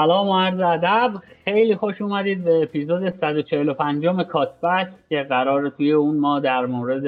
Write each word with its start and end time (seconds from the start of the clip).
سلام 0.00 0.28
و 0.28 0.40
عرض 0.40 0.60
ادب. 0.60 1.12
خیلی 1.44 1.76
خوش 1.76 2.02
اومدید 2.02 2.44
به 2.44 2.62
اپیزود 2.62 3.10
145 3.20 4.06
کاتبک 4.06 4.88
که 5.08 5.22
قرار 5.22 5.68
توی 5.68 5.92
اون 5.92 6.16
ما 6.16 6.40
در 6.40 6.66
مورد 6.66 7.04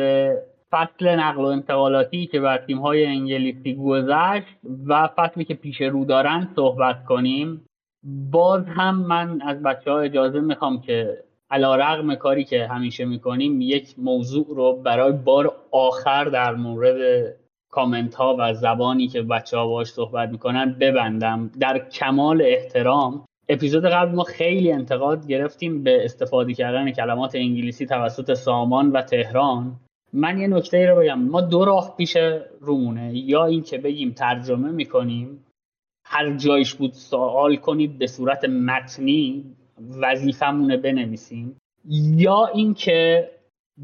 فصل 0.71 1.09
نقل 1.09 1.43
و 1.43 1.47
انتقالاتی 1.47 2.27
که 2.27 2.41
بر 2.41 2.61
های 2.83 3.07
انگلیسی 3.07 3.75
گذشت 3.75 4.57
و 4.87 5.09
فصلی 5.17 5.45
که 5.45 5.55
پیش 5.55 5.81
رو 5.81 6.05
دارن 6.05 6.49
صحبت 6.57 7.05
کنیم. 7.05 7.65
باز 8.31 8.65
هم 8.67 9.07
من 9.07 9.43
از 9.43 9.63
بچه 9.63 9.91
ها 9.91 10.01
اجازه 10.01 10.41
می‌خوام 10.41 10.81
که 10.81 11.19
علا 11.51 11.77
رقم 11.77 12.15
کاری 12.15 12.45
که 12.45 12.67
همیشه 12.67 13.05
می‌کنیم 13.05 13.61
یک 13.61 13.95
موضوع 13.99 14.47
رو 14.49 14.83
برای 14.85 15.13
بار 15.13 15.53
آخر 15.71 16.25
در 16.25 16.55
مورد 16.55 16.97
کامنت 17.73 18.15
ها 18.15 18.37
و 18.39 18.55
زبانی 18.55 19.09
که 19.09 19.23
بچه 19.23 19.57
ها 19.57 19.67
باش 19.67 19.87
صحبت 19.87 20.29
می‌کنن 20.29 20.77
ببندم. 20.81 21.51
در 21.61 21.79
کمال 21.79 22.43
احترام 22.45 23.25
اپیزود 23.49 23.85
قبل 23.85 24.15
ما 24.15 24.25
خیلی 24.25 24.73
انتقاد 24.73 25.27
گرفتیم 25.27 25.83
به 25.83 26.05
استفاده 26.05 26.55
کردن 26.55 26.91
کلمات 26.91 27.35
انگلیسی 27.35 27.87
توسط 27.87 28.35
سامان 28.35 28.91
و 28.91 29.03
تهران. 29.03 29.81
من 30.13 30.39
یه 30.39 30.49
نکته 30.49 30.87
رو 30.87 31.01
بگم. 31.01 31.23
ما 31.23 31.41
دو 31.41 31.65
راه 31.65 31.95
پیش 31.97 32.17
رومونه. 32.61 33.11
یا 33.15 33.45
این 33.45 33.63
که 33.63 33.79
بگیم 33.79 34.13
ترجمه 34.13 34.71
می‌کنیم 34.71 35.45
هر 36.07 36.37
جایش 36.37 36.75
بود 36.75 36.93
سوال 36.93 37.57
کنید 37.57 37.99
به 37.99 38.07
صورت 38.07 38.45
متنی 38.45 39.45
وظیفمونه 40.01 40.77
بنویسیم. 40.77 41.57
یا 42.17 42.47
اینکه 42.47 43.31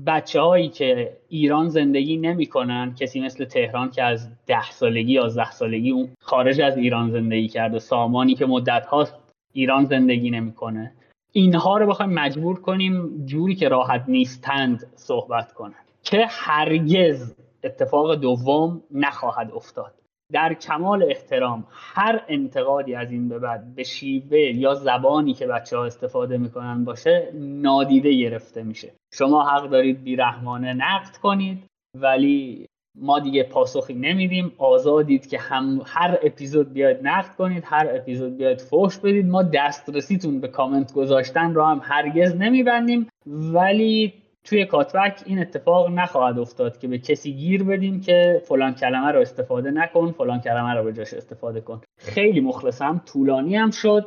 بچه 0.06 0.41
هایی 0.41 0.69
که 0.69 1.17
ایران 1.28 1.69
زندگی 1.69 2.17
نمی‌کنن 2.17 2.94
کسی 2.94 3.20
مثل 3.20 3.44
تهران 3.44 3.91
که 3.91 4.03
از 4.03 4.28
ده 4.47 4.70
سالگی 4.70 5.12
یازده 5.12 5.50
سالگی 5.50 5.91
اون 5.91 6.08
خارج 6.20 6.61
از 6.61 6.77
ایران 6.77 7.11
زندگی 7.11 7.48
کرده 7.48 7.78
سامانی 7.78 8.34
که 8.34 8.47
مدت 8.47 8.86
هاست 8.86 9.14
ایران 9.53 9.84
زندگی 9.84 10.31
نمی‌کنه. 10.31 10.92
اینها 11.33 11.77
رو 11.78 11.86
بخوایم 11.86 12.12
مجبور 12.12 12.61
کنیم 12.61 13.25
جوری 13.27 13.55
که 13.55 13.69
راحت 13.69 14.05
نیستند 14.09 14.86
صحبت 14.94 15.53
کنن. 15.53 15.75
که 16.03 16.27
هرگز 16.28 17.34
اتفاق 17.64 18.14
دوم 18.14 18.83
نخواهد 18.91 19.50
افتاد. 19.55 19.94
در 20.33 20.55
کمال 20.55 21.03
احترام 21.03 21.67
هر 21.71 22.25
انتقادی 22.29 22.95
از 22.95 23.12
این 23.12 23.29
به 23.29 23.39
بعد 23.39 23.75
به 23.75 23.83
شیوه 23.83 24.39
یا 24.39 24.75
زبانی 24.75 25.34
که 25.34 25.47
بچه 25.47 25.77
ها 25.77 25.84
استفاده 25.84 26.39
می‌کنن 26.39 26.84
باشه 26.84 27.33
نادیده 27.34 28.15
گرفته 28.15 28.62
میشه. 28.62 28.93
شما 29.15 29.43
حق 29.43 29.71
دارید 29.71 30.05
بیرحمانه 30.05 30.73
نقد 30.73 31.17
کنید 31.17 31.65
ولی 31.95 32.67
ما 33.01 33.19
دیگه 33.19 33.43
پاسخی 33.43 33.94
نمیدیم. 33.94 34.53
آزادید 34.59 35.27
که 35.27 35.38
هم 35.38 35.83
هر 35.87 36.19
اپیزود 36.22 36.72
بیاید 36.72 37.06
نقد 37.06 37.37
کنید 37.37 37.65
هر 37.67 37.88
اپیزود 37.91 38.37
بیاید 38.37 38.61
فوش 38.61 38.99
بدید. 38.99 39.27
ما 39.27 39.43
دسترسیتون 39.43 40.41
به 40.41 40.49
کامنت 40.49 40.93
گذاشتن 40.93 41.55
رو 41.55 41.65
هم 41.65 41.81
هرگز 41.84 42.37
نمیبندیم. 42.37 43.09
ولی 43.27 44.15
توی 44.48 44.64
کاتبک 44.64 45.22
این 45.26 45.38
اتفاق 45.38 45.91
نخواهد 45.91 46.38
افتاد 46.38 46.78
که 46.78 46.88
به 46.88 46.98
کسی 46.98 47.32
گیر 47.32 47.64
بدیم 47.64 48.00
که 48.00 48.42
فلان 48.44 48.75
کلمه 48.75 49.12
رو 49.12 49.20
استفاده 49.20 49.70
نکن 49.70 50.12
فلان 50.12 50.41
کلمه 50.41 50.75
رو 50.75 50.84
به 50.84 50.92
جاش 50.92 51.14
استفاده 51.14 51.60
کن. 51.60 51.81
خیلی 51.98 52.41
مخلصم 52.41 53.03
طولانی 53.06 53.56
هم 53.56 53.70
شد. 53.70 54.06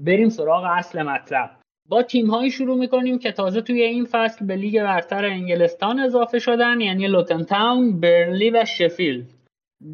بریم 0.00 0.28
سراغ 0.28 0.64
اصل 0.68 1.02
مطلب. 1.02 1.50
با 1.88 2.02
تیم 2.02 2.30
هایی 2.30 2.50
شروع 2.50 2.78
می‌کنیم 2.78 3.18
که 3.18 3.32
تازه 3.32 3.60
توی 3.60 3.82
این 3.82 4.04
فصل 4.04 4.46
به 4.46 4.56
لیگ 4.56 4.82
برتر 4.82 5.24
انگلستان 5.24 6.00
اضافه 6.00 6.38
شدن 6.38 6.80
یعنی 6.80 7.08
لوتن 7.08 7.42
تاون، 7.42 8.00
برلی 8.00 8.50
و 8.50 8.64
شفیلد. 8.64 9.31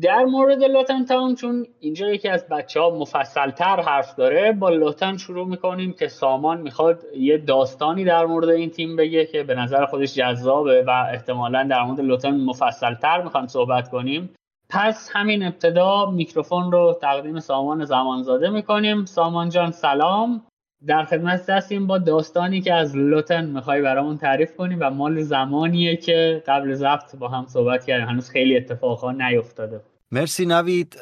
در 0.03 0.25
مورد 0.25 0.65
لوتن 0.65 1.05
تاون 1.05 1.35
چون 1.35 1.67
اینجا 1.81 2.09
یکی 2.09 2.29
از 2.29 2.49
بچه 2.49 2.81
ها 2.81 2.91
مفصل 2.91 3.51
تر 3.51 3.81
حرف 3.81 4.15
داره 4.15 4.53
با 4.53 4.71
لوتن 4.71 5.17
شروع 5.17 5.47
می‌کنیم 5.47 5.93
که 5.93 6.09
سامان 6.09 6.61
می‌خواد 6.61 7.05
یه 7.17 7.39
داستانی 7.39 8.05
در 8.05 8.27
مورد 8.27 8.49
این 8.49 8.71
تیم 8.71 8.97
بگه 8.97 9.27
که 9.27 9.43
به 9.43 9.55
نظر 9.55 9.85
خودش 9.85 10.15
جذابه 10.15 10.83
و 10.83 10.91
احتمالا 11.13 11.67
در 11.71 11.83
مورد 11.83 12.01
لوتن 12.01 12.41
مفصل 12.41 12.95
تر 12.95 13.23
می‌خوام 13.23 13.47
صحبت 13.47 13.89
کنیم. 13.89 14.35
پس 14.71 15.11
همین 15.13 15.43
ابتدا 15.43 16.11
میکروفون 16.11 16.73
رو 16.73 16.99
تقدیم 17.03 17.41
سامان 17.41 17.85
زمانزاده 17.85 18.51
می‌کنیم. 18.51 19.05
سامان 19.05 19.49
جان 19.49 19.71
سلام. 19.71 20.43
در 20.87 21.05
خدمت 21.05 21.51
هستیم 21.51 21.87
با 21.87 21.99
داستانی 21.99 22.61
که 22.61 22.75
از 22.75 22.97
لوتن 22.97 23.45
می‌خوای 23.45 23.83
برامون 23.83 24.19
تعریف 24.19 24.57
کنی 24.57 24.75
و 24.75 24.91
مال 24.91 25.23
زمانیه 25.23 25.97
که 25.97 26.43
قبل 26.47 26.75
ضبط 26.75 27.17
با 27.17 27.29
هم 27.29 27.47
صحبت 27.47 27.85
کردیم. 27.85 28.09
هنوز 28.09 28.31
خیلی 28.31 28.57
اتفاقا 28.57 29.13
نیفتاده 29.13 29.81
مرسی 30.13 30.47
نوید. 30.47 30.97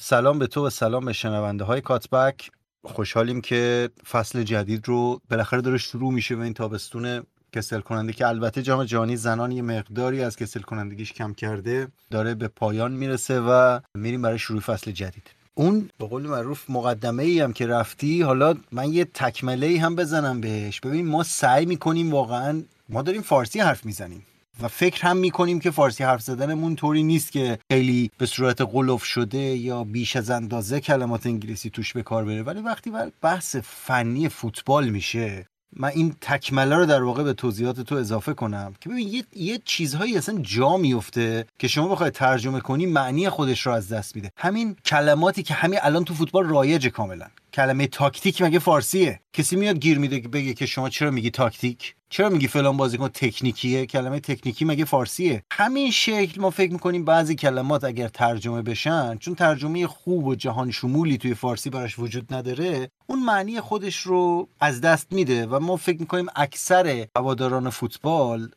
سلام 0.00 0.38
به 0.38 0.46
تو 0.46 0.66
و 0.66 0.70
سلام 0.70 1.04
به 1.04 1.12
شنونده 1.12 1.64
های 1.64 1.80
کاتبک. 1.80 2.50
خوشحالیم 2.84 3.40
که 3.40 3.88
فصل 4.10 4.42
جدید 4.42 4.88
رو 4.88 5.20
بالاخره 5.30 5.60
داره 5.60 5.78
شروع 5.78 6.12
میشه 6.12 6.36
به 6.36 6.44
این 6.44 6.54
تابستون 6.54 7.22
کسل 7.52 7.80
کننده 7.80 8.12
که 8.12 8.26
البته 8.26 8.62
جام 8.62 8.84
جهانی 8.84 9.16
زنان 9.16 9.52
یه 9.52 9.62
مقداری 9.62 10.22
از 10.22 10.36
کسل 10.36 10.60
کنندگیش 10.60 11.12
کم 11.12 11.34
کرده 11.34 11.88
داره 12.10 12.34
به 12.34 12.48
پایان 12.48 12.92
می‌رسه 12.92 13.40
و 13.40 13.80
میریم 13.94 14.22
برای 14.22 14.38
شروع 14.38 14.60
فصل 14.60 14.90
جدید. 14.90 15.41
اون 15.54 15.90
به 15.98 16.06
قول 16.06 16.22
معروف 16.22 16.70
مقدمه 16.70 17.22
ای 17.22 17.40
هم 17.40 17.52
که 17.52 17.66
رفتی 17.66 18.22
حالا 18.22 18.54
من 18.72 18.92
یه 18.92 19.04
تکمله 19.04 19.66
ای 19.66 19.76
هم 19.76 19.96
بزنم 19.96 20.40
بهش. 20.40 20.80
ببین 20.80 21.06
ما 21.06 21.22
سعی 21.22 21.66
می‌کنیم 21.66 22.12
واقعا 22.12 22.62
ما 22.88 23.02
داریم 23.02 23.22
فارسی 23.22 23.60
حرف 23.60 23.86
می‌زنیم 23.86 24.26
و 24.62 24.68
فکر 24.68 25.02
هم 25.02 25.16
می‌کنیم 25.16 25.60
که 25.60 25.70
فارسی 25.70 26.04
حرف 26.04 26.22
زدنمون 26.22 26.76
طوری 26.76 27.02
نیست 27.02 27.32
که 27.32 27.58
خیلی 27.72 28.10
به 28.18 28.26
صورت 28.26 28.60
قلوف 28.60 29.04
شده 29.04 29.38
یا 29.38 29.84
بیش 29.84 30.16
از 30.16 30.30
اندازه 30.30 30.80
کلمات 30.80 31.26
انگلیسی 31.26 31.70
توش 31.70 31.92
به 31.92 32.02
کار 32.02 32.24
بره. 32.24 32.42
ولی 32.42 32.60
وقتی 32.60 32.92
بحث 33.22 33.56
فنی 33.56 34.28
فوتبال 34.28 34.88
میشه 34.88 35.46
من 35.76 35.88
این 35.88 36.16
تکمله 36.20 36.76
رو 36.76 36.86
در 36.86 37.02
واقع 37.02 37.22
به 37.22 37.32
توضیحات 37.32 37.80
تو 37.80 37.94
اضافه 37.94 38.34
کنم 38.34 38.74
که 38.80 38.88
ببین 38.88 39.08
یه, 39.08 39.24
یه 39.36 39.60
چیزهایی 39.64 40.16
اصلا 40.16 40.38
جا 40.42 40.76
میفته 40.76 41.46
که 41.58 41.68
شما 41.68 41.88
بخوای 41.88 42.10
ترجمه 42.10 42.60
کنی 42.60 42.86
معنی 42.86 43.28
خودش 43.28 43.66
رو 43.66 43.72
از 43.72 43.88
دست 43.88 44.16
میده. 44.16 44.32
همین 44.36 44.76
کلماتی 44.84 45.42
که 45.42 45.54
همین 45.54 45.78
الان 45.82 46.04
تو 46.04 46.14
فوتبال 46.14 46.44
رایج 46.44 46.88
کاملا. 46.88 47.26
کلمه 47.54 47.86
تاکتیک 47.86 48.42
مگه 48.42 48.58
فارسیه؟ 48.58 49.20
کسی 49.32 49.56
میاد 49.56 49.78
گیر 49.78 49.98
میده 49.98 50.28
بگه 50.28 50.54
که 50.54 50.66
شما 50.66 50.88
چرا 50.88 51.10
میگی 51.10 51.30
تاکتیک؟ 51.30 51.94
چرا 52.08 52.28
میگی 52.28 52.48
فلان 52.48 52.76
بازیکن 52.76 53.08
تکنیکیه؟ 53.08 53.86
کلمه 53.86 54.20
تکنیکی 54.20 54.64
مگه 54.64 54.84
فارسیه؟ 54.84 55.42
همین 55.52 55.90
شکل 55.90 56.40
ما 56.40 56.50
فکر 56.50 56.72
می‌کنیم 56.72 57.04
بعضی 57.04 57.34
کلمات 57.34 57.84
اگر 57.84 58.08
ترجمه 58.08 58.62
بشن 58.62 59.16
چون 59.18 59.34
ترجمه 59.34 59.86
خوب 59.86 60.26
و 60.26 60.34
جهان 60.34 60.70
شمولی 60.70 61.18
توی 61.18 61.34
فارسی 61.34 61.70
براش 61.70 61.98
وجود 61.98 62.34
نداره 62.34 62.88
اون 63.06 63.22
معنی 63.22 63.60
خودش 63.60 63.96
رو 63.96 64.48
از 64.60 64.80
دست 64.80 65.12
میده 65.12 65.46
و 65.46 65.58
ما 65.58 65.76
فکر 65.76 66.00
می‌کنیم 66.00 66.26
اکثر 66.36 67.06
هواداران 67.16 67.70
فوتبال 67.70 68.50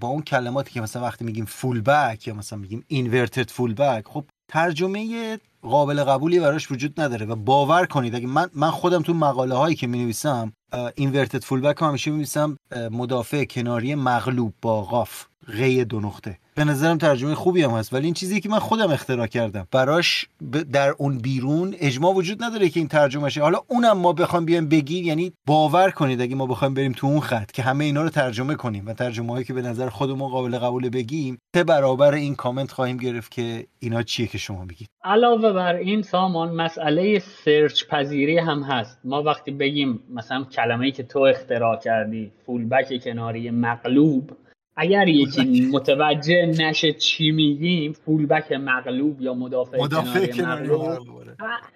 با 0.00 0.08
اون 0.08 0.22
کلماتی 0.22 0.70
که 0.70 0.80
مثلا 0.80 1.02
وقتی 1.02 1.24
میگیم 1.24 1.44
فول 1.44 1.80
بک 1.80 2.26
یا 2.26 2.34
مثلا 2.34 2.58
میگیم 2.58 2.84
اینورتد 2.88 3.50
فول 3.50 3.74
بک 3.74 4.04
خب 4.08 4.24
ترجمه 4.48 5.38
قابل 5.62 6.04
قبولی 6.04 6.40
براش 6.40 6.70
وجود 6.70 7.00
نداره 7.00 7.26
و 7.26 7.36
باور 7.36 7.86
کنید 7.86 8.14
اگه 8.14 8.26
من 8.26 8.50
من 8.54 8.70
خودم 8.70 9.02
تو 9.02 9.14
مقاله 9.14 9.54
هایی 9.54 9.76
که 9.76 9.86
می 9.86 9.98
نویسم 9.98 10.52
اینورتد 10.94 11.44
فول 11.44 11.60
بک 11.60 11.82
همیشه 11.82 12.10
می 12.10 12.16
نویسم 12.16 12.56
مدافع 12.90 13.44
کناری 13.44 13.94
مغلوب 13.94 14.54
با 14.62 14.82
قاف 14.82 15.26
غی 15.46 15.84
دو 15.84 16.00
نقطه. 16.00 16.38
به 16.56 16.64
نظرم 16.64 16.98
ترجمه 16.98 17.34
خوبی 17.34 17.62
هم 17.62 17.70
هست 17.70 17.92
ولی 17.92 18.04
این 18.04 18.14
چیزی 18.14 18.40
که 18.40 18.48
من 18.48 18.58
خودم 18.58 18.90
اختراع 18.90 19.26
کردم. 19.26 19.66
براش 19.70 20.26
در 20.72 20.94
اون 20.98 21.18
بیرون 21.18 21.74
اجماع 21.78 22.14
وجود 22.14 22.44
نداره 22.44 22.68
که 22.68 22.80
این 22.80 22.88
ترجمه 22.88 23.30
شه 23.30 23.42
حالا 23.42 23.58
اونم 23.68 23.98
ما 23.98 24.12
بخوام 24.12 24.44
بیایم 24.44 24.68
بگیم 24.68 25.04
یعنی 25.04 25.32
باور 25.46 25.90
کنید 25.90 26.20
اگه 26.20 26.34
ما 26.36 26.46
بخوایم 26.46 26.74
بریم 26.74 26.92
تو 26.92 27.06
اون 27.06 27.20
خط 27.20 27.52
که 27.52 27.62
همه 27.62 27.84
اینا 27.84 28.02
رو 28.02 28.08
ترجمه 28.08 28.54
کنیم 28.54 28.86
و 28.86 28.92
ترجمه 28.92 29.32
هایی 29.32 29.44
که 29.44 29.52
به 29.52 29.62
نظر 29.62 29.88
خودمون 29.88 30.28
قابل 30.28 30.58
قبول 30.58 30.88
بگیم 30.88 31.38
سه 31.54 31.64
برابر 31.64 32.14
این 32.14 32.34
کامنت 32.34 32.72
خواهیم 32.72 32.96
گرفت 32.96 33.30
که 33.30 33.66
اینا 33.78 34.02
چیه 34.02 34.26
که 34.26 34.38
شما 34.38 34.64
میگید. 34.64 34.88
علاوه 35.04 35.52
بر 35.52 35.74
این 35.74 36.02
سامان 36.02 36.54
مسئله 36.54 37.18
سرچ 37.18 37.84
پذیری 37.86 38.38
هم 38.38 38.62
هست. 38.62 38.98
ما 39.04 39.22
وقتی 39.22 39.50
بگیم 39.50 40.00
مثلا 40.10 40.44
کلمه‌ای 40.44 40.92
که 40.92 41.02
تو 41.02 41.18
اختراع 41.18 41.76
کردی 41.76 42.32
فول 42.46 42.68
بک 42.68 43.04
کناری 43.04 43.50
مغلوب 43.50 44.30
اگر 44.76 45.08
یکی 45.08 45.70
متوجه. 45.72 46.46
نشه 46.46 46.92
چی 46.92 47.30
میگیم 47.30 47.92
فولبک 47.92 48.52
مغلوب 48.52 49.22
یا 49.22 49.34
مدافع, 49.34 49.78
مدافع 49.78 50.26
کناری 50.26 50.68
مغلوب 50.68 51.08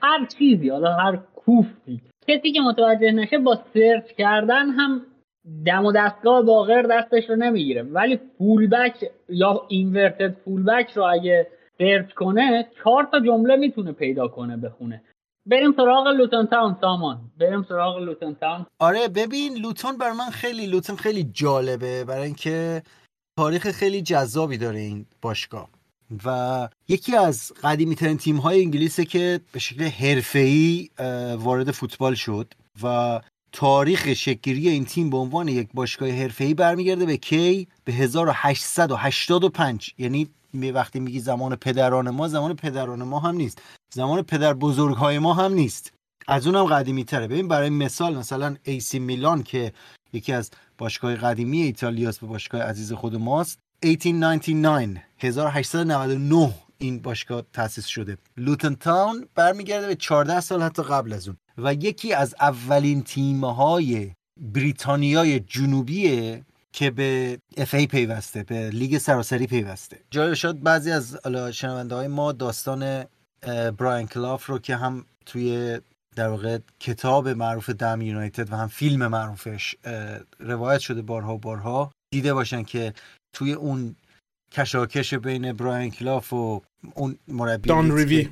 هر 0.03 0.27
چیزی 0.39 0.69
حالا 0.69 0.93
هر 0.93 1.19
کوفی 1.37 2.01
کسی 2.29 2.53
که 2.53 2.61
متوجه 2.61 3.11
نشه 3.11 3.39
با 3.39 3.59
سرچ 3.75 4.13
کردن 4.19 4.71
هم 4.71 5.03
دم 5.67 5.85
و 5.85 5.93
دستگاه 5.93 6.43
باغر 6.43 6.83
دستش 6.83 7.31
رو 7.31 7.37
نمی‌گیره. 7.37 7.83
ولی 7.83 8.19
فولبک 8.39 9.05
یا 9.29 9.63
اینورتد 9.69 10.37
فولبک 10.45 10.91
رو 10.91 11.03
اگه 11.03 11.47
سرچ 11.79 12.13
کنه 12.13 12.67
چهار 12.79 13.09
تا 13.13 13.21
جمله 13.21 13.57
می‌تونه 13.57 13.93
پیدا 13.93 14.29
کنه 14.29 14.57
بخونه. 14.57 15.03
بریم 15.51 15.73
سراغ 15.77 16.07
لوتون 16.07 16.47
تاون 16.47 16.77
سامان. 16.81 17.21
بریم 17.41 17.63
سراغ 17.69 17.99
لوتون 17.99 18.35
تاون. 18.35 18.67
آره 18.79 19.09
ببین 19.09 19.57
لوتون 19.59 19.99
بر 19.99 20.13
من 20.13 20.31
خیلی 20.31 20.67
لوتون 20.67 20.97
خیلی 20.97 21.25
جالبه 21.25 22.05
برای 22.05 22.25
اینکه 22.25 22.83
تاریخ 23.39 23.71
خیلی 23.71 24.03
جذابی 24.03 24.59
داره 24.59 24.79
این 24.79 25.07
باشگاه. 25.23 25.69
و 26.25 26.69
یکی 26.89 27.17
از 27.17 27.53
قدیمی 27.63 27.95
ترین 27.95 28.19
تیم 28.19 28.37
های 28.37 28.61
انگلیسه 28.63 29.05
که 29.05 29.41
به 29.53 29.59
شکل 29.59 29.85
حرفه‌ای 29.85 30.89
وارد 31.39 31.71
فوتبال 31.71 32.15
شد 32.15 32.55
و 32.83 33.21
تاریخ 33.53 34.15
شکلگیری 34.15 34.69
این 34.69 34.85
تیم 34.85 35.11
به 35.11 35.17
عنوان 35.17 35.49
یک 35.49 35.69
باشگاه 35.75 36.11
حرفه‌ای 36.11 36.55
برمیگرده 36.55 37.07
به 37.07 37.17
کی؟ 37.17 37.69
به 37.85 37.93
1885 37.93 39.95
یعنی 39.99 40.29
وقتی 40.55 41.01
میگی 41.01 41.21
زمان 41.21 41.57
پدران 41.57 42.11
ما 42.11 42.29
زمان 42.29 42.57
پدران 42.57 43.03
ما 43.03 43.19
هم 43.19 43.37
نیست. 43.37 43.63
زمان 43.95 44.23
پدر 44.23 44.55
بزرگ 44.55 44.97
های 44.97 45.19
ما 45.19 45.35
هم 45.35 45.53
نیست. 45.53 45.93
از 46.29 46.47
اونم 46.47 46.65
قدیمی 46.65 47.05
تره. 47.05 47.27
ببین 47.27 47.49
برای 47.49 47.71
مثال 47.71 48.17
مثلا 48.17 48.57
ایسی 48.63 48.99
میلان 48.99 49.43
که 49.43 49.73
یکی 50.13 50.33
از 50.33 50.51
باشگاه 50.79 51.15
قدیمی 51.15 51.63
ایتالیاست 51.63 52.21
به 52.21 52.27
باشگاه 52.27 52.63
عزیز 52.63 52.93
خود 52.93 53.17
ماست 53.17 53.59
1899 53.85 55.05
1899 55.19 56.55
این 56.79 56.99
باشگاه 56.99 57.43
تأسیس 57.53 57.87
شده. 57.87 58.19
لوتن 58.37 58.75
تاون 58.75 59.29
برمیگرده 59.35 59.87
به 59.87 59.95
14 59.95 60.41
سال 60.41 60.63
حتی 60.63 60.83
قبل 60.83 61.13
از 61.13 61.29
اون. 61.29 61.37
و 61.59 61.75
یکی 61.75 62.13
از 62.13 62.35
اولین 62.41 63.03
تیم‌های 63.03 64.13
بریتانیای 64.41 65.41
جنوبیه 65.41 66.45
که 66.73 66.91
به 66.91 67.39
اف 67.57 67.75
ای 67.75 67.87
پیوسته 67.87 68.43
به 68.43 68.71
لیگ 68.71 68.99
سراسری 68.99 69.47
پیوسته. 69.47 69.99
جالب 70.11 70.35
شد 70.35 70.63
بعضی 70.63 70.91
از 70.91 71.19
شنونده 71.53 71.95
های 71.95 72.09
ما 72.09 72.33
داستان 72.33 73.05
براین 73.79 74.07
کلاف 74.07 74.47
رو 74.47 74.59
که 74.59 74.77
هم 74.77 75.05
توی 75.27 75.79
در 76.17 76.29
واقع 76.29 76.59
کتاب 76.81 77.29
معروف 77.29 77.71
دم 77.71 78.01
یونایتد 78.03 78.53
و 78.53 78.57
هم 78.57 78.69
فیلم 78.69 79.07
معروفش 79.07 79.75
روایت 80.39 80.81
شده 80.81 81.03
بارها 81.03 81.37
بارها 81.37 81.93
دیده 82.11 82.35
باشن 82.35 82.63
که 82.63 82.95
توی 83.33 83.53
اون 83.53 83.97
کشاکش 84.53 85.15
بین 85.15 85.53
براین 85.53 85.91
کلاف 85.91 86.33
و 86.33 86.63
اون 86.95 87.19
مربی 87.29 87.69
دان 87.69 87.97
ریوی 87.97 88.29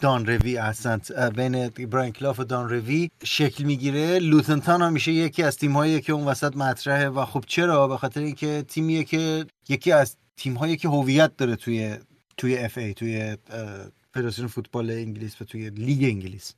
دان 0.00 0.26
ریوی 0.26 0.58
احسنت 0.58 1.12
بین 1.12 1.68
براین 1.68 2.12
کلاف 2.12 2.40
و 2.40 2.44
دان 2.44 2.68
ریوی 2.68 3.10
شکل 3.24 3.64
می‌گیره. 3.64 4.18
لوتن 4.18 4.55
تاون 4.55 4.82
هم 4.82 4.92
میشه 4.92 5.12
یکی 5.12 5.42
از 5.42 5.56
تیم 5.56 6.00
که 6.00 6.12
اون 6.12 6.24
وسط 6.24 6.56
مطرحه 6.56 7.08
و 7.08 7.24
خب 7.24 7.44
چرا؟ 7.46 7.88
به 7.88 7.96
خاطر 7.96 8.20
اینکه 8.20 8.64
تیمیه 8.68 9.04
که 9.04 9.46
یکی 9.68 9.92
از 9.92 10.16
تیم 10.36 10.54
هایی 10.54 10.76
که 10.76 10.88
هویت 10.88 11.36
داره 11.36 11.56
توی 11.56 11.96
توی 12.36 12.58
FA 12.58 12.94
توی 12.94 13.36
فدراسیون 14.14 14.48
فوتبال 14.48 14.90
انگلیس 14.90 15.42
و 15.42 15.44
توی 15.44 15.70
لیگ 15.70 16.04
انگلیس. 16.04 16.54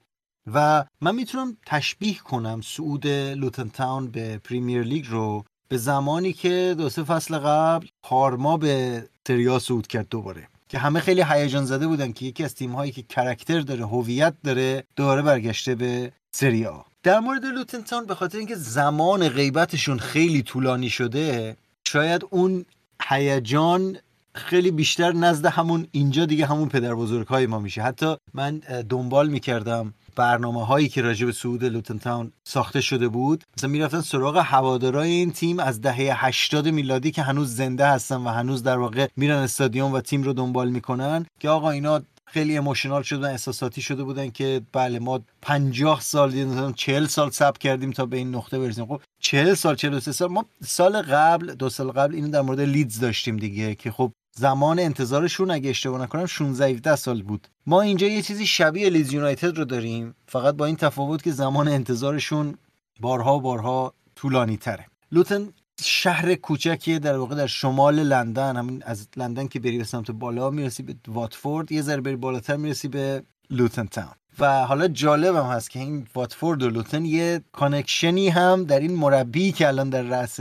و 0.54 0.84
من 1.00 1.14
می‌تونم 1.14 1.56
تشبیه 1.66 2.18
کنم 2.18 2.60
سعود 2.60 3.06
لوتن 3.06 3.68
تاون 3.68 4.08
به 4.08 4.38
پریمیر 4.38 4.82
لیگ 4.82 5.06
رو 5.08 5.44
به 5.68 5.76
زمانی 5.76 6.32
که 6.32 6.74
دو 6.78 6.88
سه 6.88 7.04
فصل 7.04 7.38
قبل 7.38 7.86
پارما 8.02 8.56
به 8.56 9.04
تریا 9.24 9.58
صعود 9.58 9.86
کرد 9.86 10.08
دوباره. 10.08 10.48
که 10.68 10.78
همه 10.78 11.00
خیلی 11.00 11.24
هیجان 11.28 11.64
زده 11.64 11.86
بودن 11.86 12.12
که 12.12 12.26
یکی 12.26 12.44
از 12.44 12.54
تیم 12.54 12.72
هایی 12.72 12.92
که 12.92 13.02
کرکتر 13.02 13.60
داره 13.60 13.86
هویت 13.86 14.34
داره 14.44 14.84
دوباره 14.96 15.22
برگشته 15.22 15.74
به 15.74 16.12
سریا 16.32 16.84
در 17.02 17.20
مورد 17.20 17.44
لوتنتان 17.44 18.06
به 18.06 18.14
خاطر 18.14 18.38
اینکه 18.38 18.54
زمان 18.54 19.28
غیبتشون 19.28 19.98
خیلی 19.98 20.42
طولانی 20.42 20.90
شده 20.90 21.56
شاید 21.84 22.22
اون 22.30 22.64
هیجان 23.08 23.96
خیلی 24.34 24.70
بیشتر 24.70 25.12
نزد 25.12 25.46
همون 25.46 25.86
اینجا 25.92 26.24
دیگه 26.24 26.46
همون 26.46 26.68
پدر 26.68 26.94
بزرگ 26.94 27.26
های 27.26 27.46
ما 27.46 27.58
میشه. 27.58 27.82
حتی 27.82 28.16
من 28.34 28.58
دنبال 28.88 29.28
می‌کردم 29.28 29.94
برنامه 30.16 30.66
هایی 30.66 30.88
که 30.88 31.02
راجع 31.02 31.26
به 31.26 31.32
سعود 31.32 31.64
لوتن 31.64 31.98
تاون 31.98 32.32
ساخته 32.44 32.80
شده 32.80 33.08
بود 33.08 33.44
مثلا 33.58 33.70
می‌رفتن 33.70 34.00
سراغ 34.00 34.36
هوادارای 34.36 35.10
این 35.10 35.32
تیم 35.32 35.60
از 35.60 35.80
دهه 35.80 36.26
80 36.26 36.68
میلادی 36.68 37.10
که 37.10 37.22
هنوز 37.22 37.56
زنده 37.56 37.86
هستن 37.86 38.16
و 38.16 38.28
هنوز 38.28 38.62
در 38.62 38.78
واقع 38.78 39.06
میرن 39.16 39.38
استادیوم 39.38 39.92
و 39.92 40.00
تیم 40.00 40.22
رو 40.22 40.32
دنبال 40.32 40.70
می‌کنن 40.70 41.26
که 41.40 41.48
آقا 41.48 41.70
اینا 41.70 42.00
خیلی 42.26 42.58
اموشنال 42.58 43.02
شدن 43.02 43.30
احساساتی 43.30 43.82
شده 43.82 44.04
بودن 44.04 44.30
که 44.30 44.60
بله 44.72 44.98
ما 44.98 45.20
50 45.42 46.00
سال 46.00 46.30
دیدیم 46.30 46.72
40 46.72 47.06
سال 47.06 47.30
صبر 47.30 47.58
کردیم 47.58 47.90
تا 47.90 48.06
به 48.06 48.16
این 48.16 48.34
نقطه 48.34 48.58
برسیم. 48.58 48.86
خب 48.86 49.00
40 49.20 49.54
سال 49.54 49.76
43 49.76 50.12
سال 50.12 50.28
ما 50.28 50.44
سال 50.64 51.02
قبل 51.02 51.54
دو 51.54 51.68
سال 51.68 51.90
قبل 51.90 52.14
اینو 52.14 52.28
در 52.28 52.40
مورد 52.40 52.60
لیدز 52.60 53.00
داشتیم 53.00 53.36
دیگه 53.36 53.74
که 53.74 53.90
خب 53.90 54.12
زمان 54.38 54.78
انتظارشون 54.78 55.50
اگه 55.50 55.70
اشتباه 55.70 56.02
نکنم 56.02 56.26
16 56.26 56.66
17 56.66 56.96
سال 56.96 57.22
بود. 57.22 57.48
ما 57.66 57.82
اینجا 57.82 58.06
یه 58.06 58.22
چیزی 58.22 58.46
شبیه 58.46 58.90
لیدز 58.90 59.12
یونایتد 59.12 59.58
رو 59.58 59.64
داریم. 59.64 60.14
فقط 60.26 60.54
با 60.54 60.66
این 60.66 60.76
تفاوت 60.76 61.22
که 61.22 61.32
زمان 61.32 61.68
انتظارشون 61.68 62.54
بارها 63.00 63.38
بارها 63.38 63.94
طولانی 64.16 64.56
تره 64.56 64.86
لوتن 65.12 65.48
شهر 65.82 66.34
کوچکیه 66.34 66.98
در 66.98 67.18
واقع 67.18 67.34
در 67.34 67.46
شمال 67.46 68.02
لندن 68.02 68.56
همین 68.56 68.82
از 68.86 69.08
لندن 69.16 69.46
که 69.46 69.60
بری 69.60 69.78
به 69.78 69.84
سمت 69.84 70.10
بالا 70.10 70.50
می‌رسی 70.50 70.82
به 70.82 70.94
واتفورد 71.08 71.72
یه 71.72 71.82
ذره 71.82 72.00
بری 72.00 72.16
بالاتر 72.16 72.56
می‌رسی 72.56 72.88
به 72.88 73.22
لوتن 73.50 73.86
تاون. 73.86 74.14
و 74.38 74.66
حالا 74.66 74.88
جالب 74.88 75.36
هم 75.36 75.44
هست 75.44 75.70
که 75.70 75.78
این 75.78 76.06
واتفورد 76.14 76.62
و 76.62 76.70
لوتن 76.70 77.04
یه 77.04 77.40
connection 77.52 78.21
ی 78.21 78.28
هم 78.28 78.64
در 78.64 78.80
این 78.80 78.94
مربی 78.94 79.52
که 79.52 79.68
الان 79.68 79.90
در 79.90 80.02
رأس 80.02 80.40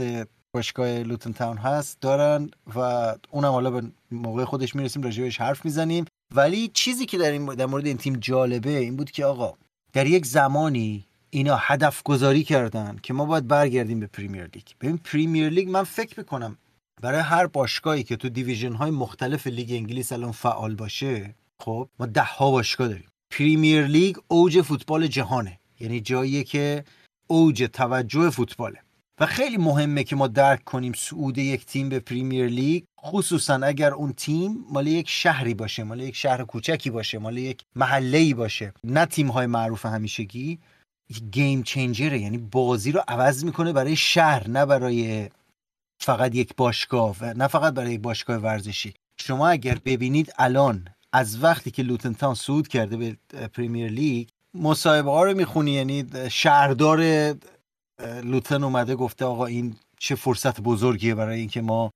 باشگاه 0.56 0.88
لوتن 0.88 1.32
تاون 1.32 1.58
هست 1.58 2.00
دارن 2.00 2.50
و 2.76 2.80
اونم 3.30 3.52
حالا 3.56 3.70
به 3.70 3.82
موقع 4.10 4.44
خودش 4.44 4.76
می‌رسیم 4.76 5.02
راجبش 5.02 5.40
حرف 5.40 5.64
می‌زنیم. 5.64 6.04
ولی 6.34 6.68
چیزی 6.68 7.06
که 7.06 7.18
در, 7.18 7.30
این 7.30 7.46
در 7.46 7.66
مورد 7.66 7.86
این 7.86 7.96
تیم 7.96 8.16
جالبه 8.16 8.78
این 8.78 8.96
بود 8.96 9.10
که 9.10 9.24
آقا 9.24 9.54
در 9.92 10.06
یک 10.06 10.26
زمانی 10.26 11.06
اینا 11.30 11.56
هدف 11.60 12.02
گذاری 12.02 12.44
کردن 12.44 12.96
که 13.02 13.12
ما 13.14 13.24
باید 13.24 13.48
برگردیم 13.48 14.00
به 14.00 14.06
پریمیر 14.06 14.44
لیگ. 14.54 14.66
ببین 14.80 14.98
پریمیر 14.98 15.48
لیگ 15.48 15.68
من 15.68 15.84
فکر 15.84 16.14
می‌کنم 16.20 16.56
برای 17.02 17.20
هر 17.20 17.46
باشگاهی 17.46 18.02
که 18.02 18.16
تو 18.16 18.28
division 18.28 18.72
های 18.72 18.90
مختلف 18.90 19.46
لیگ 19.46 19.70
انگلیس 19.70 20.12
الان 20.12 20.32
فعال 20.32 20.74
باشه 20.74 21.34
خب 21.60 21.88
ما 21.98 22.06
ده 22.06 22.22
ها 22.22 22.50
باشگاه 22.50 22.88
داریم. 22.88 23.08
پریمیر 23.30 23.86
لیگ 23.86 24.16
اوج 24.28 24.62
فوتبال 24.62 25.06
جهانه. 25.06 25.58
یعنی 25.80 26.00
جاییه 26.00 26.44
که 26.44 26.84
اوج 27.26 27.68
توجه 27.72 28.30
فوتباله. 28.30 28.80
و 29.20 29.26
خیلی 29.26 29.56
مهمه 29.56 30.04
که 30.04 30.16
ما 30.16 30.26
درک 30.26 30.64
کنیم 30.64 30.92
صعود 30.92 31.38
یک 31.38 31.66
تیم 31.66 31.88
به 31.88 32.00
پریمیر 32.00 32.46
لیگ 32.46 32.84
خصوصا 33.00 33.54
اگر 33.54 33.92
اون 33.92 34.12
تیم 34.12 34.64
مال 34.70 34.86
یک 34.86 35.08
شهری 35.08 35.54
باشه 35.54 35.82
مال 35.82 36.00
یک 36.00 36.16
شهر 36.16 36.44
کوچکی 36.44 36.90
باشه 36.90 37.18
مال 37.18 37.38
یک 37.38 37.62
محله 37.76 38.18
ای 38.18 38.34
باشه. 38.34 38.72
نه 38.84 39.06
تیم 39.06 39.28
های 39.28 39.46
معروف 39.46 39.86
همیشگی 39.86 40.58
گیم 41.30 41.62
چنجره 41.62 42.18
یعنی 42.18 42.38
بازی 42.38 42.92
رو 42.92 43.02
عوض 43.08 43.44
می‌کنه 43.44 43.72
برای 43.72 43.96
شهر 43.96 44.48
نه 44.48 44.66
برای 44.66 45.28
فقط 46.00 46.34
یک 46.34 46.56
باشگاه 46.56 47.16
و 47.20 47.34
نه 47.34 47.46
فقط 47.46 47.74
برای 47.74 47.92
یک 47.92 48.00
باشگاه 48.00 48.36
ورزشی. 48.36 48.94
شما 49.20 49.48
اگر 49.48 49.78
ببینید 49.84 50.32
الان 50.38 50.88
از 51.12 51.42
وقتی 51.42 51.70
که 51.70 51.82
لوتن 51.82 52.12
تاون 52.12 52.34
صعود 52.34 52.68
کرده 52.68 52.96
به 52.96 53.16
پریمیر 53.48 53.90
لیگ 53.90 54.28
مصاحبه 54.54 55.10
ها 55.10 55.24
رو 55.24 55.34
می‌خونی 55.34 55.70
یعنی 55.70 56.06
شهردار 56.30 57.34
لوتن 58.24 58.64
اومده 58.64 58.94
گفته 58.96 59.24
آقا 59.24 59.46
این 59.46 59.76
چه 59.98 60.14
فرصت 60.14 60.60
بزرگیه 60.60 61.14
برای 61.14 61.40
اینکه 61.40 61.60
ما 61.60 61.90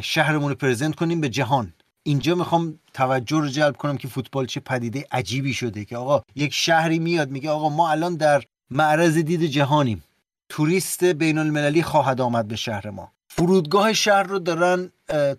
شهرمون 0.00 0.48
رو 0.48 0.54
پرزنت 0.54 0.94
کنیم 0.94 1.20
به 1.20 1.28
جهان. 1.28 1.72
اینجا 2.02 2.34
می‌خوام 2.34 2.78
توجه 2.94 3.36
رو 3.36 3.48
جلب 3.48 3.76
کنم 3.76 3.96
که 3.96 4.08
فوتبال 4.08 4.46
چه 4.46 4.60
پدیده 4.60 5.06
عجیبی 5.12 5.54
شده 5.54 5.84
که 5.84 5.96
آقا 5.96 6.22
یک 6.34 6.54
شهری 6.54 6.98
میاد 6.98 7.30
میگه 7.30 7.50
آقا 7.50 7.68
ما 7.68 7.90
الان 7.90 8.14
در 8.16 8.44
معرض 8.70 9.18
دید 9.18 9.44
جهانیم. 9.44 10.04
توریست 10.48 11.04
بین 11.04 11.38
المللی 11.38 11.82
خواهد 11.82 12.20
آمد 12.20 12.48
به 12.48 12.56
شهر 12.56 12.90
ما. 12.90 13.12
فرودگاه 13.28 13.92
شهر 13.92 14.22
رو 14.22 14.38
دارن 14.38 14.90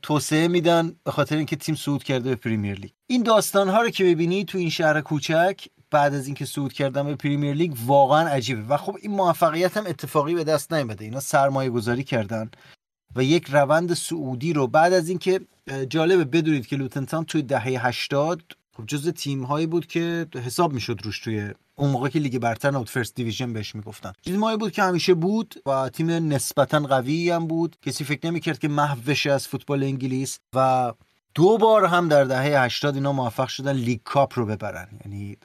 توسعه 0.01 0.47
میدن 0.47 0.95
به 1.03 1.11
خاطر 1.11 1.37
اینکه 1.37 1.55
تیم 1.55 1.75
صعود 1.75 2.03
کرده 2.03 2.29
به 2.29 2.35
پریمیر 2.35 2.79
لیگ. 2.79 2.91
این 3.07 3.23
داستان 3.23 3.69
ها 3.69 3.81
رو 3.81 3.89
که 3.89 4.03
ببینی 4.03 4.45
تو 4.45 4.57
این 4.57 4.69
شهر 4.69 5.01
کوچک 5.01 5.65
بعد 5.91 6.13
از 6.13 6.25
اینکه 6.25 6.45
صعود 6.45 6.73
کردن 6.73 7.03
به 7.03 7.15
پریمیر 7.15 7.53
لیگ 7.53 7.73
واقعا 7.85 8.27
عجیبه. 8.27 8.61
و 8.61 8.77
خب 8.77 8.97
این 9.01 9.11
موفقیت 9.11 9.77
هم 9.77 9.85
اتفاقی 9.87 10.35
به 10.35 10.43
دست 10.43 10.73
نیامده. 10.73 11.05
اینا 11.05 11.19
سرمایه 11.19 11.69
گذاری 11.69 12.03
کردن 12.03 12.51
و 13.15 13.23
یک 13.23 13.47
روند 13.49 13.93
صعودی 13.93 14.53
رو. 14.53 14.67
بعد 14.67 14.93
از 14.93 15.09
اینکه 15.09 15.41
جالبه 15.89 16.23
بدونید 16.23 16.67
که 16.67 16.75
لوتن 16.75 17.04
تاون 17.04 17.25
توی 17.25 17.41
دهه 17.41 17.87
80 17.87 18.41
خب 18.77 18.85
جز 18.85 19.09
تیم 19.09 19.43
هایی 19.43 19.65
بود 19.65 19.87
که 19.87 20.27
حساب 20.45 20.73
می‌شد 20.73 20.99
روش 21.03 21.19
توی 21.19 21.51
اون 21.75 21.89
موقع 21.89 22.09
که 22.09 22.19
لیگ 22.19 22.37
برتر 22.37 22.71
نبود 22.71 22.89
First 22.89 23.15
Division 23.15 23.53
بهش 23.53 23.75
می‌گفتن. 23.75 24.13
تیمایی 24.23 24.57
بود 24.57 24.71
که 24.71 24.83
همیشه 24.83 25.13
بود 25.13 25.55
و 25.65 25.89
تیم 25.89 26.09
نسبتا 26.09 26.79
قوی 26.79 27.29
هم 27.29 27.47
بود. 27.47 27.75
کسی 27.81 28.03
فکر 28.03 28.27
نمی‌کرد 28.27 28.59
که 28.59 28.67
محو 28.67 29.13
از 29.31 29.47
فوتبال 29.47 29.83
انگلیس 29.83 30.39
و 30.55 30.93
دو 31.35 31.57
بار 31.57 31.85
هم 31.85 32.07
در 32.07 32.23
دهه 32.23 32.63
80 32.63 32.95
اینا 32.95 33.13
موفق 33.13 33.47
شدن 33.47 33.73
League 33.73 33.99
Cup 34.03 34.39
رو 34.39 34.45
ببرن. 34.45 34.87
یعنی 35.05 35.37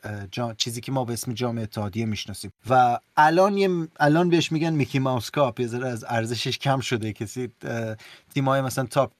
چیزی 0.56 0.80
که 0.80 0.92
ما 0.92 1.04
به 1.04 1.12
اسم 1.12 1.32
جام 1.32 1.58
اتحادیه 1.58 2.06
می‌شناسیم. 2.06 2.50
و 2.70 2.98
الان 3.16 3.58
یه 3.58 3.88
الان 4.00 4.28
بهش 4.28 4.52
میگن 4.52 4.72
Mickey 4.72 4.98
Mouse 4.98 5.30
Cup. 5.30 5.60
یه 5.60 5.66
ذره 5.66 5.88
از 5.88 6.04
ارزشش 6.08 6.58
کم 6.58 6.80
شده. 6.80 7.12
کسی 7.12 7.48
تیمای 8.34 8.60
مثلا 8.60 8.84
top 8.84 9.12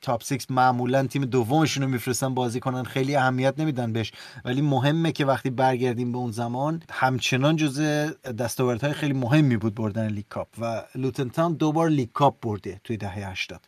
top 0.00 0.22
6 0.22 0.46
معمولا 0.50 1.06
تیم 1.06 1.24
دومشون 1.24 1.82
رو 1.82 1.88
میفرستن 1.88 2.34
بازی 2.34 2.60
کنن. 2.60 2.82
خیلی 2.82 3.16
اهمیت 3.16 3.60
نمیدن 3.60 3.92
بهش. 3.92 4.12
ولی 4.44 4.62
مهمه 4.62 5.12
که 5.12 5.24
وقتی 5.24 5.50
برگردیم 5.50 6.12
به 6.12 6.18
اون 6.18 6.32
زمان 6.32 6.82
همچنان 6.90 7.56
جزء 7.56 8.10
دستاوردهای 8.38 8.92
خیلی 8.92 9.12
مهمی 9.12 9.56
بود 9.56 9.74
بردن 9.74 10.08
League 10.08 10.24
Cup. 10.28 10.48
و 10.58 10.82
لوتن 10.94 11.28
تاون 11.28 11.52
دوبار 11.52 11.88
League 11.88 12.08
Cup 12.12 12.40
برده 12.40 12.80
توی 12.84 12.96
دهه 12.96 13.30
80 13.30 13.60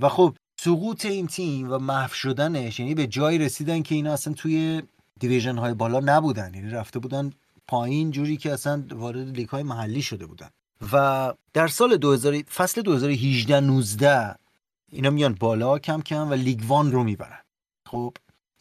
و 0.00 0.08
خب 0.08 0.34
سقوط 0.62 1.06
این 1.06 1.26
تیم 1.26 1.72
و 1.72 1.78
محو 1.78 2.14
شدنش 2.14 2.80
یعنی 2.80 2.94
به 2.94 3.06
جایی 3.06 3.38
رسیدن 3.38 3.82
که 3.82 3.94
اینا 3.94 4.12
اصلا 4.12 4.34
توی 4.34 4.82
division 5.20 5.58
های 5.58 5.74
بالا 5.74 6.00
نبودن 6.00 6.54
یعنی 6.54 6.70
رفته 6.70 6.98
بودن 6.98 7.32
پایین 7.68 8.10
جوری 8.10 8.36
که 8.36 8.52
اصلا 8.52 8.84
وارد 8.90 9.36
لیگ 9.36 9.48
های 9.48 9.62
محلی 9.62 10.02
شده 10.02 10.26
بودن. 10.26 10.48
و 10.92 11.34
در 11.52 11.68
سال 11.68 11.96
2000 11.96 12.42
فصل 12.42 12.82
2018 12.82 13.60
19 13.60 14.34
اینا 14.92 15.10
میان 15.10 15.34
بالا 15.34 15.78
کم 15.78 16.00
کم 16.00 16.30
و 16.30 16.34
لیگ 16.34 16.60
وان 16.66 16.92
رو 16.92 17.04
می‌برن. 17.04 17.40
خب 17.86 18.14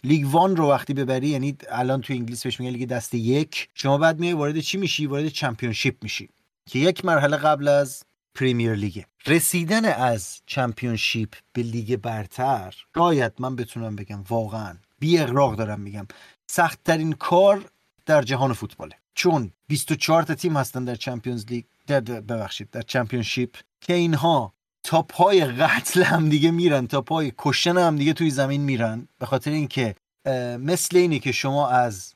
لیگ 0.03 0.27
وان 0.31 0.55
رو 0.55 0.69
وقتی 0.69 0.93
ببری 0.93 1.27
یعنی 1.27 1.57
الان 1.69 2.01
تو 2.01 2.13
انگلیس 2.13 2.43
بهش 2.43 2.59
میگن 2.59 2.71
لیگ 2.71 2.89
دسته 2.89 3.15
یک 3.15 3.69
شما 3.73 3.97
بعد 3.97 4.19
میای 4.19 4.33
وارد 4.33 4.59
چی 4.59 4.77
میشی؟ 4.77 5.05
وارد 5.05 5.27
چمپیونشیپ 5.27 6.03
میشی. 6.03 6.29
که 6.65 6.79
یک 6.79 7.05
مرحله 7.05 7.37
قبل 7.37 7.67
از 7.67 8.03
پریمیر 8.39 8.73
لیگ 8.73 9.03
رسیدن 9.27 9.85
از 9.85 10.41
چمپیونشیپ 10.45 11.33
به 11.53 11.63
لیگ 11.63 11.95
برتر 11.95 12.75
شاید 12.95 13.33
من 13.39 13.55
بتونم 13.55 13.95
بگم 13.95 14.23
واقعا 14.29 14.77
بی 14.99 15.17
اغراق 15.17 15.55
دارم 15.55 15.79
میگم 15.79 16.07
سخت 16.47 16.79
ترین 16.83 17.13
کار 17.13 17.65
در 18.05 18.21
جهان 18.21 18.53
فوتباله. 18.53 18.95
چون 19.13 19.51
24 19.67 20.23
تا 20.23 20.35
تیم 20.35 20.57
هستن 20.57 20.85
در 20.85 20.95
چمپیونز 20.95 21.45
لیگ 21.45 21.65
در 21.87 21.99
ببخشید 22.01 22.69
در 22.71 22.81
چمپیونشیپ 22.81 23.55
که 23.81 23.93
اینها 23.93 24.53
تا 24.83 25.01
پای 25.01 25.45
قتل 25.45 26.03
هم 26.03 26.29
دیگه 26.29 26.51
میرن 26.51 26.87
تا 26.87 27.01
پای 27.01 27.33
کشتن 27.37 27.77
هم 27.77 27.95
دیگه 27.95 28.13
توی 28.13 28.29
زمین 28.29 28.61
میرن. 28.61 29.07
به 29.19 29.25
خاطر 29.25 29.51
اینکه 29.51 29.95
مثل 30.59 30.97
اینه 30.97 31.19
که 31.19 31.31
شما 31.31 31.69
از 31.69 32.13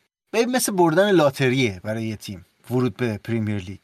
مثل 0.48 0.72
بردن 0.72 1.12
لاتریه 1.12 1.82
برای 1.84 2.06
یه 2.06 2.15
تیم 2.15 2.46
ورود 2.70 2.98
به 2.98 3.18
پریمیر 3.18 3.58
لیگ. 3.58 3.80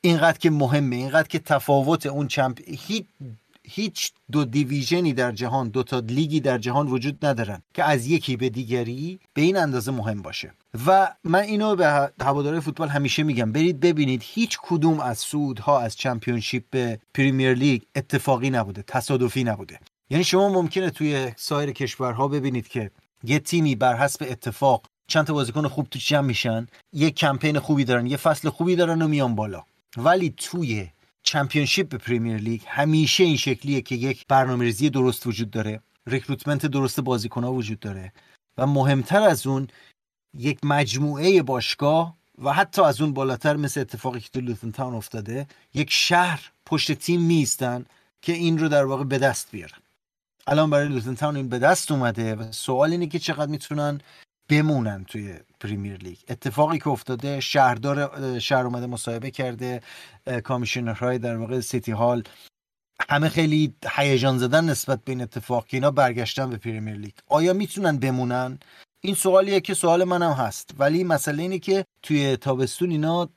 اینقدر 0.00 0.38
که 0.38 0.50
مهمه 0.50 0.96
اینقدر 0.96 1.28
که 1.28 1.38
تفاوت 1.38 2.06
اون 2.06 2.28
چمپ 2.28 2.60
هیچ 2.66 3.04
هیچ 3.72 4.12
دو 4.32 4.44
division 4.44 5.04
ی 5.04 5.12
در 5.12 5.32
جهان 5.32 5.68
دو 5.68 5.82
تا 5.82 5.98
لیگی 5.98 6.40
در 6.40 6.58
جهان 6.58 6.88
وجود 6.88 7.26
ندارن 7.26 7.62
که 7.74 7.84
از 7.84 8.06
یکی 8.06 8.36
به 8.36 8.48
دیگری 8.48 9.20
به 9.34 9.42
این 9.42 9.56
اندازه 9.56 9.92
مهم 9.92 10.22
باشه. 10.22 10.52
و 10.86 11.14
من 11.24 11.40
اینو 11.40 11.76
به 11.76 12.10
هوادارای 12.20 12.60
فوتبال 12.60 12.88
همیشه 12.88 13.22
میگم 13.22 13.52
برید 13.52 13.80
ببینید 13.80 14.22
هیچ 14.24 14.58
کدوم 14.62 15.00
از 15.00 15.18
صعودها 15.18 15.80
از 15.80 15.96
چمپیونشیپ 15.96 16.64
به 16.70 16.98
پریمیر 17.14 17.54
لیگ 17.54 17.82
اتفاقی 17.96 18.50
نبوده 18.50 18.84
تصادفی 18.86 19.44
نبوده. 19.44 19.80
یعنی 20.10 20.24
شما 20.24 20.48
ممکنه 20.48 20.90
توی 20.90 21.32
سایر 21.36 21.72
کشورها 21.72 22.28
ببینید 22.28 22.68
که 22.68 22.90
یه 23.24 23.38
تیمی 23.38 23.74
بر 23.74 23.96
حسب 23.96 24.26
اتفاق 24.30 24.82
چند 25.06 25.26
تا 25.26 25.32
بازیکن 25.32 25.68
خوب 25.68 25.86
تو 25.90 25.98
جمع 25.98 26.26
میشن 26.26 26.66
یه 26.92 27.10
کمپین 27.10 27.58
خوبی 27.58 27.84
دارن 27.84 28.06
یه 28.06 28.16
فصل 28.16 28.48
خوبی 28.48 28.76
دارن 28.76 29.02
و 29.02 29.08
میان 29.08 29.34
بالا. 29.34 29.64
ولی 29.96 30.34
توی 30.36 30.88
چمپیونشیپ 31.22 31.88
به 31.88 31.98
پریمیر 31.98 32.36
لیگ 32.36 32.62
همیشه 32.66 33.24
این 33.24 33.36
شکلیه 33.36 33.80
که 33.80 33.94
یک 33.94 34.26
برنامه 34.26 34.64
ریزی 34.64 34.90
درست 34.90 35.26
وجود 35.26 35.50
داره 35.50 35.80
recruitment 36.06 36.66
درست 36.66 37.00
بازیکن 37.00 37.44
ها 37.44 37.52
وجود 37.52 37.80
داره 37.80 38.12
و 38.58 38.66
مهمتر 38.66 39.22
از 39.22 39.46
اون 39.46 39.68
یک 40.34 40.58
مجموعه 40.62 41.42
باشگاه 41.42 42.16
و 42.38 42.52
حتی 42.52 42.82
از 42.82 43.00
اون 43.00 43.12
بالاتر 43.12 43.56
مثل 43.56 43.80
اتفاقی 43.80 44.20
که 44.20 44.28
تو 44.28 44.40
لوتن 44.40 44.70
تاون 44.70 44.94
افتاده 44.94 45.46
یک 45.74 45.90
شهر 45.90 46.52
پشت 46.66 46.92
تیم 46.92 47.20
می‌ایستن 47.20 47.86
که 48.22 48.32
این 48.32 48.58
رو 48.58 48.68
در 48.68 48.84
واقع 48.84 49.04
به 49.04 49.18
دست 49.18 49.50
بیارن. 49.50 49.78
الان 50.46 50.70
برای 50.70 50.88
لوتن 50.88 51.14
تاون 51.14 51.36
این 51.36 51.48
به 51.48 51.58
دست 51.58 51.90
اومده 51.90 52.34
و 52.34 52.52
سوال 52.52 52.90
اینه 52.90 53.06
که 53.06 53.18
چقدر 53.18 53.50
می‌تونن 53.50 54.00
بمونن 54.50 55.04
توی 55.04 55.34
پریمیر 55.60 55.96
لیگ. 55.96 56.18
اتفاقی 56.28 56.78
که 56.78 56.88
افتاده 56.88 57.40
شهردار 57.40 58.38
شهر 58.38 58.64
اومده 58.64 58.86
مصاحبه 58.86 59.30
کرده 59.30 59.80
commissioner 60.44 61.07
های 61.07 61.18
در 61.18 61.36
واقع 61.36 61.60
city 61.60 61.92
hall. 61.92 62.22
همه 63.08 63.28
خیلی 63.28 63.74
هیجان 63.96 64.38
زده‌ن 64.38 64.64
نسبت 64.64 65.04
به 65.04 65.12
این 65.12 65.22
اتفاق 65.22 65.66
که 65.66 65.76
اینا 65.76 65.90
برگشتن 65.90 66.50
به 66.50 66.56
پریمیر 66.56 66.94
لیگ. 66.94 67.12
آیا 67.28 67.52
می‌تونن 67.52 67.98
بمونن؟ 67.98 68.58
این 69.02 69.14
سوالیه 69.14 69.60
که 69.60 69.74
سوال 69.74 70.04
منم 70.04 70.32
هست. 70.32 70.70
ولی 70.78 71.04
مسئله 71.04 71.42
اینه 71.42 71.58
که 71.58 71.84
توی 72.02 72.36
تابستون 72.36 72.90
اینا 72.90 73.28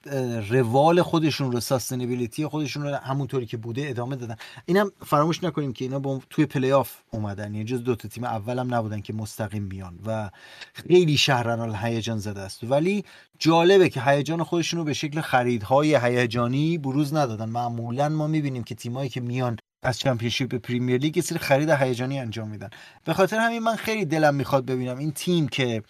روال 0.49 1.01
خودشون 1.01 1.51
رو 1.51 1.59
sustainability 1.59 2.47
خودشون 2.47 2.83
رو 2.83 2.95
همونطوری 2.95 3.45
که 3.45 3.57
بوده 3.57 3.89
ادامه 3.89 4.15
دادن. 4.15 4.35
اینم 4.65 4.91
فراموش 5.05 5.43
نکنیم 5.43 5.73
که 5.73 5.85
اینا 5.85 5.99
با 5.99 6.21
توی 6.29 6.45
پلی 6.45 6.71
آف 6.71 6.91
اومدن. 7.11 7.53
یعنی 7.53 7.65
جز 7.65 7.83
دو 7.83 7.95
تا 7.95 8.07
تیم 8.07 8.23
اولم 8.23 8.73
نبودن 8.73 9.01
که 9.01 9.13
مستقیم 9.13 9.69
بیان 9.69 9.99
و 10.05 10.29
خیلی 10.73 11.17
شهرم 11.17 11.75
هیجان 11.75 12.17
زده 12.17 12.41
است. 12.41 12.63
ولی 12.63 13.05
جالبه 13.39 13.89
که 13.89 14.01
هیجان 14.01 14.43
خودشون 14.43 14.79
رو 14.79 14.85
به 14.85 14.93
شکل 14.93 15.21
خریدهای 15.21 15.95
هیجانی 15.95 16.77
بروز 16.77 17.13
ندادن. 17.13 17.49
معمولا 17.49 18.09
ما 18.09 18.27
می‌بینیم 18.27 18.63
که 18.63 18.75
تیمایی 18.75 19.09
که 19.09 19.21
میان 19.21 19.57
از 19.83 19.99
چمپیونشیپ 19.99 20.49
به 20.49 20.59
پریمیر 20.59 21.01
لیگ 21.01 21.21
سری 21.21 21.39
خرید 21.39 21.69
هیجانی 21.69 22.19
انجام 22.19 22.47
میدن. 22.47 22.69
به 23.03 23.13
خاطر 23.13 23.37
همین 23.37 23.59
من 23.59 23.75
خیلی 23.75 24.05
دلم 24.05 24.35
می‌خواد 24.35 24.65
ببینم 24.65 24.97
این 24.97 25.11
تیم 25.11 25.47
که 25.47 25.83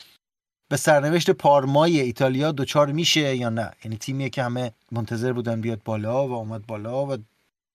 به 0.69 0.77
سرنوشت 0.77 1.31
پارمای 1.31 2.00
ایتالیا 2.00 2.51
دچار 2.51 2.91
میشه 2.91 3.35
یا 3.35 3.50
نه. 3.50 3.71
یعنی 3.83 3.97
تیمیه 3.97 4.29
که 4.29 4.43
همه 4.43 4.71
منتظر 4.91 5.33
بودن 5.33 5.62
بیاد 5.62 5.83
بالا 5.83 6.27
و 6.27 6.31
اومد 6.31 6.65
بالا 6.65 7.05
و 7.05 7.17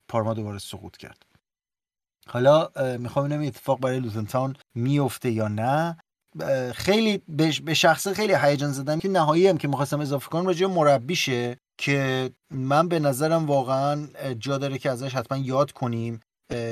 پارما 0.09 0.35
دوباره 0.35 0.59
سقوط 0.59 0.97
کرد. 0.97 1.27
حالا 2.27 2.69
می‌خوام 2.99 3.29
ببینم 3.29 3.43
اتفاق 3.47 3.81
برای 3.81 4.01
لوتن 4.01 4.25
تاون 4.25 4.57
میفته 4.75 5.31
یا 5.31 5.49
نه. 5.49 5.97
خیلی 6.75 7.23
به 7.65 7.75
شخصه 7.75 8.15
خیلی 8.15 8.35
هیجان 8.35 8.73
زدم 8.73 8.99
که 8.99 9.09
نهایی 9.09 9.47
هم 9.47 9.59
که 9.59 9.69
می‌خواستم 9.69 10.01
اضافه 10.01 10.29
کنم 10.29 10.47
راجع 10.47 10.67
مربیشه 10.67 11.57
که 11.79 12.31
من 12.51 12.89
به 12.89 12.99
نظرم 12.99 13.47
واقعا 13.47 14.09
جا 14.39 14.59
داره 14.59 14.79
که 14.79 14.91
ازش 14.91 15.15
حتما 15.15 15.39
یاد 15.39 15.73
کنیم. 15.73 16.21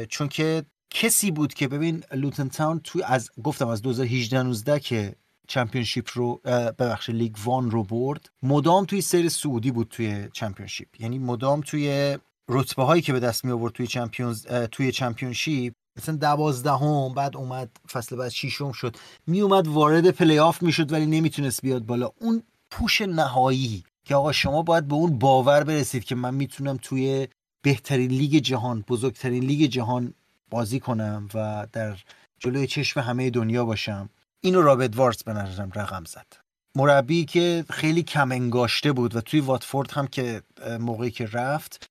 چون 0.08 0.28
که 0.28 0.64
کسی 0.90 1.30
بود 1.30 1.54
که 1.54 1.68
ببین 1.68 2.04
لوتن 2.12 2.48
تاون 2.48 2.80
توی 2.84 3.02
از 3.02 3.30
گفتم 3.44 3.68
از 3.68 3.82
2018 3.82 4.42
19 4.42 4.80
که 4.80 5.14
چمپیونشیپ 5.48 6.08
رو 6.14 6.40
ببخشید 6.78 7.14
لیگ 7.14 7.36
وان 7.44 7.70
رو 7.70 7.84
برد 7.84 8.26
مدام 8.42 8.84
توی 8.84 9.00
سری 9.00 9.28
سعودی 9.28 9.70
بود 9.70 9.88
توی 9.88 10.28
چمپیونشیپ. 10.32 11.00
یعنی 11.00 11.18
مدام 11.18 11.60
توی 11.60 12.18
رتبه 12.48 12.82
هایی 12.82 13.02
که 13.02 13.12
به 13.12 13.20
دست 13.20 13.44
می 13.44 13.52
آورد 13.52 13.72
توی 13.72 13.86
چمپیونز 13.86 14.46
توی 14.46 14.92
چمپیونشیپ 14.92 15.74
مثلا 15.96 16.16
دوازدهم 16.16 17.14
بعد 17.14 17.36
اومد 17.36 17.70
فصل 17.92 18.16
بعد 18.16 18.28
ششم 18.28 18.72
شد. 18.72 18.96
می 19.26 19.40
اومد 19.40 19.68
وارد 19.68 20.10
پلی 20.10 20.38
آف 20.38 20.62
می‌شد 20.62 20.92
ولی 20.92 21.06
نمی‌تونست 21.06 21.62
بیاد 21.62 21.86
بالا. 21.86 22.10
اون 22.20 22.42
push 22.70 23.00
نهایی 23.00 23.84
که 24.04 24.14
آقا 24.14 24.32
شما 24.32 24.62
باید 24.62 24.88
به 24.88 24.94
اون 24.94 25.18
باور 25.18 25.64
برسید 25.64 26.04
که 26.04 26.14
من 26.14 26.34
می‌تونم 26.34 26.78
توی 26.82 27.28
بهترین 27.62 28.10
لیگ 28.10 28.36
جهان 28.36 28.84
بزرگترین 28.88 29.44
لیگ 29.44 29.70
جهان 29.70 30.14
بازی 30.50 30.80
کنم 30.80 31.28
و 31.34 31.66
در 31.72 31.96
جلوی 32.38 32.66
چشم 32.66 33.00
همه 33.00 33.30
دنیا 33.30 33.64
باشم. 33.64 34.10
اینو 34.40 34.62
راب 34.62 34.96
ادواردز 34.96 35.22
به 35.22 35.32
نظرم 35.32 35.72
رقم 35.74 36.04
زد. 36.04 36.26
مربی 36.76 37.24
که 37.24 37.64
خیلی 37.70 38.02
کم 38.02 38.32
انگاشته 38.32 38.92
بود 38.92 39.16
و 39.16 39.20
توی 39.20 39.40
واتفورد 39.40 39.90
هم 39.90 40.06
که 40.06 40.42
موقعی 40.80 41.10
که 41.10 41.26
رفت 41.26 41.86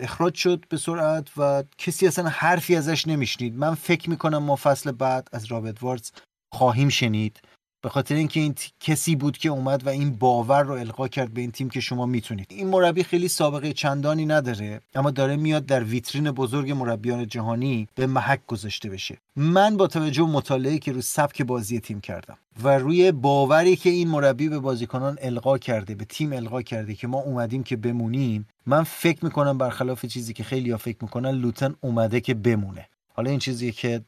اخراج 0.00 0.34
شد 0.34 0.64
به 0.68 0.76
سرعت 0.76 1.28
و 1.36 1.64
کسی 1.78 2.06
اصلا 2.06 2.28
حرفی 2.28 2.76
ازش 2.76 3.06
نمیشنید. 3.06 3.54
من 3.54 3.74
فکر 3.74 4.10
می‌کنم 4.10 4.38
ما 4.38 4.56
فصل 4.56 4.92
بعد 4.92 5.28
از 5.32 5.44
رابرت 5.44 5.82
وارز 5.82 6.10
خواهیم 6.54 6.88
شنید. 6.88 7.40
به 7.86 7.90
خاطر 7.90 8.14
اینکه 8.14 8.40
این 8.40 8.54
کسی 8.80 9.16
بود 9.16 9.38
که 9.38 9.48
اومد 9.48 9.86
و 9.86 9.88
این 9.88 10.10
باور 10.10 10.62
رو 10.62 10.72
القا 10.72 11.08
کرد 11.08 11.34
به 11.34 11.40
این 11.40 11.50
تیم 11.50 11.70
که 11.70 11.80
شما 11.80 12.06
می‌تونید. 12.06 12.46
این 12.50 12.66
مربی 12.66 13.02
خیلی 13.02 13.28
سابقه 13.28 13.72
چندانی 13.72 14.26
نداره 14.26 14.80
اما 14.94 15.10
داره 15.10 15.36
میاد 15.36 15.66
در 15.66 15.84
ویترین 15.84 16.30
بزرگ 16.30 16.70
مربیان 16.70 17.26
جهانی 17.26 17.88
به 17.94 18.06
محک 18.06 18.40
گذاشته 18.46 18.88
بشه. 18.88 19.18
من 19.36 19.76
با 19.76 19.86
توجه 19.86 20.22
مطالعه 20.22 20.78
که 20.78 20.92
رو 20.92 21.00
سبک 21.00 21.42
بازی 21.42 21.80
تیم 21.80 22.00
کردم 22.00 22.36
و 22.62 22.78
روی 22.78 23.12
باوری 23.12 23.76
که 23.76 23.90
این 23.90 24.08
مربی 24.08 24.48
به 24.48 24.58
بازیکنان 24.58 25.18
القا 25.20 25.58
کرده 25.58 25.94
به 25.94 26.04
تیم 26.04 26.32
القا 26.32 26.62
کرده 26.62 26.94
که 26.94 27.06
ما 27.06 27.18
اومدیم 27.18 27.62
که 27.62 27.76
بمونیم 27.76 28.46
من 28.66 28.82
فکر 28.82 29.24
می‌کنم 29.24 29.58
برخلاف 29.58 30.06
چیزی 30.06 30.32
که 30.32 30.44
خیلی 30.44 30.76
فکر 30.76 30.98
می‌کنن 31.02 31.30
لوتن 31.30 31.74
اومده 31.80 32.20
که 32.20 32.34
بمونه. 32.34 32.88
حالا 33.16 33.30
این 33.30 33.38
چیزی 33.38 33.72
که 33.72 34.00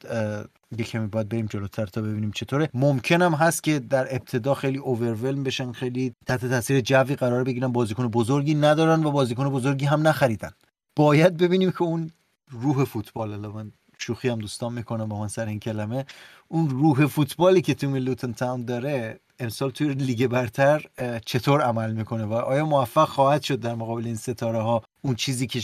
یه 0.78 0.84
کمی 0.84 1.06
باید 1.06 1.28
بریم 1.28 1.46
جلوتر 1.46 1.86
تا 1.86 2.02
ببینیم 2.02 2.30
چطوره. 2.30 2.68
ممکنم 2.74 3.34
هست 3.34 3.62
که 3.62 3.78
در 3.78 4.14
ابتدا 4.14 4.54
خیلی 4.54 4.78
اوورولم 4.78 5.42
بشن 5.42 5.72
خیلی 5.72 6.14
تحت 6.26 6.46
تاثیر 6.46 6.80
جوی 6.80 7.16
قرار 7.16 7.44
بگیرن 7.44 7.68
بازیکن 7.68 8.08
بزرگی 8.08 8.54
ندارن 8.54 9.04
و 9.04 9.10
بازیکن 9.10 9.48
بزرگی 9.48 9.86
هم 9.86 10.08
نخریدن. 10.08 10.50
باید 10.96 11.36
ببینیم 11.36 11.70
که 11.70 11.82
اون 11.82 12.10
روح 12.50 12.84
فوتبال 12.84 13.36
من 13.36 13.72
شوخی 13.98 14.28
هم 14.28 14.38
دوستان 14.38 14.72
می‌کنم 14.72 15.08
با 15.08 15.20
من 15.20 15.28
سر 15.28 15.46
این 15.46 15.60
کلمه 15.60 16.04
اون 16.48 16.70
روح 16.70 17.06
فوتبالی 17.06 17.62
که 17.62 17.74
تو 17.74 17.96
لوتن 17.96 18.32
تاون 18.32 18.64
داره 18.64 19.20
امسال 19.38 19.70
توی 19.70 19.94
لیگ 19.94 20.26
برتر 20.26 20.84
چطور 21.26 21.62
عمل 21.62 21.92
می‌کنه 21.92 22.24
و 22.24 22.32
آیا 22.32 22.66
موفق 22.66 23.08
خواهد 23.08 23.42
شد 23.42 23.60
در 23.60 23.74
مقابل 23.74 24.06
این 24.06 24.16
ستاره 24.16 24.62
ها 24.62 24.82
اون 25.02 25.14
چیزی 25.14 25.46
که 25.46 25.60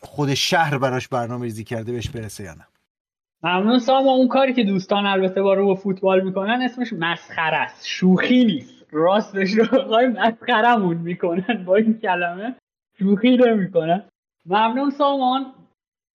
خود 0.00 0.34
شهر 0.34 0.78
براش 0.78 1.08
برنامه 1.08 1.44
ریزی 1.44 1.64
کرده 1.64 1.92
بهش 1.92 2.08
برسه 2.08 2.44
یا 2.44 2.54
نه؟ 2.54 2.66
ممنون 3.44 3.78
ساما 3.78 4.12
اون 4.12 4.28
کاری 4.28 4.52
که 4.52 4.64
دوستان 4.64 5.06
البته 5.06 5.42
با 5.42 5.54
رو 5.54 5.74
فوتبال 5.74 6.20
می‌کنن 6.20 6.62
اسمش 6.62 6.92
مسخره 6.92 7.56
است. 7.56 7.86
شوخی 7.86 8.44
نیست. 8.44 8.86
راستش 8.90 9.50
رو 9.50 9.64
بخوای 9.64 10.06
مسخرمون 10.06 10.96
می‌کنن. 10.96 11.64
با 11.66 11.76
این 11.76 11.98
کلمه 11.98 12.54
شوخی 12.98 13.36
رو 13.36 13.56
می‌کنن 13.56 14.04
ممنون 14.46 14.90
سامان. 14.90 15.46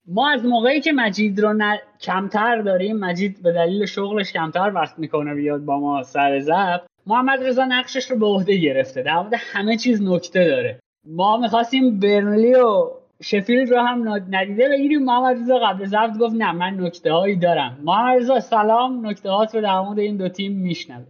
ما 0.07 0.29
از 0.29 0.46
موقعی 0.46 0.81
که 0.81 0.91
مجید 0.91 1.39
رو 1.39 1.77
کمتر 2.01 2.62
داریم 2.62 2.98
مجید 2.98 3.43
به 3.43 3.51
دلیل 3.51 3.86
شغلش 3.86 4.34
کمتر 4.34 4.72
وقت 4.75 5.00
می‌کنه 5.00 5.36
بیاد 5.36 5.65
با 5.65 5.79
ما 5.79 6.03
سر 6.03 6.39
زب 6.39 6.81
محمد 7.07 7.43
رضا 7.43 7.65
نقشش 7.65 8.12
رو 8.12 8.17
به 8.17 8.25
عهده 8.25 8.57
گرفته. 8.57 9.03
در 9.03 9.15
مورد 9.15 9.34
همه 9.38 9.77
چیز 9.77 10.01
نکته 10.01 10.48
داره. 10.48 10.79
ما 11.05 11.38
می‌خواستیم 11.38 12.00
برنلی 12.00 12.53
و 12.53 12.89
شفیلد 13.24 13.69
رو 13.69 13.79
هم 13.79 14.09
ندیده. 14.29 14.69
بگیریم 14.69 15.03
محمد 15.03 15.38
رضا 15.41 15.59
قبل 15.59 15.86
ضبط 15.86 16.17
گفت 16.19 16.36
نه 16.36 16.51
من 16.51 16.74
نکته 16.79 17.13
هایی 17.13 17.36
دارم. 17.36 17.77
محمد 17.83 18.21
رضا 18.21 18.39
سلام. 18.39 19.07
نکته 19.07 19.29
هات 19.29 19.55
رو 19.55 19.62
در 19.62 19.79
مورد 19.79 20.00
این 20.00 20.17
دو 20.17 20.29
تیم 20.29 20.51
میشنوه 20.51 21.05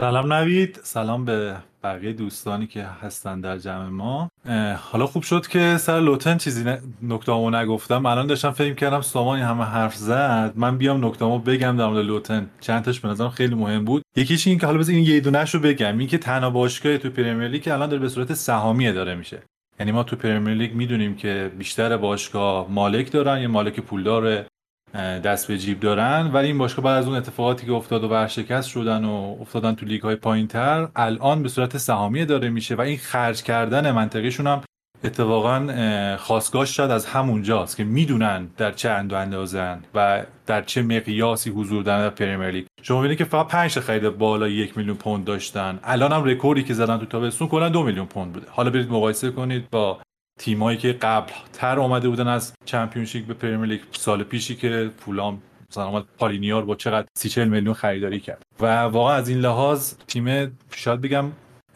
سلام 0.00 0.32
نوید. 0.32 0.80
سلام 0.82 1.24
به 1.24 1.56
بقیه 1.84 2.12
دوستانی 2.12 2.66
که 2.66 2.82
هستن 2.82 3.40
در 3.40 3.58
جمع 3.58 3.88
ما. 3.88 4.28
حالا 4.76 5.06
خوب 5.06 5.22
شد 5.22 5.46
که 5.46 5.76
سر 5.76 6.00
لوتن 6.00 6.36
چیزی 6.36 6.64
نکته 7.02 7.50
نگفتم. 7.50 8.06
الان 8.06 8.26
داشتم 8.26 8.50
فکر 8.50 8.74
کردم 8.74 9.00
سامان 9.00 9.38
همه 9.38 9.64
حرف 9.64 9.94
زد. 9.94 10.52
من 10.56 10.78
بیام 10.78 11.04
نکته 11.04 11.24
بگم 11.24 11.76
در 11.76 11.86
مورد 11.86 12.04
لوتن. 12.06 12.50
چند 12.60 12.84
تاش 12.84 13.00
به 13.00 13.08
نظرم 13.08 13.30
خیلی 13.30 13.54
مهم 13.54 13.84
بود. 13.84 14.02
یکیش 14.16 14.46
این 14.46 14.58
که 14.58 14.66
حالا 14.66 14.78
بذار 14.78 14.94
این 14.94 15.04
یه 15.04 15.20
دونهش 15.20 15.54
رو 15.54 15.60
بگم. 15.60 15.98
این 15.98 16.08
که 16.08 16.18
تنها 16.18 16.50
باشگاه 16.50 16.98
تو 16.98 17.10
پرمیر 17.10 17.48
لیگ 17.48 17.68
الان 17.68 17.88
داره 17.88 18.02
به 18.02 18.08
صورت 18.08 18.34
سهامی 18.34 18.92
داره 18.92 19.14
میشه. 19.14 19.42
یعنی 19.82 19.92
ما 19.92 20.02
تو 20.02 20.16
پرمیر 20.16 20.54
لیگ 20.54 20.74
می‌دونیم 20.74 21.16
که 21.16 21.50
بیشتر 21.58 21.96
باشگاه 21.96 22.70
مالک 22.70 23.12
دارن 23.12 23.40
یا 23.40 23.48
مالک 23.48 23.80
پولدار 23.80 24.46
دست 24.94 25.48
به 25.48 25.58
جیب 25.58 25.80
دارن 25.80 26.30
ولی 26.32 26.46
این 26.46 26.58
باشگاه 26.58 26.84
بعد 26.84 26.98
از 26.98 27.06
اون 27.06 27.16
اتفاقاتی 27.16 27.66
که 27.66 27.72
افتاد 27.72 28.04
و 28.04 28.08
ورشکست 28.08 28.68
شدن 28.68 29.04
و 29.04 29.36
افتادن 29.40 29.74
تو 29.74 29.86
لیگ 29.86 30.02
های 30.02 30.16
پایین 30.16 30.46
تر 30.46 30.88
الان 30.96 31.42
به 31.42 31.48
صورت 31.48 31.78
سهامی 31.78 32.24
داره 32.24 32.50
میشه 32.50 32.74
و 32.74 32.80
این 32.80 32.98
خرج 32.98 33.42
کردن 33.42 33.90
منطقیشون 33.90 34.46
هم 34.46 34.62
اتفاقا 35.04 36.16
خواستگاه 36.16 36.64
شد 36.64 36.82
از 36.82 37.06
همونجاست 37.06 37.76
که 37.76 37.84
می‌دونن 37.84 38.48
در 38.56 38.72
چه 38.72 38.90
حد 38.90 39.07
و 39.07 39.16
اندازن 39.16 39.80
و 39.94 40.22
در 40.46 40.62
چه 40.62 40.82
مقیاسی 40.82 41.50
حضور 41.50 41.82
دارن 41.82 42.00
در 42.00 42.10
پریمیر 42.10 42.50
لیگ. 42.50 42.64
شما 42.82 42.96
می‌بینید 42.96 43.18
که 43.18 43.24
فقط 43.24 43.46
5 43.46 43.78
خرید 43.78 44.18
بالا 44.18 44.48
یک 44.48 44.76
میلیون 44.76 44.96
پوند 44.96 45.24
داشتن. 45.24 45.78
الان 45.84 46.12
هم 46.12 46.24
رکوردی 46.24 46.62
که 46.62 46.74
زدن 46.74 46.98
تو 46.98 47.06
تابستون 47.06 47.48
کلا 47.48 47.68
دو 47.68 47.82
میلیون 47.82 48.06
پوند 48.06 48.32
بوده. 48.32 48.46
حالا 48.50 48.70
برید 48.70 48.90
مقایسه 48.90 49.30
کنید 49.30 49.70
با 49.70 49.98
تیمایی 50.38 50.78
که 50.78 50.92
قبل 50.92 51.32
تر 51.52 51.78
آمده 51.78 52.08
بودن 52.08 52.28
از 52.28 52.54
چمپیونشیپ 52.64 53.26
به 53.26 53.34
پرمیر 53.34 53.68
لیگ 53.68 53.80
سال 53.92 54.22
پیشی 54.22 54.54
که 54.54 54.90
فولام 54.98 55.42
مثلا 55.70 56.04
پالینیا 56.18 56.51
رو 56.51 56.64
با 56.64 56.74
چقدر 56.74 57.06
سی 57.18 57.28
40 57.28 57.48
میلیون 57.48 57.74
خریداری 57.74 58.20
کرد. 58.20 58.42
و 58.60 58.82
واقعا 58.82 59.14
از 59.14 59.28
این 59.28 59.38
لحاظ 59.38 59.94
تیم 60.06 60.58
شاید 60.76 61.00
بگم 61.00 61.24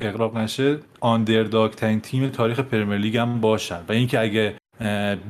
اغراق 0.00 0.36
نشه 0.36 0.78
underdog 1.00 1.70
ترین 1.70 2.00
تیم 2.00 2.28
تاریخ 2.28 2.60
پرمیر 2.60 2.98
لیگ 2.98 3.16
هم 3.16 3.40
باشن. 3.40 3.80
و 3.88 3.92
اینکه 3.92 4.20
اگه 4.20 4.56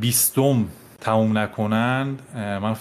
بیستم 0.01 0.69
تموم 1.01 1.39
نکنن 1.39 2.19
من 2.35 2.77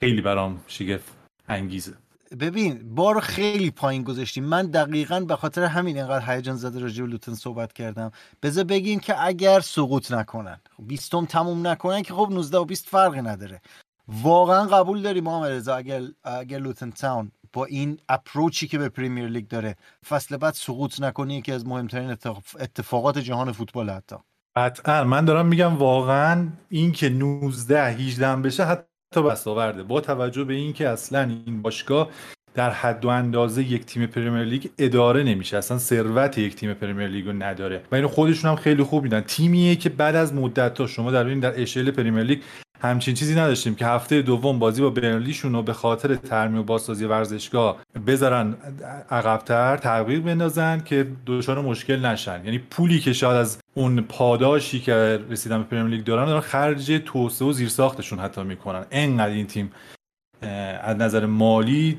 خیلی 0.00 0.20
برام 0.20 0.60
شگفت 0.66 1.16
انگیزه. 1.48 1.92
ببین 2.40 2.94
بار 2.94 3.20
خیلی 3.20 3.70
پایین 3.70 4.02
گذاشتیم 4.02 4.44
من 4.44 4.66
دقیقا 4.66 5.20
به 5.20 5.36
خاطر 5.36 5.64
همین 5.64 5.96
اینقدر 5.96 6.34
هیجان 6.34 6.56
زده 6.56 6.80
راجع 6.80 7.04
به 7.04 7.10
لوتن 7.10 7.34
صحبت 7.34 7.72
کردم. 7.72 8.10
بذار 8.42 8.64
بگیم 8.64 9.00
که 9.00 9.24
اگر 9.24 9.60
سقوط 9.60 10.12
نکنن 10.12 10.60
خب 10.76 10.86
بیستم 10.86 11.24
تموم 11.24 11.66
نکنن 11.66 12.02
که 12.02 12.14
خب 12.14 12.28
19 12.30 12.58
و 12.58 12.64
20 12.64 12.88
فرقی 12.88 13.22
نداره. 13.22 13.60
واقعا 14.08 14.66
قبول 14.66 15.02
داری 15.02 15.20
محمد 15.20 15.50
رضا 15.50 15.76
اگر 15.76 16.02
اگر 16.24 16.58
لوتن 16.58 16.90
تاون 16.90 17.32
با 17.56 17.64
این 17.64 17.98
approach 18.08 18.61
ی 18.61 18.68
که 18.68 18.78
به 18.78 18.88
پریمیر 18.88 19.28
لیگ 19.28 19.48
داره. 19.48 19.76
فصل 20.08 20.36
بعد 20.36 20.54
سقوط 20.54 21.00
نکنه 21.00 21.34
یکی 21.34 21.52
از 21.52 21.66
مهمترین 21.66 22.16
اتفاقات 22.60 23.18
جهان 23.18 23.52
فوتبال 23.52 23.90
حتی. 23.90 24.16
قطعا. 24.56 25.04
من 25.04 25.24
دارم 25.24 25.46
میگم 25.46 25.76
واقعا 25.76 26.48
این 26.68 26.92
که 26.92 27.08
19 27.08 27.82
18 27.84 28.36
بشه 28.36 28.64
حتی 28.64 28.84
دستاورده 29.14 29.82
با 29.82 30.00
توجه 30.00 30.44
به 30.44 30.54
اینکه 30.54 30.88
اصلا 30.88 31.22
این 31.46 31.62
باشگاه 31.62 32.10
در 32.54 32.70
حد 32.70 33.04
و 33.04 33.08
اندازه 33.08 33.62
یک 33.62 33.84
تیم 33.84 34.06
پرمیر 34.06 34.44
لیگ 34.44 34.66
اداره 34.78 35.22
نمیشه. 35.22 35.56
اصلا 35.56 35.78
ثروت 35.78 36.38
یک 36.38 36.56
تیم 36.56 36.74
پرمیر 36.74 37.08
لیگ 37.08 37.26
رو 37.26 37.32
نداره. 37.32 37.82
و 37.92 37.94
اینو 37.94 38.08
خودشون 38.08 38.50
هم 38.50 38.56
خیلی 38.56 38.82
خوب 38.82 39.02
می‌دونن 39.02 39.20
تیمیه 39.20 39.76
که 39.76 39.88
بعد 39.88 40.16
از 40.16 40.34
مدت 40.34 40.74
ها 40.74 40.86
شما 40.86 41.10
در 41.10 41.24
این 41.24 41.40
در 41.40 41.62
اشل 41.62 41.90
پرمیر 41.90 42.22
لیگ 42.22 42.42
همچین 42.80 43.14
چیزی 43.14 43.34
نداشتیم 43.34 43.74
که 43.74 43.86
هفته 43.86 44.22
دوم 44.22 44.58
بازی 44.58 44.82
با 44.82 44.90
برنلیشون 44.90 45.52
رو 45.52 45.62
به 45.62 45.72
خاطر 45.72 46.14
ترمیم 46.14 46.60
و 46.60 46.62
بازسازی 46.62 47.04
ورزشگاه 47.04 47.76
بذارن 48.06 48.56
عقبتر 49.10 49.76
تغییر 49.76 50.20
بندازن 50.20 50.80
که 50.80 51.06
دچار 51.26 51.60
مشکل 51.60 52.06
نشن. 52.06 52.44
یعنی 52.44 52.58
پولی 52.58 53.00
که 53.00 53.12
شاید 53.12 53.36
از 53.36 53.58
اون 53.74 54.00
پاداشی 54.00 54.80
که 54.80 55.20
رسیدن 55.30 55.58
به 55.58 55.64
پرمیر 55.64 55.96
لیگ 55.96 56.04
دارن 56.04 56.26
دارن 56.26 56.40
خرج 56.40 57.02
توسعه 57.04 57.48
و 57.48 57.52
زیرساختشون 57.52 58.18
حتی 58.18 58.42
می‌کنن. 58.42 58.84
انقدر 58.90 59.32
این 59.32 59.46
تیم 59.46 59.72
از 60.82 60.96
نظر 60.96 61.26
مالی 61.26 61.96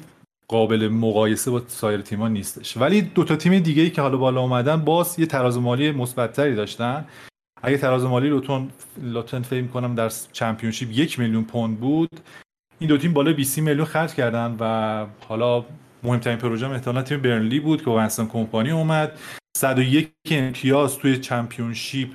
قابل 0.48 0.88
مقایسه 0.88 1.52
با 1.52 1.62
سایر 1.68 2.02
تیم‌ها 2.02 2.28
نیستش. 2.28 2.78
ولی 2.78 3.02
دو 3.02 3.24
تا 3.24 3.36
تیم 3.36 3.60
دیگه 3.60 3.82
ای 3.82 3.90
که 3.90 4.02
حالا 4.02 4.18
بالا 4.18 4.42
اومدن 4.42 4.76
باز 4.76 5.20
یه 5.20 5.26
تراز 5.26 5.58
مالی 5.58 5.92
مثبتتری 5.92 6.56
داشتن. 6.56 7.06
اگه 7.64 7.78
تراز 7.78 8.04
مالی 8.06 8.30
لوتون 8.30 8.70
لوتن 9.02 9.42
فکر 9.42 9.68
کنم 9.68 9.96
در 9.96 10.12
چمپیونشیپ 10.32 10.90
یک 10.92 11.20
میلیون 11.20 11.44
پوند 11.44 11.80
بود. 11.80 12.10
این 12.80 12.90
دو 12.90 12.98
تیم 12.98 13.14
بالای 13.14 13.34
20 13.34 13.60
میلیون 13.60 13.86
خرج 13.86 14.14
کردن 14.14 14.56
و 14.60 15.06
حالا 15.28 15.66
مهمترین 16.04 16.38
پروژه 16.38 16.70
احتمالاً 16.70 17.02
تیم 17.02 17.22
برنلی 17.22 17.60
بود 17.60 17.84
که 17.84 17.90
ونستون 17.90 18.28
کمپانی 18.28 18.72
اومد. 18.72 19.20
101 19.58 20.12
امتیاز 20.32 20.98
توی 20.98 21.18
چمپیونشیپ 21.18 22.10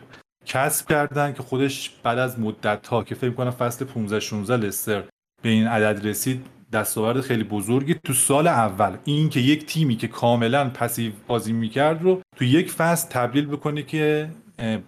کسب 0.46 0.88
کردن 0.88 1.32
که 1.32 1.42
خودش 1.42 1.90
بعد 2.02 2.18
از 2.18 2.40
مدت 2.40 2.86
ها 2.86 3.04
که 3.04 3.14
فکر 3.14 3.30
کنم 3.30 3.50
فصل 3.50 3.84
15 3.84 4.20
16 4.20 4.56
لستر 4.56 5.02
به 5.42 5.48
این 5.48 5.66
عدد 5.66 6.06
رسید 6.06 6.46
دستاورد 6.72 7.20
خیلی 7.20 7.44
بزرگی 7.44 7.94
تو 7.94 8.12
سال 8.12 8.46
اول. 8.46 8.96
این 9.04 9.28
که 9.28 9.40
یک 9.40 9.66
تیمی 9.66 9.96
که 9.96 10.08
کاملا 10.08 10.70
پسیو 10.70 11.12
بازی 11.26 11.52
می‌کرد 11.52 12.02
رو 12.02 12.20
تو 12.36 12.44
یک 12.44 12.70
فصل 12.70 13.08
تبدیل 13.08 13.46
بکنه 13.46 13.82
که 13.82 14.30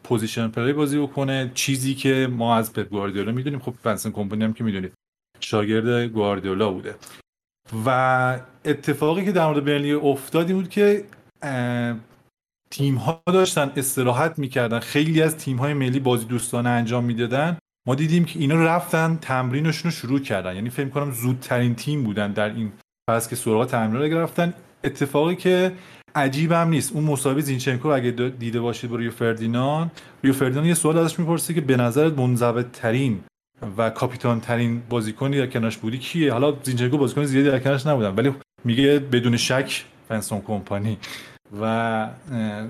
position 0.04 0.48
play 0.48 0.72
بازی 0.72 0.98
بکنه. 0.98 1.50
چیزی 1.54 1.94
که 1.94 2.28
ما 2.30 2.56
از 2.56 2.72
پپ 2.72 2.88
گواردیولا 2.88 3.32
می‌دونیم. 3.32 3.60
خب 3.60 3.74
ونسان 3.82 4.10
کمپانی 4.10 4.44
هم 4.44 4.52
که 4.52 4.64
می‌دونید. 4.64 4.92
شاگرد 5.40 6.04
گواردیولا 6.08 6.70
بوده. 6.70 6.94
و 7.86 8.38
اتفاقی 8.64 9.24
که 9.24 9.32
در 9.32 9.46
مورد 9.46 9.64
برنلی 9.64 9.92
افتاد 9.92 10.28
این 10.28 10.52
بود 10.52 10.68
که 10.68 11.04
تیم 12.70 12.94
ها 12.94 13.22
داشتن 13.26 13.72
استراحت 13.76 14.38
می‌کردن. 14.38 14.78
خیلی 14.78 15.22
از 15.22 15.36
تیم 15.36 15.56
های 15.56 15.74
ملی 15.74 16.00
بازی 16.00 16.24
دوستانه 16.24 16.68
انجام 16.68 17.04
می‌دادن. 17.04 17.58
ما 17.86 17.94
دیدیم 17.94 18.24
که 18.24 18.38
اینا 18.38 18.64
رفتن 18.64 19.18
تمرینشون 19.22 19.90
رو 19.90 19.96
شروع 19.96 20.20
کردن. 20.20 20.54
یعنی 20.54 20.70
فکر 20.70 20.88
کنم 20.88 21.10
زودترین 21.10 21.74
تیم 21.74 22.04
بودن 22.04 22.32
در 22.32 22.48
این 22.48 22.72
پس 23.10 23.28
که 23.28 23.36
سراغ 23.36 23.66
تمرین 23.66 24.02
رو 24.02 24.08
گرفتن. 24.08 24.54
اتفاقی 24.84 25.36
که 25.36 25.72
عجیب 26.14 26.52
هم 26.52 26.68
نیست. 26.68 26.92
اون 26.92 27.04
مسابقه 27.04 27.40
زینچنکو 27.40 27.88
اگه 27.88 28.10
دیده 28.10 28.60
باشید 28.60 28.90
با 28.90 28.96
ریو 28.96 29.10
فردینان 29.10 29.90
ریو 30.24 30.32
فردینان 30.32 30.64
یه 30.64 30.74
سوال 30.74 30.98
ازش 30.98 31.18
می‌پرسه 31.18 31.54
که 31.54 31.60
به 31.60 31.76
نظرت 31.76 32.18
منضبط 32.18 32.66
ترین 32.72 33.20
و 33.76 33.90
کاپیتان 33.90 34.40
ترین 34.40 34.82
بازیکنی 34.88 35.38
در 35.38 35.46
کنارش 35.46 35.76
بودی 35.76 35.98
کیه؟ 35.98 36.32
حالا 36.32 36.56
زینچنکو 36.62 36.98
بازیکن 36.98 37.24
زیادی 37.24 37.50
در 37.50 37.58
کنارش 37.58 37.86
نبودن 37.86 38.14
ولی 38.14 38.34
میگه 38.64 38.98
بدون 38.98 39.36
شک 39.36 39.84
ونسان 40.08 40.40
کمپانی. 40.40 40.98
و 41.60 41.64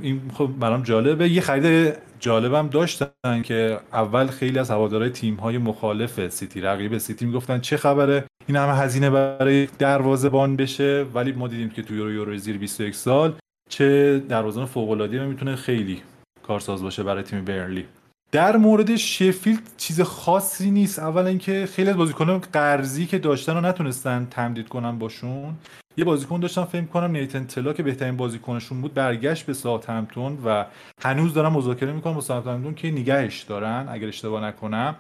این 0.03 0.21
خب 0.35 0.51
برام 0.61 0.83
جالبه. 0.83 1.29
یه 1.29 1.41
خرید 1.41 1.95
جالبم 2.21 2.69
داشتن 2.69 3.43
که 3.43 3.81
اول 3.93 4.27
خیلی 4.27 4.59
از 4.59 4.71
هوادارهای 4.71 5.11
تیم 5.11 5.35
های 5.35 5.59
مخالف 5.59 6.29
سیتی 6.29 6.61
رقیب 6.61 6.99
سیتی 6.99 7.27
می‌گفتن 7.27 7.61
چه 7.61 7.77
خبره؟ 7.77 8.25
این 8.47 8.57
همه 8.57 8.73
هزینه 8.77 9.11
برای 9.11 9.67
دروازه‌بان 9.79 10.57
بشه. 10.57 11.07
ولی 11.15 11.33
ما 11.33 11.49
دیدیم 11.49 11.71
که 11.71 11.83
توی 11.83 11.97
یورو 11.97 12.13
یورو 12.13 12.37
زیر 12.37 12.59
21 12.59 12.95
سال 12.95 13.35
چه 13.69 14.19
دروازه‌بان 14.29 14.67
فوق‌العاده 14.67 15.27
می‌تونه 15.27 15.57
خیلی 15.57 16.03
کارساز 16.43 16.83
باشه 16.83 17.03
برای 17.03 17.23
تیم 17.23 17.45
برنلی. 17.45 17.85
در 18.33 18.57
مورد 18.57 18.97
شفیلد 18.97 19.63
چیز 19.77 20.01
خاصی 20.01 20.71
نیست. 20.71 20.99
اولا 20.99 21.27
اینکه 21.27 21.69
خیلی 21.73 21.91
از 21.91 21.97
بازیکنان 21.97 22.39
قرضی 22.39 23.07
که 23.07 23.19
داشتن 23.19 23.55
رو 23.55 23.61
نتونستن 23.61 24.27
تمدید 24.31 24.69
کنن 24.69 24.99
باشون. 24.99 25.55
یه 25.97 26.05
بازیکن 26.05 26.41
داشتم 26.41 26.65
فکر 26.65 26.85
کنم 26.85 27.11
نیتن 27.11 27.45
تلا 27.45 27.73
که 27.73 27.83
بهترین 27.83 28.17
بازیکنشون 28.17 28.81
بود 28.81 28.95
برگشت 28.95 29.47
به 29.47 29.55
ساوثهمپتون 29.55 30.39
و 30.45 30.65
هنوز 31.03 31.35
دارم 31.35 31.53
مذاکره 31.53 31.93
می‌کنم 31.93 32.15
با 32.15 32.21
ساوثهمپتون 32.21 32.75
که 32.75 32.91
نگهش 32.91 33.43
دارن 33.43 33.87
اگر 33.89 34.09
اشتباه 34.09 34.45
نکنم. 34.45 34.97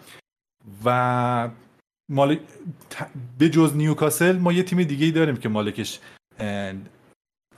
و 0.85 1.49
مال 2.09 2.39
به 3.39 3.49
جز 3.49 3.77
نیوکاسل 3.77 4.39
ما 4.39 4.53
یه 4.53 4.63
تیم 4.63 4.83
دیگه 4.83 5.07
ای 5.07 5.13
داریم 5.13 5.37
که 5.37 5.49
مالکش 5.49 6.01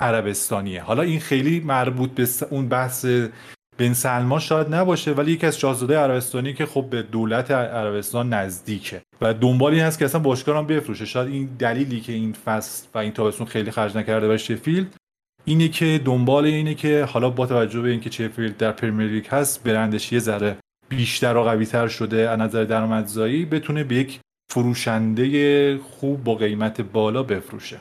عربستانیه. 0.00 0.82
حالا 0.82 1.02
این 1.02 1.20
خیلی 1.20 1.60
مربوط 1.60 2.10
به 2.10 2.28
اون 2.50 2.68
بحث 2.68 3.06
بن 3.78 3.92
سلمان 3.92 4.40
شاید 4.40 4.74
نباشه 4.74 5.12
ولی 5.12 5.32
یکی 5.32 5.46
از 5.46 5.58
شاهزاده 5.58 5.98
عربستانی 5.98 6.54
که 6.54 6.66
خب 6.66 6.86
به 6.90 7.02
دولت 7.02 7.50
عربستان 7.50 8.32
نزدیکه. 8.32 9.02
و 9.20 9.34
دنبالی 9.34 9.80
هست 9.80 9.98
که 9.98 10.04
اصلا 10.04 10.20
باشگاه 10.20 10.58
هم 10.58 10.66
بفروشه. 10.66 11.04
شاید 11.04 11.28
این 11.28 11.48
دلیلی 11.58 12.00
که 12.00 12.12
این 12.12 12.32
فصل 12.32 12.86
و 12.94 12.98
این 12.98 13.12
تابستون 13.12 13.46
خیلی 13.46 13.70
خرج 13.70 13.96
نکرده 13.96 14.26
برای 14.26 14.38
شفیلد 14.38 14.96
اینه 15.44 15.68
که 15.68 16.00
دنبال 16.04 16.44
اینه 16.44 16.74
که 16.74 17.04
حالا 17.04 17.30
با 17.30 17.46
توجه 17.46 17.80
به 17.80 17.90
اینکه 17.90 18.10
شفیلد 18.10 18.56
در 18.56 18.72
پرمیر 18.72 19.10
لیگ 19.10 19.26
هست 19.26 19.64
برندش 19.64 20.12
یه 20.12 20.18
ذره 20.18 20.56
بیشتر 20.88 21.36
و 21.36 21.42
قوی 21.42 21.66
تر 21.66 21.88
شده 21.88 22.30
از 22.30 22.38
نظر 22.38 22.64
درآمدزایی 22.64 23.44
بتونه 23.44 23.84
به 23.84 23.94
یک 23.94 24.20
فروشنده 24.52 25.78
خوب 25.78 26.24
با 26.24 26.34
قیمت 26.34 26.80
بالا 26.80 27.22
بفروشه. 27.22 27.78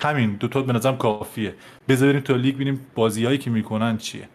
همین 0.00 0.34
دو 0.34 0.48
تا 0.48 0.62
به 0.62 0.72
نظرم 0.72 0.96
کافیه. 0.96 1.54
بذاریم 1.88 2.20
تا 2.20 2.36
لیگ 2.36 2.54
ببینیم 2.54 2.86
بازیایی 2.94 3.38
که 3.38 3.50
می‌کنن 3.50 3.96
چیه. 3.96 4.28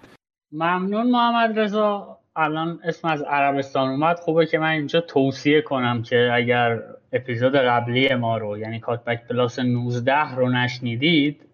ممنون 0.52 1.12
محمد 1.12 1.60
رضا. 1.60 2.18
الان 2.36 2.80
اسم 2.84 3.08
از 3.08 3.22
عربستان 3.22 3.90
اومد. 3.90 4.20
خوبه 4.20 4.46
که 4.46 4.60
من 4.60 4.70
اینجا 4.70 5.02
توصیه 5.02 5.62
کنم 5.62 6.02
که 6.02 6.32
اگر 6.34 6.80
اپیزود 7.14 7.56
قبلی 7.56 8.16
ما 8.16 8.38
رو 8.38 8.58
یعنی 8.58 8.80
کاتبک 8.80 9.28
پلاس 9.28 9.60
19 9.60 10.36
رو 10.36 10.50
نشنیدید 10.50 11.46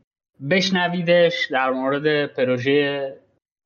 بشنویدش 0.50 1.48
در 1.52 1.70
مورد 1.70 2.26
پروژه 2.26 3.14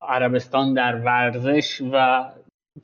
عربستان 0.02 0.74
در 0.74 0.94
ورزش 0.96 1.82
و 1.92 2.24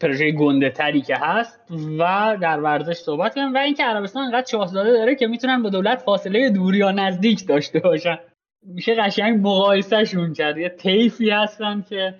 پروژه 0.00 0.32
گنده 0.32 0.70
تری 0.70 1.00
که 1.00 1.16
هست 1.16 1.61
و 1.98 2.37
در 2.40 2.61
ورزش 2.61 2.96
صحبت 2.96 3.35
کنیم. 3.35 3.54
و 3.54 3.59
اینکه 3.59 3.85
عربستان 3.85 4.22
انقدر 4.22 4.46
شاهزاده 4.50 4.92
داره 4.92 5.14
که 5.14 5.26
می‌تونن 5.26 5.62
با 5.62 5.68
دولت 5.68 5.98
فاصله 5.98 6.50
دور 6.50 6.74
یا 6.74 6.90
نزدیک 6.90 7.46
داشته 7.48 7.80
باشن. 7.80 8.18
میشه 8.66 8.94
قشنگ 8.94 9.46
مقایسهشون 9.46 10.33
کرد. 10.33 10.59
یه 10.59 10.68
طیفی 10.68 11.31
هستن 11.31 11.83
که 11.88 12.18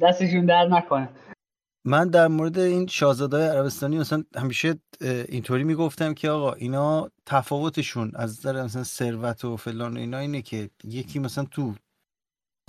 دستشون 0.00 0.46
در 0.46 0.68
نکنه. 0.68 1.08
من 1.84 2.08
در 2.08 2.28
مورد 2.28 2.58
این 2.58 2.86
شاهزاده 2.86 3.36
عربستانی 3.36 3.98
مثلا 3.98 4.24
همیشه 4.36 4.74
اینطوری 5.28 5.64
می‌گفتم 5.64 6.14
که 6.14 6.30
آقا 6.30 6.52
اینا 6.52 7.10
تفاوتشون 7.26 8.12
از 8.14 8.38
نظر 8.38 8.62
مثلا 8.62 8.84
ثروت 8.84 9.44
و 9.44 9.56
فلان 9.56 9.96
اینا 9.96 10.18
اینه 10.18 10.42
که 10.42 10.70
یکی 10.84 11.18
مثلا 11.18 11.44
تو 11.44 11.74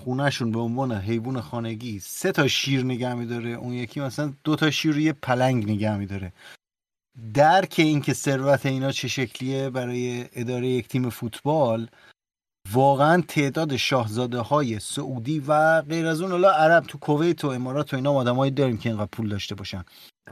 خونهشون 0.03 0.51
به 0.51 0.59
عنوان 0.59 0.91
حیوان 0.91 1.41
خانگی 1.41 1.99
سه 1.99 2.31
تا 2.31 2.47
شیر 2.47 2.83
نگه 2.83 3.13
میداره 3.13 3.49
اون 3.49 3.73
یکی 3.73 3.99
مثلا 3.99 4.33
دو 4.43 4.55
تا 4.55 4.71
شیر 4.71 4.93
روی 4.93 5.13
پلنگ 5.13 5.71
نگه 5.71 5.97
میداره. 5.97 6.33
درک 7.33 7.75
اینکه 7.77 8.13
ثروت 8.13 8.65
اینا 8.65 8.91
چه 8.91 9.07
شکلیه 9.07 9.69
برای 9.69 10.25
اداره 10.33 10.67
یک 10.67 10.87
تیم 10.87 11.09
فوتبال 11.09 11.87
واقعا 12.71 13.23
تعداد 13.27 13.75
شاهزاده 13.75 14.39
های 14.39 14.79
سعودی 14.79 15.39
و 15.47 15.81
غیر 15.81 16.07
از 16.07 16.21
اون 16.21 16.31
حالا 16.31 16.51
عرب 16.51 16.83
تو 16.83 16.97
کویت 16.97 17.45
و 17.45 17.47
امارات 17.47 17.93
و 17.93 17.95
اینا 17.95 18.13
آدمایی 18.13 18.51
داریم 18.51 18.77
که 18.77 18.89
اینقدر 18.89 19.09
پول 19.11 19.29
داشته 19.29 19.55
باشن. 19.55 19.83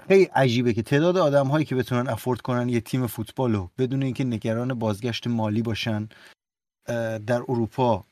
خیلی 0.07 0.23
عجیبه 0.23 0.73
که 0.73 0.81
تعداد 0.81 1.17
آدم 1.17 1.47
هایی 1.47 1.65
که 1.65 1.75
بتونن 1.75 2.07
افورد 2.07 2.41
کنن 2.41 2.69
یه 2.69 2.81
تیم 2.81 3.07
فوتبال 3.07 3.53
رو 3.53 3.69
بدون 3.77 4.03
اینکه 4.03 4.23
نگران 4.23 4.73
بازگشت 4.73 5.27
مالی 5.27 5.61
باشن 5.61 6.09
در 7.27 7.41
اروپا 7.49 8.03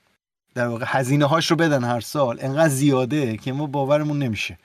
در 0.56 0.68
واقع 0.68 0.86
هزینه 0.88 1.26
هاش 1.26 1.52
رو 1.52 1.58
بدن 1.58 1.84
هر 1.84 2.00
سال 2.00 2.38
انقدر 2.42 2.70
زیاده 2.70 3.38
که 3.38 3.54
ما 3.54 3.68
باورمون 3.68 4.20
نمیشه. 4.20 4.58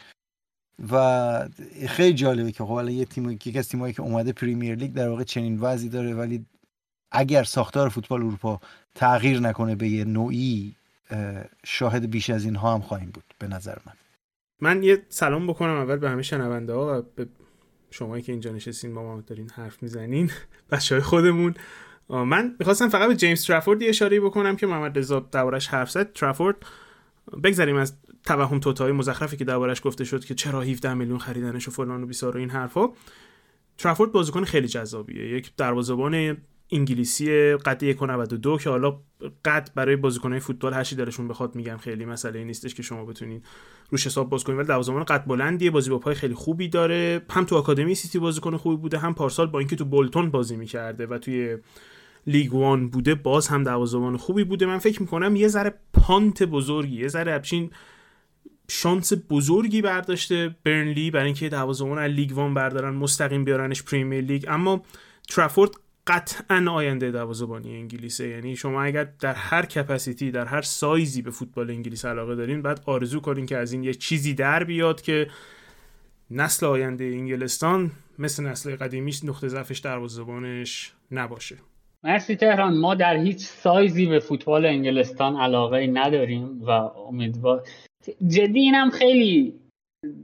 و 0.93 1.49
خیلی 1.89 2.15
جالبه 2.15 2.53
که 2.53 2.65
خب 2.65 2.89
یه 2.89 3.05
تیم 3.05 3.31
یکی 3.31 3.59
از 3.59 3.69
تیمایی 3.69 3.95
که 3.95 4.03
اومده 4.03 4.33
پریمیر 4.33 4.75
لیگ 4.75 4.93
در 4.93 5.09
واقع 5.09 5.23
چنین 5.23 5.61
وضعی 5.61 5.89
داره 5.89 6.15
ولی 6.15 6.47
اگر 7.15 7.45
ساختار 7.45 7.89
فوتبال 7.89 8.21
اروپا 8.21 8.61
تغییر 8.95 9.41
نکنه 9.41 9.75
به 9.75 9.89
یه 9.89 10.05
نوعی 10.05 10.77
شاهد 11.65 12.11
بیش 12.11 12.31
از 12.31 12.45
اینها 12.45 12.75
هم 12.75 12.81
خواهیم 12.81 13.11
بود 13.11 13.25
به 13.39 13.49
نظر 13.49 13.77
من. 13.87 13.93
من 14.61 14.83
یه 14.83 15.03
سلام 15.09 15.47
بکنم 15.47 15.77
اول 15.77 15.97
به 15.97 16.11
همه 16.11 16.23
شنونده 16.23 16.73
ها 16.73 16.99
و 16.99 17.03
به 17.17 17.27
شمایی 17.91 18.23
که 18.23 18.33
اینجا 18.33 18.53
نشستین 18.53 18.95
با 18.95 19.03
ما 19.03 19.21
دارین 19.21 19.51
حرف 19.51 19.83
می‌زنین. 19.83 20.31
بچه 20.71 20.95
های 20.95 21.03
خودمون 21.03 21.55
من 22.09 22.57
می‌خواستم 22.59 22.89
فقط 22.89 23.09
به 23.09 23.17
جیمز 23.17 23.47
ترافورد 23.47 23.83
یه 23.83 23.89
اشاره 23.89 24.21
بکنم 24.21 24.57
که 24.57 24.67
محمد 24.67 24.99
رضا 24.99 25.21
دربارش 25.21 25.67
حرف 25.69 25.91
زد. 25.91 26.13
ترافورد 26.13 26.57
بگذاریم 27.45 27.77
از 27.77 27.97
توهم 28.25 28.61
توتای 28.61 28.93
مزخرفی 28.93 29.37
که 29.37 29.45
دربارش 29.45 29.81
گفته 29.85 30.05
شد 30.05 30.25
که 30.25 30.35
چرا 30.35 30.63
17 30.63 30.95
میلیون 30.95 31.19
خریدنش 31.19 31.69
و 31.69 31.71
فلان 31.71 32.03
و 32.03 32.07
بیسار 32.07 32.37
و 32.37 32.41
این 32.41 32.51
حرفا. 32.51 32.89
ترافورد 33.79 34.13
بازیکن 34.13 34.45
خیلی 34.45 34.69
جذابیه. 34.69 35.29
یک 35.29 35.53
دروازه‌بان 35.57 36.37
انگلیسی 36.73 37.57
قد 37.57 37.93
1.92 38.59 38.63
که 38.63 38.71
حالا 38.71 39.01
قد 39.45 39.69
برای 39.75 39.97
بازیکنهای 39.97 40.41
فوتبال 40.41 40.75
هرچی 40.75 40.97
دلشون 40.97 41.29
بخواد 41.29 41.55
میگم 41.55 41.77
خیلی 41.77 42.05
مسئله 42.05 42.45
نیستش 42.45 42.75
که 42.75 42.83
شما 42.83 43.05
بتونین 43.05 43.43
روش 43.91 44.07
حساب 44.07 44.31
باز 44.31 44.45
کنید 44.45 44.59
ولی 44.59 44.69
دروازه‌بان 44.69 45.05
قد 45.05 45.25
بلندیه 45.27 45.71
بازی 45.71 45.91
با 45.91 45.99
پای 45.99 46.15
خیلی 46.15 46.35
خوبی 46.35 46.69
داره. 46.69 47.23
هم 47.31 47.45
تو 47.45 47.57
آکادمی 47.57 47.95
سیتی 47.95 48.19
بازیکن 48.19 48.57
خوبی 48.57 48.77
بوده 48.77 48.99
هم 48.99 49.15
پارسال 49.15 49.47
با 49.47 49.59
اینکه 49.59 49.77
تو 49.77 49.85
بولتون 49.85 50.31
بازی 50.31 50.57
می‌کرده 50.57 51.07
و 51.07 51.19
توی 51.19 51.59
لیگ 52.27 52.55
وان 52.55 52.89
بوده 52.89 53.15
باز 53.15 53.49
هم 53.49 53.63
دروازه‌بان 53.63 54.17
خوبی 54.17 54.45
بوده. 54.45 54.67
من 54.67 54.79
فکر 54.79 55.03
می‌کنم 55.03 55.37
یه 55.37 55.49
ذره 55.49 55.75
punt 55.93 56.43
بزرگی 56.43 57.01
یه 57.01 57.09
ذره 57.09 57.33
ابچین 57.33 57.71
شانس 58.69 59.13
بزرگی 59.31 59.83
برداشته 59.83 60.57
برنلی 60.65 61.11
برای 61.11 61.27
اینکه 61.27 61.49
دروازه‌بان 61.49 61.99
از 61.99 62.11
لیگ 62.11 62.33
وان 62.33 62.55
بردارن 62.55 62.95
مستقیم 62.95 63.45
بیارنش 63.45 63.83
پریمیر 63.83 64.25
لیگ. 64.25 64.45
اما 64.49 64.83
ترافورد 65.29 65.71
قطعا 66.07 66.65
آینده 66.71 67.11
دروازه‌بانی 67.11 67.77
انگلیسه. 67.77 68.29
یعنی 68.29 68.57
شما 68.57 68.83
اگر 68.83 69.09
در 69.21 69.35
هر 69.35 69.67
کپاسیتی 69.67 70.31
در 70.31 70.45
هر 70.45 70.63
سایزی 70.63 71.23
به 71.23 71.31
فوتبال 71.31 71.71
انگلیس 71.71 72.05
علاقه 72.05 72.35
دارین 72.35 72.63
بعد 72.63 72.81
آرزو 72.87 73.21
کنین 73.21 73.47
که 73.47 73.57
از 73.57 73.73
این 73.73 73.85
یه 73.85 73.95
چیزی 73.95 74.35
در 74.35 74.65
بیاد 74.65 75.03
که 75.03 75.27
نسل 76.31 76.67
آینده 76.67 77.05
انگلستان 77.05 77.91
مثل 78.19 78.47
نسل 78.47 78.77
قدیمیش 78.77 79.25
نقطه 79.25 79.49
ضعفش 79.49 79.79
دروازه‌بانش 79.79 80.93
نباشه. 81.11 81.57
مرسی 82.05 82.37
تهران. 82.37 82.79
ما 82.79 82.95
در 82.95 83.17
هیچ 83.17 83.39
سایزی 83.39 84.07
به 84.07 84.19
فوتبال 84.19 84.67
انگلستان 84.67 85.37
علاقه 85.37 85.87
نداریم 85.87 86.63
و 86.63 86.71
امیدوار 86.71 87.63
جدی 88.29 88.61
اینم 88.61 88.91
خیلی 88.91 89.55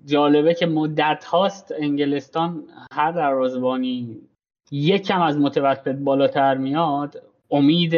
جالبه 0.06 0.54
که 0.54 0.66
مدت 0.66 1.24
هاست 1.24 1.74
انگلستان 1.78 2.64
هر 2.92 3.12
دروازه‌بانی 3.12 4.20
یکم 4.70 5.22
از 5.22 5.38
متوسط 5.38 5.94
بالاتر 5.94 6.54
میاد 6.54 7.22
امید 7.50 7.94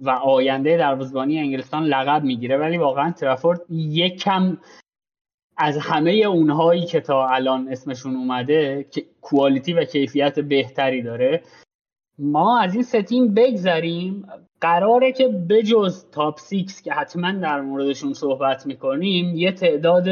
و 0.00 0.10
آینده 0.10 0.76
دروازه‌بانی 0.76 1.38
انگلستان 1.38 1.84
لقب 1.84 2.24
می‌گیره. 2.24 2.56
ولی 2.56 2.78
واقعا 2.78 3.12
ترافورد 3.12 3.60
یکم 3.70 4.58
از 5.56 5.78
همه 5.78 6.10
اونهایی 6.10 6.86
که 6.86 7.00
تا 7.00 7.28
الان 7.28 7.68
اسمشون 7.68 8.16
اومده 8.16 8.86
که 8.90 9.04
quality 9.20 9.72
و 9.72 9.84
کیفیت 9.84 10.40
بهتری 10.40 11.02
داره. 11.02 11.42
ما 12.18 12.60
از 12.60 12.74
این 12.74 12.82
سه 12.82 13.03
تیم 13.03 13.34
بگذریم. 13.34 14.26
قراره 14.60 15.12
که 15.12 15.28
بجز 15.28 16.10
top 16.10 16.38
six 16.38 16.82
که 16.82 16.92
حتما 16.92 17.32
در 17.32 17.60
موردشون 17.60 18.12
صحبت 18.12 18.66
می‌کنیم 18.66 19.36
یه 19.36 19.52
تعداد 19.52 20.08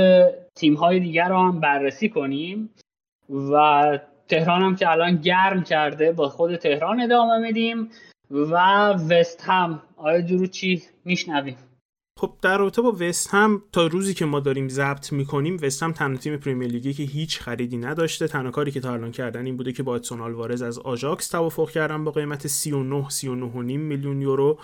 تیم 0.54 0.74
های 0.74 1.00
دیگر 1.00 1.28
رو 1.28 1.36
هم 1.36 1.60
بررسی 1.60 2.08
کنیم 2.08 2.70
و 3.28 3.98
تهران 4.28 4.62
هم 4.62 4.76
که 4.76 4.90
الان 4.90 5.16
گرم 5.16 5.62
کرده 5.62 6.12
با 6.12 6.28
خود 6.28 6.56
تهران 6.56 7.00
ادامه 7.00 7.38
میدیم 7.38 7.90
و 8.30 8.52
وست 8.92 9.42
هم. 9.44 9.82
آیا 9.96 10.46
چی 10.46 10.82
میشنویم؟ 11.04 11.56
خب 12.18 12.32
در 12.42 12.58
رابطه 12.58 12.82
با 12.82 12.96
وست 13.00 13.30
هم 13.30 13.62
تا 13.72 13.86
روزی 13.86 14.14
که 14.14 14.24
ما 14.24 14.40
داریم 14.40 14.68
ضبط 14.68 15.12
می‌کنیم 15.12 15.58
وست 15.62 15.82
هم 15.82 15.92
تنها 15.92 16.16
تیم 16.16 16.36
پریمیر 16.36 16.68
لیگی 16.68 16.92
که 16.94 17.02
هیچ 17.02 17.40
خریدی 17.40 17.76
نداشته. 17.76 18.28
تنها 18.28 18.50
کاری 18.50 18.70
که 18.70 18.80
تا 18.80 18.92
الان 18.92 19.12
کردن 19.12 19.46
این 19.46 19.56
بوده 19.56 19.72
که 19.72 19.82
با 19.82 19.94
ادسون 19.94 20.20
آلوارز 20.20 20.62
از 20.62 20.78
آژاکس 20.78 21.28
توافق 21.28 21.70
کردن 21.70 22.04
با 22.04 22.10
قیمت 22.10 22.46
39 22.46 23.08
39.5 23.08 23.56
میلیون 23.78 24.22
یورو. 24.22 24.58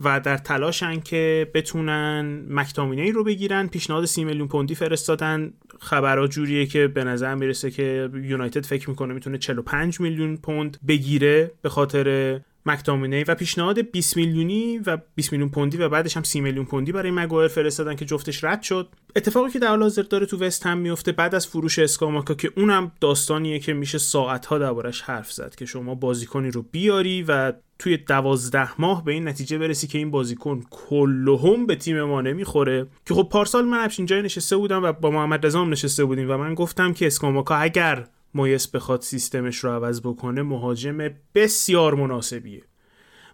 و 0.00 0.20
در 0.20 0.36
تلاشن 0.36 1.00
که 1.00 1.50
بتونن 1.54 2.44
مکتامینی 2.50 3.12
رو 3.12 3.24
بگیرن. 3.24 3.66
پیشنهاد 3.66 4.04
30 4.04 4.24
میلیون 4.24 4.48
پوندی 4.48 4.74
فرستادن. 4.74 5.52
خبرها 5.80 6.26
جوریه 6.26 6.66
که 6.66 6.88
به 6.88 7.04
نظر 7.04 7.34
می‌رسه 7.34 7.70
که 7.70 8.10
یونایتد 8.14 8.64
فکر 8.64 8.90
می‌کنه 8.90 9.14
می‌تونه 9.14 9.38
45 9.38 10.00
میلیون 10.00 10.36
پوند 10.36 10.78
بگیره 10.88 11.50
به 11.62 11.68
خاطر 11.68 12.40
مکتامینی 12.66 13.24
و 13.24 13.34
پیشنهاد 13.34 13.78
20 13.78 14.16
میلیونی 14.16 14.78
و 14.78 14.98
20 15.14 15.32
میلیون 15.32 15.50
پوندی 15.50 15.76
و 15.76 15.88
بعدش 15.88 16.16
هم 16.16 16.22
30 16.22 16.40
میلیون 16.40 16.64
پوندی 16.64 16.92
برای 16.92 17.10
مگوایر 17.10 17.48
فرستادن 17.48 17.96
که 17.96 18.04
جفتش 18.04 18.44
رد 18.44 18.62
شد. 18.62 18.88
اتفاقی 19.16 19.50
که 19.50 19.58
در 19.58 19.68
حال 19.68 19.82
حاضر 19.82 20.02
داره 20.02 20.26
تو 20.26 20.38
وست 20.38 20.66
هم 20.66 20.78
میفته 20.78 21.12
بعد 21.12 21.34
از 21.34 21.46
فروش 21.46 21.78
اسکاماکا 21.78 22.34
که 22.34 22.52
اونم 22.56 22.92
داستانیه 23.00 23.58
که 23.58 23.72
میشه 23.72 23.98
ساعت 23.98 24.46
ها 24.46 24.58
دربارش 24.58 25.00
حرف 25.00 25.32
زد 25.32 25.54
که 25.54 25.64
شما 25.64 25.94
بازیکنی 25.94 26.50
رو 26.50 26.62
بیاری 26.62 27.22
و 27.28 27.52
توی 27.78 27.96
دوازده 27.96 28.80
ماه 28.80 29.04
به 29.04 29.12
این 29.12 29.28
نتیجه 29.28 29.58
برسی 29.58 29.86
که 29.86 29.98
این 29.98 30.10
بازیکن 30.10 30.62
کلهم 30.70 31.66
به 31.66 31.76
تیم 31.76 32.02
ما 32.02 32.20
نمی‌خوره. 32.20 32.86
که 33.06 33.14
خب 33.14 33.28
پارسال 33.32 33.64
من 33.64 33.82
همچین 33.82 34.06
جای 34.06 34.22
نشسته 34.22 34.56
بودم 34.56 34.82
و 34.82 34.92
با 34.92 35.10
محمد 35.10 35.46
رضا 35.46 35.64
نشسته 35.64 36.04
بودیم 36.04 36.30
و 36.30 36.36
من 36.36 36.54
گفتم 36.54 36.92
که 36.92 37.06
اسکاماکا 37.06 37.56
اگر 37.56 38.06
مایس 38.36 38.68
بخواد 38.68 39.02
سیستمش 39.02 39.56
رو 39.56 39.70
عوض 39.70 40.00
بکنه 40.00 40.42
مهاجم 40.42 41.10
بسیار 41.34 41.94
مناسبیه. 41.94 42.62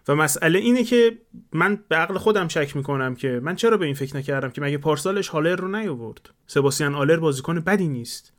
و 0.07 0.15
مسئله 0.15 0.59
اینه 0.59 0.83
که 0.83 1.17
من 1.53 1.79
به 1.87 1.95
عقل 1.95 2.17
خودم 2.17 2.47
شک 2.47 2.75
می‌کنم 2.75 3.15
که 3.15 3.39
من 3.43 3.55
چرا 3.55 3.77
به 3.77 3.85
این 3.85 3.95
فکر 3.95 4.17
نکردم 4.17 4.49
که 4.49 4.61
مگه 4.61 4.77
پارسالش 4.77 5.27
هالر 5.27 5.55
رو 5.55 5.67
نیاورد؟ 5.67 6.29
سباسیان 6.47 6.95
آلر 6.95 7.17
بازیکن 7.17 7.59
بدی 7.59 7.87
نیست. 7.87 8.33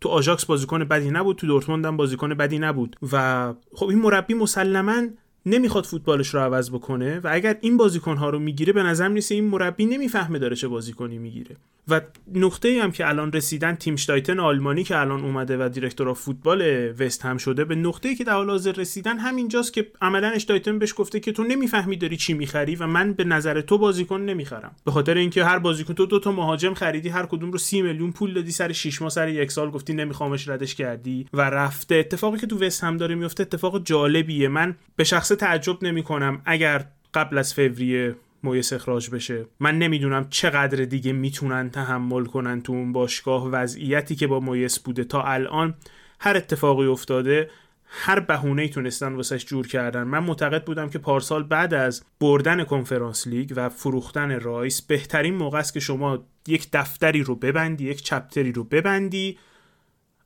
تو 0.00 0.08
آژاکس 0.08 0.44
بازیکن 0.44 0.84
بدی 0.84 1.10
نبود 1.10 1.36
تو 1.36 1.46
دورتموند 1.46 1.86
هم 1.86 1.96
بازیکن 1.96 2.34
بدی 2.34 2.58
نبود. 2.58 2.96
و 3.12 3.54
خب 3.74 3.86
این 3.88 3.98
مربی 3.98 4.34
مسلما 4.34 5.02
نمی‌خواد 5.46 5.84
فوتبالش 5.84 6.34
رو 6.34 6.40
عوض 6.40 6.70
بکنه 6.70 7.20
و 7.20 7.28
اگر 7.32 7.56
این 7.60 7.76
بازیکن 7.76 8.16
ها 8.16 8.30
رو 8.30 8.38
می‌گیره 8.38 8.72
به 8.72 8.82
نظر 8.82 9.08
می‌رسه 9.08 9.34
این 9.34 9.44
مربی 9.44 9.86
نمی‌فهمه 9.86 10.38
داره 10.38 10.56
چه 10.56 10.68
بازیکنی 10.68 11.18
می‌گیره. 11.18 11.56
و 11.88 12.00
نقطه 12.34 12.68
ای 12.68 12.78
هم 12.78 12.92
که 12.92 13.08
الان 13.08 13.32
رسیدن 13.32 13.74
تیم 13.74 13.96
شتایتن 13.96 14.40
آلمانی 14.40 14.84
که 14.84 14.98
الان 14.98 15.20
اومده 15.20 15.64
و 15.64 15.68
دیرکتور 15.68 16.14
فوتبال 16.14 16.92
وست 16.98 17.24
هم 17.24 17.36
شده 17.36 17.64
به 17.64 17.74
نقطه 17.74 18.08
ای 18.08 18.14
که 18.14 18.24
در 18.24 18.32
حال 18.32 18.50
حاضر 18.50 18.72
رسیدن 18.72 19.18
همینجاست 19.18 19.72
که 19.72 19.86
عملا 20.02 20.28
اشتایتن 20.28 20.78
بهش 20.78 20.94
گفته 20.96 21.20
که 21.20 21.32
تو 21.32 21.44
نمی‌فهمی 21.44 21.96
داری 21.96 22.16
چی 22.16 22.34
می‌خری 22.34 22.76
و 22.76 22.86
من 22.86 23.12
به 23.12 23.24
نظر 23.24 23.60
تو 23.60 23.78
بازیکن 23.78 24.20
نمی‌خرم. 24.20 24.76
به 24.84 24.90
خاطر 24.90 25.16
اینکه 25.16 25.44
هر 25.44 25.58
بازیکن 25.58 25.94
تو 25.94 26.06
دو 26.06 26.18
تا 26.18 26.32
مهاجم 26.32 26.74
خریدی 26.74 27.08
هر 27.08 27.26
کدوم 27.26 27.52
رو 27.52 27.58
سی 27.58 27.82
میلیون 27.82 28.12
پول 28.12 28.34
دادی 28.34 28.50
سر 28.50 28.72
6 28.72 29.02
ماه 29.02 29.10
سر 29.10 29.28
یک 29.28 29.52
سال 29.52 29.70
گفتی 29.70 29.92
نمیخوامش 29.94 30.48
ردش 30.48 30.74
کردی 30.74 31.26
و 31.32 31.40
رفته. 31.40 31.94
اتفاقی 31.94 32.38
که 32.38 32.46
تو 32.46 32.58
وست 32.58 32.84
هم 32.84 32.96
داره 32.96 33.14
میفته 33.14 33.42
اتفاق 33.42 33.84
جالبیه. 33.84 34.48
من 34.48 34.76
به 34.96 35.04
شخص 35.04 35.28
تعجب 35.28 35.84
نمی‌کنم 35.84 36.42
اگر 36.44 36.84
قبل 37.14 37.38
از 37.38 37.54
فوریه 37.54 38.14
مویس 38.42 38.72
اخراج 38.72 39.10
بشه. 39.10 39.46
من 39.60 39.78
نمی‌دونم 39.78 40.26
چقدر 40.30 40.84
دیگه 40.84 41.12
می‌تونن 41.12 41.70
تحمل 41.70 42.24
کنن 42.24 42.62
تو 42.62 42.72
اون 42.72 42.92
باشگاه 42.92 43.48
وضعیتی 43.48 44.16
که 44.16 44.26
با 44.26 44.40
مویس 44.40 44.78
بوده 44.78 45.04
تا 45.04 45.22
الان. 45.22 45.74
هر 46.20 46.36
اتفاقی 46.36 46.86
افتاده 46.86 47.50
هر 47.92 48.20
بهونه 48.20 48.68
تونستن 48.68 49.12
واسش 49.12 49.46
جور 49.46 49.66
کردن. 49.66 50.02
من 50.02 50.18
معتقد 50.18 50.64
بودم 50.64 50.90
که 50.90 50.98
پارسال 50.98 51.42
بعد 51.42 51.74
از 51.74 52.04
بردن 52.20 52.64
کنفرانس 52.64 53.26
لیگ 53.26 53.52
و 53.56 53.68
فروختن 53.68 54.40
رایس 54.40 54.82
بهترین 54.82 55.34
موقع 55.34 55.58
است 55.58 55.74
که 55.74 55.80
شما 55.80 56.24
یک 56.46 56.68
دفتری 56.72 57.22
رو 57.22 57.34
ببندی 57.34 57.84
یک 57.84 58.02
chapter 58.02 58.46
ی 58.46 58.52
رو 58.52 58.64
ببندی 58.64 59.38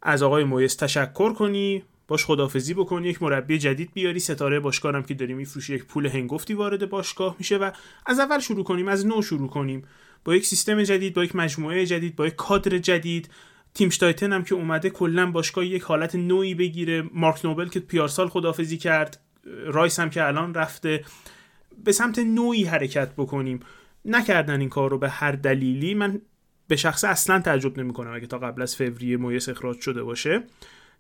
از 0.03 0.23
آقای 0.23 0.45
مویس 0.45 0.77
تشکر 0.77 1.33
کنی. 1.33 1.85
باش 2.09 2.25
خدافظی 2.25 2.75
بکنی 2.75 3.09
یک 3.09 3.23
مربی 3.23 3.59
جدید 3.59 3.91
بیاری 3.95 4.21
ستاره 4.21 4.61
باشگاهم 4.61 5.03
که 5.03 5.15
داری 5.15 5.35
میفروشی 5.35 5.75
یک 5.75 5.85
پول 5.85 6.07
هنگفتی 6.07 6.55
وارد 6.55 6.91
باشگاه 6.91 7.37
میشه 7.39 7.57
و 7.57 7.71
از 8.07 8.19
اول 8.19 8.39
شروع 8.39 8.65
کنیم 8.65 8.89
از 8.89 9.07
نو 9.07 9.23
شروع 9.23 9.49
کنیم. 9.49 9.83
با 10.25 10.35
یک 10.35 10.47
سیستم 10.47 10.83
جدید 10.83 11.15
با 11.15 11.25
یک 11.25 11.37
مجموعه 11.37 11.87
جدید 11.87 12.17
با 12.17 12.27
یک 12.27 12.35
کادر 12.35 12.79
جدید. 12.79 13.29
تیم 13.75 13.91
شتایتن 13.91 14.33
هم 14.33 14.45
که 14.45 14.55
اومده 14.55 14.91
کلا 14.91 15.31
باشگاه 15.31 15.67
یک 15.67 15.83
حالت 15.83 16.15
نوعی 16.15 16.55
بگیره. 16.55 17.05
مارک 17.15 17.45
نوبل 17.45 17.69
که 17.69 17.81
پیارسال 17.81 18.29
خدافزی 18.29 18.79
کرد 18.79 19.21
رایس 19.67 20.01
هم 20.01 20.11
که 20.11 20.27
الان 20.27 20.55
رفته. 20.55 21.05
به 21.85 21.93
سمت 21.93 22.19
نوعی 22.19 22.65
حرکت 22.65 23.13
بکنیم. 23.13 23.61
نکردن 24.05 24.61
این 24.61 24.69
کار 24.69 24.91
رو 24.91 24.99
به 24.99 25.09
هر 25.09 25.33
دلیلی 25.33 25.95
من 25.95 26.21
به 26.69 26.77
شخص 26.77 27.05
اصلا 27.05 27.41
تعجب 27.41 27.79
نمی‌کنم 27.79 28.15
اگه 28.15 28.27
تا 28.27 28.39
قبل 28.39 28.63
از 28.63 28.77
فوریه 28.77 29.17
مویس 29.17 29.49
اخراج 29.49 29.81
شده 29.81 30.03
باشه. 30.03 30.45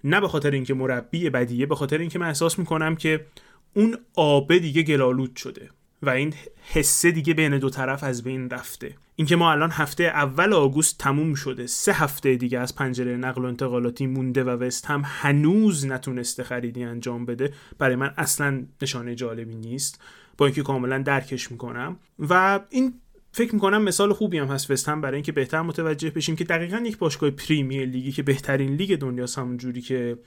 نه 0.04 0.20
به 0.20 0.28
خاطر 0.28 0.50
اینکه 0.50 0.74
مربی 0.74 1.30
بدیه 1.30 1.66
به 1.66 1.74
خاطر 1.74 1.98
اینکه 1.98 2.18
من 2.18 2.26
احساس 2.26 2.58
می‌کنم 2.58 2.96
که 2.96 3.26
اون 3.74 3.96
آبه 4.14 4.58
دیگه 4.58 4.82
گلالود 4.82 5.36
شده 5.36 5.68
و 6.02 6.10
این 6.10 6.34
حسه 6.72 7.10
دیگه 7.10 7.34
بین 7.34 7.58
دو 7.58 7.70
طرف 7.70 8.04
از 8.04 8.22
بین 8.22 8.50
رفته. 8.50 8.94
اینکه 9.16 9.36
ما 9.36 9.52
الان 9.52 9.70
هفته 9.70 10.04
اول 10.04 10.52
آگوست 10.52 10.98
تموم 10.98 11.34
شده 11.34 11.66
سه 11.66 11.92
هفته 11.92 12.36
دیگه 12.36 12.58
از 12.58 12.74
پنجره 12.74 13.16
نقل 13.16 13.42
و 13.42 13.44
انتقالاتی 13.44 14.06
مونده 14.06 14.44
و 14.44 14.48
وست 14.48 14.86
هم 14.86 15.02
هنوز 15.04 15.86
نتونسته 15.86 16.42
خریدی 16.42 16.84
انجام 16.84 17.26
بده 17.26 17.52
برای 17.78 17.96
من 17.96 18.14
اصلا 18.16 18.62
نشانه 18.82 19.14
جالبی 19.14 19.54
نیست. 19.54 20.00
با 20.38 20.46
اینکه 20.46 20.62
کاملا 20.62 20.98
درکش 20.98 21.50
می‌کنم. 21.50 21.96
و 22.18 22.60
این 22.70 22.94
فکر 23.36 23.54
می‌کنم 23.54 23.82
مثال 23.82 24.12
خوبی 24.12 24.38
هم 24.38 24.46
هست 24.46 24.70
وست 24.70 24.88
هم 24.88 25.00
برای 25.00 25.14
اینکه 25.14 25.32
بهتر 25.32 25.62
متوجه 25.62 26.10
بشیم 26.10 26.36
که 26.36 26.44
دقیقا 26.44 26.76
یک 26.76 26.98
باشگاه 26.98 27.30
پریمیر 27.30 27.84
لیگی 27.84 28.12
که 28.12 28.22
بهترین 28.22 28.76
لیگ 28.76 28.98
دنیاست 28.98 29.38
همونجوری 29.38 29.80
که 29.80 30.18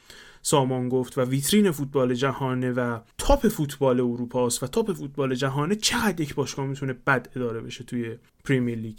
سامان 0.41 0.89
گفت 0.89 1.17
و 1.17 1.21
ویترین 1.21 1.71
فوتبال 1.71 2.13
جهانه 2.13 2.71
و 2.71 2.99
top 3.17 3.47
فوتبال 3.47 3.99
اروپا 3.99 4.45
است 4.45 4.63
و 4.63 4.67
top 4.67 4.93
فوتبال 4.93 5.35
جهانه 5.35 5.75
چقدر 5.75 6.21
یک 6.21 6.35
باشگاه 6.35 6.65
می‌تونه 6.65 6.93
بد 6.93 7.29
اداره 7.35 7.61
بشه 7.61 7.83
توی 7.83 8.17
پریمیر 8.45 8.77
لیگ. 8.77 8.97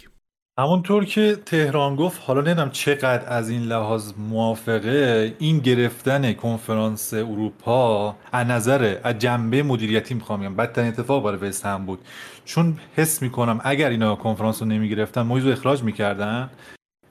همونطور 0.59 1.05
که 1.05 1.37
مهران 1.45 1.95
گفت 1.95 2.21
حالا 2.25 2.41
نمی‌دونم 2.41 2.69
چقدر 2.69 3.29
از 3.29 3.49
این 3.49 3.63
لحاظ 3.63 4.13
موافقه 4.17 5.35
این 5.39 5.59
گرفتن 5.59 6.33
کنفرانس 6.33 7.13
اروپا 7.13 8.15
از 8.31 8.47
نظر 8.47 8.97
از 9.03 9.19
جنبه 9.19 9.63
مدیریتی 9.63 10.13
می‌خوام 10.13 10.39
بگم. 10.39 10.55
بدترین 10.55 10.87
اتفاق 10.87 11.23
برای 11.23 11.49
وست 11.49 11.65
هم 11.65 11.85
بود. 11.85 11.99
چون 12.45 12.77
حس 12.95 13.21
می‌کنم 13.21 13.61
اگر 13.63 13.89
اینا 13.89 14.15
کنفرانس 14.15 14.61
رو 14.61 14.67
نمی‌گرفتن 14.67 15.21
مویس 15.21 15.45
اخراج 15.45 15.83
می‌کردن 15.83 16.49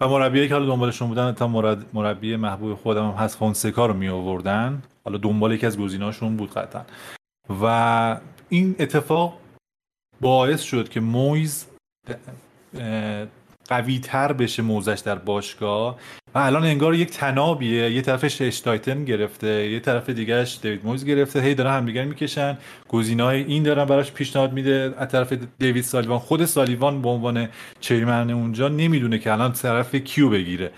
و 0.01 0.09
مربیایی 0.09 0.49
که 0.49 0.55
حالا 0.55 0.67
دنبالشون 0.67 1.09
بودن 1.09 1.33
تا 1.33 1.49
مربی 1.93 2.37
محبوب 2.37 2.75
خودم 2.75 3.09
هم 3.11 3.15
هست 3.15 3.39
فونسکا 3.39 3.87
رو 3.87 3.95
می 3.95 4.09
آوردن 4.09 4.83
حالا 5.05 5.19
دنبال 5.19 5.53
یکی 5.53 5.67
از 5.67 5.79
گزیناشون 5.79 6.37
بود 6.37 6.53
قطعا. 6.53 6.83
و 7.63 8.21
این 8.49 8.77
اتفاق 8.79 9.39
باعث 10.21 10.63
شد 10.63 10.89
که 10.89 11.01
مویز 11.01 11.67
قوی 13.69 13.99
تر 13.99 14.33
بشه 14.33 14.63
موزش 14.63 15.03
در 15.05 15.15
باشگاه. 15.15 15.99
و 16.35 16.39
الان 16.39 16.65
انگار 16.65 16.95
یک 16.95 17.11
تنابیه. 17.11 17.91
یه 17.91 18.03
طرفش 18.03 18.43
اشتایتن 18.43 19.05
گرفته 19.05 19.71
یه 19.71 19.81
طرف 19.81 20.11
دیگهش 20.11 20.59
دیوید 20.63 20.87
مویز 20.87 21.05
گرفته. 21.05 21.41
هی 21.41 21.55
دارن 21.55 21.77
همدیگر 21.77 22.05
می‌کشن. 22.05 22.59
گزینه‌های 22.89 23.43
این 23.43 23.63
دارن 23.63 23.85
براش 23.85 24.13
پیشنهاد 24.13 24.53
میده. 24.53 24.95
از 24.99 25.09
طرف 25.09 25.33
دیوید 25.59 25.85
سالیوان 25.85 26.19
خود 26.19 26.45
سالیوان 26.45 27.03
به 27.03 27.09
عنوان 27.09 27.49
chairman 27.81 28.31
اونجا 28.31 28.69
نمی‌دونه 28.69 29.19
که 29.19 29.33
الان 29.33 29.53
طرف 29.53 29.95
کیو 29.95 30.31
بگیره. 30.31 30.71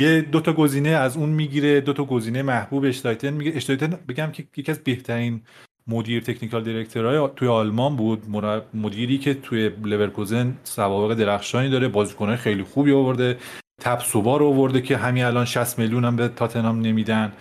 یه 0.00 0.20
دو 0.20 0.40
تا 0.40 0.52
گزینه 0.52 0.88
از 0.88 1.16
اون 1.16 1.28
می‌گیره 1.28 1.80
دو 1.80 1.92
تا 1.92 2.04
گزینه 2.04 2.42
محبوب 2.42 2.84
اشتایتن 2.84 3.30
میگه. 3.30 3.52
اشتایتن 3.54 3.98
بگم 4.08 4.30
که 4.32 4.44
یکی 4.56 4.72
از 4.72 4.84
بهترین 4.84 5.42
مدیر 5.90 6.22
technical 6.22 6.64
director 6.64 7.15
های 7.15 7.28
توی 7.36 7.48
آلمان 7.48 7.96
بود. 7.96 8.22
مدیری 8.74 9.18
که 9.18 9.34
توی 9.34 9.70
لورکوزن 9.84 10.56
سوابق 10.64 11.14
درخشانی 11.14 11.70
داره 11.70 11.88
بازیکنهای 11.88 12.36
خیلی 12.36 12.62
خوبی 12.62 12.92
آورده 12.92 13.38
تپسوبا 13.80 14.00
رو 14.00 14.42
آورده 14.42 14.80
که 14.80 14.96
همین 14.96 15.24
الان 15.24 15.44
60 15.44 15.78
میلیون 15.78 16.04
هم 16.04 16.16
به 16.16 16.28
تاتنام 16.28 16.80
نمیدن. 16.80 17.32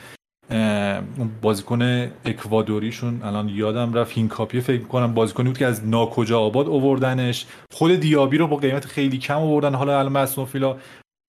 اون 1.17 1.31
بازیکن 1.41 1.81
اکوادوریشون 2.25 3.21
الان 3.23 3.49
یادم 3.49 3.93
رفت 3.93 4.17
این 4.17 4.27
کاپی 4.27 4.61
فکر 4.61 4.83
کنم 4.83 5.13
بازیکنی 5.13 5.47
بود 5.47 5.57
که 5.57 5.65
از 5.65 5.87
ناکجا 5.87 6.39
آباد 6.39 6.67
آوردنش. 6.67 7.45
خود 7.73 7.95
دیابی 7.95 8.37
رو 8.37 8.47
با 8.47 8.55
قیمت 8.55 8.85
خیلی 8.85 9.17
کم 9.17 9.37
آوردن 9.37 9.75
حالا 9.75 9.99
الان 9.99 10.11
مسنوفیلا 10.11 10.77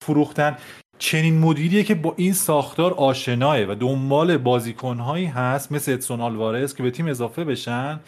فروختن. 0.05 0.57
چنین 0.99 1.39
مدیریه 1.39 1.83
که 1.83 1.95
با 1.95 2.15
این 2.17 2.33
ساختار 2.33 2.95
آشناه 2.95 3.65
و 3.65 3.75
دنبال 3.75 4.37
بازیکنهایی 4.37 5.27
هست 5.27 5.73
مثل 5.73 5.93
ادسون 5.93 6.21
آلوارز 6.21 6.75
که 6.75 6.83
به 6.83 6.91
تیم 6.91 7.07
اضافه 7.07 7.45
بشن 7.45 8.01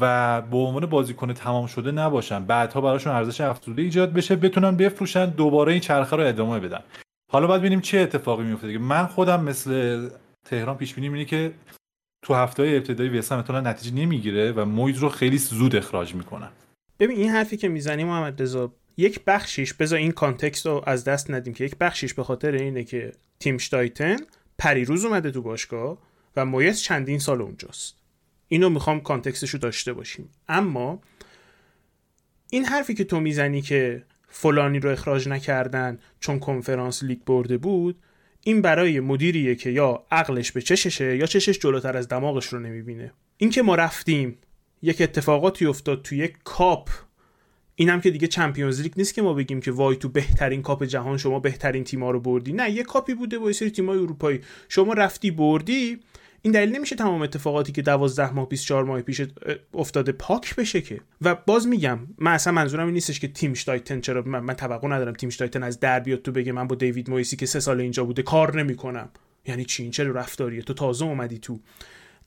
و 0.00 0.42
به 0.42 0.56
عنوان 0.56 0.86
بازیکن 0.86 1.32
تمام 1.32 1.66
شده 1.66 1.90
نباشن. 1.90 2.44
بعدها 2.44 2.80
براشون 2.80 3.12
ارزش 3.12 3.40
افزوده 3.40 3.82
ایجاد 3.82 4.12
بشه 4.12 4.36
بتونن 4.36 4.76
بفروشن 4.76 5.26
دوباره 5.26 5.72
این 5.72 5.80
چرخه 5.80 6.16
رو 6.16 6.26
ادامه 6.26 6.60
بدن. 6.60 6.80
حالا 7.32 7.46
باید 7.46 7.60
ببینیم 7.60 7.80
چه 7.80 7.98
اتفاقی 7.98 8.44
میفته 8.44 8.78
من 8.78 9.06
خودم 9.06 9.44
مثل 9.44 10.08
مهران 10.44 10.76
پیش 10.76 10.94
بینی 10.94 11.24
که 11.24 11.52
تو 12.22 12.34
هفته 12.34 12.62
های 12.62 12.76
ابتدایی 12.76 13.18
وستهم 13.18 13.44
نتیجه 13.66 13.94
نمی‌گیره 13.96 14.52
و 14.52 14.64
مویس 14.64 14.98
رو 14.98 15.08
خیلی 15.08 15.38
زود 15.38 15.76
اخراج 15.76 16.14
می‌کنن. 16.14 16.48
ببین 16.98 17.16
این 17.16 17.30
حرفی 17.30 17.56
که 17.56 17.68
می‌زنی 17.68 18.04
محمد 18.04 18.42
رضا 18.42 18.72
یک 19.00 19.20
بخشیش 19.26 19.74
بذار 19.74 19.98
این 19.98 20.12
context 20.12 20.66
رو 20.66 20.82
از 20.86 21.04
دست 21.04 21.30
ندیم 21.30 21.54
که 21.54 21.64
یک 21.64 21.76
بخشیش 21.76 22.14
به 22.14 22.24
خاطر 22.24 22.52
اینه 22.52 22.84
که 22.84 23.12
تیم 23.40 23.58
اشتایتن 23.58 24.16
پریروز 24.58 25.04
اومده 25.04 25.30
تو 25.30 25.42
باشگاه 25.42 25.98
و 26.36 26.44
مویس 26.44 26.80
چندین 26.80 27.18
سال 27.18 27.42
اونجاست. 27.42 27.96
اینو 28.48 28.68
می‌خوام 28.68 29.00
context 29.00 29.39
ش 29.39 29.50
رو 29.50 29.58
داشته 29.58 29.92
باشیم. 29.92 30.28
اما 30.48 31.00
این 32.50 32.64
حرفی 32.64 32.94
که 32.94 33.04
تو 33.04 33.20
می‌زنی 33.20 33.62
که 33.62 34.04
فلانی 34.28 34.80
رو 34.80 34.90
اخراج 34.90 35.28
نکردن 35.28 35.98
چون 36.20 36.38
کنفرانس 36.38 37.02
لیگ 37.02 37.18
برده 37.18 37.58
بود 37.58 37.96
این 38.44 38.62
برای 38.62 39.00
مدیریه 39.00 39.54
که 39.54 39.70
یا 39.70 40.04
عقلش 40.10 40.52
به 40.52 40.62
چششه 40.62 41.16
یا 41.16 41.26
چشش 41.26 41.58
جلوتر 41.58 41.96
از 41.96 42.08
دماغش 42.08 42.46
رو 42.46 42.58
نمی‌بینه. 42.58 43.12
اینکه 43.36 43.62
ما 43.62 43.74
رفتیم 43.74 44.38
یک 44.82 45.00
اتفاقاتی 45.00 45.66
افتاد 45.66 46.02
تو 46.02 46.14
یک 46.14 46.36
کاپ 46.44 46.90
این 47.80 47.88
هم 47.88 48.00
که 48.00 48.10
دیگه 48.10 48.26
چمپیونز 48.26 48.80
لیگ 48.80 48.92
نیست 48.96 49.14
که 49.14 49.22
ما 49.22 49.34
بگیم 49.34 49.60
که 49.60 49.72
وای 49.72 49.96
تو 49.96 50.08
بهترین 50.08 50.62
کاپ 50.62 50.84
جهان 50.84 51.18
شما 51.18 51.38
بهترین 51.40 51.84
تیما 51.84 52.10
رو 52.10 52.20
بردی. 52.20 52.52
نه 52.52 52.70
یه 52.70 52.82
کاپی 52.82 53.14
بوده 53.14 53.38
با 53.38 53.52
سری 53.52 53.70
تیمای 53.70 53.98
اروپایی. 53.98 54.40
شما 54.68 54.92
رفتی 54.92 55.30
بردی. 55.30 56.00
این 56.42 56.52
دلیل 56.52 56.76
نمیشه 56.76 56.96
تمام 56.96 57.22
اتفاقاتی 57.22 57.72
که 57.72 57.82
12 57.82 58.32
ماه 58.32 58.48
24 58.48 58.84
ماه 58.84 59.02
پیش 59.02 59.22
افتاده 59.74 60.12
پاک 60.12 60.56
بشه 60.56 60.80
که. 60.80 61.00
و 61.20 61.34
باز 61.34 61.68
میگم 61.68 61.98
من 62.18 62.32
اصلا 62.32 62.52
منظورم 62.52 62.84
این 62.84 62.94
نیستش 62.94 63.20
که 63.20 63.28
تیم 63.28 63.54
شتایتن 63.54 64.00
چرا 64.00 64.22
من, 64.22 64.40
من 64.40 64.54
توقع 64.54 64.88
ندارم 64.88 65.12
تیم 65.12 65.30
شتایتن 65.30 65.62
از 65.62 65.80
در 65.80 66.00
بیاد 66.00 66.22
تو 66.22 66.32
بگه 66.32 66.52
من 66.52 66.66
با 66.66 66.74
دیوید 66.74 67.10
مویسی 67.10 67.36
که 67.36 67.46
سه 67.46 67.60
سال 67.60 67.80
اینجا 67.80 68.04
بوده 68.04 68.22
کار 68.22 68.62
نمی‌کنم. 68.62 69.08
یعنی 69.46 69.64
چی؟ 69.64 69.82
این 69.82 69.92
چرا 69.92 70.10
رفتاریه؟ 70.12 70.62
تو 70.62 70.74
تازه 70.74 71.04
اومدی 71.04 71.38
تو. 71.38 71.60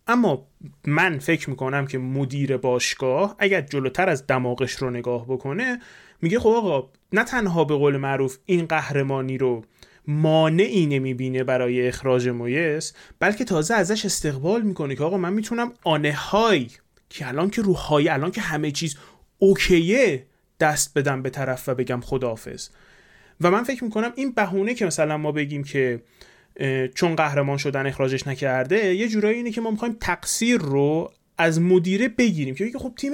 اما 0.08 0.48
من 0.88 1.20
فکر 1.20 1.50
می‌کنم 1.50 1.88
که 1.88 1.98
مدیر 1.98 2.58
باشگاه 2.58 3.36
اگر 3.40 3.62
جلوتر 3.62 4.10
از 4.10 4.28
دماغش 4.28 4.72
رو 4.72 4.90
نگاه 4.90 5.26
بکنه 5.28 5.80
میگه 6.22 6.40
خب 6.40 6.50
آقا 6.50 6.90
نه 7.14 7.24
تنها 7.24 7.64
به 7.64 7.76
قول 7.76 7.98
معروف 7.98 8.38
این 8.46 8.66
قهرمانی 8.66 9.38
رو 9.38 9.64
مانعی 10.08 10.86
نمی‌بینه 10.86 11.44
برای 11.44 11.88
اخراج 11.88 12.28
مویس 12.28 12.94
بلکه 13.20 13.44
تازه 13.44 13.74
ازش 13.74 14.06
استقبال 14.06 14.62
می‌کنه 14.62 14.96
که 14.96 15.04
آقا 15.04 15.18
من 15.18 15.34
می‌تونم 15.34 15.74
آنه 15.84 16.14
های 16.14 16.68
که 17.10 17.28
الان 17.28 17.50
که 17.50 17.62
روحای 17.62 18.10
الان 18.10 18.32
که 18.32 18.42
همه 18.42 18.72
چیز 18.72 18.98
اوکیه 19.40 20.26
دست 20.60 20.98
بدم 20.98 21.22
به 21.22 21.30
طرف 21.30 21.70
و 21.70 21.76
بگم 21.76 22.02
خداحافظ. 22.02 22.70
و 23.42 23.52
من 23.52 23.64
فکر 23.64 23.84
می‌کنم 23.84 24.14
این 24.16 24.32
بهونه 24.32 24.74
که 24.74 24.86
مثلا 24.86 25.18
ما 25.18 25.32
بگیم 25.32 25.64
که 25.64 26.02
چون 26.96 27.16
قهرمان 27.16 27.58
شدن 27.58 27.88
اخراجش 27.88 28.28
نکرده 28.28 28.96
یه 28.96 29.08
جورایی 29.08 29.38
اینه 29.38 29.52
که 29.52 29.62
ما 29.62 29.72
می‌خوایم 29.72 29.98
تقصیر 30.02 30.58
رو 30.58 31.12
از 31.38 31.62
مدیره 31.62 32.08
بگیریم. 32.08 32.56
که 32.56 32.80
خب 32.80 32.94
تیم 32.98 33.12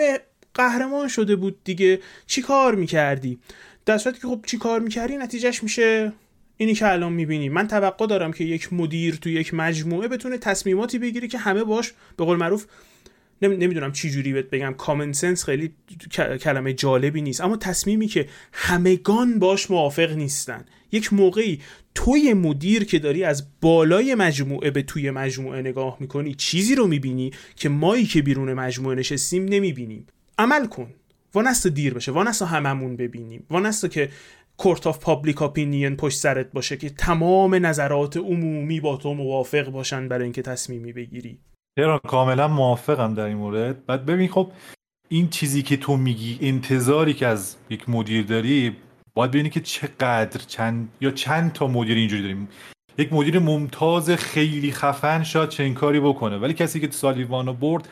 قهرمان 0.54 1.08
شده 1.08 1.36
بود 1.36 1.64
دیگه 1.64 2.00
چی 2.28 2.42
کار 2.42 2.76
می‌کردی؟ 2.76 3.40
در 3.86 3.98
که 3.98 4.28
خب 4.28 4.40
چی 4.48 4.58
کار 4.58 4.80
می‌کردی؟ 4.80 5.18
نتیجهش 5.18 5.64
میشه 5.64 6.14
اینی 6.58 6.74
که 6.74 6.92
الان 6.92 7.14
می‌بینی. 7.14 7.50
من 7.50 7.68
توقع 7.68 8.08
دارم 8.08 8.34
که 8.34 8.44
یک 8.44 8.74
مدیر 8.74 9.16
تو 9.16 9.30
یک 9.30 9.54
مجموعه 9.54 10.08
بتونه 10.08 10.38
تصمیماتی 10.38 11.00
بگیره 11.00 11.28
که 11.28 11.38
همه 11.38 11.64
باش 11.64 11.94
به 12.18 12.26
قول 12.26 12.38
معروف 12.38 12.66
نمی‌دونم 13.42 13.92
چی 13.92 14.10
جوری 14.10 14.34
بهت 14.34 14.50
بگم. 14.50 14.74
کامن 14.74 15.14
سنس 15.14 15.44
خیلی 15.44 15.74
کلمه 16.42 16.74
جالبی 16.74 17.22
نیست. 17.22 17.42
اما 17.42 17.58
تصمیمی 17.58 18.08
که 18.08 18.26
همگان 18.54 19.40
باش 19.40 19.72
موافق 19.72 20.12
نیستن. 20.12 20.66
یک 20.92 21.14
موقعی 21.14 21.62
توی 21.96 22.34
مدیر 22.34 22.84
که 22.84 23.00
داری 23.00 23.24
از 23.24 23.48
بالای 23.62 24.16
مجموعه 24.16 24.72
به 24.72 24.82
توی 24.82 25.12
مجموعه 25.12 25.62
نگاه 25.62 25.98
می‌کنی 26.00 26.34
چیزی 26.34 26.76
رو 26.76 26.88
می‌بینی 26.88 27.32
که 27.56 27.70
مایی 27.70 28.06
که 28.06 28.22
بیرون 28.22 28.54
مجموعه 28.54 28.96
نشستیم 28.96 29.46
نمی‌بینیم. 29.46 30.08
عمل 30.38 30.68
کن. 30.68 30.94
وانست 31.34 31.68
دیر 31.68 31.94
بشه. 31.94 32.12
وانست 32.12 32.42
هممون 32.42 32.96
ببینیم. 32.96 33.46
وانست 33.50 33.92
که 33.92 34.10
court 34.58 34.88
of 34.88 35.00
public 35.00 35.42
opinion 35.42 35.96
پشت 35.96 36.18
سرت 36.20 36.52
باشه 36.52 36.78
که 36.78 36.90
تمام 36.90 37.66
نظرات 37.66 38.18
عمومی 38.18 38.80
با 38.80 38.98
تو 38.98 39.14
موافق 39.14 39.70
باشن 39.70 40.08
برای 40.08 40.24
اینکه 40.24 40.42
تصمیمی 40.42 40.94
بگیری. 40.94 41.40
مهران 41.78 42.00
کاملا 42.08 42.48
موافقم 42.48 43.14
در 43.14 43.24
این 43.24 43.38
مورد. 43.38 43.86
بعد 43.86 44.06
ببین 44.06 44.28
خب 44.28 44.52
این 45.10 45.30
چیزی 45.30 45.62
که 45.64 45.78
تو 45.78 45.98
میگی 45.98 46.40
انتظاری 46.42 47.14
که 47.14 47.28
از 47.28 47.56
یک 47.70 47.90
مدیر 47.90 48.26
داری 48.26 48.76
باید 49.14 49.32
ببینی 49.32 49.50
که 49.50 49.60
چقدر 49.60 50.42
چند 50.48 50.90
یا 51.02 51.12
چند 51.12 51.54
تا 51.54 51.68
مدیر 51.68 51.98
اینجوری 51.98 52.22
داریم. 52.22 52.50
یک 52.98 53.14
مدیر 53.14 53.40
ممتاز 53.40 54.10
خیلی 54.10 54.72
خفن 54.72 55.24
شاید 55.24 55.50
چنین 55.50 55.74
کاری 55.74 56.00
بکنه. 56.00 56.38
ولی 56.38 56.54
کسی 56.54 56.80
که 56.80 56.92
سالیوان 56.92 57.54
و 57.54 57.60
board 57.60 57.90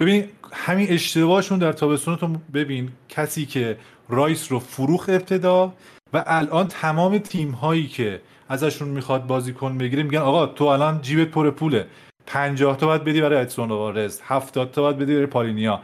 ببین 0.00 0.24
همین 0.52 0.86
اشتباهشون 0.90 1.58
در 1.58 1.72
تابستون 1.72 2.16
تو 2.16 2.28
ببین 2.54 2.92
کسی 3.08 3.46
که 3.46 3.76
رایس 4.08 4.52
رو 4.52 4.58
فروخ 4.58 5.08
ابتدا 5.08 5.72
و 6.12 6.24
الان 6.26 6.68
تمام 6.68 7.18
تیم 7.18 7.50
هایی 7.50 7.86
که 7.86 8.20
ازشون 8.48 8.88
می‌خواد 8.88 9.26
بازیکن 9.26 9.78
بگیره 9.78 10.02
میگن 10.02 10.18
آقا 10.18 10.46
تو 10.46 10.64
الان 10.64 11.02
جیبت 11.02 11.28
پر 11.28 11.50
پوله. 11.50 11.86
50 12.26 12.76
تا 12.76 12.86
باید 12.86 13.04
بدی 13.04 13.20
برای 13.20 13.40
ادسون 13.40 13.68
وارز 13.68 14.20
70 14.24 14.70
تا 14.70 14.82
باید 14.82 14.98
بدی 14.98 15.14
برای 15.14 15.26
پالینیا. 15.26 15.82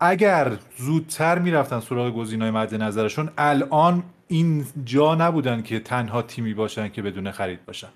اگر 0.00 0.58
زودتر 0.76 1.38
می‌رفتن 1.38 1.80
سراغ 1.80 2.14
گزینه‌های 2.14 2.50
مد 2.50 2.74
نظرشون 2.74 3.30
الان 3.38 4.02
این 4.28 4.66
جا 4.84 5.14
نبودن 5.14 5.62
که 5.62 5.80
تنها 5.80 6.22
تیمی 6.22 6.54
باشن 6.54 6.88
که 6.88 7.02
بدون 7.02 7.30
خرید 7.30 7.64
باشن. 7.64 7.88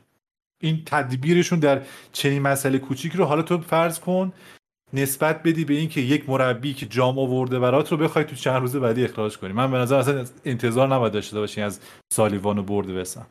این 0.62 0.82
تدبیرشون 0.86 1.58
در 1.58 1.82
چنین 2.12 2.42
مسئله 2.42 2.78
کوچیک 2.78 3.12
رو 3.12 3.24
حالا 3.24 3.42
تو 3.42 3.58
فرض 3.58 4.00
کن 4.00 4.32
نسبت 4.92 5.42
بدی 5.42 5.64
به 5.64 5.74
اینکه 5.74 6.00
یک 6.00 6.28
مربی 6.28 6.74
که 6.74 6.86
جام 6.86 7.18
آورده 7.18 7.58
برات 7.58 7.92
رو 7.92 7.98
بخوای 7.98 8.24
تو 8.24 8.36
چند 8.36 8.60
روز 8.60 8.76
بعدی 8.76 9.04
اخراج 9.04 9.38
کنی. 9.38 9.52
من 9.52 9.70
به 9.70 9.78
نظر 9.78 9.96
اصلا 9.96 10.24
انتظار 10.44 10.94
نباید 10.94 11.12
داشته 11.12 11.40
باشین 11.40 11.64
از 11.64 11.80
سالیوان 12.12 12.58
و 12.58 12.62
برده 12.62 12.94
بسن 12.94 13.26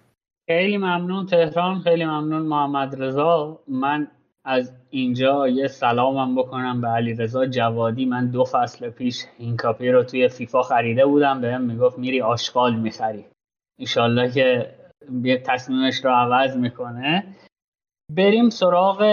خیلی 0.52 0.78
ممنون 0.78 1.26
تهران 1.26 1.80
خیلی 1.80 2.06
ممنون 2.06 2.42
محمد 2.42 3.04
رضا. 3.04 3.60
من 3.68 4.08
از 4.46 4.74
اینجا 4.90 5.48
یه 5.48 5.68
سلامم 5.68 6.36
بکنم 6.36 6.82
به 6.82 6.88
علی 6.88 7.14
رضا 7.14 7.46
جوادی. 7.46 8.06
من 8.06 8.32
دو 8.32 8.44
فصل 8.44 8.90
پیش 8.90 9.26
این 9.38 9.58
کاپی 9.58 9.90
رو 9.90 10.04
توی 10.04 10.28
فیفا 10.28 10.62
خریده 10.62 11.06
بودم. 11.06 11.42
بهم 11.42 11.62
می‌گفت 11.62 12.00
میری 12.00 12.22
آشغال 12.22 12.76
می‌خری. 12.76 13.26
ایشالله 13.80 14.32
که 14.32 14.76
یه 15.24 15.38
تصمیمش 15.38 16.06
رو 16.06 16.12
عوض 16.12 16.58
می‌کنه. 16.58 17.24
بریم 18.16 18.50
سراغ 18.50 19.04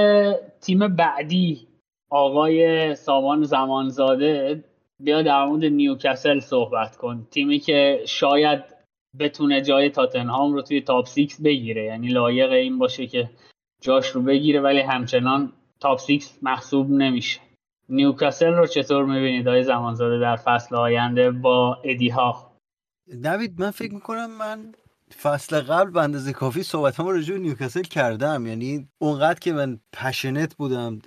تیم 0.61 0.97
بعدی. 0.97 1.69
آقای 2.11 2.95
سامان 2.95 3.43
زمانزاده. 3.43 4.65
بیا 5.01 5.23
در 5.23 5.45
مورد 5.45 5.65
نیوکسل 5.65 6.41
صحبت 6.41 6.97
کن. 6.97 7.27
تیمی 7.31 7.59
که 7.59 8.01
شاید 8.07 8.76
بتونه 9.19 9.63
جای 9.63 9.91
تاتنهام 9.91 10.53
رو 10.53 10.63
توی 10.63 10.81
top 10.81 11.07
six 11.07 11.41
بگیره. 11.41 11.85
یعنی 11.85 12.09
لایق 12.09 12.53
این 12.53 12.79
باشه 12.79 13.07
که 13.07 13.31
جاش 13.81 14.09
رو 14.09 14.23
بگیره 14.23 14.61
ولی 14.61 14.81
همچنان 14.81 15.53
top 15.81 15.99
six 15.99 16.39
محسوب 16.43 16.91
نمیشه. 16.91 17.41
نیوکاسل 17.89 18.53
رو 18.53 18.67
چطور 18.67 19.05
می‌بینید 19.05 19.49
آقای 19.49 19.63
زمانزاده 19.63 20.19
در 20.19 20.37
فصل 20.37 20.77
آینده 20.77 21.31
با 21.31 21.79
ادی 21.85 22.09
هاو 22.09 22.53
نوید 23.15 23.61
من 23.61 23.71
فکر 23.71 23.95
می‌کنم 23.95 24.31
من 24.39 24.73
فصل 25.23 25.61
قبل 25.61 25.91
به 25.91 26.03
اندازه 26.03 26.33
کافی 26.33 26.63
صحبت 26.63 27.01
هم 27.01 27.07
راجع 27.07 27.37
نیوکاسل 27.37 27.83
کردم. 27.83 28.47
یعنی 28.47 28.89
اونقدر 28.99 29.39
که 29.39 29.53
من 29.53 29.81
passionate 29.93 30.55
بودم 30.55 30.99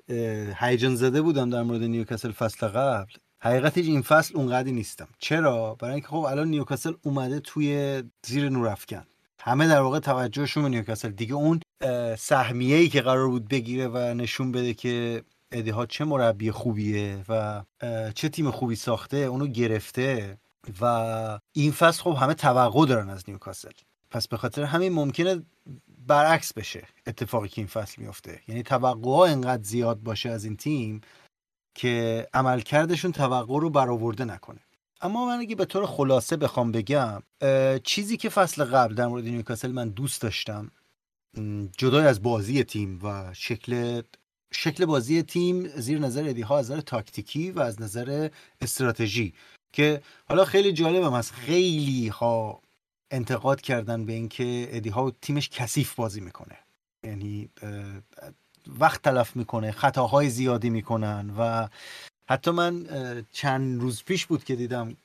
هیجان 0.59 0.95
زده 0.95 1.21
بودم 1.21 1.49
در 1.49 1.63
مورد 1.63 1.83
نیوکاسل 1.83 2.31
فصل 2.31 2.67
قبل. 2.67 3.11
حقیقتش 3.41 3.85
این 3.85 4.01
فصل 4.01 4.37
اونقدری 4.37 4.71
نیستم. 4.71 5.07
چرا؟ 5.19 5.75
برای 5.75 5.93
اینکه 5.93 6.07
خب 6.07 6.15
الان 6.15 6.47
نیوکاسل 6.47 6.93
اومده 7.01 7.39
توی 7.39 8.03
زیر 8.25 8.49
نورافکن 8.49 9.03
همه 9.39 9.67
در 9.67 9.81
واقع 9.81 9.99
توجهشون 9.99 10.63
به 10.63 10.69
نیوکاسل. 10.69 11.09
دیگه 11.09 11.33
اون 11.33 11.59
سهمیه 12.17 12.77
ای 12.77 12.89
که 12.89 13.01
قرار 13.01 13.27
بود 13.27 13.47
بگیره 13.47 13.87
و 13.87 13.97
نشون 13.97 14.51
بده 14.51 14.73
که 14.73 15.23
ادی 15.51 15.69
هاو 15.69 15.85
چه 15.85 16.05
مربی 16.05 16.51
خوبیه 16.51 17.23
و 17.29 17.63
چه 18.15 18.29
تیم 18.29 18.51
خوبی 18.51 18.75
ساخته 18.75 19.17
اونو 19.17 19.47
گرفته 19.47 20.37
و 20.81 21.39
این 21.53 21.71
فصل 21.71 22.01
خب 22.01 22.17
همه 22.21 22.33
توقع 22.33 22.85
دارن 22.85 23.09
از 23.09 23.23
نیوکاسل. 23.27 23.71
پس 24.11 24.27
به 24.27 24.37
خاطر 24.37 24.63
همین 24.63 24.93
ممکنه 24.93 25.41
برعکس 26.07 26.53
بشه 26.53 26.83
اتفاقی 27.07 27.47
که 27.47 27.61
این 27.61 27.67
فصل 27.67 28.01
میفته 28.01 28.39
یعنی 28.47 28.63
توقع 28.63 29.11
ها 29.11 29.25
انقدر 29.25 29.63
زیاد 29.63 29.99
باشه 29.99 30.29
از 30.29 30.45
این 30.45 30.57
تیم 30.57 31.01
که 31.75 32.27
عملکردشون 32.33 33.11
توقع 33.11 33.59
رو 33.59 33.69
برآورده 33.69 34.25
نکنه. 34.25 34.59
اما 35.01 35.25
من 35.25 35.39
اگه 35.39 35.55
به 35.55 35.65
طور 35.65 35.85
خلاصه 35.85 36.37
بخوام 36.37 36.71
بگم 36.71 37.23
چیزی 37.83 38.17
که 38.17 38.29
فصل 38.29 38.63
قبل 38.63 38.95
در 38.95 39.07
مورد 39.07 39.23
نیوکاسل 39.23 39.71
من 39.71 39.89
دوست 39.89 40.21
داشتم 40.21 40.71
جدای 41.77 42.05
از 42.05 42.23
بازی 42.23 42.63
تیم 42.63 42.99
و 43.03 43.33
شکل 43.33 44.01
شکل 44.51 44.85
بازی 44.85 45.23
تیم 45.23 45.67
زیر 45.67 45.99
نظر 45.99 46.29
ادی 46.29 46.41
ها 46.41 46.59
از 46.59 46.71
نظر 46.71 46.81
تاکتیکی 46.81 47.51
و 47.51 47.59
از 47.59 47.81
نظر 47.81 48.29
استراتژی 48.61 49.33
که 49.73 50.01
حالا 50.27 50.45
خیلی 50.45 50.73
جالبم 50.73 51.13
از 51.13 51.31
خیلی 51.31 52.07
ها 52.07 52.61
انتقاد 53.11 53.61
کردن 53.61 54.05
به 54.05 54.13
اینکه 54.13 54.67
ادی 54.71 54.89
ها 54.89 55.11
تیمش 55.21 55.49
کثیف 55.49 55.95
بازی 55.95 56.21
می‌کنه. 56.21 56.57
یعنی 57.03 57.49
وقت 58.79 59.01
تلف 59.01 59.35
می‌کنه 59.35 59.71
خطاهای 59.71 60.29
زیادی 60.29 60.69
می‌کنن 60.69 61.33
و 61.37 61.67
حتی 62.29 62.51
من 62.51 62.85
چند 63.31 63.81
روز 63.81 64.03
پیش 64.03 64.25
بود 64.25 64.43
که 64.43 64.55
دیدم 64.55 64.95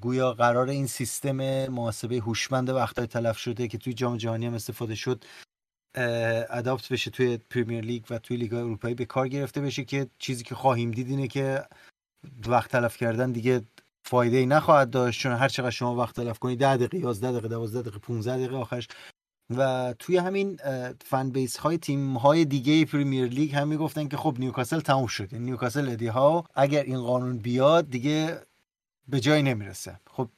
گویا 0.00 0.32
قرار 0.32 0.68
این 0.68 0.86
سیستم 0.86 1.66
محاسبه 1.66 2.16
هوشمند 2.16 2.68
وقتهای 2.68 3.06
تلف 3.06 3.38
شده 3.38 3.68
که 3.68 3.78
توی 3.78 3.92
جام 3.92 4.16
جهانی 4.16 4.46
هم 4.46 4.54
استفاده 4.54 4.94
شد 4.94 5.24
اداپت 6.50 6.92
بشه 6.92 7.10
توی 7.10 7.36
پریمیر 7.36 7.84
لیگ 7.84 8.04
و 8.10 8.18
توی 8.18 8.36
لیگ 8.36 8.54
اروپایی 8.54 8.94
به 8.94 9.04
کار 9.04 9.28
گرفته 9.28 9.60
بشه 9.60 9.84
که 9.84 10.06
چیزی 10.18 10.44
که 10.44 10.54
خواهیم 10.54 10.90
دید 10.90 11.08
اینه 11.08 11.28
که 11.28 11.64
وقت 12.46 12.70
تلف 12.70 12.96
کردن 12.96 13.32
دیگه 13.32 13.62
فایده 14.04 14.36
ای 14.36 14.46
نخواهد 14.46 14.90
داشت 14.90 15.20
چون 15.20 15.32
هر 15.32 15.48
چقدر 15.48 15.70
شما 15.70 15.96
وقت 15.96 16.16
تلف 16.16 16.38
کنید 16.38 16.58
10 16.58 16.76
دقیقه 16.76 16.98
11 16.98 17.30
دقیقه 17.30 17.48
12 17.48 17.80
دقیقه 17.80 17.98
15 17.98 18.36
دقیقه 18.36 18.56
آخرش 18.56 18.88
و 19.50 19.94
توی 19.98 20.16
همین 20.16 20.58
فن 21.04 21.30
بیس 21.30 21.56
های 21.56 21.78
تیم 21.78 22.16
های 22.16 22.44
دیگه 22.44 22.84
پریمیر 22.84 23.26
لیگ 23.26 23.54
هم 23.54 23.68
می‌گفتن 23.68 24.08
که 24.08 24.16
خب 24.16 24.36
نیوکاسل 24.38 24.80
تموم 24.80 25.06
شد. 25.06 25.32
یعنی 25.32 25.44
نیوکاسل 25.44 25.88
ادی 25.88 26.06
ها 26.06 26.44
اگر 26.54 26.82
این 26.82 27.02
قانون 27.02 27.38
بیاد 27.38 27.90
دیگه 27.90 28.38
به 29.08 29.20
جایی 29.20 29.42
نمی‌رسه. 29.42 30.00
خب 30.10 30.28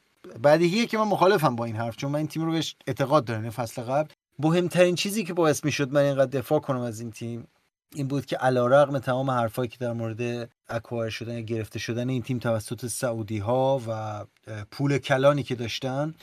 بدیهیه 0.45 0.87
که 0.87 0.99
من 0.99 1.05
مخالفم 1.05 1.57
با 1.57 1.65
این 1.65 1.77
حرف 1.77 1.97
چون 1.97 2.11
من 2.11 2.19
این 2.19 2.29
تیم 2.29 2.45
رو 2.45 2.53
بهش 2.53 2.77
اعتقاد 2.87 3.25
دارم 3.25 3.41
یعنی 3.41 3.51
فصل 3.51 3.83
قبل. 3.83 4.09
مهمترین 4.39 4.95
چیزی 4.95 5.25
که 5.25 5.35
باعث 5.35 5.65
می‌شد 5.65 5.93
من 5.93 6.03
اینقدر 6.03 6.39
دفاع 6.39 6.59
کنم 6.61 6.81
از 6.81 7.01
این 7.01 7.11
تیم 7.11 7.47
این 7.95 8.09
بود 8.09 8.27
که 8.27 8.37
علیرغم 8.37 8.99
تمام 8.99 9.31
حرفایی 9.31 9.69
که 9.69 9.77
در 9.81 9.93
مورد 9.93 10.51
اکوایر 10.69 11.11
شدن 11.11 11.35
یا 11.35 11.41
گرفته 11.41 11.79
شدن 11.79 12.09
این 12.09 12.23
تیم 12.23 12.39
توسط 12.39 12.87
سعودی 12.87 13.39
ها 13.39 13.81
و 13.89 14.25
پول 14.71 14.99
کلانی 14.99 15.43
که 15.43 15.55
داشتن 15.55 16.15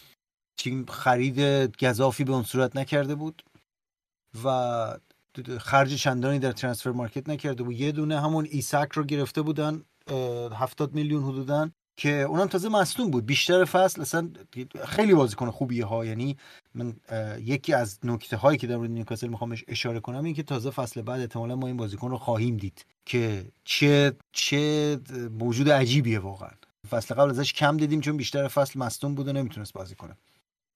تیم 0.58 0.86
خرید 0.86 1.40
گذافی 1.84 2.24
به 2.24 2.34
اون 2.34 2.44
صورت 2.44 2.76
نکرده 2.76 3.16
بود 3.16 3.44
و 4.44 4.98
خرج 5.60 5.96
چندانی 5.96 6.40
در 6.40 6.52
ترانسفر 6.52 6.92
مارکت 6.92 7.30
نکرده 7.30 7.64
بود. 7.64 7.80
یه 7.80 7.92
دونه 7.92 8.22
همون 8.22 8.48
ایساک 8.52 8.92
رو 8.92 9.04
گرفته 9.04 9.42
بودن 9.42 9.82
هفتاد 10.52 10.94
میلیون 10.94 11.24
حدودن 11.24 11.72
که 11.98 12.22
اونم 12.22 12.48
تازه 12.48 12.70
مصدوم 12.70 13.12
بود. 13.12 13.26
بیشتر 13.26 13.66
فصل 13.66 14.02
اصلا 14.02 14.30
خیلی 14.86 15.14
بازیکن 15.14 15.52
خوبیه 15.52 15.86
ها 15.86 16.06
یعنی 16.06 16.38
من 16.74 16.96
یکی 17.40 17.74
از 17.74 18.00
نکته 18.04 18.38
هایی 18.38 18.58
که 18.58 18.68
در 18.68 18.78
مورد 18.78 18.90
نیوکاسل 18.90 19.28
می‌خوام 19.28 19.56
اشاره 19.68 20.00
کنم 20.00 20.24
این 20.24 20.34
که 20.34 20.44
تازه 20.44 20.70
فصل 20.70 21.02
بعد 21.02 21.20
احتمالا 21.20 21.56
ما 21.56 21.68
این 21.68 21.78
بازیکن 21.78 22.10
رو 22.10 22.18
خواهیم 22.18 22.58
دید 22.58 22.86
که 23.06 23.46
چه 23.64 24.14
چه 24.32 25.00
موجود 25.32 25.70
عجیبیه 25.70 26.20
واقعا. 26.20 26.52
فصل 26.90 27.16
قبل 27.16 27.30
ازش 27.30 27.54
کم 27.54 27.78
دیدیم 27.78 28.02
چون 28.02 28.18
بیشتر 28.18 28.48
فصل 28.48 28.80
مصدوم 28.80 29.16
بود 29.16 29.28
و 29.28 29.34
نمی‌تونست 29.34 29.74
بازی 29.74 29.96
کنه. 29.96 30.18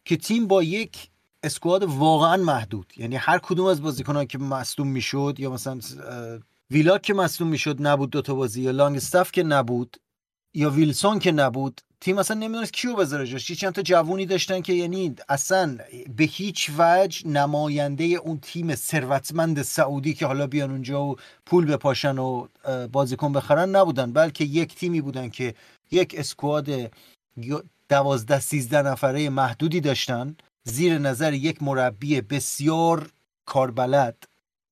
که 0.10 0.18
تیم 0.18 0.48
با 0.48 0.64
یک 0.64 1.10
اسکواد 1.44 1.84
واقعا 1.84 2.38
محدود. 2.38 2.94
یعنی 2.98 3.16
هر 3.16 3.40
کدوم 3.40 3.66
از 3.66 3.82
بازیکنان 3.82 4.26
که 4.26 4.38
مصدوم 4.38 4.88
می‌شد 4.88 5.36
یا 5.40 5.52
مثلا 5.52 5.80
ویلاک 6.72 7.02
که 7.02 7.14
مصدوم 7.14 7.48
می‌شد 7.48 7.88
نبود 7.88 8.10
دوتا 8.10 8.36
بازی 8.36 8.62
یا 8.62 8.72
لانگستاف 8.72 9.32
که 9.32 9.44
نبود 9.44 9.98
یا 10.54 10.70
ویلسون 10.70 11.20
که 11.20 11.32
نبود 11.32 11.82
تیم 12.02 12.18
اصلا 12.18 12.38
نمی‌دونست 12.38 12.74
کیو 12.74 12.96
بذاره 12.96 13.26
جاش. 13.26 13.52
چند 13.52 13.74
تا 13.74 13.82
جوونی 13.82 14.26
داشتن 14.26 14.62
که 14.62 14.74
یعنی 14.74 15.16
اصلا 15.30 15.78
به 16.18 16.24
هیچ 16.24 16.72
وجه 16.78 17.28
نماینده 17.28 18.04
اون 18.04 18.40
تیم 18.40 18.76
ثروتمند 18.76 19.62
سعودی 19.62 20.14
که 20.14 20.26
حالا 20.26 20.48
بیان 20.48 20.72
اونجا 20.72 21.04
و 21.04 21.16
پول 21.46 21.66
بپاشن 21.66 22.18
و 22.18 22.48
بازیکن 22.92 23.34
بخرن 23.34 23.76
نبودن 23.76 24.14
بلکه 24.14 24.44
یک 24.44 24.76
تیمی 24.76 25.02
بودن 25.02 25.30
که 25.30 25.56
یک 25.92 26.16
اسکواد 26.18 26.92
دوازده 27.90 28.40
سیزده 28.40 28.82
نفره 28.82 29.30
محدودی 29.30 29.82
داشتن. 29.82 30.36
زیر 30.64 30.98
نظر 30.98 31.34
یک 31.34 31.64
مربی 31.64 32.22
بسیار 32.22 33.12
کاربلد 33.46 34.24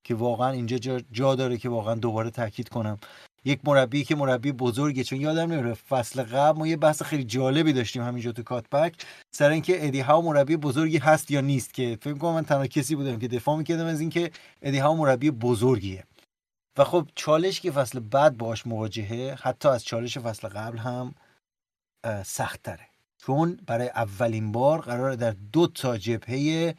که 0.04 0.16
واقعا 0.16 0.52
اینجا 0.52 1.02
جا, 1.12 1.36
داره 1.36 1.58
که 1.58 1.70
واقعا 1.70 1.96
دوباره 1.96 2.30
تاکید 2.30 2.70
کنم. 2.70 2.98
یک 3.46 3.60
مربی 3.64 4.04
که 4.04 4.16
مربی 4.16 4.52
بزرگه 4.52 5.04
چون 5.04 5.22
یادم 5.22 5.52
نمیره 5.52 5.74
فصل 5.74 6.24
قبل 6.24 6.60
ما 6.60 6.68
یه 6.68 6.78
بحث 6.78 7.02
خیلی 7.02 7.24
جالبی 7.24 7.74
داشتیم 7.74 8.04
همینجا 8.04 8.32
تو 8.32 8.44
کاتبک 8.44 9.06
سر 9.32 9.50
اینکه 9.50 9.88
ادی 9.88 10.00
ها 10.00 10.22
مربی 10.22 10.58
بزرگی 10.58 10.98
هست 10.98 11.32
یا 11.32 11.42
نیست 11.42 11.74
که 11.74 11.98
فکر 12.02 12.14
کنم 12.14 12.34
من 12.34 12.46
تنها 12.46 12.68
کسی 12.68 12.96
بودم 12.96 13.20
که 13.20 13.28
دفاع 13.28 13.58
می‌کردم 13.58 13.86
از 13.86 14.00
اینکه 14.00 14.32
ادی 14.62 14.78
ها 14.78 14.96
مربی 14.96 15.32
بزرگیه. 15.32 16.04
و 16.78 16.84
خب 16.84 17.08
چالش 17.16 17.62
که 17.62 17.72
فصل 17.72 18.00
بعد 18.00 18.38
باش 18.38 18.68
مواجهه 18.68 19.38
حتی 19.42 19.70
از 19.70 19.86
چالش 19.86 20.18
فصل 20.18 20.48
قبل 20.48 20.78
هم 20.78 21.16
سخت 22.26 22.64
تره 22.64 22.87
چون 23.18 23.60
برای 23.68 23.88
اولین 23.90 24.52
بار 24.52 24.82
قرار 24.82 25.16
در 25.16 25.36
دو 25.52 25.68
تا 25.68 25.98
جبهه 25.98 26.76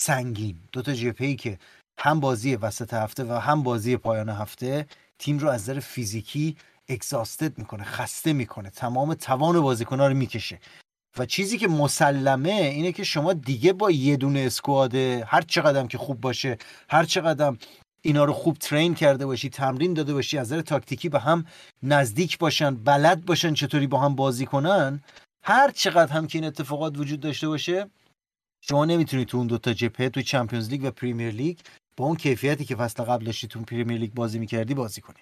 سنگین 0.00 0.58
دو 0.72 0.82
تا 0.82 0.92
جبهه‌ای 0.92 1.36
که 1.36 1.58
هم 1.98 2.20
بازی 2.20 2.56
وسط 2.56 2.94
هفته 2.94 3.24
و 3.24 3.32
هم 3.32 3.62
بازی 3.62 3.96
پایان 3.96 4.28
هفته 4.28 4.86
تیم 5.18 5.38
رو 5.38 5.48
از 5.48 5.62
نظر 5.62 5.80
فیزیکی 5.80 6.56
اگزاستد 6.88 7.58
می‌کنه 7.58 7.84
خسته 7.84 8.32
می‌کنه 8.32 8.70
تمام 8.70 9.14
توان 9.14 9.60
بازیکن‌ها 9.60 10.06
رو 10.06 10.14
می‌کشه. 10.14 10.58
و 11.18 11.26
چیزی 11.26 11.58
که 11.58 11.68
مسلمه 11.68 12.50
اینه 12.50 12.92
که 12.92 13.04
شما 13.04 13.32
دیگه 13.32 13.72
با 13.72 13.90
یه 13.90 14.16
دونه 14.16 14.40
squad 14.40 14.94
هر 14.94 15.40
چقدر 15.42 15.86
که 15.86 15.98
خوب 15.98 16.20
باشه 16.20 16.58
هر 16.90 17.04
چقدر 17.04 17.56
اینا 18.02 18.24
رو 18.24 18.32
خوب 18.32 18.56
train 18.58 18.94
کرده 18.94 19.26
باشی 19.26 19.50
تمرین 19.50 19.94
داده 19.94 20.14
باشی 20.14 20.38
از 20.38 20.52
نظر 20.52 20.62
تاکتیکی 20.62 21.08
به 21.08 21.20
هم 21.20 21.44
نزدیک 21.82 22.38
باشن 22.38 22.74
بلد 22.74 23.24
باشن 23.24 23.54
چطوری 23.54 23.86
با 23.86 24.00
هم 24.00 24.14
بازی 24.14 24.46
کنن 24.46 25.00
هر 25.48 25.70
چقدر 25.70 26.12
هم 26.12 26.26
که 26.26 26.38
این 26.38 26.44
اتفاقات 26.46 26.98
وجود 26.98 27.20
داشته 27.20 27.48
باشه 27.48 27.90
شما 28.60 28.84
نمی‌تونی 28.84 29.24
تو 29.24 29.38
اون 29.38 29.46
دوتا 29.46 29.72
جبهه 29.72 30.08
تو 30.08 30.22
چمپیونز 30.22 30.68
لیگ 30.68 30.84
و 30.84 30.90
پریمیر 30.90 31.30
لیگ 31.30 31.58
با 31.96 32.04
اون 32.04 32.16
کیفیتی 32.16 32.64
که 32.64 32.76
فصل 32.76 33.02
قبل 33.02 33.24
داشتی 33.24 33.48
تو 33.48 33.60
پریمیر 33.60 33.98
لیگ 33.98 34.14
بازی 34.14 34.38
می‌کردی 34.38 34.74
بازی 34.74 35.00
کنی. 35.00 35.16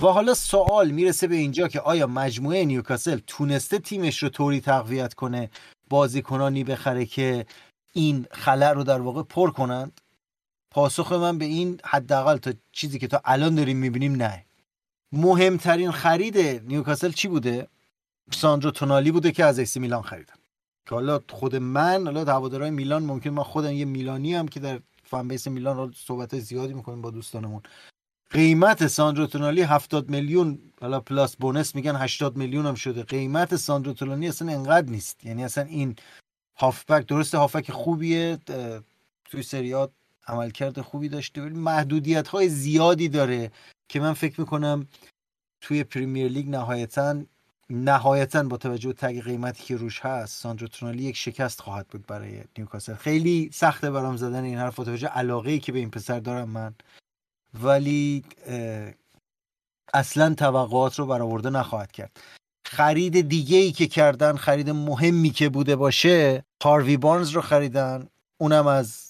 و 0.00 0.06
حالا 0.06 0.34
سوال 0.34 0.90
می‌رسه 0.90 1.26
به 1.26 1.34
اینجا 1.36 1.68
که 1.68 1.80
آیا 1.80 2.06
مجموعه 2.06 2.64
نیوکاسل 2.64 3.20
تونسته 3.26 3.78
تیمش 3.78 4.22
رو 4.22 4.28
طوری 4.28 4.60
تقویت 4.60 5.14
کنه 5.14 5.50
بازیکنانی 5.88 6.64
بخره 6.64 7.06
که 7.06 7.46
این 7.92 8.26
خلأ 8.30 8.72
رو 8.72 8.84
در 8.84 9.00
واقع 9.00 9.22
پر 9.22 9.50
کنند؟ 9.50 10.00
پاسخ 10.70 11.12
من 11.12 11.38
به 11.38 11.44
این 11.44 11.80
حداقل 11.84 12.36
تا 12.36 12.52
چیزی 12.72 12.98
که 12.98 13.06
تا 13.06 13.20
الان 13.24 13.54
داریم 13.54 13.76
می‌بینیم 13.76 14.14
نه. 14.14 14.44
مهمترین 15.12 15.90
خرید 15.90 16.38
نیوکاسل 16.38 17.10
چی 17.12 17.28
بوده؟ 17.28 17.68
ساندرو 18.34 18.70
تونالی 18.70 19.10
بوده 19.10 19.32
که 19.32 19.44
از 19.44 19.58
ایسی 19.58 19.80
میلان 19.80 20.02
خریدن. 20.02 20.34
که 20.88 20.94
حالا 20.94 21.20
خود 21.28 21.56
من 21.56 22.04
حالا 22.04 22.24
هوادارهای 22.24 22.70
میلان 22.70 23.02
ممکن 23.02 23.30
من 23.30 23.42
خودم 23.42 23.72
یه 23.72 23.84
میلانی 23.84 24.34
هم 24.34 24.48
که 24.48 24.60
در 24.60 24.80
fan 25.04 25.28
base 25.28 25.48
میلان 25.48 25.76
رو 25.76 25.92
صحبت 25.92 26.38
زیادی 26.38 26.74
می‌کنیم 26.74 27.02
با 27.02 27.10
دوستانمون. 27.10 27.62
قیمت 28.30 28.86
ساندرو 28.86 29.26
تونالی 29.26 29.62
70 29.62 30.10
میلیون 30.10 30.58
حالا 30.80 31.00
plus 31.00 31.36
bonus 31.36 31.74
میگن 31.74 31.96
80 31.96 32.36
میلیون 32.36 32.66
هم 32.66 32.74
شده. 32.74 33.02
قیمت 33.02 33.56
ساندرو 33.56 33.92
تونالی 33.92 34.28
اصلا 34.28 34.52
انقدر 34.52 34.90
نیست. 34.90 35.24
یعنی 35.24 35.44
اصلا 35.44 35.64
این 35.64 35.96
هافبک 36.58 37.06
درسته 37.06 37.38
هافبک 37.38 37.70
خوبیه 37.70 38.38
توی 39.24 39.42
سریات 39.42 39.90
عملکرد 40.26 40.80
خوبی 40.80 41.08
داشته 41.08 41.42
ولی 41.42 41.54
محدودیت 41.54 42.28
های 42.28 42.48
زیادی 42.48 43.08
داره 43.08 43.50
که 43.88 44.00
من 44.00 44.12
فکر 44.12 44.40
می‌کنم 44.40 44.86
توی 45.60 45.84
پریمیر 45.84 46.28
لیگ 46.28 46.48
نهایتا 46.48 47.22
نهایتا 47.70 48.42
با 48.42 48.56
توجه 48.56 48.88
به 48.88 48.94
تگ 48.94 49.20
قیمتی 49.20 49.64
که 49.64 49.76
روش 49.76 50.00
هست 50.00 50.42
ساندرو 50.42 50.68
تونالی 50.68 51.02
یک 51.02 51.16
شکست 51.16 51.60
خواهد 51.60 51.86
بود 51.88 52.06
برای 52.06 52.44
نیوکاسل. 52.58 52.94
خیلی 52.94 53.50
سخته 53.52 53.90
برام 53.90 54.16
زدن 54.16 54.44
این 54.44 54.58
حرف 54.58 54.76
توجه 54.76 55.08
علاقه 55.08 55.50
ای 55.50 55.58
که 55.58 55.72
به 55.72 55.78
این 55.78 55.90
پسر 55.90 56.20
دارم 56.20 56.50
من. 56.50 56.74
ولی 57.62 58.24
اصلا 59.94 60.34
توقعات 60.34 60.98
رو 60.98 61.06
برآورده 61.06 61.50
نخواهد 61.50 61.92
کرد. 61.92 62.20
خرید 62.66 63.28
دیگه 63.28 63.56
ای 63.56 63.72
که 63.72 63.86
کردن 63.86 64.36
خرید 64.36 64.70
مهمی 64.70 65.30
که 65.30 65.48
بوده 65.48 65.76
باشه 65.76 66.44
هاروی 66.62 66.96
بارنز 66.96 67.30
رو 67.30 67.40
خریدن 67.40 68.08
اونم 68.38 68.66
از 68.66 69.09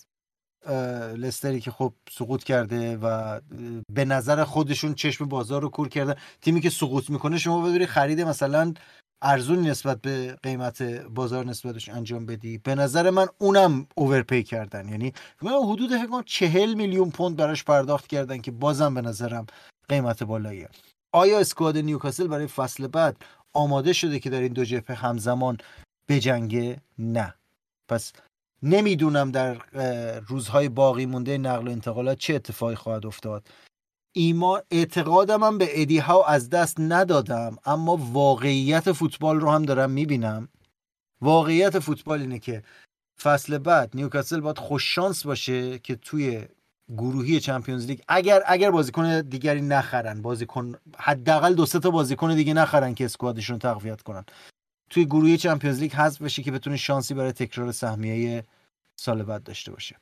لستری 1.17 1.61
که 1.61 1.71
خب 1.71 1.93
سقوط 2.11 2.45
کرده 2.45 2.97
و 2.97 3.41
به 3.93 4.05
نظر 4.05 4.45
خودشون 4.45 4.95
چشم 4.95 5.25
بازار 5.25 5.63
رو 5.63 5.69
کور 5.69 5.89
کرده 5.89 6.17
تیمی 6.41 6.61
که 6.61 6.71
سقوط 6.71 7.11
می‌کنه 7.11 7.39
شما 7.39 7.63
بدونی 7.63 7.87
خرید 7.87 8.21
مثلا 8.21 8.75
ارزون 9.23 9.67
نسبت 9.67 10.01
به 10.01 10.37
قیمت 10.43 10.83
بازار 10.83 11.45
نسبتش 11.45 11.89
انجام 11.89 12.27
بدی. 12.27 12.59
به 12.59 12.75
نظر 12.75 13.11
من 13.11 13.27
اونم 13.39 13.87
اوورپی 13.95 14.43
کردن. 14.43 14.89
یعنی 14.89 15.13
من 15.43 15.53
حدود 15.53 15.97
فکر 15.97 16.23
چهل 16.27 16.75
میلیون 16.75 17.11
پوند 17.11 17.37
براش 17.37 17.65
پرداخت 17.65 18.07
کردن 18.07 18.39
که 18.39 18.51
بازم 18.51 18.95
به 18.95 19.01
نظرم 19.01 19.47
قیمت 19.89 20.23
بالاییه. 20.23 20.69
آیا 21.13 21.39
اسکواد 21.39 21.79
نیوکاسل 21.79 22.27
برای 22.27 22.47
فصل 22.47 22.87
بعد 22.87 23.17
آماده 23.53 23.93
شده 23.93 24.19
که 24.19 24.31
در 24.31 24.41
این 24.41 24.53
دو 24.53 24.65
جبهه 24.65 24.97
همزمان 24.97 25.59
بجنگه؟ 26.09 26.81
نه. 26.99 27.35
پس 27.89 28.13
نمی‌دونم 28.63 29.31
در 29.31 29.55
روزهای 30.19 30.69
باقی 30.69 31.07
مونده 31.07 31.39
نقل 31.39 31.69
و 31.69 31.71
انتقالات 31.71 32.19
چه 32.19 32.35
اتفاقی 32.35 32.75
خواهد 32.75 33.07
افتاد. 33.07 33.49
ایما 34.13 34.63
اعتقادم 34.71 35.45
هم 35.45 35.59
به 35.59 35.83
ادی 35.83 35.99
ها 35.99 36.25
از 36.25 36.51
دست 36.51 36.77
ندادم 36.81 37.57
اما 37.65 37.97
واقعیت 38.13 38.93
فوتبال 38.93 39.41
رو 39.41 39.51
هم 39.51 39.63
دارم 39.63 39.91
می‌بینم. 39.91 40.49
واقعیت 41.21 41.79
فوتبال 41.79 42.21
اینه 42.21 42.39
که 42.39 42.63
فصل 43.23 43.59
بعد 43.59 43.91
نیوکاسل 43.95 44.41
باید 44.41 44.59
خوش 44.59 44.95
شانس 44.95 45.27
باشه 45.27 45.79
که 45.79 45.97
توی 45.97 46.45
گروهی 46.97 47.41
چمپیونز 47.41 47.87
لیگ 47.87 48.01
اگر 48.09 48.43
اگر 48.47 48.71
بازیکن 48.71 49.21
دیگری 49.21 49.61
نخرن 49.61 50.23
بازیکن 50.23 50.75
حداقل 50.99 51.55
دو 51.55 51.67
تا 51.67 51.91
بازیکن 51.91 52.35
دیگه 52.35 52.55
نخرن 52.55 52.95
که 52.95 53.05
اسکوادشون 53.05 53.59
تقویت 53.59 54.03
کنن. 54.03 54.25
توی 54.91 55.05
گروهی 55.05 55.37
چمپیونز 55.37 55.81
لیگ 55.81 55.93
حذف 55.93 56.23
بشه 56.23 56.43
که 56.43 56.51
بتونه 56.51 56.77
شانسی 56.77 57.15
برای 57.15 57.33
تکرار 57.33 57.73
سهمیه 57.73 58.45
سال 58.97 59.23
بعد 59.23 59.43
داشته 59.43 59.73
باشه 59.73 59.97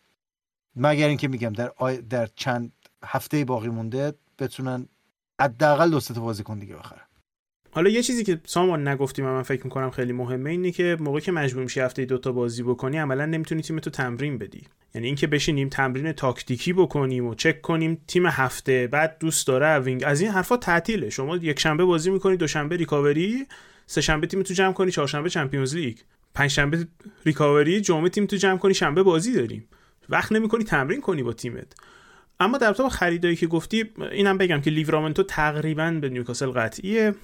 مگر 0.77 1.09
اینکه 1.09 1.29
میگم 1.29 1.53
در 1.53 1.73
در 2.11 2.29
چند 2.37 2.73
هفته 3.05 3.45
باقی 3.45 3.69
مونده 3.69 4.15
بتونن 4.39 4.89
حداقل 5.41 5.91
دو 5.91 6.01
تا 6.01 6.21
بازیکن 6.21 6.59
دیگه 6.59 6.77
بخرن. 6.77 7.01
حالا 7.71 7.91
یه 7.91 8.03
چیزی 8.03 8.25
که 8.25 8.41
سامان 8.45 8.89
نگفتیم 8.89 9.25
و 9.25 9.29
من 9.29 9.43
فکر 9.43 9.65
می‌کنم 9.65 9.91
خیلی 9.91 10.13
مهمه 10.13 10.51
اینه 10.51 10.71
که 10.71 10.97
موقعی 11.01 11.21
که 11.21 11.33
مجبور 11.33 11.63
میشی 11.63 11.81
هفته 11.81 12.05
دوتا 12.05 12.33
بازی 12.33 12.63
بکنی 12.63 12.99
عملا 12.99 13.27
نمی‌تونی 13.27 13.63
تیم 13.63 13.79
تو 13.79 13.91
تمرین 13.91 14.39
بدی. 14.39 14.63
یعنی 14.95 15.07
اینکه 15.07 15.27
بشینیم 15.27 15.69
تمرین 15.69 16.13
تاکتیکی 16.13 16.73
بکنیم 16.73 17.27
و 17.27 17.35
چک 17.35 17.61
کنیم 17.61 18.03
تیم 18.07 18.27
هفته 18.27 18.87
بعد 18.87 19.17
دوست 19.21 19.47
داره 19.47 19.79
wing 19.79 20.03
از 20.07 20.21
این 20.21 20.31
حرفا 20.31 20.57
تعطیله. 20.57 21.11
شما 21.11 21.37
یک 21.37 21.61
شنبه 21.61 21.85
بازی 21.85 22.11
می‌کنی 22.11 22.37
دوشنبه 22.37 22.77
ریکاوری 22.77 23.47
سه 23.91 24.01
شنبه 24.01 24.27
تیم 24.27 24.43
تو 24.43 24.55
جمع 24.55 24.73
کنی 24.73 24.91
چهارشنبه 24.91 25.31
Champions 25.31 25.75
League. 25.75 25.99
پنج 26.35 26.51
شنبه 26.51 26.87
ریکاوری 27.27 27.81
جمعه 27.81 28.09
تیم 28.09 28.27
تو 28.27 28.37
جمع 28.37 28.59
کنی 28.59 28.75
شنبه 28.75 29.03
بازی 29.03 29.33
داریم. 29.33 29.69
وقت 30.09 30.33
نمی‌کنی 30.33 30.65
تمرین 30.65 31.01
کنی 31.01 31.23
با 31.23 31.33
تیمت. 31.33 31.73
اما 32.41 32.59
در 32.59 32.73
با 32.73 32.89
خریدایی 32.89 33.37
که 33.37 33.47
گفتی 33.47 33.85
اینم 34.13 34.39
بگم 34.39 34.61
که 34.61 34.71
لیورامنتو 34.71 35.23
تقریبا 35.23 35.91
به 35.91 36.09
نیوکاسل 36.09 36.51
قطعیه. 36.51 37.15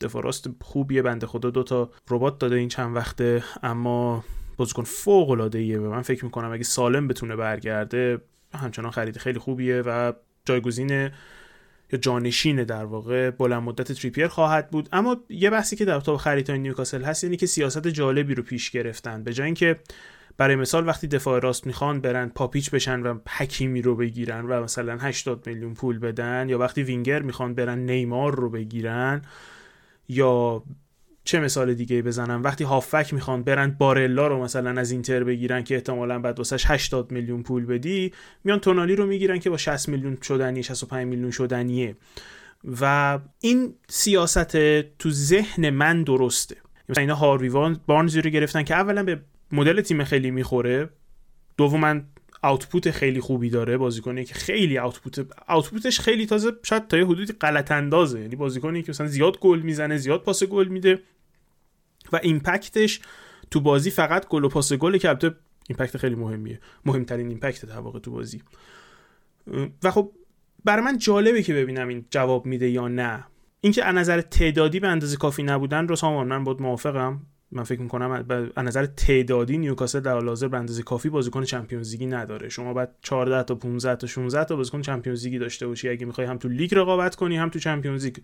دفاع 0.00 0.22
راست 0.22 0.50
خوبیه 0.62 1.02
بنده 1.02 1.26
خدا 1.26 1.50
دو 1.50 1.62
تا 1.62 1.90
رباط 2.10 2.38
داده 2.38 2.56
این 2.56 2.68
چند 2.68 2.96
وقته 2.96 3.44
اما 3.62 4.24
بازیکن 4.56 4.82
فوق 4.82 5.30
العاده 5.30 5.58
ایه 5.58 5.78
من 5.78 6.02
فکر 6.02 6.24
می‌کنم 6.24 6.52
اگه 6.52 6.64
سالم 6.64 7.08
بتونه 7.08 7.36
برگرده 7.36 8.18
همچنان 8.54 8.90
خرید 8.90 9.18
خیلی 9.18 9.38
خوبیه 9.38 9.82
و 9.86 10.12
جایگزین 10.44 11.10
یا 11.92 11.98
جانشین 11.98 12.64
در 12.64 12.84
واقع 12.84 13.30
بلند 13.30 13.62
مدت 13.62 13.92
تریپیر 13.92 14.28
خواهد 14.28 14.70
بود. 14.70 14.88
اما 14.92 15.16
یه 15.28 15.50
بحثی 15.50 15.76
که 15.76 15.84
در 15.84 16.00
خرید 16.00 16.20
خریدهای 16.20 16.58
نیوکاسل 16.58 17.02
هست 17.02 17.24
یعنی 17.24 17.36
که 17.36 17.46
سیاست 17.46 17.88
جالبی 17.88 18.34
رو 18.34 18.42
پیش 18.42 18.70
گرفتن. 18.70 19.22
به 19.22 19.32
جای 19.32 19.44
اینکه 19.44 19.76
برای 20.36 20.56
مثال 20.56 20.88
وقتی 20.88 21.06
دفاع 21.06 21.40
راست 21.40 21.66
می‌خوان 21.66 22.00
برن 22.00 22.28
پاپیچ 22.28 22.70
بشن 22.70 23.00
و 23.00 23.18
حکیمی 23.28 23.82
رو 23.82 23.96
بگیرن 23.96 24.46
و 24.46 24.62
مثلا 24.62 24.98
80 24.98 25.46
میلیون 25.46 25.74
پول 25.74 25.98
بدن 25.98 26.48
یا 26.48 26.58
وقتی 26.58 26.82
وینگر 26.82 27.22
می‌خوان 27.22 27.54
برن 27.54 27.78
نیمار 27.78 28.34
رو 28.34 28.50
بگیرن 28.50 29.22
یا 30.08 30.62
چه 31.24 31.40
مثال 31.40 31.74
دیگه 31.74 32.02
بزنم؟ 32.02 32.42
وقتی 32.42 32.64
هافک 32.64 33.14
می‌خوان 33.14 33.42
برند 33.42 33.78
بارلا 33.78 34.26
رو 34.26 34.42
مثلا 34.42 34.80
از 34.80 34.90
اینتر 34.90 35.24
بگیرن 35.24 35.62
که 35.62 35.74
احتمالا 35.74 36.18
بعد 36.18 36.38
واسش 36.38 36.64
80 36.66 37.12
میلیون 37.12 37.42
پول 37.42 37.66
بدی 37.66 38.12
میان 38.44 38.58
تونالی 38.58 38.96
رو 38.96 39.06
می‌گیرن 39.06 39.38
که 39.38 39.50
با 39.50 39.56
60 39.56 39.88
میلیون 39.88 40.18
شدنی 40.22 40.62
65 40.62 41.06
میلیون 41.06 41.30
شدنیه. 41.30 41.96
و 42.80 43.18
این 43.40 43.74
سیاست 43.88 44.56
تو 44.98 45.10
ذهن 45.10 45.70
من 45.70 46.02
درسته. 46.02 46.56
مثلا 46.88 47.00
اینا 47.00 47.14
هاروی 47.14 47.76
بارنزی 47.86 48.20
رو 48.20 48.30
گرفتن 48.30 48.62
که 48.62 48.74
اولا 48.74 49.02
به 49.02 49.20
مدل 49.52 49.80
تیم 49.80 50.04
خیلی 50.04 50.30
می‌خوره. 50.30 50.90
دوما 51.56 52.00
آوتپوت 52.42 52.90
خیلی 52.90 53.20
خوبی 53.20 53.50
داره 53.50 53.76
بازیکنی 53.76 54.24
که 54.24 54.34
خیلی 54.34 54.78
آوتپوت 54.78 55.26
آوتپوتش 55.48 56.00
خیلی 56.00 56.26
تازه 56.26 56.52
شاید 56.62 56.88
تا 56.88 56.98
یه 56.98 57.06
حدودی 57.06 57.32
غلط 57.32 57.72
اندازه. 57.72 58.20
یعنی 58.20 58.36
بازیکنی 58.36 58.82
که 58.82 58.90
مثلا 58.90 59.06
زیاد 59.06 59.38
گل 59.38 59.60
می‌زنه 59.60 59.96
زیاد 59.96 60.22
پاس 60.22 60.44
گل 60.44 60.68
میده 60.68 61.02
و 62.12 62.20
impact 62.22 62.80
ش 62.80 63.00
تو 63.50 63.60
بازی 63.60 63.90
فقط 63.90 64.28
گل 64.28 64.44
و 64.44 64.48
پاس 64.48 64.72
گل 64.72 64.98
که 64.98 65.08
البته 65.08 65.34
impact 65.68 65.96
خیلی 65.96 66.14
مهمیه. 66.14 66.60
مهمترین 66.84 67.28
impact 67.28 67.64
در 67.64 67.78
واقع 67.78 67.98
تو 67.98 68.10
بازی. 68.10 68.42
و 69.82 69.90
خب 69.90 70.12
برای 70.64 70.84
من 70.84 70.98
جالبه 70.98 71.42
که 71.42 71.54
ببینم 71.54 71.88
این 71.88 72.04
جواب 72.10 72.46
میده 72.46 72.70
یا 72.70 72.88
نه. 72.88 73.24
اینکه 73.60 73.84
از 73.84 73.94
نظر 73.94 74.20
تعدادی 74.20 74.80
به 74.80 74.88
اندازه 74.88 75.16
کافی 75.16 75.42
نبودن 75.42 75.88
رو 75.88 75.96
سامان 75.96 76.26
من 76.26 76.44
بود 76.44 76.62
موافقم. 76.62 77.20
من 77.52 77.62
فکر 77.62 77.80
می‌کنم 77.80 78.10
از 78.56 78.64
نظر 78.64 78.86
تعدادی 78.86 79.58
نیوکاسل 79.58 80.00
در 80.00 80.12
حال 80.12 80.28
حاضر 80.28 80.48
به 80.48 80.58
اندازه 80.58 80.82
کافی 80.82 81.08
بازیکن 81.08 81.44
Champions 81.44 81.90
League 81.90 82.04
ی 82.04 82.06
نداره. 82.06 82.48
شما 82.48 82.74
باید 82.74 82.96
14 83.02 83.42
تا 83.42 83.54
15 83.54 83.96
تا 83.96 84.06
16 84.06 84.44
تا 84.44 84.56
بازیکن 84.56 84.82
Champions 84.82 85.24
League 85.24 85.36
ی 85.36 85.38
داشته 85.38 85.66
باشی. 85.66 85.88
اگه 85.88 86.06
می‌خوای 86.06 86.26
هم 86.26 86.38
تو 86.38 86.48
لیگ 86.48 86.74
رقابت 86.74 87.16
کنی 87.16 87.36
هم 87.36 87.48
تو 87.48 87.58
Champions 87.58 88.04
League 88.04 88.16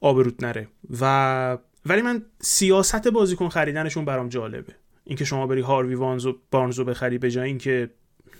آبروت 0.00 0.42
نره. 0.42 0.68
و 1.00 1.58
ولی 1.86 2.02
من 2.02 2.22
سیاست 2.40 3.08
بازیکن 3.08 3.48
خریدنشون 3.48 4.04
برام 4.04 4.28
جالبه. 4.28 4.74
اینکه 5.04 5.24
شما 5.24 5.46
بری 5.46 5.60
هاروی 5.60 5.94
وانزو 5.94 6.38
بارنزو 6.50 6.84
بخری 6.84 7.18
به 7.18 7.30
جای 7.30 7.46
اینکه 7.46 7.90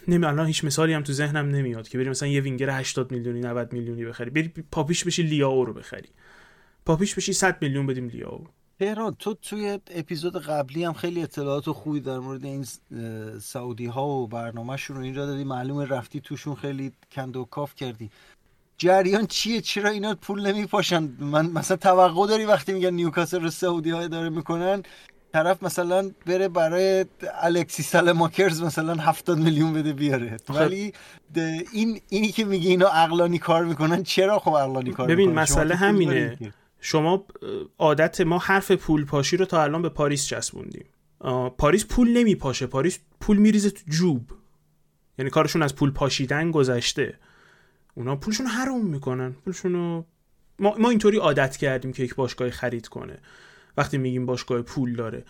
نمی 0.08 0.24
الان 0.24 0.46
هیچ 0.46 0.64
مثالی 0.64 0.92
هم 0.92 1.02
تو 1.02 1.12
ذهنم 1.12 1.48
نمیاد 1.48 1.88
که 1.88 1.98
بری 1.98 2.08
مثلا 2.08 2.28
یه 2.28 2.40
وینگر 2.40 2.70
80 2.70 3.12
میلیونی 3.12 3.40
90 3.40 3.72
میلیونی 3.72 4.04
بخری. 4.04 4.30
بری 4.30 4.52
پاپیش 4.72 5.04
بشی 5.04 5.22
لیاو 5.22 5.64
رو 5.64 5.72
بخری. 5.72 6.08
پاپیش 6.86 7.14
بشی 7.14 7.32
100 7.32 7.58
میلیون 7.62 7.86
بدیم 7.86 8.08
لیاو. 8.08 8.46
تهران 8.78 9.16
تو 9.18 9.34
توی 9.34 9.78
اپیزود 9.90 10.36
قبلی 10.36 10.84
هم 10.84 10.92
خیلی 10.92 11.22
اطلاعات 11.22 11.70
خوبی 11.70 12.00
در 12.00 12.18
مورد 12.18 12.44
این 12.44 12.66
سعودی 13.40 13.86
ها 13.86 14.06
و 14.06 14.26
برنامهشون 14.26 14.96
رو 14.96 15.02
اینجا 15.02 15.26
دادی. 15.26 15.44
معلومه 15.44 15.86
رفتی 15.86 16.20
توشون 16.20 16.54
خیلی 16.54 16.92
کند 17.12 17.36
و 17.36 17.44
کاف 17.44 17.74
کردی. 17.74 18.10
جریان 18.78 19.26
چیه؟ 19.26 19.60
چرا 19.60 19.90
اینا 19.90 20.14
پول 20.14 20.52
نمیپاشن؟ 20.52 21.08
من 21.18 21.46
مثلا 21.46 21.76
توقع 21.76 22.26
داری 22.26 22.44
وقتی 22.44 22.72
میگن 22.72 22.90
نیوکاسل 22.90 23.42
رو 23.42 23.50
سعودی 23.50 23.90
های 23.90 24.08
داره 24.08 24.28
می‌کنن 24.28 24.82
طرف 25.32 25.62
مثلا 25.62 26.10
بره 26.26 26.48
برای 26.48 27.06
الکسیس 27.42 27.82
سالماکرز 27.82 28.62
مثلا 28.62 28.94
70 28.94 29.38
میلیون 29.38 29.72
بده 29.72 29.92
بیاره. 29.92 30.36
ولی 30.48 30.92
این 31.72 32.00
اینی 32.08 32.32
که 32.32 32.44
میگه 32.44 32.70
اینا 32.70 32.88
عقلانی 32.88 33.38
کار 33.38 33.64
می‌کنن 33.64 34.02
چرا 34.02 34.38
خب 34.38 34.50
عقلانی 34.50 34.90
کار 34.90 35.08
ببین 35.08 35.32
مسئله 35.32 35.74
همینه. 35.74 36.38
شما 36.80 37.26
عادت 37.78 38.20
ما 38.20 38.38
حرف 38.38 38.70
پول 38.70 39.04
پاشی 39.04 39.36
رو 39.36 39.44
تا 39.44 39.62
الان 39.62 39.82
به 39.82 39.88
پاریس 39.88 40.26
چسبوندیم. 40.26 40.86
پاریس 41.58 41.86
پول 41.86 42.18
نمیپاشه. 42.18 42.66
پاریس 42.66 42.98
پول 43.20 43.36
میریزه 43.36 43.70
تو 43.70 43.82
جوب. 43.88 44.30
یعنی 45.18 45.30
کارشون 45.30 45.62
از 45.62 45.76
پول 45.76 45.90
پاشیدن 45.90 46.50
گذشته. 46.50 47.18
اونا 47.94 48.16
پولشون 48.16 48.46
حروم 48.46 48.86
می‌کنن. 48.86 49.32
پولشون 49.32 49.72
رو 49.72 50.04
ما, 50.58 50.74
ما 50.78 50.90
اینطوری 50.90 51.16
عادت 51.16 51.56
کردیم 51.56 51.92
که 51.92 52.02
یک 52.02 52.14
باشگاه 52.14 52.50
خرید 52.50 52.88
کنه. 52.88 53.18
وقتی 53.76 53.98
میگیم 53.98 54.26
باشگاه 54.26 54.62
پول 54.62 54.94
داره. 54.96 55.24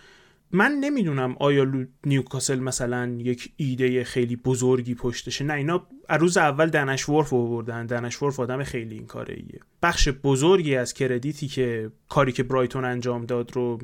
من 0.53 0.73
نمی‌دونم 0.73 1.37
آیا 1.41 1.67
نیوکاسل 2.07 2.59
مثلا 2.59 3.17
یک 3.19 3.53
ایده 3.57 4.05
خیلی 4.05 4.37
بزرگی 4.37 4.95
پشتشه. 4.95 5.45
نه 5.45 5.55
اینا 5.55 5.87
روز 6.11 6.37
اول 6.37 6.71
دنش 6.71 7.09
ورف 7.09 7.33
آوردن. 7.33 7.87
دنش 7.87 8.23
ورف 8.23 8.41
آدم 8.41 8.63
خیلی 8.65 8.95
این 8.95 9.07
کاره 9.07 9.35
ایه 9.35 9.61
بخش 9.83 10.09
بزرگی 10.09 10.77
از 10.77 10.93
کردیتی 10.95 11.49
که 11.49 11.91
کاری 12.09 12.33
که 12.33 12.43
برایتون 12.43 12.85
انجام 12.85 13.27
داد 13.27 13.53
رو 13.57 13.79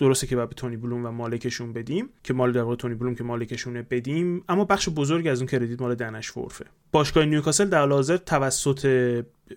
درسته 0.00 0.26
که 0.26 0.36
باید 0.36 0.48
به 0.48 0.54
تونی 0.54 0.76
بلوم 0.76 1.06
و 1.06 1.10
مالکشون 1.10 1.72
بدیم 1.72 2.08
که 2.22 2.34
مال 2.34 2.52
در 2.52 2.74
تونی 2.74 2.94
بلوم 2.94 3.14
که 3.14 3.24
مالکشونه 3.24 3.82
بدیم 3.82 4.44
اما 4.48 4.64
بخش 4.64 4.88
بزرگی 4.88 5.28
از 5.28 5.38
اون 5.38 5.46
کردیت 5.46 5.80
مال 5.80 5.94
دنش 5.94 6.36
ورفه 6.36 6.64
باشگاه 6.92 7.24
نیوکاسل 7.24 7.68
در 7.68 7.88
حاضر 7.88 8.16
توسط 8.16 8.86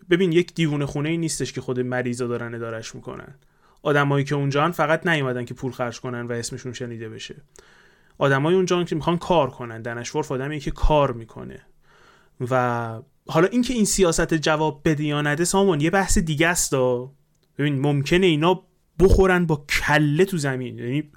ببین 0.10 0.32
یک 0.32 0.53
دیوونه 0.53 0.86
خونه 0.86 1.10
ای 1.10 1.18
نیستش 1.18 1.53
که 1.53 1.62
خود 1.62 1.80
مریضا 1.80 2.28
دارن 2.28 2.56
ادارش 2.56 2.95
می‌کنن. 2.95 3.36
آدمایی 3.86 4.26
که 4.26 4.36
اونجا 4.36 4.72
فقط 4.72 5.08
نیومدن 5.08 5.46
که 5.46 5.54
پول 5.54 5.72
خرج 5.72 6.00
کنن 6.00 6.22
و 6.22 6.32
اسمشون 6.32 6.74
شنیده 6.74 7.10
بشه. 7.10 7.36
آدمای 8.18 8.56
اونجا 8.56 8.84
که 8.84 8.96
می‌خوان 8.96 9.18
کار 9.18 9.50
کنن. 9.50 9.82
دنشورف 9.82 10.32
آدمی 10.32 10.60
که 10.60 10.72
کار 10.72 11.12
می‌کنه. 11.12 11.62
و 12.52 13.00
حالا 13.28 13.48
اینکه 13.48 13.74
این 13.74 13.86
سیاست 13.86 14.34
جواب 14.34 14.82
بده 14.86 15.04
یا 15.04 15.22
نده 15.22 15.46
سامان 15.46 15.82
یه 15.82 15.90
بحث 15.90 16.18
دیگه 16.18 16.48
است 16.48 16.76
ببین 17.58 17.80
ممکنه 17.80 18.26
اینا 18.26 18.64
بخورن 19.00 19.46
با 19.46 19.66
کله 19.70 20.26
تو 20.26 20.38
زمین. 20.38 20.80
یعنی 20.80 21.12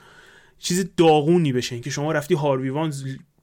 چیز 0.59 0.91
داغونی 0.97 1.53
بشه 1.53 1.75
اینکه 1.75 1.91
شما 1.91 2.13
رفتی 2.13 2.35
هاروی 2.35 2.91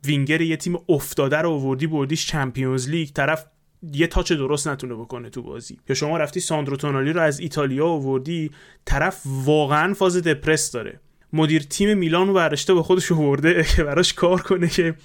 وینگر 0.04 0.42
یه 0.42 0.58
تیم 0.58 0.78
افتاده 0.90 1.38
رو 1.38 1.52
آوردی 1.52 1.88
بردیش 1.88 2.28
Champions 2.28 2.90
League 2.90 3.10
طرف 3.10 3.46
یه 3.94 4.08
touch 4.08 4.32
درست 4.32 4.68
نتونه 4.68 4.96
بکنه 4.96 5.30
تو 5.30 5.42
بازی. 5.42 5.78
یا 5.90 5.96
شما 5.96 6.18
رفتی 6.18 6.40
ساندرو 6.40 6.78
تونالی 6.78 7.14
رو 7.14 7.22
از 7.22 7.40
ایتالیا 7.40 7.88
آوردی 7.88 8.52
طرف 8.86 9.22
واقعا 9.26 9.94
فاز 9.94 10.18
دپرس 10.18 10.72
داره. 10.72 11.00
مدیر 11.34 11.62
تیم 11.62 11.98
میلان 11.98 12.28
رو 12.28 12.34
برداشته 12.34 12.74
به 12.74 12.84
خودش 12.84 13.12
آورده 13.12 13.64
که 13.76 13.84
براش 13.84 14.14
کار 14.14 14.42
کنه 14.42 14.68
که 14.68 14.96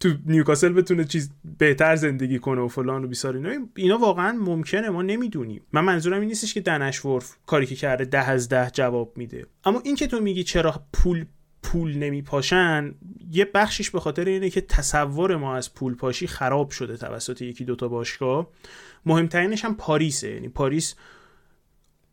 تو 0.00 0.08
نیوکاسل 0.26 0.72
بتونه 0.72 1.04
چیز 1.04 1.30
بهتر 1.58 1.96
زندگی 1.96 2.38
کنه 2.38 2.60
و 2.60 2.68
فلان 2.68 3.04
و 3.04 3.08
بیسار 3.08 3.36
اینا. 3.36 3.50
اینا 3.76 3.98
واقعا 3.98 4.32
ممکنه 4.32 4.90
ما 4.90 5.02
نمی‌دونیم. 5.02 5.62
من 5.72 5.84
منظورم 5.84 6.20
این 6.20 6.28
نیستش 6.28 6.54
که 6.54 6.60
دن 6.60 7.04
اشورث 7.04 7.36
کاری 7.46 7.66
که 7.66 7.74
کرده 7.74 8.04
ده 8.04 8.28
از 8.30 8.48
ده 8.48 8.70
جواب 8.70 9.12
میده. 9.16 9.46
اما 9.64 9.80
این 9.84 9.96
که 9.96 10.06
تو 10.06 10.20
میگی 10.20 10.44
چرا 10.44 10.74
پول 10.92 11.24
پول 11.66 11.96
نمیپاشن 11.96 12.94
یه 13.30 13.44
بخشش 13.54 13.90
به 13.90 14.00
خاطر 14.00 14.24
اینه 14.24 14.50
که 14.50 14.60
تصور 14.60 15.36
ما 15.36 15.56
از 15.56 15.74
پول 15.74 15.94
پاشی 15.94 16.26
خراب 16.26 16.70
شده 16.70 16.96
توسط 16.96 17.42
یکی 17.42 17.64
دوتا 17.64 17.88
باشگاه. 17.88 18.48
مهمترینش 19.06 19.64
هم 19.64 19.74
پاریسه 19.74 20.30
یعنی 20.30 20.48
پاریس 20.48 20.94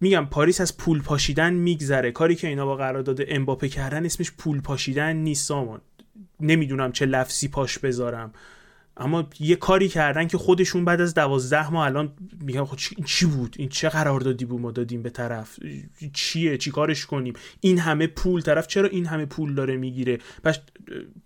میگم 0.02 0.26
پاریس 0.26 0.62
از 0.62 0.78
پول 0.78 1.02
پاشیدن 1.02 1.54
میگذره. 1.54 2.12
کاری 2.12 2.36
که 2.36 2.48
اینا 2.48 2.66
با 2.66 2.76
قرارداد 2.76 3.20
امباپه 3.28 3.70
کردن 3.70 4.06
اسمش 4.06 4.32
پول 4.32 4.62
پاشیدن 4.62 5.16
نیست 5.16 5.48
سامان. 5.48 5.82
نمی‌دونم 6.40 6.92
چه 6.92 7.06
لفظی 7.06 7.48
پاش 7.48 7.80
بذارم. 7.80 8.34
اما 8.98 9.30
یه 9.40 9.56
کاری 9.56 9.88
کردن 9.88 10.28
که 10.28 10.38
خودشون 10.38 10.86
بعد 10.86 11.02
از 11.02 11.14
دوازده 11.14 11.72
ماه 11.72 11.86
الان 11.86 12.14
میگن 12.42 12.66
خب 12.66 12.78
چی 13.06 13.26
بود؟ 13.26 13.56
این 13.60 13.70
چه 13.70 13.90
قراردادی 13.90 14.46
بود 14.46 14.62
ما 14.62 14.72
دادیم 14.72 15.02
به 15.02 15.10
طرف؟ 15.10 15.60
چیه؟ 16.14 16.58
چی 16.58 16.72
کارش 16.72 17.06
کنیم؟ 17.06 17.34
این 17.60 17.80
همه 17.80 18.08
پول 18.08 18.42
طرف 18.42 18.68
چرا 18.68 18.88
این 18.88 19.06
همه 19.06 19.26
پول 19.26 19.56
داره 19.56 19.78
می‌گیره؟ 19.78 20.18
پس 20.44 20.60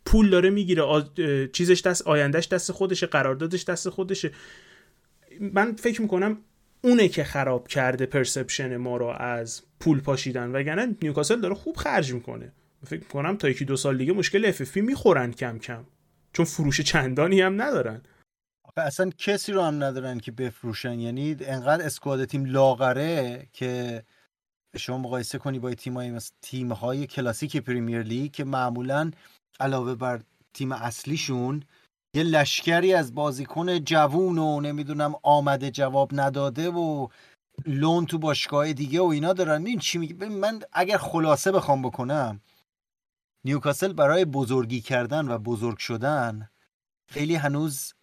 پول 0.06 0.30
داره 0.30 0.50
می‌گیره 0.50 0.84
چیزش 1.54 1.82
دست 1.82 2.08
آیندهش 2.08 2.48
دست 2.48 2.72
خودشه 2.72 3.08
قراردادش 3.08 3.64
دست 3.64 3.90
خودشه. 3.90 4.32
من 5.42 5.76
فکر 5.76 6.02
می‌کنم 6.02 6.38
اونه 6.82 7.08
که 7.08 7.24
خراب 7.24 7.68
کرده 7.68 8.06
پرسپشن 8.06 8.78
ما 8.78 8.98
رو 8.98 9.06
از 9.06 9.62
پول 9.80 10.00
پاشیدن 10.00 10.52
وگرنه 10.52 10.96
نیوکاسل 11.02 11.42
داره 11.42 11.56
خوب 11.56 11.76
خرج 11.76 12.14
می‌کنه. 12.14 12.52
فکر 12.86 13.00
می‌کنم 13.00 13.38
تا 13.38 13.50
یکی 13.50 13.66
دو 13.66 13.76
سال 13.76 13.98
دیگه 13.98 14.14
مشکل 14.14 14.46
اف 14.46 14.78
می‌خورن 14.78 15.32
کم 15.32 15.60
کم. 15.60 15.84
چون 16.34 16.46
فروش 16.46 16.82
چندانی 16.82 17.42
هم 17.42 17.62
ندارن. 17.62 18.02
اصلا 18.78 19.10
کسی 19.18 19.52
رو 19.52 19.62
هم 19.62 19.84
ندارن 19.84 20.20
که 20.20 20.32
بفروشن. 20.32 21.00
یعنی 21.00 21.38
انقدر 21.42 21.86
اسکواد 21.86 22.26
تیم 22.26 22.46
لاغره 22.46 23.48
که 23.54 24.04
شما 24.78 24.98
مقایسه 24.98 25.38
کنی 25.38 25.60
با 25.60 25.74
تیم‌های 25.74 26.12
مثل 26.12 26.32
تیم‌های 26.42 27.08
کلاسیک 27.08 27.58
پریمیر 27.58 28.04
لیگ 28.04 28.32
که 28.32 28.44
معمولا 28.44 29.12
علاوه 29.60 29.96
بر 29.96 30.22
تیم 30.54 30.72
اصلیشون 30.72 31.64
یه 32.16 32.24
لشکری 32.24 32.94
از 32.94 33.16
بازیکن 33.16 33.80
جوون 33.80 34.38
و 34.38 34.62
نمی‌دونم 34.62 35.16
آمده 35.24 35.72
جواب 35.72 36.10
نداده 36.14 36.70
و 36.70 37.08
لون 37.66 38.06
تو 38.06 38.18
باشگاه 38.18 38.74
دیگه 38.74 39.02
و 39.02 39.06
اینا 39.06 39.34
دارن. 39.34 39.66
این 39.66 39.80
چی 39.80 39.98
میگه 39.98 40.30
من 40.30 40.60
اگر 40.74 40.98
خلاصه 40.98 41.52
بخوام 41.52 41.82
بکنم 41.82 42.42
نیوکاسل 43.46 43.94
برای 43.94 44.26
بزرگی 44.26 44.82
کردن 44.82 45.28
و 45.28 45.38
بزرگ 45.38 45.78
شدن 45.78 46.50
خیلی 47.10 47.36
هنوز 47.36 47.94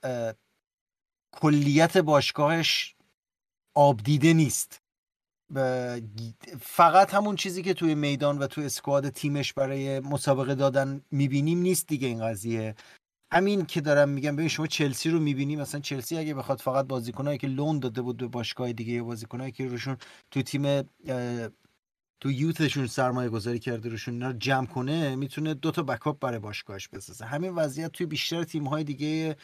کلیت 1.32 1.98
باشگاهش 1.98 2.94
آبدیده 3.74 4.32
نیست. 4.32 4.80
فقط 6.60 7.14
همون 7.14 7.36
چیزی 7.36 7.62
که 7.62 7.74
توی 7.74 7.94
میدان 7.94 8.38
و 8.38 8.46
توی 8.46 8.64
اسکواد 8.64 9.08
تیمش 9.08 9.52
برای 9.52 10.00
مسابقه 10.00 10.54
دادن 10.54 11.02
می‌بینیم 11.10 11.58
نیست 11.58 11.86
دیگه 11.86 12.08
این 12.08 12.26
قضیه. 12.26 12.74
همین 13.32 13.66
که 13.66 13.80
دارم 13.80 14.08
میگم 14.08 14.36
ببین 14.36 14.48
شما 14.48 14.66
چلسی 14.66 15.10
رو 15.10 15.20
می‌بینیم 15.20 15.60
مثلا 15.60 15.80
چلسی 15.80 16.16
اگه 16.16 16.34
بخواد 16.34 16.60
فقط 16.60 16.86
بازیکنایی 16.86 17.38
که 17.38 17.46
لون 17.46 17.78
داده 17.78 18.02
بود 18.02 18.16
به 18.16 18.28
باشگاه 18.28 18.72
دیگه 18.72 18.92
یا 18.92 19.04
بازیکنایی 19.04 19.52
که 19.52 19.66
روشون 19.66 19.96
تو 20.30 20.42
تیم 20.42 20.82
تو 22.24 22.30
یوتشون 22.30 22.86
سرمایه 22.86 23.28
گذاری 23.28 23.58
کرده 23.58 23.88
روشون 23.88 24.14
اینا 24.14 24.26
رو 24.30 24.36
جمع 24.38 24.66
کنه 24.66 25.16
می‌تونه 25.16 25.54
دو 25.54 25.70
تا 25.70 25.82
بکاپ 25.82 26.18
برای 26.18 26.38
باشگاهش 26.38 26.88
بسازه. 26.88 27.24
همین 27.24 27.50
وضعیت 27.54 27.92
توی 27.92 28.06
بیشتر 28.06 28.44
تیم 28.44 28.64
های 28.64 28.84
دیگه 28.84 29.36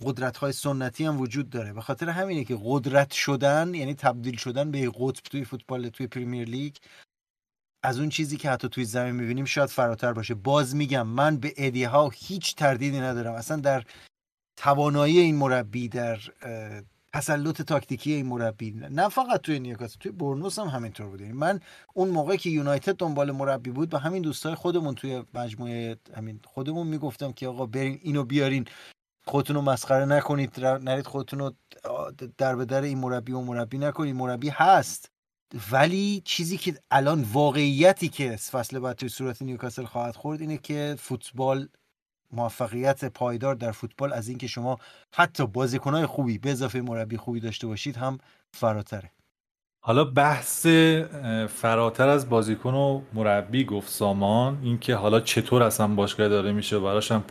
قدرت 0.00 0.36
های 0.36 0.52
سنتی 0.52 1.04
هم 1.04 1.20
وجود 1.20 1.50
داره. 1.50 1.72
به 1.72 1.80
خاطر 1.80 2.08
همینه 2.08 2.44
که 2.44 2.58
قدرت 2.64 3.12
شدن 3.12 3.74
یعنی 3.74 3.94
تبدیل 3.94 4.36
شدن 4.36 4.70
به 4.70 4.90
قطب 4.94 5.22
توی 5.30 5.44
فوتبال 5.44 5.88
توی 5.88 6.06
پریمیر 6.06 6.48
لیگ 6.48 6.76
از 7.82 7.98
اون 7.98 8.08
چیزی 8.08 8.36
که 8.36 8.50
حتی 8.50 8.68
توی 8.68 8.84
زمین 8.84 9.14
می‌بینیم 9.14 9.44
شاید 9.44 9.70
فراتر 9.70 10.12
باشه. 10.12 10.34
باز 10.34 10.76
میگم 10.76 11.06
من 11.06 11.36
به 11.36 11.54
ادی 11.56 11.84
ها 11.84 12.08
هیچ 12.14 12.54
تردیدی 12.54 13.00
ندارم. 13.00 13.34
اصلا 13.34 13.56
در 13.56 13.84
توانایی 14.56 15.18
این 15.18 15.36
مربی 15.36 15.88
در 15.88 16.18
تسلط 17.16 17.62
تاکتیکی 17.62 18.12
این 18.12 18.26
مربی. 18.26 18.70
نه 18.70 19.08
فقط 19.08 19.40
توی 19.40 19.58
نیوکاسل 19.58 19.98
توی 20.00 20.12
برنوس 20.12 20.58
هم 20.58 20.66
همینطور 20.66 21.06
بود 21.06 21.22
من 21.22 21.60
اون 21.94 22.08
موقع 22.08 22.36
که 22.36 22.50
یونایتد 22.50 22.96
دنبال 22.96 23.30
مربی 23.30 23.70
بود 23.70 23.90
با 23.90 23.98
همین 23.98 24.22
دوستای 24.22 24.54
خودمون 24.54 24.94
توی 24.94 25.24
مجموعه 25.34 25.96
همین 26.16 26.40
خودمون 26.44 26.86
می‌گفتم 26.86 27.32
که 27.32 27.48
آقا 27.48 27.66
برین 27.66 27.98
اینو 28.02 28.24
بیارین. 28.24 28.64
خودتون 29.26 29.56
رو 29.56 29.62
مسخره 29.62 30.04
نکنید 30.04 30.64
نرید 30.64 31.06
خودتون 31.06 31.38
رو 31.38 31.52
در 32.38 32.56
به 32.56 32.64
در 32.64 32.82
این 32.82 32.98
مربی 32.98 33.32
و 33.32 33.40
مربی 33.40 33.78
نکنید. 33.78 34.14
مربی 34.14 34.48
هست. 34.48 35.10
ولی 35.72 36.22
چیزی 36.24 36.56
که 36.56 36.74
الان 36.90 37.22
واقعیتی 37.22 38.08
که 38.08 38.36
فصل 38.36 38.78
بعد 38.78 38.96
توی 38.96 39.08
صورت 39.08 39.42
نیوکاسل 39.42 39.84
خواهد 39.84 40.16
خورد 40.16 40.40
اینه 40.40 40.58
که 40.58 40.96
فوتبال 40.98 41.68
موفقیت 42.32 43.04
پایدار 43.04 43.54
در 43.54 43.72
فوتبال 43.72 44.12
از 44.12 44.28
اینکه 44.28 44.46
شما 44.46 44.78
حتی 45.14 45.46
بازیکنهای 45.46 46.06
خوبی 46.06 46.38
به 46.38 46.50
اضافه 46.50 46.80
مربی 46.80 47.16
خوبی 47.16 47.40
داشته 47.40 47.66
باشید 47.66 47.96
هم 47.96 48.18
فراتره. 48.54 49.10
حالا 49.84 50.04
بحث 50.04 50.66
فراتر 51.48 52.08
از 52.08 52.28
بازیکن 52.28 52.74
و 52.74 53.02
مربی 53.14 53.64
گفت 53.64 53.88
سامان 53.88 54.58
اینکه 54.62 54.94
حالا 54.94 55.20
چطور 55.20 55.62
اصلا 55.62 55.88
باشگاه 55.88 56.28
داره 56.28 56.52
میشه؟ 56.52 56.78
براش 56.78 57.12
هم 57.12 57.24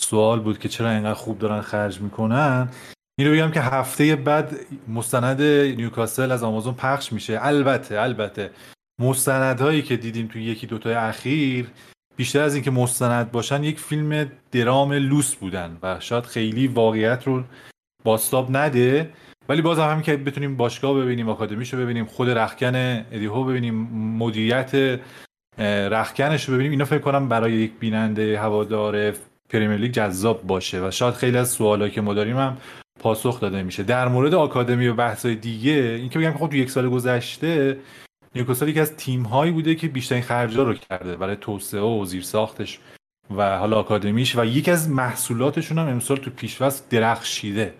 سوال 0.00 0.40
بود 0.40 0.58
که 0.58 0.68
چرا 0.68 0.90
اینقدر 0.90 1.14
خوب 1.14 1.38
دارن 1.38 1.60
خرج 1.60 2.00
می‌کنن. 2.00 2.68
این 3.18 3.28
رو 3.28 3.34
بگم 3.34 3.50
که 3.50 3.60
هفته 3.60 4.16
بعد 4.16 4.56
مستند 4.88 5.42
نیوکاسل 5.76 6.32
از 6.32 6.42
آمازون 6.42 6.74
پخش 6.74 7.12
میشه. 7.12 7.38
البته 7.42 8.00
البته 8.00 8.50
مستندهایی 9.00 9.82
که 9.82 9.96
دیدیم 9.96 10.26
توی 10.26 10.44
یکی 10.44 10.66
دوتای 10.66 10.94
اخیر 10.94 11.70
بیشتر 12.20 12.42
از 12.42 12.54
اینکه 12.54 12.70
مستند 12.70 13.32
باشن 13.32 13.64
یک 13.64 13.80
فیلم 13.80 14.30
درام 14.52 14.92
لوس 14.92 15.34
بودن 15.34 15.78
و 15.82 16.00
شاید 16.00 16.24
خیلی 16.24 16.66
واقعیت 16.66 17.26
رو 17.26 17.44
باستاب 18.04 18.56
نده. 18.56 19.10
ولی 19.48 19.62
باز 19.62 19.78
هم, 19.78 20.02
که 20.02 20.16
بتونیم 20.16 20.56
باشگاه 20.56 20.94
ببینیم 20.94 21.28
آکادمیشو 21.28 21.76
ببینیم 21.76 22.04
خود 22.04 22.30
رخکن 22.30 22.74
ادیهو 22.76 23.44
ببینیم 23.44 23.74
مدیریت 24.18 25.00
رخکنش 25.90 26.44
رو 26.44 26.54
ببینیم 26.54 26.72
اینا 26.72 26.84
فکر 26.84 26.98
کنم 26.98 27.28
برای 27.28 27.52
یک 27.52 27.72
بیننده 27.80 28.40
هوادار 28.40 29.14
پریمیر 29.50 29.76
لیگ 29.76 29.92
جذاب 29.92 30.42
باشه 30.42 30.86
و 30.86 30.90
شاید 30.90 31.14
خیلی 31.14 31.36
از 31.36 31.48
سوالایی 31.48 31.92
که 31.92 32.00
ما 32.00 32.14
داریم 32.14 32.36
هم 32.36 32.56
پاسخ 32.98 33.40
داده 33.40 33.62
میشه. 33.62 33.82
در 33.82 34.08
مورد 34.08 34.34
آکادمی 34.34 34.88
و 34.88 34.94
بحث‌های 34.94 35.34
دیگه 35.34 35.72
اینکه 35.72 36.18
بگم 36.18 36.32
خب 36.32 36.48
تو 36.48 36.56
یک 36.56 36.70
سال 36.70 36.88
گذشته 36.88 37.78
نیوکاسل 38.34 38.68
یکی 38.68 38.80
از 38.80 38.96
تیم 38.96 39.22
هایی 39.22 39.52
بوده 39.52 39.74
که 39.74 39.88
بیشترین 39.88 40.22
خرجا 40.22 40.62
رو 40.62 40.74
کرده 40.74 41.16
برای 41.16 41.36
توسعه 41.36 41.80
و 41.80 42.04
زیر 42.04 42.22
ساختش 42.22 42.78
و 43.36 43.58
حالا 43.58 43.78
آکادمیش 43.78 44.36
و 44.36 44.44
یکی 44.44 44.70
از 44.70 44.90
محصولاتشون 44.90 45.78
هم 45.78 45.88
امسال 45.88 46.16
تو 46.16 46.30
پیشواز 46.30 46.88
درخشیده. 46.88 47.74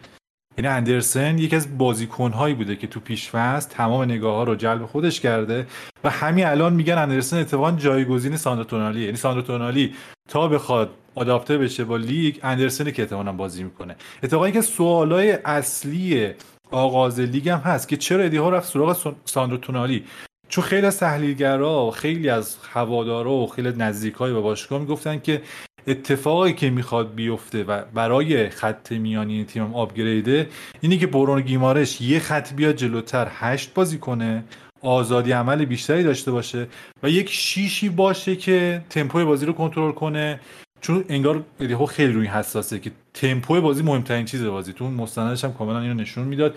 یعنی 0.58 0.68
اندرسن 0.68 1.38
یکی 1.38 1.56
از 1.56 1.78
بازیکن 1.78 2.30
هایی 2.30 2.54
بوده 2.54 2.76
که 2.76 2.86
تو 2.86 3.00
پیشواز 3.00 3.68
تمام 3.68 4.02
نگاه 4.02 4.34
ها 4.34 4.44
رو 4.44 4.54
جلب 4.54 4.86
خودش 4.86 5.20
کرده 5.20 5.66
و 6.04 6.10
همین 6.10 6.46
الان 6.46 6.72
میگن 6.72 6.98
اندرسن 6.98 7.40
اتفاقا 7.40 7.72
جایگزین 7.72 8.36
ساندرو 8.36 8.64
تونالی 8.64 9.00
یعنی 9.00 9.16
ساندرو 9.16 9.42
تونالی 9.42 9.94
تا 10.28 10.48
بخواد 10.48 10.90
آداپته 11.14 11.58
بشه 11.58 11.84
با 11.84 11.96
لیگ 11.96 12.36
اندرسن 12.42 12.90
که 12.90 13.02
احتمالاً 13.02 13.32
بازی 13.32 13.64
می‌کنه. 13.64 13.96
اتفاقا 14.22 14.50
که 14.50 14.60
سوالای 14.60 15.32
اصلی 15.32 16.30
آغاز 16.70 17.20
لیگ 17.20 17.48
هم 17.48 17.58
هست 17.58 17.88
که 17.88 17.96
چرا 17.96 18.24
ادی 18.24 18.36
هاو 18.36 18.50
رفت 18.50 18.68
سراغ 18.68 19.14
ساندرو 19.24 19.56
تونالی؟ 19.56 20.04
چون 20.50 20.64
خیلی 20.64 20.86
از 20.86 20.98
تحلیلگرا 20.98 21.90
خیلی 21.90 22.28
از 22.28 22.56
هوادارا 22.72 23.32
و 23.32 23.46
خیلی 23.46 23.68
نزدیکای 23.68 24.32
به 24.32 24.40
باشگاه 24.40 24.80
می‌گفتن 24.80 25.18
که 25.18 25.42
اتفاقی 25.86 26.52
که 26.52 26.70
می‌خواد 26.70 27.14
بیفته 27.14 27.64
و 27.64 27.82
برای 27.94 28.48
خط 28.48 28.92
میانی 28.92 29.44
تیم 29.44 29.74
upgrade 29.74 30.39
ه 30.39 30.48
اینی 30.80 30.98
که 30.98 31.06
برونو 31.06 31.40
گیمارش 31.40 32.00
یه 32.00 32.18
خط 32.18 32.52
بیاد 32.52 32.76
جلوتر 32.76 33.28
هشت 33.30 33.74
بازی 33.74 33.98
کنه 33.98 34.44
آزادی 34.82 35.32
عمل 35.32 35.64
بیشتری 35.64 36.02
داشته 36.02 36.30
باشه 36.30 36.66
و 37.02 37.10
یک 37.10 37.30
شیشی 37.30 37.88
باشه 37.88 38.36
که 38.36 38.82
تمپوی 38.90 39.24
بازی 39.24 39.46
رو 39.46 39.52
کنترل 39.52 39.92
کنه. 39.92 40.40
چون 40.80 41.04
انگار 41.08 41.44
ها 41.78 41.86
خیلی 41.86 42.12
روی 42.12 42.26
حساسه 42.26 42.78
که 42.78 42.90
تمپو 43.14 43.60
بازی 43.60 43.82
مهمترین 43.82 44.24
چیز 44.24 44.44
بازی. 44.44 44.72
تو 44.72 44.90
مستندش 44.90 45.44
هم 45.44 45.52
کاملا 45.52 45.80
اینو 45.80 45.94
نشون 45.94 46.24
می‌داد. 46.24 46.54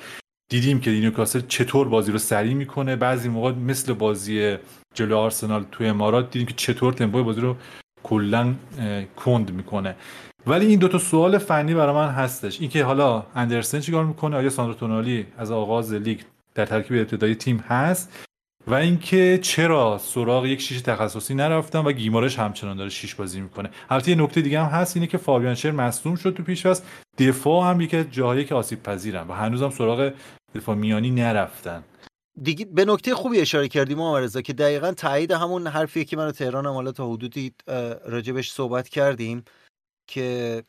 دیدیم 0.49 0.79
که 0.79 0.91
نیوکاسل 0.91 1.41
چطور 1.47 1.87
بازی 1.87 2.11
رو 2.11 2.17
سریع 2.17 2.53
می‌کنه. 2.53 2.95
بعضی 2.95 3.29
موقع 3.29 3.51
مثل 3.51 3.93
بازی 3.93 4.57
جلو 4.93 5.17
آرسنال 5.17 5.65
توی 5.71 5.87
امارات 5.87 6.31
دیدیم 6.31 6.47
که 6.47 6.53
چطور 6.53 6.93
تمپو 6.93 7.23
بازی 7.23 7.41
رو 7.41 7.55
کلا 8.03 8.53
کند 9.15 9.51
می‌کنه. 9.51 9.95
ولی 10.47 10.65
این 10.65 10.79
دوتا 10.79 10.97
سوال 10.97 11.37
فنی 11.37 11.73
برای 11.73 11.95
من 11.95 12.09
هستش. 12.09 12.61
اینکه 12.61 12.83
حالا 12.83 13.25
اندرسن 13.35 13.79
چیکار 13.79 14.05
می‌کنه؟ 14.05 14.35
آیا 14.37 14.49
ساندرو 14.49 14.73
تونالی 14.73 15.25
از 15.37 15.51
آغاز 15.51 15.93
لیگ 15.93 16.19
در 16.55 16.65
ترکیب 16.65 16.97
ابتدایی 16.97 17.35
تیم 17.35 17.57
هست؟ 17.57 18.27
و 18.68 18.74
اینکه 18.74 19.39
چرا 19.41 19.97
سراغ 19.97 20.45
یک 20.45 20.61
شیش 20.61 20.82
تخصصی 20.82 21.36
نرفتن 21.36 21.80
و 21.80 21.91
گیمارش 21.91 22.39
همچنان 22.39 22.78
داره 22.78 22.89
شیش 22.89 23.16
بازی 23.16 23.41
می‌کنه. 23.41 23.70
البته 23.89 24.11
یه 24.11 24.18
نکته 24.18 24.41
دیگه 24.41 24.64
هم 24.64 24.80
هست 24.80 24.97
اینه 24.97 25.07
که 25.07 25.18
فابیان 25.18 25.55
شر 25.55 25.72
مصدوم 25.72 26.16
شد 26.16 26.34
تو 26.34 26.43
پیش 26.43 26.68
دفاع 27.18 27.70
هم 27.70 27.82
یکی 27.82 28.03
جاهایی 28.03 28.45
که 28.45 28.55
آسیب 28.55 28.84
پذیرن 28.84 29.28
و 29.28 29.34
هنوزم 29.34 29.70
سراغ 29.70 30.14
دفاع 30.55 30.76
میانی 30.76 31.11
نرفتن. 31.11 31.84
دیگه 32.41 32.66
به 32.66 32.86
نکته 32.86 33.16
خوبی 33.16 33.39
اشاره 33.39 33.68
کردیم 33.68 34.01
رضا 34.01 34.41
که 34.41 34.53
دقیقا 34.53 34.91
تایید 34.91 35.32
همون 35.32 35.68
حرفی 35.68 36.05
که 36.05 36.18
من 36.18 36.32
تهران 36.32 36.66
هم 36.66 36.74
حالا 36.74 36.91
تا 36.91 37.11
حدودی 37.11 37.53
راجبش 38.05 38.51
صحبت 38.51 38.89
کردیم 38.89 39.43
که 40.07 40.64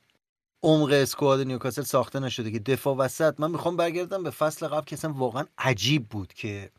عمق 0.63 0.91
اسکواد 0.93 1.41
نیوکاسل 1.41 1.83
ساخته 1.83 2.21
نشده 2.21 2.51
که 2.51 2.59
دفاع 2.59 2.97
وسط. 2.97 3.41
من 3.41 3.51
می‌خوام 3.51 3.77
برگردم 3.77 4.23
به 4.23 4.31
فصل 4.31 4.67
قبل 4.67 4.85
که 4.85 4.97
اصلا 4.97 5.13
واقعا 5.13 5.45
عجیب 5.59 6.09
بود 6.09 6.33
که 6.33 6.71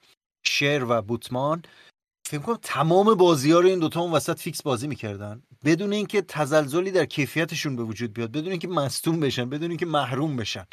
شر 0.48 0.86
و 0.90 1.02
بوتمان 1.02 1.62
فکر 2.28 2.40
کنم 2.42 2.60
تمام 2.62 3.14
بازی 3.14 3.52
ها 3.52 3.60
رو 3.60 3.68
این 3.68 3.80
دوتا 3.80 4.02
اون 4.02 4.12
وسط 4.12 4.40
فیکس 4.40 4.62
بازی 4.62 4.88
می‌کردن. 4.88 5.44
بدون 5.66 5.94
اینکه 5.94 6.22
تزلزلی 6.22 6.92
در 6.92 7.06
کیفیتشون 7.06 7.76
به 7.76 7.84
وجود 7.84 8.14
بیاد 8.14 8.32
بدون 8.32 8.52
اینکه 8.52 8.68
مصدوم 8.68 9.20
بشن 9.20 9.50
بدون 9.50 9.70
اینکه 9.70 9.86
محروم 9.86 10.36
بشن. 10.36 10.66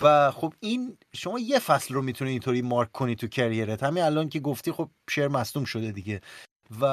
و 0.00 0.30
خب 0.30 0.54
این 0.60 0.98
شما 1.14 1.38
یه 1.38 1.58
فصل 1.58 1.94
رو 1.94 2.02
می‌تونی 2.02 2.30
اینطوری 2.30 2.62
مارک 2.62 2.92
کنی 2.92 3.16
تو 3.16 3.26
کریرت. 3.26 3.82
همین 3.82 4.02
الان 4.02 4.28
که 4.28 4.40
گفتی 4.40 4.72
خب 4.72 4.90
شر 5.10 5.28
مصدوم 5.28 5.64
شده 5.64 5.92
دیگه. 5.92 6.20
و 6.80 6.84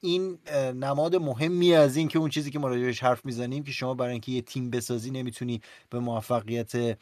این 0.00 0.38
نماد 0.74 1.16
مهمی 1.16 1.74
از 1.74 1.96
این 1.96 2.08
که 2.08 2.18
اون 2.18 2.30
چیزی 2.30 2.50
که 2.50 2.58
ما 2.58 2.68
راجعش 2.68 3.02
حرف 3.02 3.24
می‌زنیم 3.24 3.64
که 3.64 3.72
شما 3.72 3.94
برای 3.94 4.12
اینکه 4.12 4.32
یه 4.32 4.42
تیم 4.42 4.70
بسازی 4.70 5.10
نمی‌تونی 5.10 5.60
به 5.90 5.98
موفقیت 5.98 6.98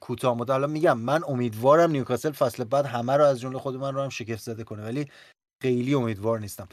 کوتاه 0.00 0.36
مدت. 0.36 0.50
حالا 0.50 0.66
میگم 0.66 0.98
من 0.98 1.24
امیدوارم 1.28 1.90
نیوکاسل 1.90 2.32
فصل 2.32 2.64
بعد 2.64 2.86
همه 2.86 3.16
رو 3.16 3.24
از 3.24 3.40
جمله 3.40 3.58
خود 3.58 3.76
من 3.76 3.94
رو 3.94 4.02
هم 4.02 4.08
شگفت 4.08 4.42
زده 4.42 4.64
کنه 4.64 4.84
ولی 4.84 5.10
خیلی 5.62 5.94
امیدوار 5.94 6.40
نیستم. 6.40 6.68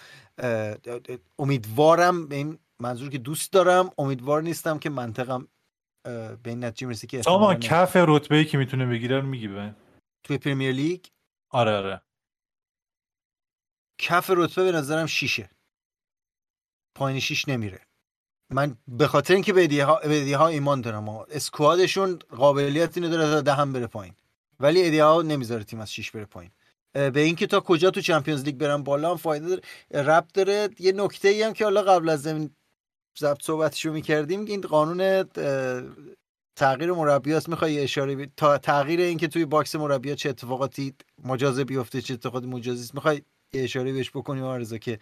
امیدوارم 1.39 2.27
به 2.27 2.35
این 2.35 2.59
منظور 2.79 3.09
که 3.09 3.17
دوست 3.17 3.53
دارم 3.53 3.89
امیدوار 3.97 4.41
نیستم 4.41 4.79
که 4.79 4.89
منطقم 4.89 5.47
به 6.03 6.39
این 6.45 6.63
نتیجه 6.63 6.87
می‌رسه 6.87 7.07
که 7.07 7.29
اما 7.29 7.55
کف 7.55 7.95
رتبه 7.95 8.35
ای 8.35 8.45
که 8.45 8.57
می‌تونه 8.57 8.85
بگیره 8.85 9.19
رو 9.19 9.27
میگی 9.27 9.47
به 9.47 9.75
توی 10.23 10.37
پریمیر 10.37 10.71
لیگ؟ 10.71 11.05
آره 11.49 11.77
آره. 11.77 12.01
کف 13.97 14.29
رتبه 14.29 14.71
به 14.71 14.77
نظرم 14.77 15.05
شیشه. 15.05 15.49
پایین 16.95 17.19
شیش 17.19 17.47
نمیره. 17.47 17.81
من 18.51 18.77
به 18.87 19.07
خاطر 19.07 19.33
اینکه 19.33 19.53
به 19.53 19.83
ها, 19.85 20.01
ها 20.37 20.47
ایمان 20.47 20.81
دارم 20.81 21.09
اسکوادشون 21.09 22.19
قابلیت 22.29 22.97
اینو 22.97 23.09
داره 23.09 23.23
تا 23.23 23.41
دهم 23.41 23.73
بره 23.73 23.87
پایین. 23.87 24.13
ولی 24.59 24.87
ادیه 24.87 25.03
ها 25.03 25.21
نمی‌ذاره 25.21 25.63
تیم 25.63 25.79
از 25.79 25.93
6 25.93 26.11
بره 26.11 26.25
پایین. 26.25 26.51
به 26.93 27.19
اینکه 27.19 27.47
تا 27.47 27.59
کجا 27.59 27.91
تو 27.91 28.01
چمپیونز 28.01 28.43
لیگ 28.43 28.55
برن 28.55 28.83
بالا 28.83 29.11
هم 29.11 29.17
فایده 29.17 29.47
داره. 29.47 29.61
رب 29.91 30.27
داره. 30.33 30.69
یه 30.79 30.91
نکته 30.91 31.27
ای 31.27 31.43
هم 31.43 31.53
که 31.53 31.63
حالا 31.63 31.81
قبل 31.81 32.09
از 32.09 32.21
زمین 32.21 32.49
ضبط 33.19 33.43
صحبتشو 33.43 33.91
می‌کردیم 33.91 34.45
این 34.45 34.61
قانون 34.61 35.23
تغییر 36.55 36.91
مربیاست 36.91 37.49
می‌خوای 37.49 37.79
اشاره 37.79 38.29
تا 38.37 38.57
تغییر 38.57 38.99
اینکه 38.99 39.27
توی 39.27 39.45
باکس 39.45 39.75
مربیا 39.75 40.15
چه 40.15 40.29
اتفاقاتی 40.29 40.93
مجازه 41.23 41.63
بیفته 41.63 42.01
چه 42.01 42.13
اتفاقاتی 42.13 42.47
مجازی 42.47 42.91
می‌خوای 42.93 43.21
اشاره 43.53 43.93
بهش 43.93 44.09
بکنیم 44.09 44.43
آرزا 44.43 44.77
که 44.77 44.99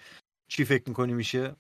چی 0.48 0.66
فکر 0.66 0.84
می‌کنی 0.88 1.14
میشه؟ 1.14 1.56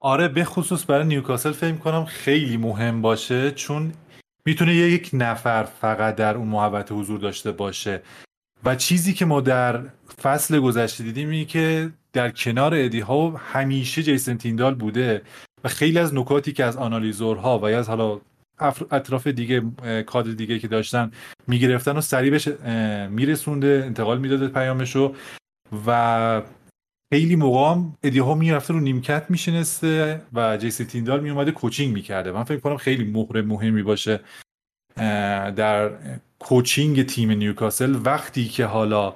آره 0.00 0.28
به 0.28 0.44
خصوص 0.44 0.90
برای 0.90 1.06
نیوکاسل 1.06 1.52
فکر 1.52 1.74
کنم 1.74 2.04
خیلی 2.04 2.56
مهم 2.56 3.02
باشه 3.02 3.50
چون 3.50 3.92
می‌تونه 4.46 4.74
یک 4.74 5.10
نفر 5.12 5.64
فقط 5.64 6.16
در 6.16 6.36
اون 6.36 6.48
محوطه 6.48 6.94
حضور 6.94 7.20
داشته 7.20 7.52
باشه. 7.52 8.02
و 8.64 8.74
چیزی 8.74 9.12
که 9.14 9.24
ما 9.24 9.40
در 9.40 9.82
فصل 10.22 10.60
گذشته 10.60 11.04
دیدیم 11.04 11.30
اینه 11.30 11.44
که 11.44 11.90
در 12.12 12.30
کنار 12.30 12.74
ادی 12.74 13.00
ها 13.00 13.30
همیشه 13.30 14.02
جیسن 14.02 14.36
تیندال 14.36 14.74
بوده 14.74 15.22
و 15.64 15.68
خیلی 15.68 15.98
از 15.98 16.14
نکاتی 16.14 16.52
که 16.52 16.64
از 16.64 16.76
آنالیزورها 16.76 17.58
و 17.58 17.70
یا 17.70 17.78
از 17.78 17.88
حالا 17.88 18.20
اطراف 18.90 19.26
دیگه 19.26 19.62
کادر 20.06 20.30
دیگه 20.30 20.58
که 20.58 20.68
داشتن 20.68 21.10
می‌گرفتن 21.46 21.96
و 21.96 22.00
سریع 22.00 22.30
بهش 22.30 22.48
میرسونده 23.10 23.82
انتقال 23.86 24.18
می‌داده 24.18 24.48
پیامشو 24.48 25.14
و 25.86 26.42
خیلی 27.12 27.36
موقع 27.36 27.70
هم 27.70 27.98
ادی 28.02 28.18
ها 28.18 28.34
می‌رفته 28.34 28.74
رو 28.74 28.80
نیمکت 28.80 29.24
میشنسته 29.28 30.20
و 30.32 30.56
جیسی 30.56 30.84
تیندال 30.84 31.20
میومده 31.20 31.50
کوچینگ 31.50 31.94
می‌کرده. 31.94 32.32
من 32.32 32.44
فکر 32.44 32.60
کنم 32.60 32.76
خیلی 32.76 33.04
مهر 33.04 33.42
مهمی 33.42 33.82
باشه 33.82 34.20
در 35.56 35.90
کوچینگ 36.38 37.06
تیم 37.06 37.30
نیوکاسل. 37.30 37.96
وقتی 38.04 38.44
که 38.44 38.64
حالا 38.64 39.14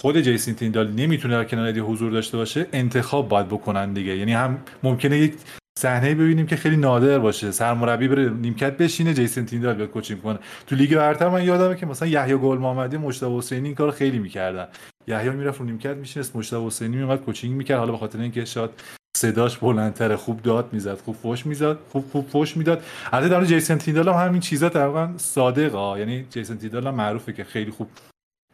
خود 0.00 0.20
جیسین 0.20 0.54
تیندال 0.54 0.90
نمی‌تونه 0.92 1.34
در 1.34 1.44
کنار 1.44 1.66
ادی 1.66 1.80
حضور 1.80 2.12
داشته 2.12 2.36
باشه 2.36 2.66
انتخاب 2.72 3.28
باید 3.28 3.48
بکنن 3.48 3.92
دیگه. 3.92 4.16
یعنی 4.16 4.32
هم 4.32 4.58
ممکنه 4.82 5.18
یک 5.18 5.34
صحنه 5.78 6.14
ببینیم 6.14 6.46
که 6.46 6.56
خیلی 6.56 6.76
نادر 6.76 7.18
باشه. 7.18 7.50
سرمربی 7.50 8.08
بره 8.08 8.30
نیمکت 8.30 8.76
بشینه 8.76 9.14
جیسن 9.14 9.44
تیندال 9.44 9.74
بیاد 9.74 9.88
کوچینگ 9.88 10.22
کنه. 10.22 10.38
تو 10.66 10.76
لیگ 10.76 10.96
برتر 10.96 11.28
من 11.28 11.44
یادمه 11.44 11.76
که 11.76 11.86
مثلا 11.86 12.08
یحیی 12.08 12.36
گل 12.36 12.58
محمدی 12.58 12.96
مجتبی 12.96 13.38
حسینی 13.38 13.68
این 13.68 13.74
کارو 13.74 13.90
خیلی 13.90 14.18
می‌کردن. 14.18 14.68
یحیی 15.06 15.30
می‌رفت 15.30 15.60
رو 15.60 15.66
نیمکت 15.66 15.96
میشینست 15.96 16.36
مجتبی 16.36 16.66
حسینی 16.66 16.96
میومد 16.96 17.20
کوچینگ 17.20 17.56
می‌کرد. 17.56 17.78
حالا 17.78 17.92
به 17.92 17.98
خاطر 17.98 18.20
اینکه 18.20 18.44
شاید 18.44 18.70
صداش 19.16 19.58
بلندتره 19.58 20.16
خوب 20.16 20.42
داد 20.42 20.72
می‌زد 20.72 20.98
خوب 20.98 21.16
فوش 21.16 21.46
می‌زد 21.46 21.78
خوب 21.88 22.04
خوب 22.12 22.28
فوش 22.28 22.56
می‌داد. 22.56 22.82
البته 23.12 23.28
در 23.28 23.44
جیسن 23.44 23.78
تیندال 23.78 24.08
هم 24.08 24.26
همین 24.26 24.40
چیزا 24.40 24.68
تقریبا 24.68 25.10
صادقه. 25.16 25.98
یعنی 25.98 26.26
جیسن 26.30 26.56
تیندال 26.56 26.86
هم 26.86 26.94
معروفه 26.94 27.32
که 27.32 27.44
خیلی 27.44 27.70
خوب 27.70 27.88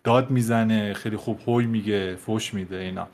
داد 0.04 0.30
می‌زنه 0.30 0.94
خیلی 0.94 1.16
خوب 1.16 1.40
هوی 1.46 1.66
میگه 1.66 2.16
فوش 2.16 2.54
میده 2.54 2.76
اینا. 2.76 3.08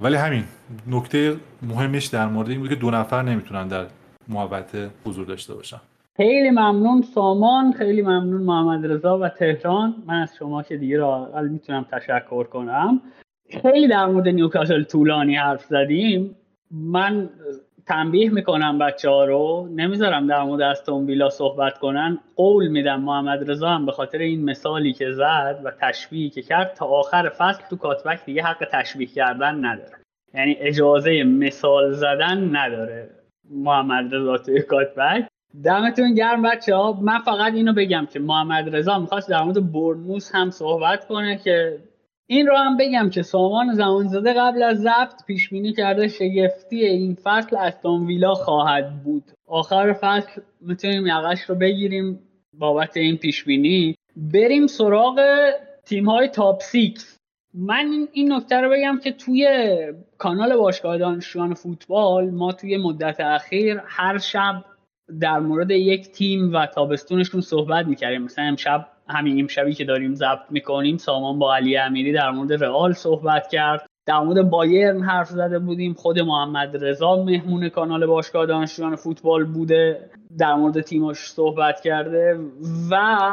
ولی 0.00 0.16
همین 0.16 0.44
نکته 0.86 1.36
مهمش 1.62 2.06
در 2.06 2.26
مورد 2.26 2.48
این 2.50 2.60
بود 2.60 2.68
که 2.68 2.74
دو 2.74 2.90
نفر 2.90 3.22
نمی‌تونن 3.22 3.68
در 3.68 3.86
محوطه 4.28 4.90
حضور 5.04 5.26
داشته 5.26 5.54
باشن. 5.54 5.80
خیلی 6.18 6.50
ممنون 6.50 7.02
سامان 7.02 7.72
خیلی 7.72 8.02
ممنون 8.02 8.42
محمد 8.42 8.86
رضا 8.86 9.18
و 9.18 9.28
تهران. 9.28 9.94
من 10.06 10.22
از 10.22 10.36
شما 10.38 10.62
که 10.62 10.76
دیگه 10.76 10.96
را 10.96 11.42
می‌تونم 11.42 11.86
تشکر 11.92 12.44
کنم. 12.44 13.02
خیلی 13.62 13.88
در 13.88 14.06
مورد 14.06 14.28
نیوکاسل 14.28 14.82
طولانی 14.82 15.36
حرف 15.36 15.64
زدیم. 15.64 16.36
من 16.70 17.30
تنبیه 17.86 18.30
می‌کنم 18.30 18.78
بچه 18.78 19.10
ها 19.10 19.24
رو. 19.24 19.68
نمی‌ذارم 19.74 20.26
در 20.26 20.42
مورد 20.42 20.60
استون 20.60 21.06
ویلا 21.06 21.30
صحبت 21.30 21.78
کنن. 21.78 22.18
قول 22.36 22.68
میدم 22.68 23.00
محمد 23.00 23.50
رضا 23.50 23.68
هم 23.68 23.86
به 23.86 23.92
خاطر 23.92 24.18
این 24.18 24.44
مثالی 24.44 24.92
که 24.92 25.12
زد 25.12 25.60
و 25.64 25.72
تشبیهی 25.80 26.30
که 26.30 26.42
کرد 26.42 26.74
تا 26.74 26.86
آخر 26.86 27.28
فصل 27.28 27.62
تو 27.70 27.76
کاتبک 27.76 28.24
دیگه 28.24 28.42
حق 28.42 28.68
تشبیه 28.72 29.06
کردن 29.06 29.64
نداره. 29.64 29.96
یعنی 30.34 30.56
اجازه 30.60 31.22
مثال 31.22 31.92
زدن 31.92 32.56
نداره 32.56 33.10
محمد 33.50 34.14
رضا 34.14 34.38
توی 34.38 34.62
کاتبک. 34.62 35.27
دمتون 35.64 36.14
گرم 36.14 36.42
بچه 36.42 36.74
ها. 36.74 36.92
من 36.92 37.18
فقط 37.18 37.52
اینو 37.52 37.72
بگم 37.72 38.06
که 38.12 38.18
محمد 38.18 38.76
رضا 38.76 38.98
می‌خواست 38.98 39.28
در 39.28 39.42
مورد 39.42 39.72
برنوس 39.72 40.34
هم 40.34 40.50
صحبت 40.50 41.06
کنه 41.06 41.36
که 41.36 41.78
این 42.26 42.46
رو 42.46 42.56
هم 42.56 42.76
بگم 42.76 43.10
که 43.10 43.22
سامان 43.22 43.74
زمانزاده 43.74 44.32
قبل 44.32 44.62
از 44.62 44.78
ضبط 44.78 45.24
پیش 45.26 45.48
بینی 45.48 45.72
کرده 45.72 46.08
شگفتی 46.08 46.84
این 46.84 47.14
فصل 47.14 47.56
استون 47.56 48.06
ویلا 48.06 48.34
خواهد 48.34 49.02
بود. 49.02 49.24
آخر 49.46 49.92
فصل 49.92 50.40
می‌تونیم 50.60 51.06
یقش 51.06 51.40
رو 51.40 51.54
بگیریم 51.54 52.20
بابت 52.52 52.96
این 52.96 53.16
پیش 53.16 53.44
بینی 53.44 53.94
بریم 54.16 54.66
سراغ 54.66 55.20
تیم 55.84 56.08
های 56.08 56.28
top 56.28 56.60
six 56.60 57.18
من 57.54 58.08
این 58.12 58.32
نکته 58.32 58.56
رو 58.60 58.70
بگم 58.70 58.98
که 59.04 59.12
توی 59.12 59.48
کانال 60.18 60.56
باشگاه 60.56 60.98
دانشجویان 60.98 61.54
فوتبال 61.54 62.30
ما 62.30 62.52
توی 62.52 62.76
مدت 62.76 63.20
اخیر 63.20 63.82
هر 63.86 64.18
شب 64.18 64.64
در 65.20 65.38
مورد 65.38 65.70
یک 65.70 66.12
تیم 66.12 66.52
و 66.54 66.66
تابستونشون 66.66 67.40
صحبت 67.40 67.86
می‌کردیم. 67.86 68.22
مثلا 68.22 68.44
امشب 68.44 68.86
همین 69.08 69.40
امشبی 69.40 69.72
که 69.72 69.84
داریم 69.84 70.14
ضبط 70.14 70.50
می‌کنیم 70.50 70.96
سامان 70.96 71.38
با 71.38 71.56
علی 71.56 71.76
امیری 71.76 72.12
در 72.12 72.30
مورد 72.30 72.64
رئال 72.64 72.92
صحبت 72.92 73.48
کرد. 73.48 73.86
در 74.06 74.18
مورد 74.20 74.50
بایرن 74.50 75.02
حرف 75.02 75.28
زده 75.28 75.58
بودیم. 75.58 75.94
خود 75.94 76.20
محمد 76.20 76.84
رضا 76.84 77.24
مهمون 77.24 77.68
کانال 77.68 78.06
باشگاه 78.06 78.46
دانشجویان 78.46 78.96
فوتبال 78.96 79.44
بوده. 79.44 80.10
در 80.38 80.54
مورد 80.54 80.80
تیماش 80.80 81.18
صحبت 81.18 81.80
کرده 81.80 82.38
و 82.90 83.30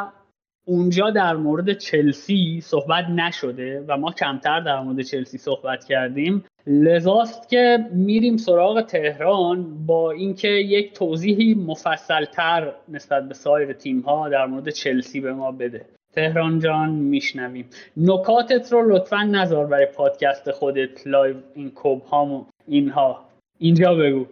اونجا 0.67 1.09
در 1.09 1.35
مورد 1.35 1.77
چلسی 1.77 2.61
صحبت 2.63 3.05
نشده 3.09 3.85
و 3.87 3.97
ما 3.97 4.11
کمتر 4.11 4.59
در 4.59 4.79
مورد 4.79 5.01
چلسی 5.01 5.37
صحبت 5.37 5.85
کردیم. 5.85 6.43
لذاست 6.67 7.49
که 7.49 7.77
میریم 7.91 8.37
سراغ 8.37 8.81
تهران 8.81 9.85
با 9.85 10.11
اینکه 10.11 10.47
یک 10.47 10.93
توضیحی 10.93 11.53
مفصلتر 11.53 12.73
نسبت 12.89 13.27
به 13.27 13.33
سایر 13.33 13.73
تیم 13.73 13.99
ها 13.99 14.29
در 14.29 14.45
مورد 14.45 14.69
چلسی 14.69 15.19
به 15.19 15.33
ما 15.33 15.51
بده. 15.51 15.85
تهران 16.13 16.59
جان 16.59 16.89
میشنویم. 16.89 17.69
نکاتت 17.97 18.73
رو 18.73 18.91
لطفا 18.91 19.23
نذار 19.23 19.65
برای 19.65 19.85
پادکست 19.85 20.51
خودت 20.51 21.07
Live 21.07 21.35
from 21.55 21.71
Cobham 21.71 22.47
اینها. 22.67 23.25
اینجا 23.59 23.95
بگو. 23.95 24.25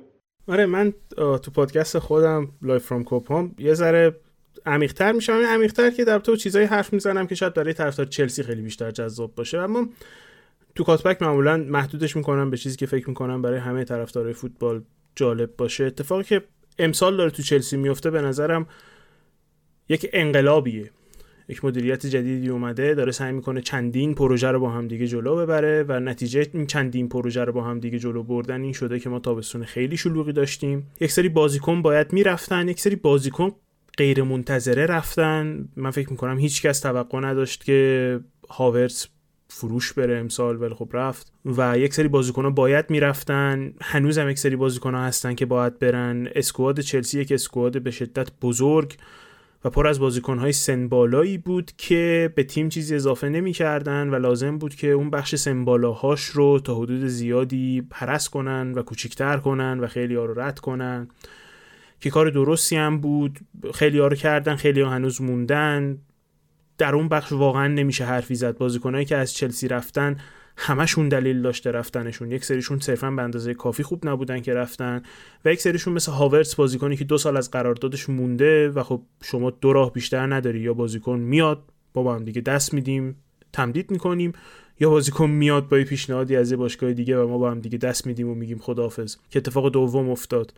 آره 0.48 0.66
من 0.66 0.94
تو 1.16 1.52
پادکست 1.56 2.00
خودم 2.00 2.48
Live 2.62 2.80
from 2.80 3.04
Cobham 3.04 3.56
یه 3.60 3.74
ذره 3.74 4.16
عمیق‌تر 4.66 5.12
میشم. 5.12 5.34
عمیق‌تر 5.34 5.90
که 5.90 6.06
در 6.06 6.20
تو 6.20 6.36
چیزایی 6.36 6.66
حرف 6.66 6.94
می‌زنم 6.94 7.28
که 7.28 7.36
شاید 7.36 7.54
برای 7.54 7.74
طرفدار 7.74 8.06
چلسی 8.06 8.44
خیلی 8.44 8.62
بیشتر 8.62 8.92
جذاب 8.92 9.36
باشه. 9.36 9.58
اما 9.58 9.88
تو 10.76 10.84
Cutback 10.84 11.22
معمولا 11.22 11.58
محدودش 11.58 12.16
می‌کنم 12.16 12.50
به 12.50 12.58
چیزی 12.58 12.78
که 12.78 12.86
فکر 12.86 13.10
می‌کنم 13.10 13.42
برای 13.42 13.60
همه 13.60 13.84
طرفدارای 13.84 14.34
فوتبال 14.34 14.82
جالب 15.16 15.56
باشه. 15.58 15.84
اتفاقی 15.84 16.24
که 16.24 16.42
امسال 16.80 17.18
داره 17.18 17.30
تو 17.30 17.44
چلسی 17.44 17.78
میفته 17.78 18.12
به 18.12 18.22
نظرم 18.22 18.68
یک 19.90 20.10
انقلابیه. 20.14 20.92
یک 21.50 21.66
مدیریت 21.66 22.06
جدیدی 22.06 22.50
اومده 22.50 22.94
داره 22.94 23.12
سعی 23.12 23.32
می‌کنه 23.32 23.62
چندین 23.62 24.16
پروژه 24.16 24.48
رو 24.48 24.60
با 24.60 24.70
هم 24.70 24.88
دیگه 24.88 25.08
جلو 25.08 25.36
ببره 25.36 25.86
و 25.88 26.00
نتیجه 26.00 26.48
این 26.54 26.68
چندین 26.68 27.10
پروژه 27.10 27.44
رو 27.44 27.54
با 27.54 27.64
هم 27.64 27.80
دیگه 27.80 28.00
جلو 28.00 28.24
بردن 28.24 28.62
این 28.62 28.74
شده 28.74 29.00
که 29.00 29.10
ما 29.10 29.20
تابستون 29.20 29.64
خیلی 29.64 29.98
شلوغی 29.98 30.34
داشتیم. 30.34 30.92
یک 31.02 31.12
سری 31.12 31.30
بازیکن 31.30 31.82
باید 31.82 32.14
می‌رفتن 32.14 32.68
یک 32.68 32.80
سری 32.80 32.96
بازیکن 32.96 33.52
غیر 33.98 34.24
منتظره 34.24 34.86
رفتن. 34.86 35.70
من 35.76 35.92
فکر 35.92 36.10
می‌کنم 36.10 36.40
هیچ 36.40 36.62
کس 36.62 36.80
توقع 36.80 37.20
نداشت 37.20 37.64
که 37.64 38.20
هاورتس 38.50 39.08
فروش 39.48 39.94
بره 39.94 40.18
امسال 40.18 40.62
ولی 40.62 40.74
خب 40.74 40.90
رفت. 40.94 41.34
و 41.46 41.78
یک 41.78 41.94
سری 41.94 42.08
بازیکن 42.08 42.44
ها 42.44 42.50
باید 42.50 42.90
می‌رفتن. 42.90 43.74
هنوز 43.82 44.18
هم 44.18 44.30
یک 44.30 44.40
سری 44.40 44.56
بازیکن 44.56 44.96
ها 44.96 45.02
هستن 45.02 45.36
که 45.36 45.46
باید 45.46 45.80
برن. 45.80 46.28
اسکواد 46.36 46.80
چلسی 46.80 47.20
یک 47.20 47.32
اسکواد 47.32 47.82
به 47.82 47.92
شدت 47.92 48.30
بزرگ 48.42 48.96
و 49.66 49.70
پر 49.70 49.88
از 49.88 50.00
بازیکن 50.00 50.38
های 50.38 50.52
سن 50.52 50.88
بالایی 50.88 51.38
بود 51.38 51.72
که 51.78 52.34
به 52.36 52.44
تیم 52.44 52.70
چیزی 52.70 52.96
اضافه 52.96 53.30
نمی‌کردن 53.30 54.10
و 54.10 54.16
لازم 54.16 54.58
بود 54.58 54.76
که 54.76 54.92
اون 54.92 55.10
بخش 55.10 55.36
سن 55.36 55.66
بالاهاش 55.66 56.24
رو 56.24 56.60
تا 56.60 56.76
حدود 56.76 57.06
زیادی 57.06 57.88
پرس 57.90 58.30
کنن 58.30 58.74
و 58.74 58.82
کوچیکتر 58.82 59.38
کنن 59.38 59.80
و 59.80 59.88
خیلی 59.88 60.16
ها 60.16 60.26
رو 60.26 60.40
رد 60.40 60.60
کنن. 60.60 61.08
که 62.00 62.10
کار 62.10 62.30
درستی 62.30 62.76
هم 62.76 63.00
بود. 63.00 63.40
خیلی 63.74 64.00
ها 64.00 64.08
رو 64.08 64.16
کردن 64.16 64.56
خیلی 64.56 64.82
ها 64.82 64.90
هنوز 64.90 65.22
موندن. 65.22 65.98
در 66.78 66.96
اون 66.96 67.08
بخش 67.08 67.32
واقعا 67.32 67.68
نمیشه 67.68 68.06
حرفی 68.06 68.36
زد. 68.36 68.58
بازیکنایی 68.58 69.06
که 69.06 69.18
از 69.18 69.34
چلسی 69.34 69.68
رفتن 69.68 70.18
همشون 70.58 71.10
دلیل 71.10 71.42
داشته 71.42 71.72
رفتنشون. 71.72 72.32
یک 72.32 72.46
سریشون 72.46 72.80
صرفا 72.80 73.12
به 73.12 73.22
اندازه 73.22 73.54
کافی 73.54 73.84
خوب 73.84 74.08
نبودن 74.08 74.40
که 74.40 74.54
رفتن 74.54 75.02
و 75.46 75.52
یک 75.52 75.62
سریشون 75.62 75.94
مثل 75.94 76.12
هاورتس 76.12 76.56
بازیکنی 76.56 76.98
که 76.98 77.04
دو 77.04 77.18
سال 77.18 77.38
از 77.38 77.52
قراردادش 77.52 78.10
مونده 78.10 78.70
و 78.70 78.84
خب 78.84 79.02
شما 79.24 79.50
دو 79.50 79.74
راه 79.74 79.94
بیشتر 79.94 80.34
نداری. 80.34 80.60
یا 80.60 80.74
بازیکن 80.74 81.20
میاد 81.20 81.64
با, 81.94 82.04
با 82.04 82.16
هم 82.16 82.24
دیگه 82.26 82.42
دست 82.42 82.74
میدیم 82.74 83.16
تمدید 83.54 83.92
می‌کنیم 83.92 84.34
یا 84.80 84.90
بازیکن 84.90 85.30
میاد 85.30 85.70
با 85.70 85.78
پیشنهادی 85.78 86.36
از 86.36 86.52
یه 86.52 86.58
باشگاه 86.58 86.94
دیگه 86.94 87.18
و 87.18 87.28
ما 87.28 87.38
با 87.38 87.52
هم 87.52 87.60
دیگه 87.60 87.78
دست 87.78 88.08
میدیم 88.08 88.30
و 88.30 88.36
میگیم 88.36 88.58
خداحافظ. 88.58 89.16
که 89.30 89.40
اتفاق 89.40 89.70
دوم 89.70 90.10
افتاد. 90.10 90.54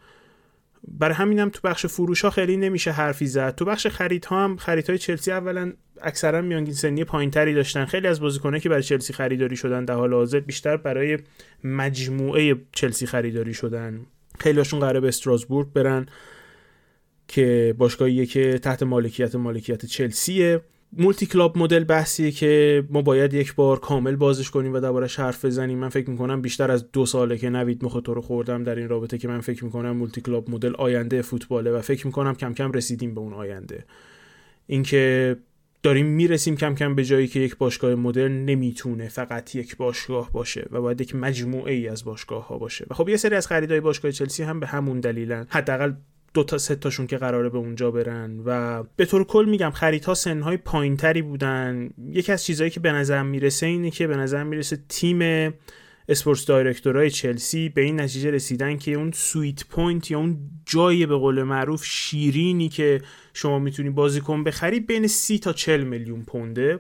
برای 0.88 1.16
همینم 1.16 1.50
تو 1.50 1.60
بخش 1.64 1.86
فروش 1.86 2.22
ها 2.22 2.30
خیلی 2.30 2.58
نمیشه 2.58 2.92
حرفی 2.92 3.28
زد. 3.28 3.56
تو 3.56 3.66
بخش 3.66 3.88
خریدها 3.88 4.44
هم 4.44 4.58
خریدهای 4.58 4.98
چلسی 4.98 5.32
اولا 5.32 5.74
اکثرا 6.02 6.42
میانگین 6.42 6.74
سنی 6.74 7.04
پایینتری 7.04 7.54
داشتن. 7.54 7.86
خیلی 7.86 8.08
از 8.08 8.20
بازیکنایی 8.20 8.62
که 8.62 8.70
برای 8.70 8.84
چلسی 8.84 9.14
خریداری 9.14 9.56
شدن 9.56 9.86
در 9.86 9.94
حال 9.94 10.14
حاضر 10.14 10.40
بیشتر 10.40 10.78
برای 10.78 11.18
مجموعه 11.64 12.56
چلسی 12.72 13.06
خریداری 13.06 13.54
شدن. 13.54 14.06
خیلی 14.40 14.58
هاشون 14.58 14.80
قراره 14.80 15.00
به 15.00 15.08
استراسبورگ 15.08 15.74
برن 15.74 16.06
که 17.28 17.76
باشگاهیه 17.78 18.26
که 18.26 18.60
تحت 18.60 18.84
مالکیت 18.84 19.36
مالکیت 19.36 19.86
چلسیه. 19.86 20.62
multi-club 20.94 21.58
model 21.58 21.84
بحثیه 21.84 22.32
که 22.32 22.84
ما 22.90 23.02
باید 23.02 23.34
یک 23.34 23.56
بار 23.56 23.80
کامل 23.80 24.16
بازش 24.16 24.50
کنیم 24.50 24.74
و 24.74 24.80
دربارش 24.80 25.20
حرف 25.20 25.46
بزنیم. 25.46 25.78
من 25.78 25.90
فکر 25.90 26.10
می‌کنم 26.10 26.42
بیشتر 26.42 26.72
از 26.72 26.92
دو 26.92 27.06
ساله 27.06 27.38
که 27.38 27.50
نوید 27.50 27.86
مخ 27.86 27.96
رو 28.06 28.22
خوردم 28.22 28.64
در 28.64 28.76
این 28.76 28.90
رابطه 28.90 29.18
که 29.18 29.28
من 29.28 29.42
فکر 29.42 29.66
می‌کنم 29.66 29.92
multi-club 29.98 30.50
model 30.50 30.76
آینده 30.76 31.22
فوتباله 31.22 31.72
و 31.72 31.82
فکر 31.82 32.08
می‌کنم 32.08 32.36
کم 32.36 32.54
کم 32.54 32.72
رسیدیم 32.72 33.14
به 33.14 33.22
اون 33.22 33.34
آینده. 33.34 33.86
اینکه 34.68 35.36
داریم 35.84 36.06
می‌رسیم 36.06 36.56
کم 36.56 36.76
کم 36.76 36.96
به 36.96 37.06
جایی 37.06 37.28
که 37.28 37.40
یک 37.40 37.58
باشگاه 37.58 37.96
مدرن 37.96 38.46
نمی‌تونه 38.46 39.08
فقط 39.08 39.56
یک 39.56 39.78
باشگاه 39.78 40.32
باشه 40.32 40.68
و 40.72 40.82
باید 40.82 41.02
یک 41.02 41.16
مجموعه 41.16 41.74
ای 41.74 41.88
از 41.88 42.06
باشگاه 42.06 42.48
ها 42.48 42.58
باشه. 42.58 42.86
و 42.90 42.94
خب 42.94 43.10
یه 43.10 43.18
سری 43.18 43.36
از 43.36 43.48
خریدای 43.48 43.80
باشگاه 43.80 44.12
چلسی 44.12 44.44
هم 44.44 44.60
به 44.60 44.68
همون 44.68 45.00
دلیلن. 45.00 45.48
حداقل 45.50 45.94
دو 46.36 46.44
تا 46.44 46.58
سه 46.58 46.76
تاشون 46.76 47.08
که 47.08 47.18
قراره 47.18 47.50
به 47.50 47.58
اونجا 47.58 47.92
برن 47.92 48.40
و 48.46 48.84
به 48.96 49.06
طور 49.06 49.24
کل 49.24 49.46
میگم 49.50 49.72
خریدها 49.72 50.14
سنهای 50.14 50.58
پایینتری 50.58 51.22
بودن. 51.22 51.90
یکی 52.10 52.32
از 52.32 52.46
چیزهایی 52.46 52.72
که 52.72 52.80
به 52.80 52.92
نظر 52.92 53.24
می‌رسه 53.24 53.66
اینه 53.66 53.92
که 53.92 54.08
به 54.08 54.18
نظر 54.18 54.44
می‌رسه 54.44 54.80
تیم 54.90 55.54
sports 56.10 56.46
director 56.46 57.03
ای 57.03 57.10
چلسی 57.10 57.70
به 57.70 57.82
این 57.82 58.02
نتیجه 58.02 58.32
رسیدن 58.32 58.78
که 58.78 58.94
اون 58.94 59.12
sweet 59.12 59.66
point 59.66 60.12
یا 60.12 60.20
اون 60.20 60.38
جای 60.66 61.06
به 61.06 61.16
قول 61.16 61.44
معروف 61.44 61.86
شیرینی 61.86 62.70
که 62.70 63.02
شما 63.34 63.60
می‌تونی 63.60 63.90
بازیکن 63.90 64.44
بخری 64.44 64.80
بین 64.80 65.08
30 65.08 65.40
تا 65.40 65.54
40 65.54 65.84
میلیون 65.84 66.24
پونده. 66.24 66.80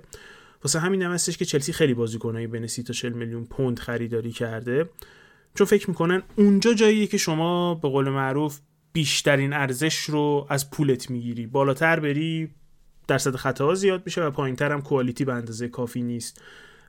واسه 0.64 0.80
همین 0.80 1.02
هم 1.02 1.12
هستش 1.12 1.38
که 1.38 1.46
چلسی 1.46 1.74
خیلی 1.74 1.94
بازیکنایی 1.94 2.48
بین 2.48 2.68
30 2.68 2.84
تا 2.84 2.94
40 2.94 3.14
میلیون 3.14 3.46
پوند 3.46 3.80
خریداری 3.80 4.32
کرده. 4.32 4.90
چون 5.56 5.68
فکر 5.68 5.90
می‌کنن 5.90 6.24
اونجا 6.36 6.74
جاییه 6.74 7.08
که 7.08 7.18
شما 7.18 7.76
به 7.76 7.90
قول 7.90 8.10
معروف 8.10 8.60
بیشترین 8.96 9.54
ارزش 9.54 9.96
رو 9.96 10.48
از 10.50 10.70
پولت 10.70 11.10
می‌گیری. 11.10 11.48
بالاتر 11.48 12.00
بری 12.00 12.50
درصد 13.08 13.36
خطا 13.36 13.76
زیاد 13.76 14.02
میشه 14.06 14.24
و 14.24 14.32
پایینتر 14.32 14.72
هم 14.72 14.82
کوالیتی 14.82 15.26
به 15.26 15.34
اندازه 15.34 15.68
کافی 15.68 16.02
نیست. 16.02 16.42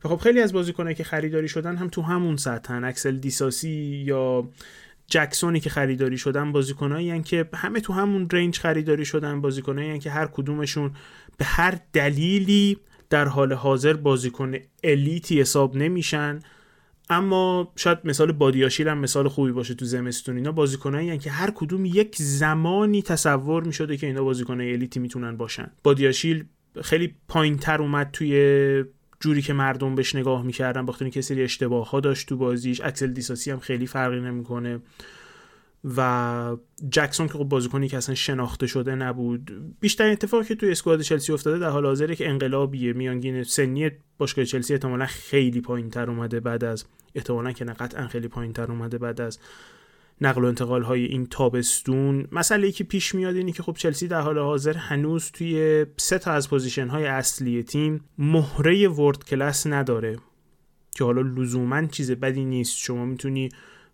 و 0.04 0.08
خب 0.08 0.16
خیلی 0.16 0.40
از 0.40 0.52
بازیکنایی 0.52 0.96
که 0.96 1.04
خریداری 1.04 1.48
شدن 1.48 1.76
هم 1.76 1.88
تو 1.88 2.02
همون 2.02 2.36
سطحن 2.36 2.84
اکسل 2.84 3.16
دیساسی 3.16 4.04
یا 4.06 4.48
جکسونی 5.06 5.60
که 5.60 5.70
خریداری 5.70 6.18
شدن 6.18 6.52
بازیکنایی 6.52 7.22
که 7.22 7.48
همه 7.54 7.80
تو 7.80 7.92
همون 7.92 8.28
رنج 8.32 8.58
خریداری 8.58 9.04
شدن 9.04 9.40
بازیکنایی 9.40 9.98
که 9.98 10.10
هر 10.10 10.26
کدومشون 10.26 10.90
به 11.38 11.44
هر 11.44 11.78
دلیلی 11.92 12.78
در 13.10 13.28
حال 13.28 13.52
حاضر 13.52 13.92
بازیکن 13.92 14.54
الیتی 14.84 15.40
حساب 15.40 15.76
نمیشن. 15.76 16.40
اما 17.10 17.72
شاید 17.76 17.98
مثال 18.04 18.32
بادیاشیل 18.32 18.88
هم 18.88 18.98
مثال 18.98 19.28
خوبی 19.28 19.52
باشه 19.52 19.74
تو 19.74 19.84
زمستون 19.84 20.36
اینا. 20.36 20.52
بازیکنایی 20.52 21.18
که 21.18 21.30
هر 21.30 21.50
کدوم 21.50 21.84
یک 21.84 22.16
زمانی 22.16 23.02
تصور 23.02 23.62
می‌شده 23.62 23.96
که 23.96 24.06
اینا 24.06 24.24
بازیکن 24.24 24.60
الیتی 24.60 25.00
می‌تونن 25.00 25.36
باشن. 25.36 25.70
بادیاشیل 25.82 26.44
خیلی 26.82 27.14
پایین 27.28 27.56
تر 27.58 27.82
اومد 27.82 28.10
توی 28.12 28.84
جوری 29.20 29.42
که 29.42 29.52
مردم 29.52 29.94
بهش 29.94 30.14
نگاه 30.14 30.42
می‌کردن 30.42 30.86
بخاطر 30.86 31.04
اینکه 31.04 31.20
سری 31.20 31.42
اشتباه 31.42 31.90
ها 31.90 32.00
داشت 32.00 32.28
تو 32.28 32.36
بازیش. 32.36 32.80
اکسل 32.80 33.12
دیساسی 33.12 33.50
هم 33.50 33.58
خیلی 33.58 33.86
فرقی 33.86 34.20
نمی‌کنه. 34.20 34.80
و 35.96 36.56
جکسون 36.90 37.26
که 37.26 37.32
خب 37.32 37.44
بازیکنی 37.44 37.88
که 37.88 37.96
اصلا 37.96 38.14
شناخته 38.14 38.66
شده 38.66 38.94
نبود. 38.94 39.50
بیشتر 39.80 40.10
اتفاقی 40.10 40.44
که 40.44 40.54
توی 40.54 40.70
squad 40.70 41.00
چلسی 41.00 41.32
افتاده 41.32 41.58
در 41.58 41.68
حال 41.68 41.86
حاضره 41.86 42.16
که 42.16 42.28
انقلابیه. 42.28 42.92
میانگین 42.92 43.42
سنی 43.42 43.90
باشگاه 44.18 44.44
چلسی 44.44 44.72
احتمالا 44.72 45.06
خیلی 45.06 45.60
پایین 45.60 45.90
تر 45.90 46.10
اومده 46.10 46.40
بعد 46.40 46.64
از 46.64 46.84
احتمالا 47.14 47.52
که 47.52 47.64
نه 47.64 47.72
قطعا 47.72 48.06
خیلی 48.06 48.28
پایین 48.28 48.52
تر 48.52 48.70
اومده 48.70 48.98
بعد 48.98 49.20
از 49.20 49.38
نقل 50.20 50.44
و 50.44 50.46
انتقال 50.46 50.82
های 50.82 51.04
این 51.04 51.26
تابستون. 51.26 52.28
مسئله 52.32 52.66
ای 52.66 52.72
که 52.72 52.84
پیش 52.84 53.14
میاد 53.14 53.36
اینه 53.36 53.52
که 53.52 53.62
خب 53.62 53.72
چلسی 53.72 54.08
در 54.08 54.20
حال 54.20 54.38
حاضر 54.38 54.76
هنوز 54.76 55.30
توی 55.30 55.86
سه 55.96 56.18
تا 56.18 56.32
از 56.32 56.50
position 56.50 56.88
های 56.88 57.06
اصلی 57.06 57.62
تیم 57.62 58.00
مهره 58.18 58.88
world 58.88 59.24
class 59.24 59.66
نداره. 59.66 60.18
که 60.94 61.04
حالا 61.04 61.22
لزوما 61.22 61.86
چیز 61.86 62.10
بدی 62.10 62.44
نیست. 62.44 62.76
شما 62.76 63.04
می‌تونی 63.04 63.48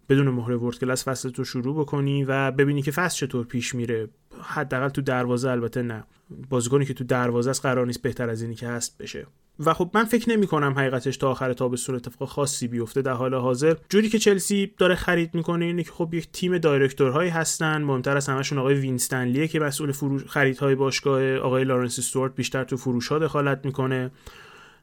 بدون 0.08 0.28
مهره 0.28 0.56
world 0.56 0.78
class 0.78 1.08
فصل 1.08 1.30
تو 1.30 1.44
شروع 1.44 1.80
بکنی 1.80 2.24
و 2.24 2.50
ببینی 2.50 2.82
که 2.82 2.90
فصل 2.90 3.26
چطور 3.26 3.46
پیش 3.46 3.74
میره. 3.74 4.08
حداقل 4.42 4.88
تو 4.88 5.02
دروازه 5.02 5.50
البته 5.50 5.82
نه. 5.82 6.04
بازیکنی 6.48 6.84
که 6.84 6.94
تو 6.94 7.04
دروازه 7.04 7.50
است 7.50 7.62
قرار 7.62 7.86
نیست 7.86 8.02
بهتر 8.02 8.30
از 8.30 8.42
اینی 8.42 8.54
که 8.54 8.68
هست 8.68 8.98
بشه. 8.98 9.26
و 9.58 9.74
خب 9.74 9.90
من 9.94 10.04
فکر 10.04 10.30
نمی 10.30 10.46
کنم 10.46 10.72
حقیقتش 10.78 11.16
تا 11.16 11.30
آخر 11.30 11.52
تابستون 11.52 11.94
اتفاق 11.94 12.28
خاصی 12.28 12.68
بیفته 12.68 13.02
در 13.02 13.12
حال 13.12 13.34
حاضر. 13.34 13.76
جوری 13.88 14.08
که 14.08 14.18
چلسی 14.18 14.72
داره 14.78 14.94
خرید 14.94 15.34
می‌کنه 15.34 15.64
اینه 15.64 15.82
که 15.82 15.90
خب 15.90 16.14
یک 16.14 16.32
تیم 16.32 16.58
director 16.58 17.11
هایی 17.11 17.30
هستن. 17.30 17.82
مهمتر 17.82 18.16
از 18.16 18.28
همشون 18.28 18.58
آقای 18.58 18.74
وینستنلیه 18.74 19.48
که 19.48 19.60
مسئول 19.60 19.92
فروش 19.92 20.24
خریدهای 20.24 20.74
باشگاه 20.74 21.36
آقای 21.36 21.64
لارنس 21.64 21.98
استوارت 21.98 22.34
بیشتر 22.34 22.64
تو 22.64 22.76
فروش 22.76 23.08
ها 23.08 23.18
دخالت 23.18 23.64
می‌کنه. 23.64 24.10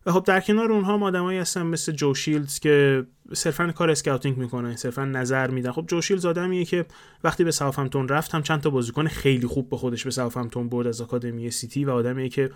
و 0.05 0.11
خب 0.11 0.23
در 0.23 0.39
کنار 0.39 0.71
اونها 0.71 1.05
آدمایی 1.05 1.39
هستن 1.39 1.61
مثل 1.61 1.91
جو 1.91 2.13
شیلدز 2.13 2.59
که 2.59 3.05
صرفا 3.33 3.71
کار 3.71 3.89
scouting 3.89 4.37
می‌کنن 4.37 4.75
صرفا 4.75 5.05
نظر 5.05 5.49
میدن. 5.49 5.71
خب 5.71 5.85
جو 5.87 6.01
شیلدز 6.01 6.25
آدمیه 6.25 6.65
که 6.65 6.85
وقتی 7.23 7.43
به 7.43 7.51
ساوثهمپتون 7.51 8.07
رفت 8.07 8.35
هم 8.35 8.43
چند 8.43 8.61
تا 8.61 8.69
بازیکن 8.69 9.07
خیلی 9.07 9.47
خوب 9.47 9.69
به 9.69 9.77
خودش 9.77 10.03
به 10.03 10.11
ساوثهمپتون 10.11 10.69
برد 10.69 10.87
از 10.87 11.01
آکادمی 11.01 11.51
سیتی 11.51 11.85
و 11.85 11.91
آدمیه 11.91 12.29
که 12.29 12.51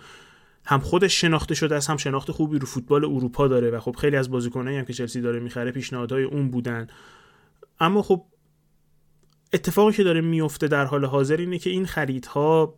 هم 0.66 0.80
خودش 0.80 1.20
شناخته 1.20 1.54
شده 1.54 1.74
از 1.76 1.86
هم 1.86 1.96
شناخت 1.96 2.30
خوبی 2.30 2.58
رو 2.58 2.66
فوتبال 2.66 3.04
اروپا 3.04 3.48
داره 3.48 3.70
و 3.70 3.80
خب 3.80 3.96
خیلی 3.96 4.16
از 4.16 4.30
بازیکنایی 4.30 4.78
هم 4.78 4.84
که 4.84 4.92
چلسی 4.92 5.20
داره 5.20 5.40
می‌خره 5.40 5.70
پیشنهادهای 5.70 6.24
اون 6.24 6.50
بودن. 6.50 6.86
اما 7.80 8.02
خب 8.02 8.24
اتفاقی 9.52 9.92
که 9.92 10.02
داره 10.02 10.20
میفته 10.20 10.68
در 10.68 10.84
حال 10.84 11.04
حاضر 11.04 11.36
اینه 11.36 11.58
که 11.58 11.70
این 11.70 11.86
خریدها 11.86 12.76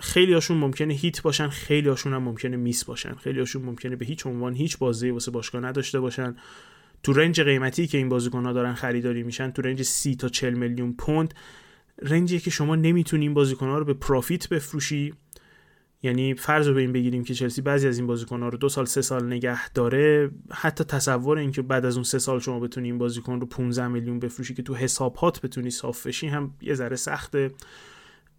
خیلی 0.00 0.32
هاشون 0.32 0.56
ممکنه 0.56 0.94
hit 0.94 1.22
باشن 1.22 1.48
خیلی 1.48 1.88
هاشون 1.88 2.12
هم 2.12 2.22
ممکنه 2.22 2.56
miss 2.56 2.84
باشن. 2.84 3.14
خیلی 3.14 3.38
هاشون 3.38 3.62
ممکنه 3.62 3.96
به 3.96 4.06
هیچ 4.06 4.26
عنوان 4.26 4.54
هیچ 4.54 4.78
بازی 4.78 5.10
واسه 5.10 5.30
باشگاه 5.30 5.60
نداشته 5.60 6.00
باشن. 6.00 6.36
تو 7.02 7.12
رنج 7.12 7.40
قیمتی 7.40 7.86
که 7.86 7.98
این 7.98 8.08
بازیکن 8.08 8.44
ها 8.44 8.52
دارن 8.52 8.74
خریداری 8.74 9.22
میشن 9.22 9.50
تو 9.50 9.62
رنج 9.62 9.82
30 9.82 10.16
تا 10.16 10.28
40 10.28 10.54
میلیون 10.54 10.92
پوند 10.92 11.34
رنجی 12.02 12.38
که 12.38 12.50
شما 12.50 12.76
نمی‌تونی 12.76 13.24
این 13.24 13.34
بازیکن 13.34 13.66
ها 13.66 13.78
رو 13.78 13.84
به 13.84 13.94
پروفیت 13.94 14.48
بفروشی. 14.48 15.14
یعنی 16.02 16.34
فرض 16.34 16.68
رو 16.68 16.74
به 16.74 16.80
این 16.80 16.92
بگیریم 16.92 17.24
که 17.24 17.34
چلسی 17.34 17.62
بعضی 17.62 17.88
از 17.88 17.98
این 17.98 18.06
بازیکن 18.06 18.42
ها 18.42 18.48
رو 18.48 18.58
دو 18.58 18.68
سال 18.68 18.84
سه 18.84 19.02
سال 19.02 19.26
نگه 19.26 19.68
داره. 19.68 20.30
حتی 20.50 20.84
تصور 20.84 21.38
اینکه 21.38 21.62
بعد 21.62 21.84
از 21.84 21.96
اون 21.96 22.04
سه 22.04 22.18
سال 22.18 22.40
شما 22.40 22.60
بتونی 22.60 22.88
این 22.88 22.98
بازیکن 22.98 23.40
رو 23.40 23.46
15 23.46 23.88
میلیون 23.88 24.18
بفروشی 24.18 24.54
که 24.54 24.62
تو 24.62 24.74
حسابات 24.74 25.40
بتونی 25.40 25.70
صاف 25.70 26.06
بشی 26.06 26.26
هم 26.26 26.54
یه 26.60 26.74
ذره 26.74 26.96
سخته. 26.96 27.50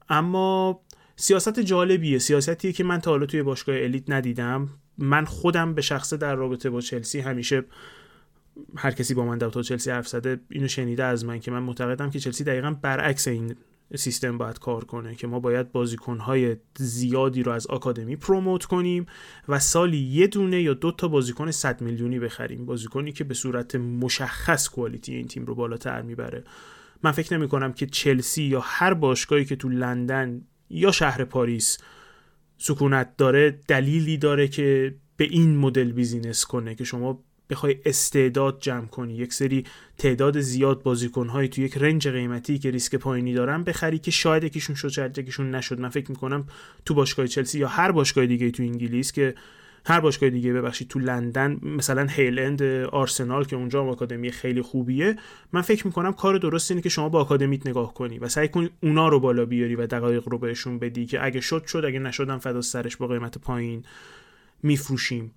اما 0.10 0.82
سیاست 1.20 1.60
جالبیه. 1.60 2.20
سیاستیه 2.20 2.72
که 2.72 2.84
من 2.84 3.02
تا 3.02 3.12
حالا 3.12 3.26
توی 3.26 3.44
باشگاه 3.44 3.76
الیت 3.76 4.10
ندیدم. 4.10 4.70
من 4.98 5.26
خودم 5.26 5.74
به 5.74 5.82
شخصه 5.82 6.18
در 6.18 6.36
رابطه 6.36 6.70
با 6.70 6.82
چلسی 6.82 7.20
همیشه 7.20 7.64
هر 8.76 8.92
کسی 8.92 9.14
با 9.14 9.26
من 9.26 9.38
در 9.38 9.50
تا 9.50 9.62
چلسی 9.62 9.92
حرف 9.92 10.08
زده 10.08 10.40
اینو 10.50 10.68
شنیده 10.68 11.04
از 11.04 11.26
من 11.26 11.40
که 11.40 11.52
من 11.52 11.60
معتقدم 11.60 12.10
که 12.10 12.20
چلسی 12.20 12.44
دقیقا 12.44 12.72
برعکس 12.82 13.28
این 13.28 13.56
سیستم 13.96 14.38
باید 14.38 14.60
کار 14.60 14.84
کنه 14.84 15.16
که 15.16 15.28
ما 15.28 15.40
باید 15.40 15.72
بازیکنهای 15.72 16.58
زیادی 16.78 17.44
رو 17.44 17.52
از 17.52 17.68
آکادمی 17.68 18.16
پروموت 18.16 18.66
کنیم 18.66 19.06
و 19.48 19.60
سالی 19.60 19.98
یه 19.98 20.28
دونه 20.28 20.62
یا 20.62 20.74
دو 20.74 20.92
تا 20.92 21.08
بازیکن 21.08 21.52
100 21.52 21.82
میلیونی 21.82 22.20
بخریم. 22.20 22.66
بازیکنی 22.66 23.12
که 23.12 23.24
به 23.24 23.34
صورت 23.34 23.76
مشخص 23.76 24.70
کوالیتی 24.70 25.16
این 25.16 25.28
تیم 25.28 25.46
رو 25.46 25.56
بالاتر 25.56 26.02
می‌بره. 26.02 26.44
من 27.04 27.12
فکر 27.12 27.38
نمی 27.38 27.48
کنم 27.48 27.74
که 27.74 27.86
چلسی 27.86 28.44
یا 28.44 28.60
هر 28.60 28.94
باشگاهی 28.94 29.46
که 29.46 29.56
تو 29.56 29.70
لندن 29.70 30.42
یا 30.70 30.92
شهر 30.92 31.24
پاریس. 31.24 31.78
سکونت 32.58 33.18
داره 33.18 33.60
دلیلی 33.68 34.18
داره 34.18 34.48
که 34.48 34.96
به 35.18 35.24
این 35.24 35.58
مدل 35.58 35.92
business 35.92 36.46
کنه 36.46 36.76
که 36.76 36.84
شما 36.84 37.24
بخوای 37.50 37.76
استعداد 37.86 38.58
جمع 38.62 38.88
کنی. 38.88 39.14
یک 39.14 39.34
سری 39.34 39.64
تعداد 39.98 40.40
زیاد 40.40 40.84
بازیکنهایی 40.84 41.50
تو 41.50 41.62
یک 41.62 41.78
range 41.78 42.08
قیمتی 42.08 42.60
که 42.60 42.72
ریسک 42.72 42.96
پایینی 42.96 43.34
دارن 43.34 43.64
بخری 43.64 44.00
که 44.00 44.12
شاید 44.12 44.44
یکیشون 44.44 44.76
شد 44.76 44.88
شاید 44.88 45.18
یکیشون 45.18 45.56
نشد. 45.56 45.80
من 45.80 45.90
فکر 45.90 46.12
می‌کنم 46.12 46.48
تو 46.86 46.94
باشگاه 46.94 47.28
چلسی 47.28 47.60
یا 47.60 47.68
هر 47.68 47.92
باشگاه 47.92 48.26
دیگه 48.26 48.52
تو 48.52 48.64
انگلیس 48.64 49.12
که 49.12 49.36
هر 49.88 50.00
باشگاه 50.00 50.30
دیگه 50.30 50.54
ببخشید 50.54 50.88
تو 50.88 51.00
لندن 51.00 51.60
مثلا 51.62 52.06
هیل‌اند 52.06 52.64
آرسنال 52.92 53.46
که 53.46 53.56
اونجا 53.56 53.82
هم 53.82 53.90
آکادمی 53.90 54.32
خیلی 54.32 54.62
خوبیه 54.62 55.16
من 55.54 55.62
فکر 55.62 55.88
می‌کنم 55.88 56.14
کار 56.14 56.38
درست 56.38 56.72
اینه 56.72 56.82
که 56.82 56.90
شما 56.90 57.10
با 57.10 57.22
آکادمیت 57.22 57.68
نگاه 57.68 57.94
کنی 57.94 58.20
و 58.20 58.28
سعی 58.28 58.48
کنی 58.48 58.70
اونا 58.84 59.08
رو 59.08 59.20
بالا 59.20 59.46
بیاری 59.46 59.76
و 59.76 59.88
دقایق 59.88 60.30
رو 60.30 60.38
بهشون 60.38 60.80
بدی 60.80 61.06
که 61.06 61.26
اگه 61.26 61.42
شد 61.42 61.66
شد 61.66 61.86
اگه 61.86 62.00
نشدم 62.00 62.38
فدا 62.38 62.62
سرش 62.62 62.98
با 62.98 63.08
قیمت 63.08 63.38
پایین 63.38 63.84
میفروشیم. 64.64 65.32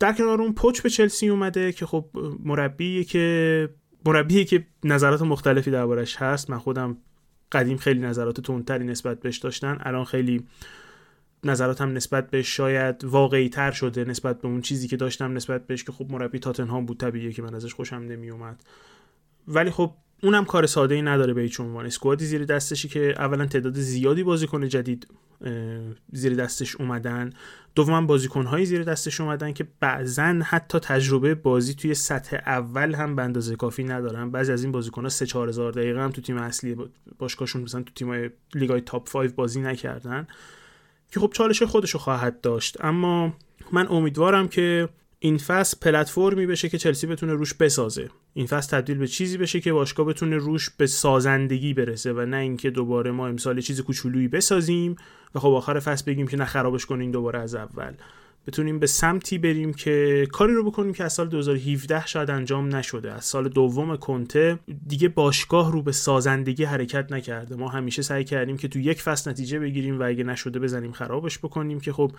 در 0.00 0.12
کنار 0.12 0.42
اون 0.42 0.52
پوچ 0.52 0.82
به 0.82 0.90
چلسی 0.90 1.28
اومده 1.28 1.72
که 1.72 1.86
خب 1.86 2.04
مربی 2.44 3.04
که 3.04 3.68
مربی 4.04 4.44
که 4.44 4.66
نظرات 4.84 5.22
مختلفی 5.22 5.70
دربارش 5.70 6.16
هست. 6.16 6.50
من 6.50 6.58
خودم 6.58 6.96
قدیم 7.52 7.76
خیلی 7.76 8.00
نظرات 8.00 8.40
تندتری 8.40 8.84
نسبت 8.84 9.20
بهش 9.20 9.38
داشتن. 9.38 9.78
الان 9.80 10.04
خیلی 10.04 10.44
نظراتم 11.44 11.92
نسبت 11.92 12.30
به 12.30 12.42
شاید 12.42 13.04
واقعی 13.04 13.48
تر 13.48 13.70
شده 13.70 14.04
نسبت 14.04 14.40
به 14.40 14.48
اون 14.48 14.60
چیزی 14.60 14.88
که 14.88 14.96
داشتم 14.96 15.32
نسبت 15.32 15.66
بهش 15.66 15.84
که 15.84 15.92
خب 15.92 16.06
مربی 16.10 16.38
تاتنهام 16.38 16.86
بود 16.86 17.00
طبیعیه 17.00 17.32
که 17.32 17.42
من 17.42 17.54
ازش 17.54 17.74
خوشم 17.74 17.96
نمی 17.96 18.30
اومد 18.30 18.64
ولی 19.48 19.70
خب 19.70 19.94
اونم 20.22 20.44
کار 20.44 20.66
ساده 20.66 20.94
ای 20.94 21.02
نداره 21.02 21.34
به 21.34 21.40
هیچ 21.40 21.60
عنوان. 21.60 21.86
اسکوادی 21.86 22.26
زیر 22.26 22.44
دستشی 22.44 22.88
که 22.88 23.14
اولا 23.18 23.46
تعداد 23.46 23.74
زیادی 23.74 24.22
بازیکن 24.22 24.68
جدید 24.68 25.06
زیر 26.12 26.34
دستش 26.34 26.76
اومدن. 26.76 27.32
دوما 27.74 28.02
بازیکنهایی 28.02 28.66
زیر 28.66 28.82
دستش 28.82 29.20
اومدن 29.20 29.52
که 29.52 29.66
بعضا 29.80 30.40
حتی 30.44 30.78
تجربه 30.78 31.34
بازی 31.34 31.74
توی 31.74 31.94
سطح 31.94 32.36
اول 32.46 32.94
هم 32.94 33.16
به 33.16 33.22
اندازه 33.22 33.56
کافی 33.56 33.84
ندارن. 33.84 34.30
بعضی 34.30 34.52
از 34.52 34.62
این 34.62 34.72
بازیکنها 34.72 35.08
3 35.08 35.26
4000 35.26 35.72
دقیقه 35.72 36.00
هم 36.00 36.10
تو 36.10 36.20
تیم 36.20 36.36
اصلی 36.36 36.76
باشگاهشون 37.18 37.62
مثلا 37.62 37.82
تو 37.82 37.92
تیم‌های 37.94 38.30
لیگای 38.54 38.80
تاپ 38.80 39.10
5 39.10 39.30
بازی 39.32 39.60
نکردن. 39.60 40.26
که 41.10 41.20
خب 41.20 41.30
چالش 41.34 41.62
خودشو 41.62 41.98
خواهد 41.98 42.40
داشت. 42.40 42.84
اما 42.84 43.32
من 43.72 43.88
امیدوارم 43.88 44.48
که 44.48 44.88
این 45.18 45.38
فصل 45.38 45.76
پلتفرمی 45.80 46.46
بشه 46.46 46.68
که 46.68 46.78
چلسی 46.78 47.06
بتونه 47.06 47.32
روش 47.32 47.54
بسازه. 47.54 48.10
این 48.34 48.46
فصل 48.46 48.78
تبدیل 48.78 48.98
به 48.98 49.06
چیزی 49.06 49.38
بشه 49.38 49.60
که 49.60 49.72
باشگاه 49.72 50.06
بتونه 50.06 50.36
روش 50.36 50.70
به 50.70 50.86
سازندگی 50.86 51.74
برسه 51.74 52.12
و 52.12 52.26
نه 52.26 52.36
اینکه 52.36 52.70
دوباره 52.70 53.10
ما 53.10 53.26
امسال 53.26 53.60
چیز 53.60 53.80
کوچولویی 53.80 54.28
بسازیم 54.28 54.96
و 55.34 55.38
خب 55.38 55.48
آخر 55.48 55.80
فصل 55.80 56.04
بگیم 56.06 56.26
که 56.26 56.36
نه 56.36 56.44
خرابش 56.44 56.86
کنین 56.86 57.10
دوباره 57.10 57.38
از 57.38 57.54
اول. 57.54 57.92
بتونیم 58.46 58.78
به 58.78 58.86
سمتی 58.86 59.38
بریم 59.38 59.74
که 59.74 60.26
کاری 60.32 60.54
رو 60.54 60.64
بکنیم 60.64 60.92
که 60.92 61.04
از 61.04 61.12
سال 61.12 61.28
2017 61.28 62.06
شاید 62.06 62.30
انجام 62.30 62.76
نشده. 62.76 63.12
از 63.12 63.24
سال 63.24 63.48
دوم 63.48 63.96
کنته 63.96 64.58
دیگه 64.86 65.08
باشگاه 65.08 65.72
رو 65.72 65.82
به 65.82 65.92
سازندگی 65.92 66.64
حرکت 66.64 67.12
نکرده. 67.12 67.56
ما 67.56 67.68
همیشه 67.68 68.02
سعی 68.02 68.24
کردیم 68.24 68.56
که 68.56 68.68
تو 68.68 68.78
یک 68.78 69.02
فصل 69.02 69.30
نتیجه 69.30 69.58
بگیریم 69.58 70.00
و 70.00 70.02
اگه 70.02 70.24
نشده 70.24 70.58
بزنیم 70.58 70.92
خرابش 70.92 71.38
بکنیم 71.38 71.80
که 71.80 71.92
خب 71.92 72.12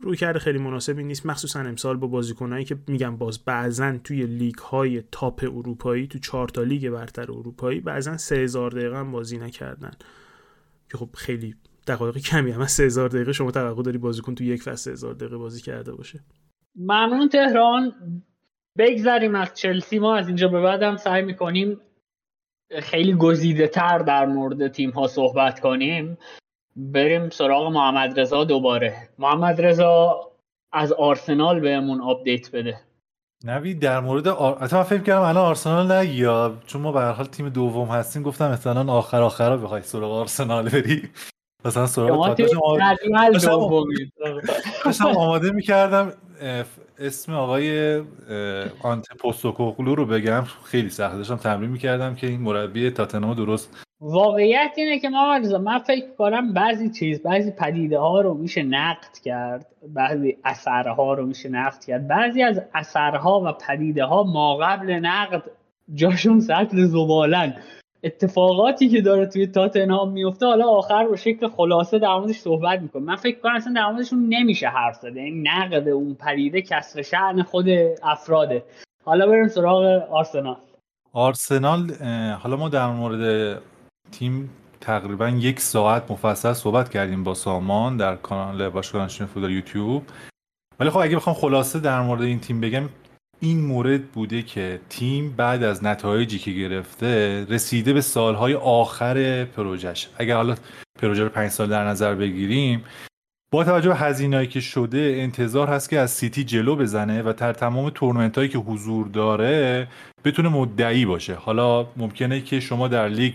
روی 0.00 0.16
کرده 0.16 0.38
خیلی 0.38 0.58
مناسبی 0.58 1.04
نیست. 1.04 1.26
مخصوصا 1.26 1.60
امسال 1.60 1.96
با 1.96 2.06
بازیکنایی 2.06 2.64
که 2.64 2.76
میگم 2.86 3.16
باز 3.16 3.44
بعضا 3.44 3.98
توی 4.04 4.26
لیگ 4.26 4.58
های 4.58 5.02
تاپ 5.12 5.44
اروپایی 5.44 6.06
تو 6.06 6.18
چهار 6.18 6.48
تا 6.48 6.62
لیگ 6.62 6.90
برتر 6.90 7.32
اروپایی 7.32 7.80
بعضا 7.80 8.16
3000 8.16 8.70
دقیقه 8.70 9.02
بازی 9.02 9.38
نکردن. 9.38 9.92
که 10.90 10.98
خب 10.98 11.08
خیلی 11.14 11.54
دقایق 11.86 12.18
کمی 12.18 12.50
هم. 12.50 12.60
از 12.60 12.70
3000 12.70 13.08
دقیقه 13.08 13.32
شما 13.32 13.50
توقع 13.50 13.82
داری 13.82 13.98
بازیکن 13.98 14.34
تو 14.34 14.44
یک 14.44 14.62
فصل 14.62 14.74
3000 14.76 15.14
دقیقه 15.14 15.36
بازی 15.36 15.62
کرده 15.62 15.92
باشه. 15.92 16.20
ممنون 16.76 17.28
تهران. 17.28 17.92
بگذریم 18.78 19.34
از 19.34 19.54
چلسی. 19.54 19.98
ما 19.98 20.16
از 20.16 20.26
اینجا 20.26 20.48
به 20.48 20.60
بعدم 20.60 20.96
سعی 20.96 21.22
می‌کنیم 21.22 21.80
خیلی 22.80 23.14
گزیده 23.14 23.68
تر 23.68 23.98
در 23.98 24.26
مورد 24.26 24.68
تیم 24.68 24.90
ها 24.90 25.06
صحبت 25.06 25.60
کنیم. 25.60 26.18
بریم 26.76 27.30
سراغ 27.30 27.72
محمد 27.72 28.20
رضا 28.20 28.44
دوباره. 28.44 29.08
محمد 29.18 29.60
رضا 29.60 30.20
از 30.72 30.92
آرسنال 30.92 31.60
بهمون 31.60 32.00
update 32.00 32.50
بده. 32.50 32.80
نوید 33.44 33.80
در 33.80 34.00
مورد 34.00 34.28
آر... 34.28 34.58
من 34.60 34.82
فکر 34.82 35.02
کردم 35.02 35.20
الان 35.20 35.44
آرسنال 35.44 35.92
نه 35.92 36.06
یا؟ 36.06 36.58
چون 36.66 36.82
ما 36.82 36.92
به 36.92 37.00
هر 37.00 37.12
حال 37.12 37.26
تیم 37.26 37.48
دوم 37.48 37.88
هستیم 37.88 38.22
گفتم 38.22 38.50
مثلا 38.50 38.92
آخر 38.92 39.22
آخر 39.22 39.56
بخوای 39.56 39.82
سراغ 39.82 40.12
آرسنال 40.12 40.68
بری. 40.68 41.10
مثلا 41.64 41.86
سراغ 41.86 42.36
داشتم 44.84 45.06
آماده 45.06 45.50
می‌کردم 45.50 46.12
اسم 46.98 47.34
آقای 47.34 47.98
آنت 48.82 49.06
پوستوکوغلو 49.18 49.94
رو 49.94 50.06
بگم. 50.06 50.44
خیلی 50.64 50.90
سخت 50.90 51.16
داشتم 51.16 51.36
تمرین 51.36 51.70
می‌کردم 51.70 52.14
که 52.14 52.26
این 52.26 52.40
مربی 52.40 52.90
تاتنهام 52.90 53.34
درست. 53.34 53.86
واقعیت 54.00 54.70
اینه 54.76 54.98
که 54.98 55.08
ما 55.08 55.38
من 55.38 55.78
فکر 55.78 56.06
کنم 56.18 56.52
بعضی 56.52 56.90
چیز 56.90 57.22
بعضی 57.22 57.50
پدیده 57.50 57.98
ها 57.98 58.20
رو 58.20 58.34
میشه 58.34 58.62
نقد 58.62 59.18
کرد. 59.24 59.66
بعضی 59.88 60.36
اثرها 60.44 61.14
رو 61.14 61.26
میشه 61.26 61.48
نقد 61.48 61.84
کرد. 61.84 62.08
بعضی 62.08 62.42
از 62.42 62.62
اثرها 62.74 63.40
و 63.40 63.52
پدیده 63.52 64.04
ها 64.04 64.22
ما 64.22 64.56
قبل 64.56 64.90
نقد 64.92 65.42
جاشون 65.94 66.40
سطل 66.40 66.84
زبالن. 66.84 67.54
اتفاقاتی 68.04 68.88
که 68.88 69.00
داره 69.00 69.26
توی 69.26 69.46
تاتنهام 69.46 70.12
میفته 70.12 70.46
حالا 70.46 70.68
آخر 70.68 71.08
به 71.08 71.16
شکل 71.16 71.48
خلاصه 71.48 71.98
در 71.98 72.08
موردش 72.08 72.38
صحبت 72.38 72.80
می‌کنه. 72.80 73.02
من 73.02 73.16
فکر 73.16 73.40
کنم 73.40 73.54
اصلا 73.54 73.72
در 73.72 73.86
موردشون 73.86 74.26
نمیشه 74.28 74.68
حرف 74.68 74.96
زده. 74.96 75.20
این 75.20 75.48
نقد 75.48 75.88
اون 75.88 76.14
پدیده 76.14 76.62
کسر 76.62 77.02
شعن 77.02 77.42
خود 77.42 77.66
افراده. 78.02 78.64
حالا 79.04 79.26
بریم 79.26 79.48
سراغ 79.48 79.82
آرسنال. 80.10 80.56
آرسنال 81.12 81.92
حالا 82.42 82.56
ما 82.56 82.68
در 82.68 82.86
مورد 82.86 83.58
تیم 84.12 84.50
تقریبا 84.80 85.28
یک 85.28 85.60
ساعت 85.60 86.10
مفصل 86.10 86.52
صحبت 86.52 86.88
کردیم 86.88 87.24
با 87.24 87.34
سامان 87.34 87.96
در 87.96 88.16
کانال 88.16 88.68
باشگاه 88.68 89.08
فوتبال 89.08 89.50
یوتیوب. 89.50 90.02
ولی 90.80 90.90
خب 90.90 90.98
اگه 90.98 91.16
بخوام 91.16 91.36
خلاصه 91.36 91.80
در 91.80 92.00
مورد 92.00 92.22
این 92.22 92.40
تیم 92.40 92.60
بگم 92.60 92.88
این 93.44 93.60
مورد 93.60 94.12
بوده 94.12 94.42
که 94.42 94.80
تیم 94.88 95.34
بعد 95.36 95.62
از 95.62 95.84
نتایجی 95.84 96.38
که 96.38 96.50
گرفته 96.50 97.44
رسیده 97.48 97.92
به 97.92 98.00
سالهای 98.00 98.54
آخر 98.54 99.44
پروژش 99.44 100.08
اگر 100.18 100.36
حالا 100.36 100.54
پروژه 101.02 101.22
رو 101.22 101.28
پنج 101.28 101.50
سال 101.50 101.68
در 101.68 101.84
نظر 101.84 102.14
بگیریم 102.14 102.84
با 103.52 103.64
توجه 103.64 103.88
به 103.88 103.94
هزینه‌ای 103.94 104.46
که 104.46 104.60
شده 104.60 105.14
انتظار 105.18 105.68
هست 105.68 105.90
که 105.90 105.98
از 105.98 106.10
سیتی 106.10 106.44
جلو 106.44 106.76
بزنه 106.76 107.22
و 107.22 107.32
در 107.36 107.52
تمام 107.52 107.90
تورنمنت 107.90 108.38
هایی 108.38 108.48
که 108.48 108.58
حضور 108.58 109.08
داره 109.08 109.88
بتونه 110.24 110.48
مدعی 110.48 111.06
باشه. 111.06 111.34
حالا 111.34 111.86
ممکنه 111.96 112.40
که 112.40 112.60
شما 112.60 112.88
در 112.88 113.08
لیگ 113.08 113.32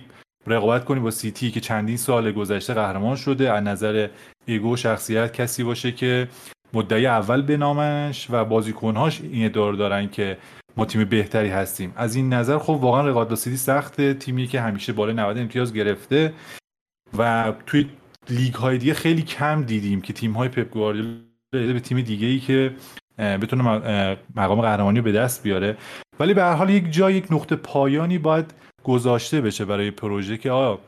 رقابت 0.48 0.86
کنی 0.86 1.00
با 1.00 1.12
سیتی 1.12 1.52
که 1.52 1.60
چندین 1.60 1.98
سال 1.98 2.32
گذشته 2.32 2.74
قهرمان 2.74 3.16
شده 3.16 3.52
از 3.52 3.64
نظر 3.64 4.08
ego 4.46 4.76
شخصیت 4.76 5.34
کسی 5.34 5.64
باشه 5.64 5.92
که 5.92 6.28
مدعی 6.74 7.06
اول 7.06 7.42
بنامش 7.42 8.28
و 8.30 8.46
بازیکنهاش 8.46 9.22
این 9.22 9.46
ادعا 9.46 9.72
دارن 9.72 10.10
که 10.10 10.38
ما 10.78 10.86
تیم 10.86 11.06
بهتری 11.06 11.50
هستیم. 11.50 11.94
از 11.96 12.16
این 12.16 12.34
نظر 12.34 12.58
خب 12.58 12.74
واقعا 12.82 13.08
رقابت 13.08 13.36
سیتی 13.36 13.58
سخته 13.58 14.14
تیمی 14.14 14.48
که 14.48 14.62
همیشه 14.62 14.94
بالای 14.94 15.16
90 15.16 15.38
امتیاز 15.38 15.74
گرفته 15.74 16.34
و 17.18 17.54
توی 17.66 17.90
لیگ 18.30 18.54
های 18.54 18.78
دیگه 18.78 18.94
خیلی 18.94 19.22
کم 19.22 19.64
دیدیم 19.64 20.02
که 20.02 20.14
تیم 20.14 20.32
های 20.32 20.50
پپ 20.50 20.70
گواردیولا 20.70 21.18
به 21.52 21.80
تیم 21.80 22.02
دیگه 22.02 22.28
ای 22.28 22.40
که 22.40 22.76
بتونه 23.18 23.64
مقام 24.36 24.62
قهرمانی 24.62 25.02
به 25.02 25.12
دست 25.12 25.44
بیاره. 25.44 25.78
ولی 26.20 26.34
به 26.34 26.42
هر 26.44 26.54
حال 26.54 26.70
یک 26.70 26.92
جای 26.92 27.14
یک 27.14 27.32
نقطه 27.32 27.56
پایانی 27.56 28.18
باید 28.18 28.54
گذاشته 28.84 29.42
بشه 29.42 29.66
برای 29.66 29.92
پروژه 29.92 30.38
که 30.38 30.52
آیا 30.52 30.80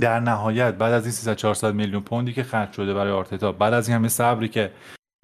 در 0.00 0.20
نهایت 0.20 0.74
بعد 0.74 0.92
از 0.92 1.02
این 1.04 1.12
300 1.12 1.36
400 1.36 1.74
میلیون 1.74 2.02
پوندی 2.02 2.32
که 2.32 2.42
خرج 2.42 2.72
شده 2.72 2.94
برای 2.94 3.12
آرتتا 3.12 3.52
بعد 3.52 3.74
از 3.74 3.88
این 3.88 3.96
همه 3.96 4.08
صبری 4.08 4.48
که 4.48 4.70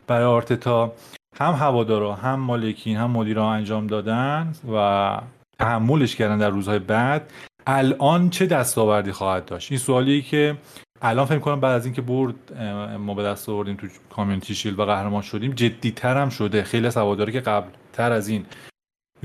برای 0.07 0.25
آرتتا 0.25 0.93
هم 1.39 1.53
هوادارا 1.53 2.15
هم 2.15 2.41
مالکین 2.41 2.97
هم 2.97 3.11
مدیران 3.11 3.57
انجام 3.57 3.87
دادن 3.87 4.53
و 4.75 5.19
تحملش 5.59 6.17
کردن 6.17 6.39
در 6.39 6.51
روزهای 6.51 6.79
بعد. 6.79 7.33
الان 7.67 8.31
چه 8.31 8.47
دستاوردی 8.47 9.13
خواهد 9.13 9.45
داشت؟ 9.45 9.73
این 9.73 9.81
سوالی 9.81 10.23
که 10.23 10.57
الان 11.03 11.27
فکر 11.27 11.39
کنم 11.39 11.61
بعد 11.61 11.73
از 11.73 11.85
اینکه 11.85 12.03
برد 12.03 12.63
ما 12.99 13.15
به 13.15 13.23
دست 13.23 13.49
آوردیم 13.49 13.77
تو 13.77 13.87
کامیونیتی 14.11 14.55
شیل 14.55 14.81
و 14.81 14.85
قهرمان 14.85 15.23
شدیم 15.23 15.53
جدیتر 15.53 16.17
هم 16.17 16.29
شده. 16.29 16.63
خیلی 16.63 16.87
از 16.87 16.97
هواداری 16.97 17.33
که 17.33 17.41
قبل 17.41 17.69
تر 17.93 18.13
از 18.13 18.29
این 18.29 18.47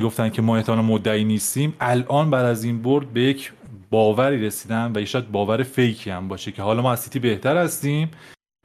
گفتن 0.04 0.30
که 0.30 0.42
ما 0.42 0.58
احتمالا 0.58 0.82
مدعی 0.82 1.24
نیستیم 1.24 1.74
الان 1.80 2.30
بعد 2.30 2.46
از 2.46 2.64
این 2.64 2.82
برد 2.82 3.14
به 3.14 3.22
یک 3.22 3.54
باوری 3.90 4.46
رسیدن 4.46 4.92
و 4.96 5.06
شاید 5.06 5.32
باور 5.32 5.64
فیکی 5.64 6.10
هم 6.10 6.28
باشه 6.28 6.52
که 6.52 6.62
حالا 6.62 6.82
ما 6.82 6.92
از 6.92 7.00
سیتی 7.00 7.20
بهتر 7.20 7.58
هستیم. 7.58 8.12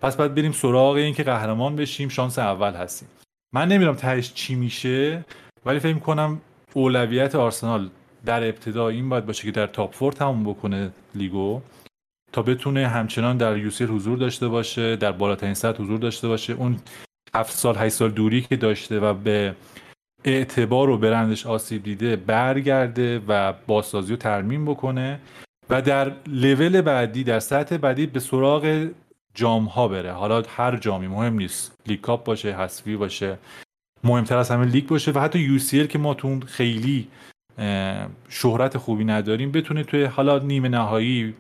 پس 0.03 0.17
باید 0.17 0.35
بریم 0.35 0.53
سراغ 0.53 0.95
این 0.95 1.15
که 1.15 1.23
قهرمان 1.23 1.77
بشیم 1.77 2.09
شانس 2.09 2.39
اول 2.39 2.73
هستیم. 2.73 3.09
من 3.55 3.69
نمی‌دونم 3.69 3.97
تهش 3.97 4.33
چی 4.33 4.55
میشه 4.55 5.25
ولی 5.67 5.79
فکر 5.79 5.99
کنم 5.99 6.41
اولویت 6.75 7.35
آرسنال 7.35 7.91
در 8.25 8.45
ابتدا 8.45 8.89
این 8.89 9.09
باید 9.09 9.27
باشه 9.27 9.45
که 9.45 9.51
در 9.51 9.67
تاپ 9.67 9.95
فور 9.95 10.13
تموم 10.13 10.45
بکنه 10.45 10.93
لیگو. 11.15 11.61
تا 12.33 12.43
بتونه 12.43 12.89
همچنان 12.89 13.37
در 13.37 13.57
یوسیل 13.57 13.89
حضور 13.89 14.19
داشته 14.19 14.49
باشه 14.49 14.97
در 14.97 15.13
بالاترین 15.13 15.55
سطح 15.55 15.83
حضور 15.83 15.99
داشته 15.99 16.29
باشه. 16.29 16.53
اون 16.53 16.79
هفت 17.35 17.53
سال 17.53 17.77
هشت 17.77 17.95
سال 17.95 18.11
دوری 18.11 18.41
که 18.43 18.57
داشته 18.57 19.01
و 19.01 19.15
به 19.15 19.55
اعتبار 20.25 20.91
و 20.91 20.99
برندش 20.99 21.47
آسیب 21.47 21.83
دیده 21.83 22.17
برگرده 22.17 23.23
و 23.29 23.53
بازسازی 23.67 24.11
رو 24.11 24.17
ترمیم 24.17 24.65
بکنه. 24.65 25.21
و 25.71 25.83
در 25.83 26.13
لول 26.27 26.81
بعدی 26.81 27.25
در 27.25 27.41
سطح 27.41 27.77
بعدی 27.77 28.07
به 28.07 28.21
سراغ 28.21 28.89
جام 29.35 29.65
ها 29.65 29.89
بره. 29.89 30.13
حالا 30.13 30.43
هر 30.49 30.77
جامی 30.77 31.09
مهم 31.09 31.35
نیست. 31.35 31.79
لیگ 31.87 32.01
کاپ 32.01 32.25
باشه 32.25 32.57
حذفی 32.57 32.97
باشه. 32.97 33.39
مهمتر 34.05 34.37
از 34.37 34.51
همه 34.51 34.65
لیگ 34.65 34.87
باشه 34.87 35.13
و 35.13 35.19
حتی 35.19 35.39
یو 35.39 35.87
که 35.87 35.99
ما 35.99 36.15
تو 36.15 36.41
خیلی 36.41 37.09
شهرت 38.29 38.79
خوبی 38.79 39.05
نداریم 39.05 39.53
بتونه 39.53 39.85
توی 39.85 40.05
حالا 40.05 40.39
نیمه 40.39 40.69
نهایی 40.69 41.35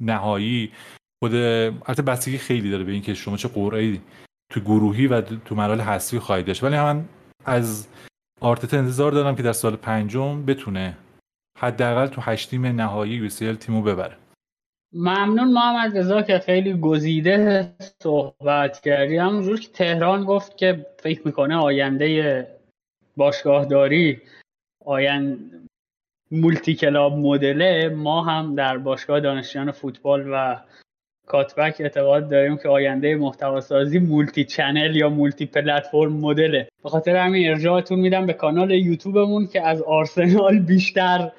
نهایی 0.00 0.72
خود 1.22 1.34
البته 1.34 2.02
بستگی 2.02 2.38
خیلی 2.38 2.70
داره 2.70 2.84
به 2.84 2.92
اینکه 2.92 3.14
شما 3.14 3.36
چه 3.36 3.48
قرعه‌ای 3.48 4.00
تو 4.52 4.60
گروهی 4.60 5.06
و 5.06 5.20
تو 5.20 5.54
مراحل 5.54 5.80
حذفی 5.80 6.18
خواهید 6.18 6.46
داشت. 6.46 6.64
ولی 6.64 6.76
من 6.76 7.04
از 7.44 7.88
آرتتا 8.40 8.78
انتظار 8.78 9.12
دارم 9.12 9.36
که 9.36 9.42
در 9.42 9.52
سال 9.52 9.76
پنجم 9.76 10.44
بتونه 10.44 10.96
حداقل 11.58 12.06
تو 12.06 12.20
هشتم 12.20 12.66
نهایی 12.66 13.54
تیمو 13.54 13.82
ببره. 13.82 14.16
ممنون 14.94 15.52
محمد 15.52 15.98
رضا 15.98 16.22
که 16.22 16.38
خیلی 16.38 16.74
گزیده 16.80 17.68
صحبت 18.02 18.80
کردی. 18.80 19.16
همونجور 19.16 19.60
که 19.60 19.68
تهران 19.68 20.24
گفت 20.24 20.56
که 20.56 20.86
فکر 20.98 21.20
می‌کنه 21.24 21.56
آینده 21.56 22.46
باشگاهداری 23.16 24.20
آیند 24.84 25.38
multi-club 26.30 26.74
model 26.74 27.12
ه 27.12 27.88
ما 27.88 28.22
هم 28.22 28.54
در 28.54 28.78
باشگاه 28.78 29.20
دانشجویان 29.20 29.70
فوتبال 29.70 30.28
و 30.32 30.56
کاتبک 31.26 31.76
اعتقاد 31.80 32.30
داریم 32.30 32.56
که 32.56 32.68
آینده 32.68 33.16
محتوا 33.16 33.60
سازی 33.60 33.98
multi-channel 33.98 34.96
یا 34.96 35.08
multi-platform 35.08 35.46
model 35.46 36.12
ه. 36.12 36.68
به 36.82 36.88
خاطر 36.88 37.16
همین 37.16 37.48
ارجاعتون 37.48 37.98
میدم 37.98 38.26
به 38.26 38.32
کانال 38.32 38.70
یوتیوبمون 38.70 39.46
که 39.46 39.66
از 39.66 39.82
آرسنال 39.82 40.58
بیشتر 40.58 41.32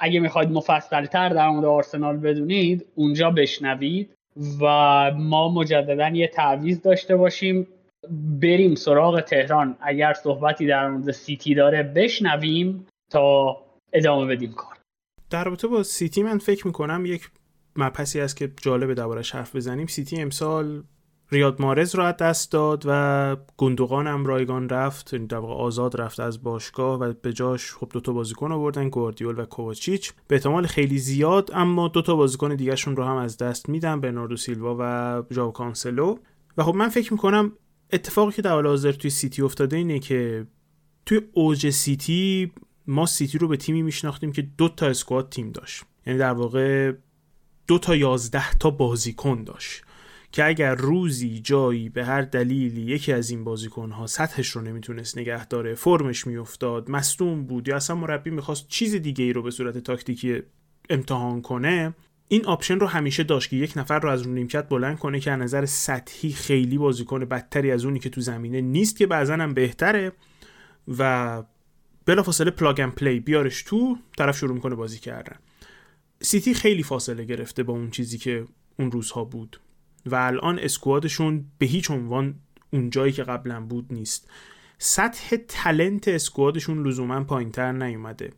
اگه 0.00 0.20
می‌خواید 0.20 0.50
مفصلتر 0.50 1.28
در 1.28 1.48
مورد 1.48 1.64
آرسنال 1.64 2.16
بدونید 2.16 2.86
اونجا 2.94 3.30
بشنوید 3.30 4.14
و 4.60 4.64
ما 5.16 5.48
مجددا 5.48 6.08
یه 6.08 6.26
تعویض 6.26 6.80
داشته 6.80 7.16
باشیم. 7.16 7.66
بریم 8.40 8.74
سراغ 8.74 9.20
تهران. 9.20 9.76
اگر 9.80 10.12
صحبتی 10.12 10.66
در 10.66 10.88
مورد 10.90 11.10
سیتی 11.10 11.54
داره 11.54 11.82
بشنویم 11.82 12.86
تا 13.10 13.56
ادامه 13.92 14.26
بدیم 14.26 14.52
کار. 14.52 14.76
در 15.30 15.44
رابطه 15.44 15.68
با 15.68 15.82
سیتی 15.82 16.22
من 16.22 16.38
فکر 16.38 16.66
می‌کنم 16.66 17.06
یک 17.06 17.30
مبحثی 17.76 18.20
است 18.20 18.36
که 18.36 18.52
جالبه 18.62 18.94
دربارش 18.94 19.34
حرف 19.34 19.56
بزنیم. 19.56 19.86
سیتی 19.86 20.20
امسال 20.20 20.82
ریاض 21.30 21.62
محرز 21.62 21.94
رو 21.94 22.02
از 22.02 22.16
دست 22.16 22.52
داد 22.52 22.82
و 22.86 23.36
گوندوغان 23.56 24.06
هم 24.06 24.26
رایگان 24.26 24.68
رفت 24.68 25.12
یعنی 25.12 25.26
در 25.26 25.36
آزاد 25.36 26.00
رفت 26.00 26.20
از 26.20 26.42
باشگاه 26.42 27.00
و 27.00 27.12
به 27.22 27.32
جاش 27.32 27.72
خب 27.74 27.88
دو 27.92 28.00
تا 28.00 28.12
بازیکن 28.12 28.52
آوردن 28.52 28.88
گواردیول 28.88 29.38
و 29.38 29.44
کوواچیچ. 29.44 30.12
به 30.28 30.34
احتمال 30.36 30.66
خیلی 30.66 30.98
زیاد 30.98 31.50
اما 31.54 31.88
دو 31.88 32.02
تا 32.02 32.16
بازیکن 32.16 32.54
دیگهشون 32.54 32.96
رو 32.96 33.04
هم 33.04 33.16
از 33.16 33.36
دست 33.36 33.68
میدن 33.68 34.00
برناردو 34.00 34.36
سیلوا 34.36 34.76
و 34.80 35.22
ژوائو 35.34 35.52
کانسلو. 35.52 36.16
و 36.56 36.62
خب 36.62 36.74
من 36.74 36.88
فکر 36.88 37.12
می‌کنم 37.12 37.52
اتفاقی 37.92 38.32
که 38.32 38.42
در 38.42 38.50
حال 38.52 38.66
حاضر 38.66 38.92
توی 38.92 39.10
سیتی 39.10 39.42
افتاده 39.42 39.76
اینه 39.76 39.98
که 39.98 40.46
توی 41.06 41.20
اوج 41.32 41.70
سیتی 41.70 42.52
ما 42.86 43.06
سیتی 43.06 43.38
رو 43.38 43.48
به 43.48 43.56
تیمی 43.56 43.82
میشناختیم 43.82 44.32
که 44.32 44.42
دو 44.42 44.68
تا 44.68 44.86
squad 44.86 45.28
تیم 45.28 45.52
داشت. 45.52 45.84
یعنی 46.06 46.18
در 46.18 46.32
واقع 46.32 46.92
دو 47.66 47.78
تا 47.78 47.96
یازده 47.96 48.54
تا 48.54 48.70
بازیکن 48.70 49.44
داشت. 49.44 49.82
که 50.32 50.44
اگر 50.46 50.74
روزی 50.74 51.40
جایی 51.40 51.88
به 51.88 52.04
هر 52.04 52.22
دلیلی 52.22 52.80
یکی 52.80 53.12
از 53.12 53.30
این 53.30 53.44
بازیکنها 53.44 54.06
سطحش 54.06 54.48
رو 54.48 54.60
نمی‌تونست 54.60 55.18
نگه 55.18 55.46
داره 55.46 55.74
form 55.74 56.09
ش 56.09 56.26
میافتاد 56.26 56.90
مصدوم 56.90 57.44
بود 57.44 57.68
یا 57.68 57.76
اصلا 57.76 57.96
مربی 57.96 58.30
می‌خواست 58.30 58.68
چیز 58.68 58.94
دیگه 58.94 59.24
ای 59.24 59.32
رو 59.32 59.42
به 59.42 59.50
صورت 59.50 59.78
تاکتیکی 59.78 60.42
امتحان 60.90 61.42
کنه 61.42 61.94
این 62.28 62.46
option 62.46 62.80
رو 62.80 62.86
همیشه 62.86 63.22
داشت 63.22 63.50
که 63.50 63.56
یک 63.56 63.72
نفر 63.76 63.98
رو 63.98 64.08
از 64.08 64.22
رو 64.22 64.32
نیمکت 64.32 64.68
بلند 64.68 64.98
کنه 64.98 65.20
که 65.20 65.32
از 65.32 65.40
نظر 65.40 65.66
سطحی 65.66 66.32
خیلی 66.32 66.78
بازیکن 66.78 67.24
بدتری 67.24 67.70
از 67.70 67.84
اونی 67.84 67.98
که 67.98 68.10
تو 68.10 68.20
زمینه 68.20 68.60
نیست 68.60 68.96
که 68.96 69.06
بعضا 69.06 69.34
هم 69.34 69.54
بهتره 69.54 70.12
و 70.98 71.42
بلافاصله 72.06 72.50
plug 72.50 72.80
and 72.80 72.94
play 72.94 73.20
بیارش 73.20 73.62
تو 73.62 73.98
طرف 74.18 74.38
شروع 74.38 74.54
می‌کنه 74.54 74.74
بازی 74.74 74.98
کردن. 74.98 75.36
سیتی 76.20 76.54
خیلی 76.54 76.82
فاصله 76.82 77.24
گرفته 77.24 77.62
با 77.62 77.72
اون 77.72 77.90
چیزی 77.90 78.18
که 78.18 78.44
اون 78.78 78.90
روزها 78.90 79.24
بود. 79.24 79.60
و 80.06 80.14
الان 80.14 80.58
squad 80.58 81.06
شون 81.06 81.44
به 81.58 81.66
هیچ 81.66 81.90
عنوان 81.90 82.34
اون 82.70 82.90
جایی 82.90 83.12
که 83.12 83.22
قبلا 83.22 83.60
بود 83.60 83.86
نیست. 83.90 84.30
سطح 84.78 85.36
talent 85.48 86.08
squad 86.08 86.51
شون 86.51 86.86
لزوما 86.86 87.24
پایینتر 87.24 87.72
نیومده. 87.72 88.32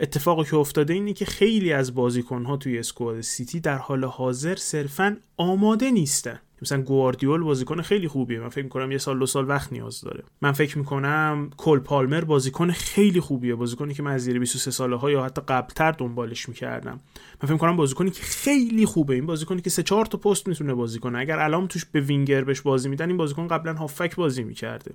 اتفاقی 0.00 0.44
که 0.44 0.56
افتاده 0.56 0.94
اینه 0.94 1.12
که 1.12 1.24
خیلی 1.24 1.72
از 1.72 1.94
بازیکنها 1.94 2.56
توی 2.56 2.78
اسکواد 2.78 3.20
سیتی 3.20 3.60
در 3.60 3.78
حال 3.78 4.04
حاضر 4.04 4.56
صرفا 4.56 5.16
آماده 5.36 5.90
نیستن. 5.90 6.40
مثلا 6.62 6.82
گواردیول 6.82 7.42
بازیکن 7.42 7.82
خیلی 7.82 8.08
خوبیه. 8.08 8.40
من 8.40 8.48
فکر 8.48 8.64
می‌کنم 8.64 8.92
یه 8.92 8.98
سال 8.98 9.18
دو 9.18 9.26
سال 9.26 9.48
وقت 9.48 9.72
نیاز 9.72 10.00
داره. 10.00 10.24
من 10.42 10.52
فکر 10.52 10.78
می‌کنم 10.78 11.50
کل 11.56 11.78
پالمر 11.78 12.20
بازیکن 12.20 12.70
خیلی 12.70 13.20
خوبیه. 13.20 13.54
بازیکنی 13.54 13.94
که 13.94 14.02
من 14.02 14.10
از 14.12 14.22
زیر 14.24 14.38
23 14.38 14.70
ساله 14.70 14.96
ها 14.96 15.10
یا 15.10 15.24
حتی 15.24 15.42
قبلتر 15.48 15.92
دنبالش 15.92 16.48
می‌کردم. 16.48 17.00
من 17.42 17.46
فکر 17.46 17.52
می‌کنم 17.52 17.76
بازیکنی 17.76 18.10
که 18.10 18.22
خیلی 18.22 18.86
خوبه. 18.86 19.14
این 19.14 19.26
بازیکنی 19.26 19.60
که 19.62 19.70
سه 19.70 19.82
چهار 19.82 20.06
تا 20.06 20.18
پست 20.18 20.48
می‌تونه 20.48 20.74
بازی 20.74 20.98
کنه. 20.98 21.18
اگر 21.18 21.38
الان 21.38 21.68
توش 21.68 21.84
به 21.84 22.00
وینگر 22.00 22.44
بهش 22.44 22.60
بازی 22.60 22.88
میدن 22.88 23.08
این 23.08 23.16
بازیکن 23.16 23.48
قبلا 23.48 23.74
هافک 23.74 24.16
بازی 24.16 24.44
می‌کرده. 24.44 24.94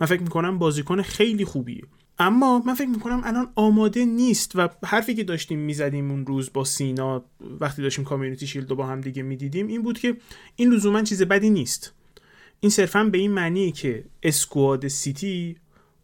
من 0.00 0.06
فکر 0.06 0.22
می‌کنم 0.22 0.58
بازیکن 0.58 1.02
خیلی 1.02 1.44
خوبیه. 1.44 1.82
اما 2.18 2.58
من 2.58 2.74
فکر 2.74 2.88
می‌کنم 2.88 3.22
الان 3.24 3.52
آماده 3.54 4.04
نیست 4.04 4.52
و 4.56 4.68
حرفی 4.84 5.14
که 5.14 5.24
داشتیم 5.24 5.58
می‌زدیم 5.58 6.10
اون 6.10 6.26
روز 6.26 6.52
با 6.52 6.64
سینا 6.64 7.24
وقتی 7.60 7.82
داشتیم 7.82 8.04
کامیونیتی 8.04 8.46
شیلد 8.46 8.70
رو 8.70 8.76
با 8.76 8.86
هم 8.86 9.00
دیگه 9.00 9.22
می‌دیدیم 9.22 9.66
این 9.66 9.82
بود 9.82 9.98
که 9.98 10.16
این 10.56 10.72
لزوما 10.72 11.02
چیز 11.02 11.22
بدی 11.22 11.50
نیست. 11.50 11.94
این 12.60 12.70
صرفا 12.70 13.04
به 13.04 13.18
این 13.18 13.30
معنیه 13.30 13.70
که 13.70 14.04
اسکواد 14.22 14.88
سیتی 14.88 15.56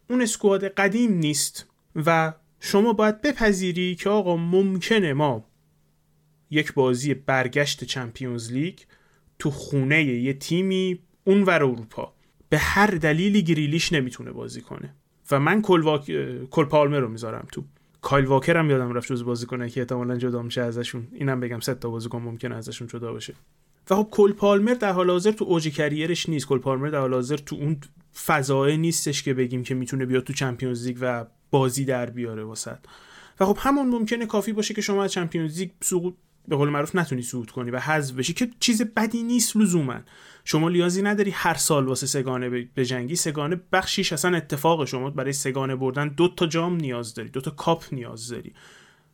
اون 0.09 0.21
اسکواد 0.21 0.63
قدیم 0.63 1.13
نیست 1.13 1.67
و 1.95 2.33
شما 2.59 2.93
باید 2.93 3.21
بپذیری 3.21 3.95
که 3.95 4.09
آقا 4.09 4.37
ممکنه 4.37 5.13
ما 5.13 5.45
یک 6.49 6.73
بازی 6.73 7.13
برگشت 7.13 7.83
چمپیونز 7.83 8.51
لیگ 8.51 8.79
تو 9.39 9.51
خونه 9.51 10.03
یه 10.03 10.33
تیمی 10.33 10.99
اونور 11.23 11.63
اروپا. 11.63 12.13
به 12.51 12.57
هر 12.57 12.87
دلیلی 12.87 13.43
گریلیش 13.43 13.93
نمی‌تونه 13.93 14.31
بازی 14.31 14.61
کنه. 14.61 14.93
و 15.31 15.39
من 15.39 15.61
کل, 15.61 15.81
واک... 15.81 16.11
کل 16.49 16.65
پالمر 16.65 16.99
رو 16.99 17.07
می‌ذارم 17.07 17.47
تو. 17.51 17.63
کایل 18.01 18.25
واکر 18.25 18.57
هم 18.57 18.69
یادم 18.69 18.93
رفت 18.93 19.07
جز 19.07 19.23
بازیکنه 19.23 19.69
که 19.69 19.81
احتمالاً 19.81 20.17
جدا 20.17 20.41
میشه 20.41 20.61
ازشون. 20.61 21.07
اینم 21.13 21.39
بگم 21.39 21.59
سه 21.59 21.73
تا 21.73 21.89
بازیکن 21.89 22.21
ممکنه 22.21 22.55
ازشون 22.55 22.87
جدا 22.87 23.13
بشه 23.13 23.33
و 23.89 23.95
خب 23.95 24.07
کل 24.11 24.31
پالمر 24.31 24.73
در 24.73 24.91
حال 24.91 25.09
حاضر 25.09 25.31
تو 25.31 25.45
اوج 25.45 25.67
career 25.67 26.13
ش 26.13 26.29
نیست. 26.29 26.47
کل 26.47 26.57
پالمر 26.57 26.89
در 26.89 26.99
حال 26.99 27.13
حاضر 27.13 27.37
تو 27.37 27.55
اون 27.55 27.77
فضای 28.25 28.77
نیستش 28.77 29.23
که 29.23 29.33
بگیم 29.33 29.63
که 29.63 29.75
می‌تونه 29.75 30.05
بیاد 30.05 30.23
تو 30.23 30.33
Champions 30.33 30.87
League 30.87 30.97
و 31.01 31.25
بازی 31.51 31.85
در 31.85 32.09
بیاره 32.09 32.43
واست 32.43 32.79
و 33.39 33.45
خب 33.45 33.57
همون 33.59 33.89
ممکنه 33.89 34.25
کافی 34.25 34.53
باشه 34.53 34.73
که 34.73 34.81
شما 34.81 35.03
از 35.03 35.11
Champions 35.11 35.59
League 35.59 35.69
سقوط 35.81 36.13
به 36.47 36.55
قول 36.55 36.69
معروف 36.69 36.95
نتونی 36.95 37.21
صعود 37.21 37.51
کنی 37.51 37.71
و 37.71 37.79
حذف 37.79 38.15
بشی 38.15 38.33
که 38.33 38.49
چیز 38.59 38.81
بدی 38.81 39.23
نیست 39.23 39.57
لزوما. 39.57 39.99
شما 40.45 40.69
نیازی 40.69 41.01
نداری 41.01 41.31
هر 41.31 41.53
سال 41.53 41.85
واسه 41.85 42.07
سه‌گانه 42.07 42.63
بجنگی 42.63 43.15
سه‌گانه 43.15 43.61
بخشیش 43.71 44.13
اصلا 44.13 44.37
اتفاقه 44.37 44.85
شما 44.85 45.09
برای 45.09 45.33
سه‌گانه 45.33 45.75
بردن 45.75 46.07
دو 46.07 46.27
تا 46.27 46.47
جام 46.47 46.75
نیاز 46.75 47.13
داری 47.13 47.29
دو 47.29 47.41
تا 47.41 47.51
کاپ 47.51 47.85
نیاز 47.91 48.27
داری. 48.29 48.53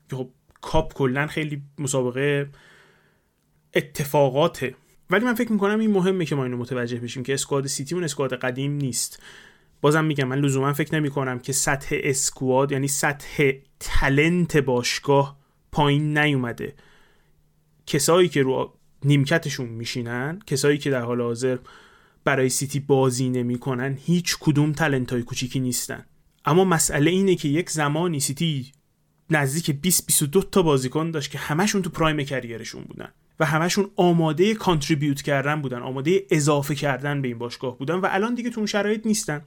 که 0.09 0.15
خب 0.15 0.29
کاپ 0.61 0.93
کلا 0.93 1.27
خیلی 1.27 1.61
مسابقه 1.79 2.49
اتفاقاته. 3.73 4.75
ولی 5.09 5.25
من 5.25 5.33
فکر 5.33 5.51
می‌کنم 5.51 5.79
این 5.79 5.91
مهمه 5.91 6.25
که 6.25 6.35
ما 6.35 6.43
اینو 6.43 6.57
متوجه 6.57 6.99
بشیم 6.99 7.23
که 7.23 7.33
squad 7.33 7.67
سیتی 7.67 7.95
اون 7.95 8.03
squad 8.03 8.33
قدیم 8.33 8.71
نیست. 8.71 9.23
بازم 9.81 10.05
میگم 10.05 10.27
من 10.27 10.39
لزوما 10.39 10.73
فکر 10.73 10.95
نمی 10.95 11.09
کنم 11.09 11.39
که 11.39 11.53
سطح 11.53 11.97
squad 12.03 12.71
یعنی 12.71 12.87
سطح 12.87 13.51
تلنت 13.79 14.57
باشگاه 14.57 15.37
پایین 15.71 16.17
نیومده. 16.17 16.75
کسایی 17.87 18.29
که 18.29 18.41
رو 18.41 18.76
نیمکتشون 19.05 19.69
میشینن 19.69 20.39
کسایی 20.47 20.77
که 20.77 20.89
در 20.89 21.01
حال 21.01 21.21
حاضر 21.21 21.57
برای 22.23 22.49
سیتی 22.49 22.79
بازی 22.79 23.29
نمی‌کنن 23.29 23.97
هیچ 24.05 24.37
کدوم 24.39 24.71
تلنت 24.71 25.13
های 25.13 25.23
کوچیکی 25.23 25.59
نیستن. 25.59 26.05
اما 26.45 26.63
مسئله 26.63 27.11
اینه 27.11 27.35
که 27.35 27.47
یک 27.47 27.69
زمانی 27.69 28.19
سیتی 28.19 28.71
نزدیک 29.29 29.71
20 29.71 30.05
22 30.05 30.41
تا 30.41 30.61
بازیکن 30.61 31.11
داشت 31.11 31.31
که 31.31 31.37
همشون 31.37 31.81
تو 31.81 31.89
پرایم 31.89 32.23
کریرشون 32.23 32.83
بودن 32.83 33.09
و 33.39 33.45
همشون 33.45 33.91
آماده 33.95 34.53
کانتریبیوت 34.53 35.21
کردن 35.21 35.61
بودن 35.61 35.81
آماده 35.81 36.25
اضافه 36.31 36.75
کردن 36.75 37.21
به 37.21 37.27
این 37.27 37.37
باشگاه 37.37 37.77
بودن 37.77 37.95
و 37.95 38.07
الان 38.09 38.35
دیگه 38.35 38.49
تو 38.49 38.59
اون 38.59 38.67
شرایط 38.67 39.05
نیستن. 39.05 39.41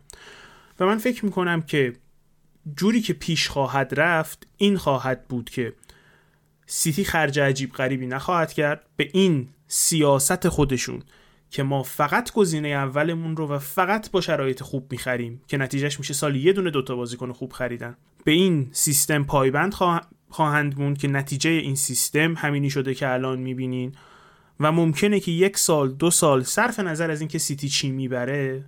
و 0.81 0.87
من 0.87 0.99
فکر 0.99 1.25
می‌کنم 1.25 1.63
که 1.63 1.93
جوری 2.77 3.01
که 3.01 3.13
پیش 3.13 3.49
خواهد 3.49 4.01
رفت 4.01 4.47
این 4.57 4.77
خواهد 4.77 5.29
بود 5.29 5.51
که 5.51 5.73
سیتی 6.73 7.05
خرج 7.05 7.41
عجیب 7.41 7.73
غریبی 7.73 8.07
نخواهد 8.07 8.53
کرد. 8.53 8.87
به 8.97 9.11
این 9.13 9.49
سیاست 9.67 10.49
خودشون 10.49 11.03
که 11.51 11.63
ما 11.63 11.83
فقط 11.83 12.33
گزینه 12.33 12.69
اولمون 12.69 13.37
رو 13.37 13.49
و 13.49 13.59
فقط 13.59 14.11
با 14.11 14.21
شرایط 14.21 14.63
خوب 14.63 14.93
می‌خریم 14.93 15.41
که 15.49 15.57
نتیجهش 15.57 15.99
میشه 15.99 16.15
سال 16.15 16.37
یه 16.37 16.53
دونه 16.53 16.71
دوتا 16.71 16.97
بازیکن 16.97 17.33
خوب 17.33 17.53
خریدن. 17.53 17.97
به 18.25 18.33
این 18.33 18.69
سیستم 18.73 19.25
پایبند 19.25 19.75
خواهند 20.29 20.81
موند 20.81 20.99
که 20.99 21.09
نتیجه 21.09 21.51
این 21.51 21.75
سیستم 21.75 22.35
همینی 22.35 22.71
شده 22.71 22.95
که 22.95 23.09
الان 23.09 23.39
می‌بینین. 23.39 23.95
و 24.61 24.73
ممکنه 24.73 25.21
که 25.21 25.31
یک 25.31 25.59
سال 25.59 25.93
دو 25.93 26.11
سال 26.11 26.43
صرف 26.43 26.81
نظر 26.81 27.11
از 27.11 27.21
اینکه 27.21 27.39
سیتی 27.39 27.69
چی 27.69 27.91
می‌بره 27.91 28.65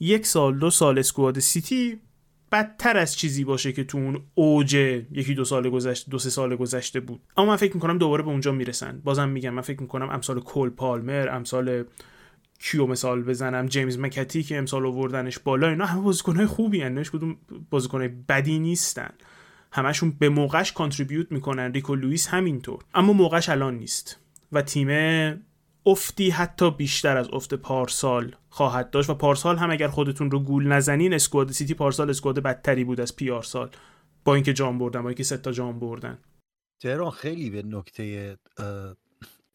یک 0.00 0.26
سال 0.26 0.58
دو 0.58 0.70
سال 0.70 0.98
squad 0.98 1.38
سیتی 1.38 1.98
بدتر 2.54 2.96
از 2.96 3.16
چیزی 3.16 3.44
باشه 3.44 3.72
که 3.72 3.84
تو 3.84 3.98
اون 3.98 4.22
اوج 4.34 4.74
یکی 4.74 5.34
دو 5.34 5.44
سال 5.44 5.70
گذشته 5.70 6.10
دو 6.10 6.18
سه 6.18 6.30
سال 6.30 6.56
گذشته 6.56 7.00
بود. 7.00 7.20
اما 7.36 7.46
من 7.46 7.56
فکر 7.56 7.74
می‌کنم 7.74 7.98
دوباره 7.98 8.22
به 8.22 8.28
اونجا 8.28 8.52
می‌رسن. 8.52 9.00
بازم 9.04 9.28
میگم 9.28 9.50
من 9.50 9.62
فکر 9.62 9.80
می‌کنم 9.80 10.08
امسال 10.08 10.40
کول 10.40 10.70
پالمر 10.70 11.28
امسال 11.28 11.84
کیو 12.60 12.86
مثال 12.86 13.22
بزنم 13.22 13.66
جیمز 13.66 13.98
مک‌آتی 13.98 14.42
که 14.42 14.58
امسال 14.58 14.86
آوردنش 14.86 15.38
بالا 15.38 15.68
اینا 15.68 15.86
همه 15.86 16.00
بازیکنهای 16.00 16.46
خوبین 16.46 16.80
هیچ 16.80 17.02
کدوم 17.02 17.36
بازیکنهای 17.70 18.08
بدی 18.08 18.58
نیستن. 18.58 19.10
همشون 19.72 20.10
به 20.18 20.28
موقعش 20.28 20.72
contribute 20.72 21.32
می‌کنن. 21.32 21.72
ریکو 21.72 21.94
لوئیس 21.94 22.28
همینطور. 22.28 22.78
اما 22.94 23.12
موقعش 23.12 23.48
الان 23.48 23.78
نیست. 23.78 24.20
و 24.52 24.62
تیم 24.62 24.88
افتی 25.86 26.30
حتی 26.30 26.70
بیشتر 26.70 27.16
از 27.16 27.28
افت 27.32 27.54
پارسال 27.54 28.34
خواهد 28.54 28.90
داشت 28.90 29.10
و 29.10 29.14
پارسال 29.14 29.56
هم 29.56 29.70
اگر 29.70 29.88
خودتون 29.88 30.30
رو 30.30 30.40
گول 30.40 30.66
نزنین 30.66 31.14
اسکواد 31.14 31.52
سیتی 31.52 31.74
پارسال 31.74 32.10
اسکواد 32.10 32.38
بدتری 32.38 32.84
بود 32.84 33.00
از 33.00 33.16
پیارسال. 33.16 33.70
با 34.24 34.34
اینکه 34.34 34.52
جام 34.52 34.78
بردن 34.78 35.02
با 35.02 35.08
اینکه 35.08 35.22
سه 35.22 35.36
تا 35.36 35.52
جام 35.52 35.78
بردن. 35.78 36.18
تهران 36.82 37.10
خیلی 37.10 37.50
به 37.50 37.62
نکته 37.62 38.36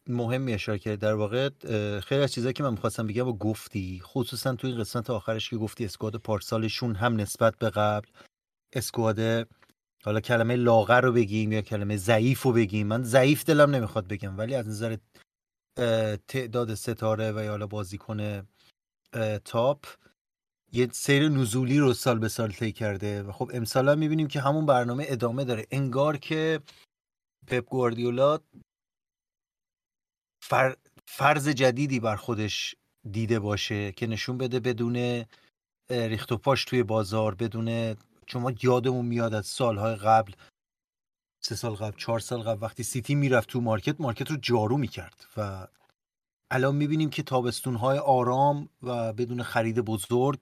مهمی 0.06 0.54
اشاره 0.54 0.78
کرد 0.78 0.98
در 0.98 1.14
واقع 1.14 1.48
خیلی 2.00 2.22
از 2.22 2.32
چیزایی 2.32 2.52
که 2.52 2.62
من 2.62 2.70
می‌خواستم 2.70 3.06
بگم 3.06 3.28
و 3.28 3.32
گفتی 3.32 4.00
خصوصا 4.04 4.54
توی 4.54 4.72
قسمت 4.72 5.10
آخرش 5.10 5.50
که 5.50 5.56
گفتی 5.56 5.84
اسکواد 5.84 6.16
پارسالشون 6.16 6.94
هم 6.94 7.20
نسبت 7.20 7.56
به 7.58 7.70
قبل 7.70 8.08
اسکواد 8.72 9.48
حالا 10.04 10.20
کلمه 10.20 10.56
لاغر 10.56 11.00
رو 11.00 11.12
بگیم 11.12 11.52
یا 11.52 11.60
کلمه 11.60 11.96
ضعیف 11.96 12.42
رو 12.42 12.52
بگیم. 12.52 12.86
من 12.86 13.02
ضعیف 13.02 13.44
دلم 13.44 13.70
نمی‌خواد 13.70 14.08
بگم 14.08 14.38
ولی 14.38 14.54
از 14.54 14.68
نظر 14.68 14.96
تعداد 16.28 16.74
ستاره 16.74 17.32
و 17.32 17.44
یا 17.44 17.50
حالا 17.50 17.66
بازیکن 17.66 18.46
تاپ 19.44 19.86
یه 20.72 20.88
سیر 20.92 21.28
نزولی 21.28 21.78
رو 21.78 21.94
سال 21.94 22.18
به 22.18 22.28
سال 22.28 22.52
طی 22.52 22.72
کرده 22.72 23.22
و 23.22 23.32
خب 23.32 23.50
امسال 23.54 23.88
هم 23.88 23.98
می‌بینیم 23.98 24.28
که 24.28 24.40
همون 24.40 24.66
برنامه 24.66 25.04
ادامه 25.08 25.44
داره. 25.44 25.66
انگار 25.70 26.16
که 26.16 26.60
پپ 27.46 27.64
گواردیولا 27.64 28.38
فر... 30.42 30.76
فرض 31.06 31.48
جدیدی 31.48 32.00
بر 32.00 32.16
خودش 32.16 32.74
دیده 33.10 33.38
باشه 33.38 33.92
که 33.92 34.06
نشون 34.06 34.38
بده 34.38 34.60
بدون 34.60 35.24
ریخت 35.90 36.32
و 36.32 36.36
پاش 36.36 36.64
توی 36.64 36.82
بازار 36.82 37.34
بدون 37.34 37.96
چون 38.26 38.42
ما 38.42 38.52
یادمون 38.62 39.06
میاد 39.06 39.34
از 39.34 39.46
سالهای 39.46 39.96
قبل 39.96 40.32
سه 41.42 41.54
سال 41.54 41.74
قبل 41.74 41.96
چهار 41.96 42.20
سال 42.20 42.42
قبل 42.42 42.62
وقتی 42.62 42.82
سیتی 42.82 43.14
می‌رفت 43.14 43.48
تو 43.48 43.60
market 43.60 44.00
market 44.00 44.30
رو 44.30 44.36
جارو 44.36 44.76
می‌کرد 44.76 45.26
و 45.36 45.66
الان 46.50 46.76
می‌بینیم 46.76 47.10
که 47.10 47.22
تابستونهای 47.22 47.98
آرام 47.98 48.68
و 48.82 49.12
بدون 49.12 49.42
خرید 49.42 49.80
بزرگ 49.80 50.40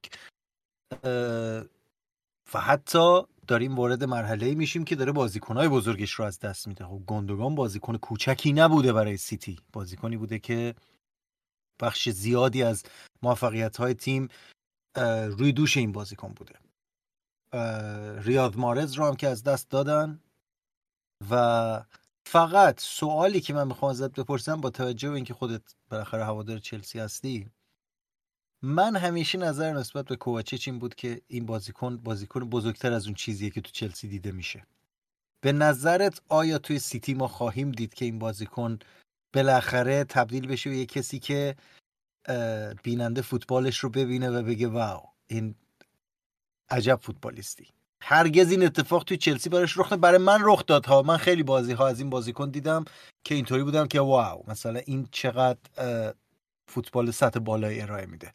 و 2.54 2.60
حتی 2.60 3.22
داریم 3.46 3.76
وارد 3.76 4.04
مرحله 4.04 4.54
میشیم 4.54 4.84
که 4.84 4.96
داره 4.96 5.12
بازیکنهای 5.12 5.68
بزرگش 5.68 6.12
رو 6.12 6.24
از 6.24 6.38
دست 6.38 6.68
میده. 6.68 6.84
خب 6.84 7.02
گوندوغان 7.06 7.54
بازیکن 7.54 7.96
کوچکی 7.96 8.52
نبوده 8.52 8.92
برای 8.92 9.16
سیتی. 9.16 9.58
بازیکنی 9.72 10.16
بوده 10.16 10.38
که 10.38 10.74
بخش 11.80 12.08
زیادی 12.08 12.62
از 12.62 12.84
موفقیت 13.22 13.76
های 13.76 13.94
تیم 13.94 14.28
روی 15.26 15.52
دوش 15.52 15.76
این 15.76 15.92
بازیکن 15.92 16.34
بوده. 16.36 16.54
ریاض 18.22 18.56
مارز 18.56 18.92
رو 18.92 19.04
هم 19.04 19.16
که 19.16 19.28
از 19.28 19.42
دست 19.42 19.70
دادن 19.70 20.20
و 21.30 21.84
فقط 22.30 22.80
سوالی 22.80 23.40
که 23.40 23.54
من 23.54 23.66
می‌خوام 23.66 23.90
ازت 23.90 24.20
بپرسم 24.20 24.60
با 24.60 24.70
توجه 24.70 25.08
به 25.08 25.14
اینکه 25.14 25.34
خودت 25.34 25.62
بالاخره 25.90 26.24
هوادار 26.24 26.58
چلسی 26.58 26.98
هستی 26.98 27.50
من 28.62 28.96
همیشه 28.96 29.38
نظر 29.38 29.72
نسبت 29.72 30.04
به 30.04 30.16
کوواچیچ 30.16 30.68
این 30.68 30.78
بود 30.78 30.94
که 30.94 31.20
این 31.28 31.46
بازیکن 31.46 31.96
بازیکن 31.96 32.40
بزرگتر 32.40 32.92
از 32.92 33.06
اون 33.06 33.14
چیزیه 33.14 33.50
که 33.50 33.60
تو 33.60 33.70
چلسی 33.70 34.08
دیده 34.08 34.32
میشه. 34.32 34.66
به 35.40 35.52
نظرت 35.52 36.20
آیا 36.28 36.58
توی 36.58 36.78
سیتی 36.78 37.14
ما 37.14 37.28
خواهیم 37.28 37.72
دید 37.72 37.94
که 37.94 38.04
این 38.04 38.18
بازیکن 38.18 38.78
بالاخره 39.34 40.04
تبدیل 40.04 40.46
بشه 40.46 40.70
به 40.70 40.76
یه 40.76 40.86
کسی 40.86 41.18
که 41.18 41.56
بیننده 42.82 43.22
فوتبالش 43.22 43.78
رو 43.78 43.90
ببینه 43.90 44.30
و 44.30 44.42
بگه 44.42 44.68
واو 44.68 45.02
این 45.26 45.54
عجب 46.70 46.98
فوتبالیستی؟ 47.02 47.68
هرگز 48.02 48.50
این 48.50 48.64
اتفاق 48.64 49.04
توی 49.04 49.16
چلسی 49.16 49.48
براش 49.48 49.78
رخ 49.78 49.92
برای 49.92 50.18
من 50.18 50.38
رخ 50.42 50.66
داد 50.66 50.86
ها 50.86 51.02
من 51.02 51.16
خیلی 51.16 51.42
بازی 51.42 51.72
ها 51.72 51.88
از 51.88 52.00
این 52.00 52.10
بازیکن 52.10 52.50
دیدم 52.50 52.84
که 53.24 53.34
اینطوری 53.34 53.62
بودم 53.62 53.86
که 53.86 54.00
واو 54.00 54.42
مثلا 54.48 54.80
این 54.86 55.08
چقدر 55.12 55.58
فوتبال 56.68 57.10
سطح 57.10 57.40
بالایی 57.40 57.80
ارائه 57.80 58.06
میده. 58.06 58.32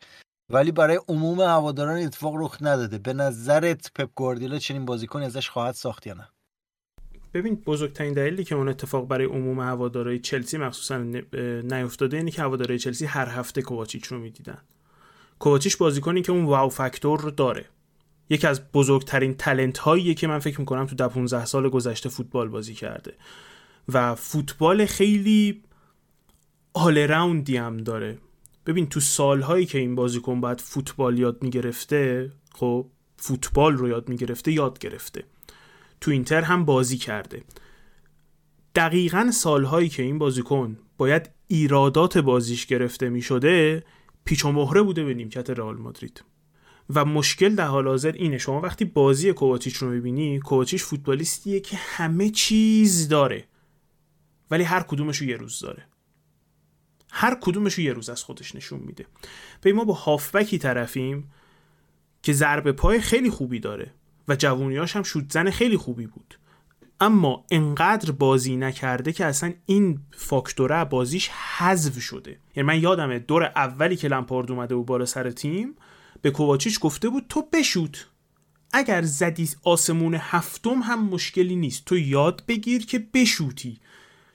ولی 0.50 0.72
برای 0.72 1.00
عموم 1.08 1.42
هواداران 1.42 1.98
اتفاق 1.98 2.34
رخ 2.38 2.58
نداده. 2.62 2.98
به 2.98 3.14
نظرت 3.14 3.92
پپ 3.96 4.10
گواردیولا 4.16 4.60
چنین 4.60 4.86
بازیکنی 4.86 5.26
ازش 5.26 5.50
خواهد 5.50 5.76
ساخت 5.76 6.08
یا 6.08 6.14
نه؟ 6.14 6.28
ببین 7.34 7.56
بزرگترین 7.56 8.14
دلیلی 8.14 8.44
که 8.44 8.56
اون 8.56 8.70
اتفاق 8.70 9.08
برای 9.08 9.26
عموم 9.26 9.60
هوادارهای 9.60 10.20
چلسی 10.20 10.58
مخصوصا 10.58 10.98
نیفتاده 11.64 12.18
اینه 12.18 12.32
که 12.32 12.42
هوادارهای 12.42 12.80
چلسی 12.80 13.06
هر 13.06 13.30
هفته 13.30 13.62
کوواچیچ 13.62 14.06
رو 14.06 14.20
می‌دیدن. 14.20 14.62
کوواچیچ 15.40 15.78
بازیکنی 15.78 16.22
که 16.22 16.32
اون 16.32 16.46
واو 16.46 16.70
فاکتور 16.70 17.22
رو 17.22 17.32
داره. 17.32 17.66
یکی 18.34 18.48
از 18.48 18.72
بزرگترین 18.72 19.34
تلنت 19.34 19.78
هایی 19.78 20.14
که 20.14 20.28
من 20.28 20.40
فکر 20.40 20.60
می‌کنم 20.60 20.86
تو 20.86 20.96
ده 20.96 21.08
15 21.08 21.46
سال 21.46 21.70
گذشته 21.70 22.10
فوتبال 22.10 22.48
بازی 22.48 22.74
کرده. 22.74 23.14
و 23.94 24.16
فوتبال 24.16 24.86
خیلی 24.86 25.64
آل 26.74 27.08
راوندی 27.08 27.58
هم 27.58 27.78
داره. 27.78 28.18
ببین 28.66 28.90
تو 28.90 29.00
سالهایی 29.00 29.66
که 29.66 29.78
این 29.78 29.96
بازیکن 29.96 30.42
باید 30.42 30.62
فوتبال 30.62 31.20
یاد 31.20 31.44
می‌گرفته 31.44 32.32
خب 32.54 32.86
فوتبال 33.18 33.74
رو 33.78 33.88
یاد 33.88 34.10
می‌گرفته 34.10 34.52
یاد 34.52 34.80
گرفته. 34.80 35.24
تو 36.02 36.12
اینتر 36.12 36.42
هم 36.42 36.66
بازی 36.66 36.98
کرده. 36.98 37.44
دقیقا 38.76 39.32
سالهایی 39.32 39.90
که 39.90 40.04
این 40.04 40.20
بازیکن 40.20 40.78
باید 40.98 41.30
ایرادات 41.48 42.18
بازیش 42.18 42.66
گرفته 42.66 43.10
می 43.10 43.22
شده 43.22 43.84
پیچ 44.26 44.46
و 44.46 44.52
مهره 44.52 44.82
بوده 44.82 45.04
به 45.04 45.14
نیمکت 45.14 45.50
رئال 45.50 45.78
مادرید. 45.78 46.24
و 46.90 47.06
مشکل 47.06 47.56
در 47.56 47.68
حال 47.68 47.88
حاضر 47.88 48.12
اینه. 48.12 48.38
شما 48.38 48.62
وقتی 48.62 48.86
بازی 48.86 49.34
کوواچیچ 49.34 49.76
رو 49.76 49.90
می‌بینی 49.90 50.40
کوواچیچ 50.40 50.84
فوتبالیستیه 50.84 51.60
که 51.60 51.78
همه 51.78 52.30
چیز 52.30 53.08
داره 53.08 53.48
ولی 54.52 54.64
هر 54.64 54.84
کدومش 54.84 55.22
یه 55.22 55.38
روز 55.38 55.60
داره. 55.60 55.86
هر 57.12 57.38
کدومش 57.42 57.80
یه 57.80 57.94
روز 57.94 58.10
از 58.10 58.24
خودش 58.24 58.56
نشون 58.56 58.80
میده. 58.80 59.06
به 59.62 59.74
ما 59.74 59.84
با 59.84 59.94
هافبکی 59.94 60.58
طرفیم 60.58 61.32
که 62.24 62.34
ضربه 62.34 62.72
پای 62.72 63.02
خیلی 63.02 63.30
خوبی 63.30 63.60
داره 63.60 63.92
و 64.28 64.36
جوونیاش 64.36 64.96
هم 64.96 65.04
شوت 65.04 65.50
خیلی 65.50 65.78
خوبی 65.78 66.08
بود. 66.08 66.40
اما 67.00 67.46
انقدر 67.52 68.12
بازی 68.12 68.56
نکرده 68.56 69.14
که 69.14 69.26
اصلا 69.26 69.54
این 69.66 70.00
فاکتوره 70.12 70.86
بازیش 70.86 71.30
حذف 71.30 72.00
شده. 72.00 72.40
یعنی 72.56 72.68
من 72.68 72.82
یادمه 72.82 73.20
دور 73.20 73.44
اولی 73.44 73.96
که 73.96 74.08
لمپارد 74.08 74.52
اومده 74.52 74.76
و 74.76 74.84
بالا 74.84 75.06
سر 75.06 75.32
تیم 75.32 75.76
به 76.24 76.32
کوواچیچ 76.32 76.80
گفته 76.80 77.10
بود 77.10 77.26
تو 77.30 77.42
بشوت. 77.54 78.08
اگر 78.74 79.02
زدی 79.02 79.50
آسمون 79.64 80.16
هفتم 80.16 80.80
هم 80.84 81.06
مشکلی 81.06 81.56
نیست. 81.56 81.86
تو 81.86 81.98
یاد 81.98 82.44
بگیر 82.48 82.86
که 82.86 83.00
بشوتی. 83.14 83.80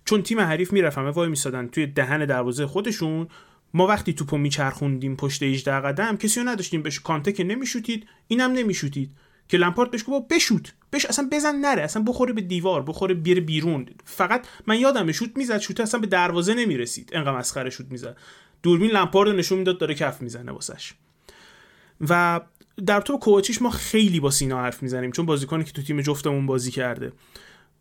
چون 0.05 0.23
تیم 0.23 0.41
حریف 0.41 0.73
می‌رفت 0.73 0.99
همه 0.99 1.11
وای 1.11 1.29
میسادن. 1.29 1.69
توی 1.69 1.87
دهن 1.87 2.27
دروازه 2.27 2.67
خودشون 2.67 3.29
ما 3.75 3.87
وقتی 3.87 4.13
توپو 4.13 4.39
میچرخوندیم 4.39 5.17
پشت 5.17 5.43
18 5.43 5.73
قدم 5.73 6.17
کسی 6.17 6.41
رو 6.41 6.49
نداشتیم. 6.49 6.83
بهش 6.83 7.01
کانته 7.01 7.33
که 7.33 7.45
نمیشوتید 7.45 8.07
اینم 8.29 8.53
نمیشوتید. 8.53 9.11
که 9.49 9.57
لمپارد 9.57 9.91
بهش 9.91 10.05
گفت 10.07 10.29
بشوت. 10.29 10.75
بش 10.93 11.07
اصلا 11.07 11.29
بزن 11.33 11.57
نره 11.57 11.83
اصلا 11.83 12.03
بخوره 12.03 12.33
به 12.33 12.41
دیوار 12.41 12.83
بخوره 12.83 13.15
بیره 13.15 13.41
بیرون. 13.41 13.87
فقط 14.05 14.47
من 14.67 14.79
یادم 14.79 15.13
شوت 15.13 15.37
می‌زد 15.37 15.59
شوت 15.59 15.81
اصلا 15.81 16.01
به 16.01 16.07
دروازه 16.07 16.55
نمی‌رسید. 16.55 17.11
انقدر 17.13 17.39
مسخره 17.39 17.71
شوت 17.71 17.87
می‌زد. 17.91 18.17
دوربین 18.63 18.91
لمپارد 18.91 19.31
نشون 19.31 19.59
می‌داد 19.59 19.79
داره 19.79 19.95
کف 19.95 20.23
می‌زنه 20.23 20.53
واسش. 20.53 20.93
و 22.01 22.41
در 22.87 23.01
تو 23.01 23.19
کوچیش 23.19 23.63
ما 23.63 23.71
خیلی 23.71 24.21
با 24.21 24.31
سینا 24.31 24.59
حرف 24.59 24.83
می‌زنیم 24.83 25.11
چون 25.11 25.27
بازیکنی 25.27 25.65
که 25.65 25.73
تو 25.73 25.83
تیم 25.83 26.01
جفتمون 26.01 26.47
بازی 26.47 26.71
کرده. 26.71 27.13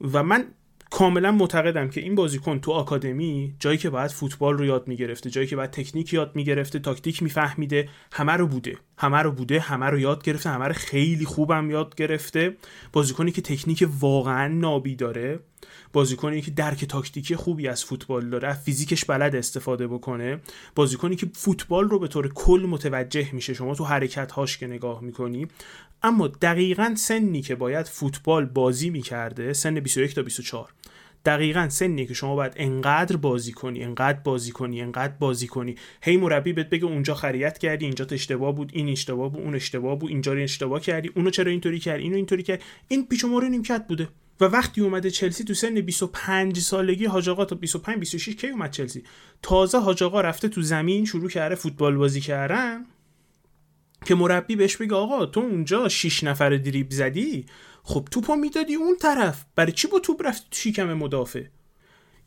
و 0.02 0.24
من 0.24 0.46
کاملا 0.92 1.32
معتقدم 1.32 1.90
که 1.90 2.02
این 2.02 2.16
بازیکن 2.16 2.60
تو 2.60 2.72
آکادمی 2.72 3.56
جایی 3.60 3.78
که 3.78 3.90
باید 3.90 4.12
فوتبال 4.12 4.58
رو 4.58 4.66
یاد 4.66 4.88
می‌گرفته 4.88 5.30
جایی 5.30 5.48
که 5.48 5.56
باید 5.56 5.72
تکنیک 5.72 6.14
یاد 6.14 6.32
می‌گرفته 6.36 6.80
تاکتیک 6.80 7.24
میفهمیده 7.24 7.90
همه 8.12 8.34
رو 8.34 8.48
بوده 8.48 8.78
همه 8.98 9.18
رو 9.18 9.32
بوده 9.32 9.60
همه 9.60 9.86
رو 9.86 10.00
یاد 10.00 10.24
گرفته 10.24 10.50
همه 10.50 10.66
رو 10.66 10.74
خیلی 10.74 11.26
خوبم 11.26 11.72
یاد 11.72 11.96
گرفته. 11.96 12.58
بازیکنی 12.94 13.32
که 13.32 13.42
تکنیک 13.42 13.90
واقعا 14.00 14.48
نابی 14.48 14.96
داره 14.96 15.40
بازیکنی 15.94 16.42
که 16.42 16.52
درک 16.52 16.86
تاکتیکی 16.86 17.36
خوبی 17.36 17.68
از 17.68 17.86
فوتبال 17.86 18.30
داره 18.30 18.54
فیزیکش 18.54 19.06
بلد 19.06 19.36
استفاده 19.36 19.88
بکنه. 19.88 20.40
بازیکنی 20.76 21.16
که 21.16 21.28
فوتبال 21.34 21.90
رو 21.90 22.00
به 22.00 22.08
طور 22.08 22.34
کل 22.34 22.66
متوجه 22.70 23.30
میشه. 23.34 23.54
شما 23.54 23.76
تو 23.76 23.84
حرکت 23.84 24.32
هاش 24.32 24.58
که 24.58 24.68
نگاه 24.68 25.04
می‌کنی. 25.04 25.48
اما 26.04 26.28
دقیقا 26.28 26.94
سنی 26.98 27.42
که 27.42 27.56
باید 27.56 27.88
فوتبال 27.88 28.46
بازی 28.46 28.90
می‌کرده 28.90 29.54
سن 29.54 29.80
21 29.80 30.16
تا 30.16 30.22
24 30.22 30.74
دقیقا 31.26 31.70
سنی 31.70 32.06
که 32.06 32.14
شما 32.14 32.36
باید 32.36 32.54
انقدر 32.56 33.16
بازی 33.16 33.52
کنی 33.52 33.84
انقدر 33.84 34.20
بازی 34.20 34.52
کنی 34.52 34.82
انقدر 34.82 35.14
بازی 35.20 35.48
کنی. 35.48 35.76
هی 36.02 36.18
مربی 36.18 36.54
بهت 36.54 36.70
بگه 36.70 36.86
اونجا 36.86 37.14
خریت 37.14 37.58
کردی 37.58 37.86
اینجا 37.86 38.06
اشتباه 38.12 38.56
بود 38.56 38.72
این 38.74 38.90
اشتباه 38.90 39.32
بود 39.32 39.42
اون 39.42 39.56
اشتباه 39.56 40.00
بود 40.00 40.10
اینجا 40.10 40.34
رو 40.34 40.44
اشتباه 40.44 40.80
کردی 40.80 41.12
اونو 41.16 41.30
چرا 41.30 41.52
اینطوری 41.52 41.80
کردی 41.80 42.04
اینو 42.04 42.16
اینطوری 42.16 42.44
کردی. 42.44 42.64
این 42.88 43.08
پیچ 43.08 43.24
و 43.24 43.40
نیمکت 43.40 43.88
بوده. 43.88 44.08
و 44.42 44.46
وقتی 44.46 44.82
اومده 44.82 45.12
چلسی 45.12 45.44
تو 45.44 45.54
سن 45.54 45.82
25 45.82 46.60
سالگی 46.60 47.06
حاج 47.06 47.30
آقا 47.30 47.46
تا 47.46 47.56
25 47.56 48.00
26 48.00 48.36
کی 48.36 48.48
اومد 48.48 48.72
چلسی؟ 48.72 49.04
تازه 49.42 49.80
حاج 49.80 50.04
آقا 50.04 50.22
رفته 50.22 50.48
تو 50.48 50.62
زمین 50.62 51.06
شروع 51.06 51.30
کرده 51.30 51.56
فوتبال 51.56 51.96
بازی 51.96 52.22
کردن. 52.22 52.86
که 54.08 54.16
مربی 54.16 54.56
بهش 54.56 54.78
بگه 54.78 54.96
آقا 54.96 55.26
تو 55.26 55.40
اونجا 55.40 55.90
6 55.90 56.24
نفر 56.24 56.50
دریب 56.50 56.92
زدی؟ 56.92 57.46
خب 57.84 58.08
توپو 58.12 58.36
می‌دادی 58.36 58.76
اون 58.76 58.98
طرف. 58.98 59.46
برای 59.56 59.72
چی 59.72 59.88
با 59.88 60.00
توپ 60.00 60.22
رفتی 60.26 60.46
تو 60.52 60.58
شیکم 60.58 60.94
مدافع؟ 60.94 61.44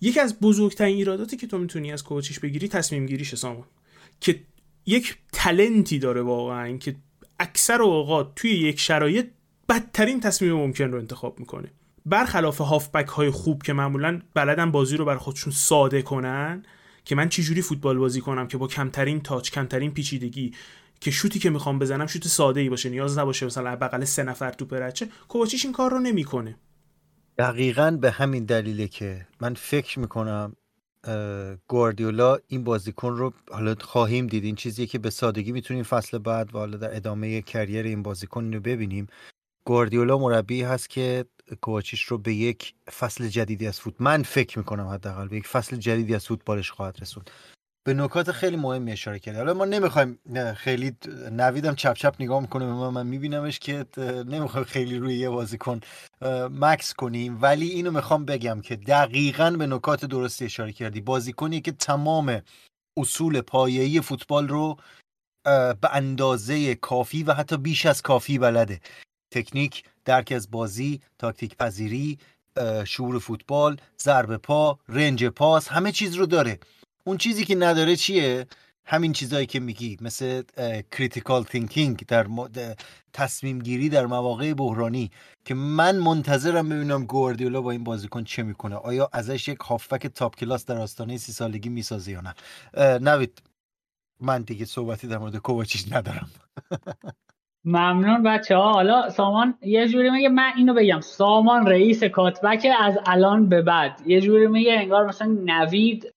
یکی 0.00 0.20
از 0.20 0.40
بزرگترین 0.40 0.96
ایراداتی 0.96 1.36
که 1.36 1.46
تو 1.46 1.58
می‌تونی 1.58 1.92
از 1.92 2.04
کوچیش 2.04 2.38
بگیری 2.38 2.68
تصمیم 2.68 3.06
گیریش 3.06 3.34
سامان. 3.34 3.64
که 4.20 4.40
یک 4.86 5.16
تلنتی 5.32 5.98
داره 5.98 6.22
واقعا 6.22 6.76
که 6.76 6.96
اکثر 7.38 7.82
اوقات 7.82 8.34
توی 8.36 8.50
یک 8.50 8.80
شرایط 8.80 9.26
بدترین 9.68 10.20
تصمیم 10.20 10.52
ممکن 10.52 10.84
رو 10.84 10.98
انتخاب 10.98 11.40
می‌کنه. 11.40 11.70
برخلاف 12.06 12.60
هافبک 12.60 13.08
های 13.08 13.30
خوب 13.30 13.62
که 13.62 13.72
معمولا 13.72 14.20
بلدن 14.34 14.70
بازی 14.70 14.96
رو 14.96 15.04
بر 15.04 15.16
خودشون 15.16 15.52
ساده 15.52 16.02
کنن 16.02 16.62
که 17.04 17.14
من 17.14 17.28
چجوری 17.28 17.62
فوتبال 17.62 17.98
بازی 17.98 18.20
کنم 18.20 18.48
که 18.48 18.58
با 18.58 18.66
کمترین 18.66 19.20
تاچ 19.20 19.50
کمترین 19.50 19.90
پیچیدگی 19.90 20.52
که 21.00 21.10
شوتی 21.10 21.38
که 21.38 21.50
می‌خوام 21.50 21.78
بزنم 21.78 22.06
شوت 22.06 22.26
ساده 22.28 22.60
ای 22.60 22.68
باشه 22.68 22.88
نیاز 22.90 23.18
نباشه 23.18 23.46
مثلا 23.46 23.76
بغل 23.76 24.04
سه 24.04 24.22
نفر 24.22 24.50
تو 24.50 24.64
پرچه. 24.64 25.08
کوواچیچ 25.28 25.64
این 25.64 25.74
کار 25.74 25.90
رو 25.90 25.98
نمی‌کنه. 25.98 26.56
دقیقا 27.38 27.98
به 28.00 28.10
همین 28.10 28.44
دلیله 28.44 28.88
که 28.88 29.26
من 29.40 29.54
فکر 29.54 29.98
می‌کنم 29.98 30.56
گواردیولا 31.68 32.38
این 32.46 32.64
بازیکن 32.64 33.16
رو 33.16 33.32
حالا 33.50 33.74
خواهیم 33.80 34.26
دید. 34.26 34.44
این 34.44 34.54
چیزیه 34.54 34.86
که 34.86 34.98
به 34.98 35.10
سادگی 35.10 35.52
می‌تونیم 35.52 35.82
فصل 35.82 36.18
بعد 36.18 36.54
و 36.54 36.58
حالا 36.58 36.76
در 36.76 36.96
ادامه 36.96 37.42
کریر 37.42 37.86
این 37.86 38.02
بازیکن 38.02 38.52
رو 38.52 38.60
ببینیم. 38.60 39.06
گواردیولا 39.64 40.18
مربی 40.18 40.62
هست 40.62 40.90
که 40.90 41.24
کوچیش 41.60 42.02
رو 42.02 42.18
به 42.18 42.34
یک 42.34 42.74
فصل 42.98 43.28
جدیدی 43.28 43.66
از 43.66 43.80
فوت 43.80 43.94
من 43.98 44.22
فکر 44.22 44.58
می‌کنم 44.58 44.86
حداقل 44.86 45.28
به 45.28 45.36
یک 45.36 45.46
فصل 45.46 45.76
جدیدی 45.76 46.14
از 46.14 46.26
فوتبالش 46.26 46.70
خواهد 46.70 46.96
رسوند. 47.00 47.30
به 47.90 47.94
نکات 47.94 48.32
خیلی 48.32 48.56
مهمی 48.56 48.92
اشاره 48.92 49.18
کرد 49.18 49.36
حالا 49.36 49.54
ما 49.54 49.64
نمی‌خوایم 49.64 50.18
خیلی 50.56 50.96
نویدم 51.32 51.74
چپ 51.74 51.94
چپ 51.94 52.14
نگاه 52.20 52.40
می‌کنه 52.40 52.64
من, 52.64 52.88
من 52.88 53.06
میبینمش 53.06 53.58
که 53.58 53.86
نمی‌خوایم 54.26 54.66
خیلی 54.66 54.98
روی 54.98 55.14
یه 55.14 55.30
بازیکن 55.30 55.80
مکس 56.50 56.94
کنیم. 56.94 57.42
ولی 57.42 57.68
اینو 57.68 57.90
می‌خوام 57.90 58.24
بگم 58.24 58.60
که 58.60 58.76
دقیقا 58.76 59.50
به 59.50 59.66
نکات 59.66 60.04
درستی 60.04 60.44
اشاره 60.44 60.72
کردی. 60.72 61.00
بازیکنی 61.00 61.60
که 61.60 61.72
تمام 61.72 62.42
اصول 62.96 63.40
پایه‌ای 63.40 64.00
فوتبال 64.00 64.48
رو 64.48 64.76
به 65.80 65.88
اندازه 65.92 66.74
کافی 66.74 67.22
و 67.22 67.32
حتی 67.32 67.56
بیش 67.56 67.86
از 67.86 68.02
کافی 68.02 68.38
بلده. 68.38 68.80
تکنیک 69.34 69.84
درک 70.04 70.32
از 70.32 70.50
بازی 70.50 71.00
تاکتیک 71.18 71.56
پذیری 71.56 72.18
شعور 72.84 73.18
فوتبال 73.18 73.76
ضربه 74.02 74.36
پا 74.36 74.78
range 74.88 75.24
پاس 75.24 75.68
همه 75.68 75.92
چیز 75.92 76.14
رو 76.14 76.26
داره. 76.26 76.58
اون 77.04 77.16
چیزی 77.16 77.44
که 77.44 77.54
نداره 77.54 77.96
چیه؟ 77.96 78.46
همین 78.84 79.12
چیزایی 79.12 79.46
که 79.46 79.60
میگی 79.60 79.98
مثل 80.00 80.42
critical 80.92 81.42
thinking 81.42 82.06
در 82.06 82.26
تصمیم 83.12 83.58
گیری 83.58 83.88
در 83.88 84.06
مواقع 84.06 84.54
بحرانی 84.54 85.10
که 85.44 85.54
من 85.54 85.96
منتظرم 85.96 86.68
ببینم 86.68 87.04
گواردیولا 87.04 87.60
با 87.60 87.70
این 87.70 87.84
بازیکن 87.84 88.24
چه 88.24 88.42
می‌کنه. 88.42 88.76
آیا 88.76 89.08
ازش 89.12 89.48
یک 89.48 89.58
هافبک 89.58 90.06
top 90.06 90.36
class 90.36 90.66
در 90.66 90.78
آستانه 90.78 91.16
سی 91.16 91.32
سالگی 91.32 91.68
می‌سازه 91.68 92.12
یا 92.12 92.20
نه؟ 92.20 92.34
نوید 92.98 93.42
من 94.20 94.42
دیگه 94.42 94.64
صحبتی 94.64 95.06
در 95.06 95.18
مورد 95.18 95.36
کوواچیچ 95.36 95.92
ندارم. 95.92 96.30
ممنون 97.64 98.22
بچه 98.22 98.56
ها. 98.56 98.72
حالا 98.72 99.10
سامان 99.10 99.58
یه 99.62 99.88
جوری 99.88 100.10
میگه 100.10 100.28
من 100.28 100.52
اینو 100.56 100.74
بگم. 100.74 101.00
سامان 101.00 101.66
رئیس 101.66 102.04
کاتبک 102.04 102.66
از 102.80 102.98
الان 103.06 103.48
به 103.48 103.62
بعد. 103.62 104.02
یه 104.06 104.20
جوری 104.20 104.46
میگه 104.46 104.72
انگار 104.72 105.06
مثلا 105.06 105.28
نوید 105.44 106.14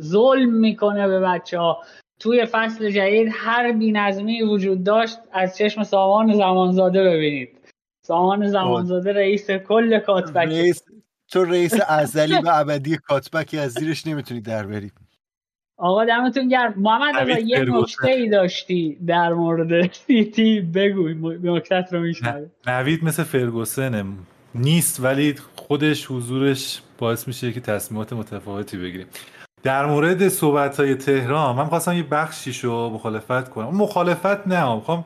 ظلم 0.00 0.54
می‌کنه 0.54 1.08
به 1.08 1.20
بچه 1.20 1.58
ها 1.58 1.82
توی 2.20 2.46
فصل 2.46 2.90
جدید 2.90 3.28
هر 3.32 3.72
بینظمی 3.72 4.42
وجود 4.42 4.84
داشت 4.84 5.18
از 5.32 5.56
چشم 5.56 5.82
سامان 5.82 6.34
زمانزاده 6.34 7.04
ببینید. 7.04 7.58
سامان 8.04 8.48
زمانزاده 8.48 9.12
رئیس 9.12 9.50
کل 9.50 9.98
کاتبک. 9.98 10.48
رئیس 10.48 10.82
تو 11.30 11.44
رئیس 11.44 11.74
ازلی 11.88 12.34
و 12.34 12.48
ابدی 12.52 12.96
کاتبکی 12.96 13.58
از 13.58 13.72
زیرش 13.72 14.06
نمی‌تونی 14.06 14.40
در 14.40 14.66
بری. 14.66 14.92
آقا 15.76 16.04
دمتون 16.04 16.48
گرم. 16.48 16.74
محمد 16.76 17.30
آقا 17.30 17.38
یه 17.38 17.64
نکته 17.68 18.10
ای 18.10 18.28
داشتی 18.28 18.98
در 19.06 19.32
مورد 19.32 19.92
سیتی 20.06 20.60
بگوی 20.60 21.14
نکتت 21.42 21.88
رو 21.92 22.00
میشنوی. 22.00 22.46
نوید 22.66 23.04
مثل 23.04 23.22
فرگوسنه 23.22 24.04
نیست 24.54 25.00
ولی 25.00 25.34
خودش 25.56 26.06
حضورش 26.06 26.82
باعث 26.98 27.28
میشه 27.28 27.52
که 27.52 27.60
تصمیمات 27.60 28.12
متفاوتی 28.12 28.76
بگیریم 28.76 29.06
در 29.62 29.86
مورد 29.86 30.28
صحبت 30.28 30.80
های 30.80 30.94
تهران 30.94 31.56
من 31.56 31.64
خواستم 31.64 31.92
یه 31.92 32.02
بخشیشو 32.02 32.90
مخالفت 32.94 33.48
کنم. 33.48 33.76
مخالفت 33.76 34.46
نه 34.46 34.74
می‌خوام 34.74 35.04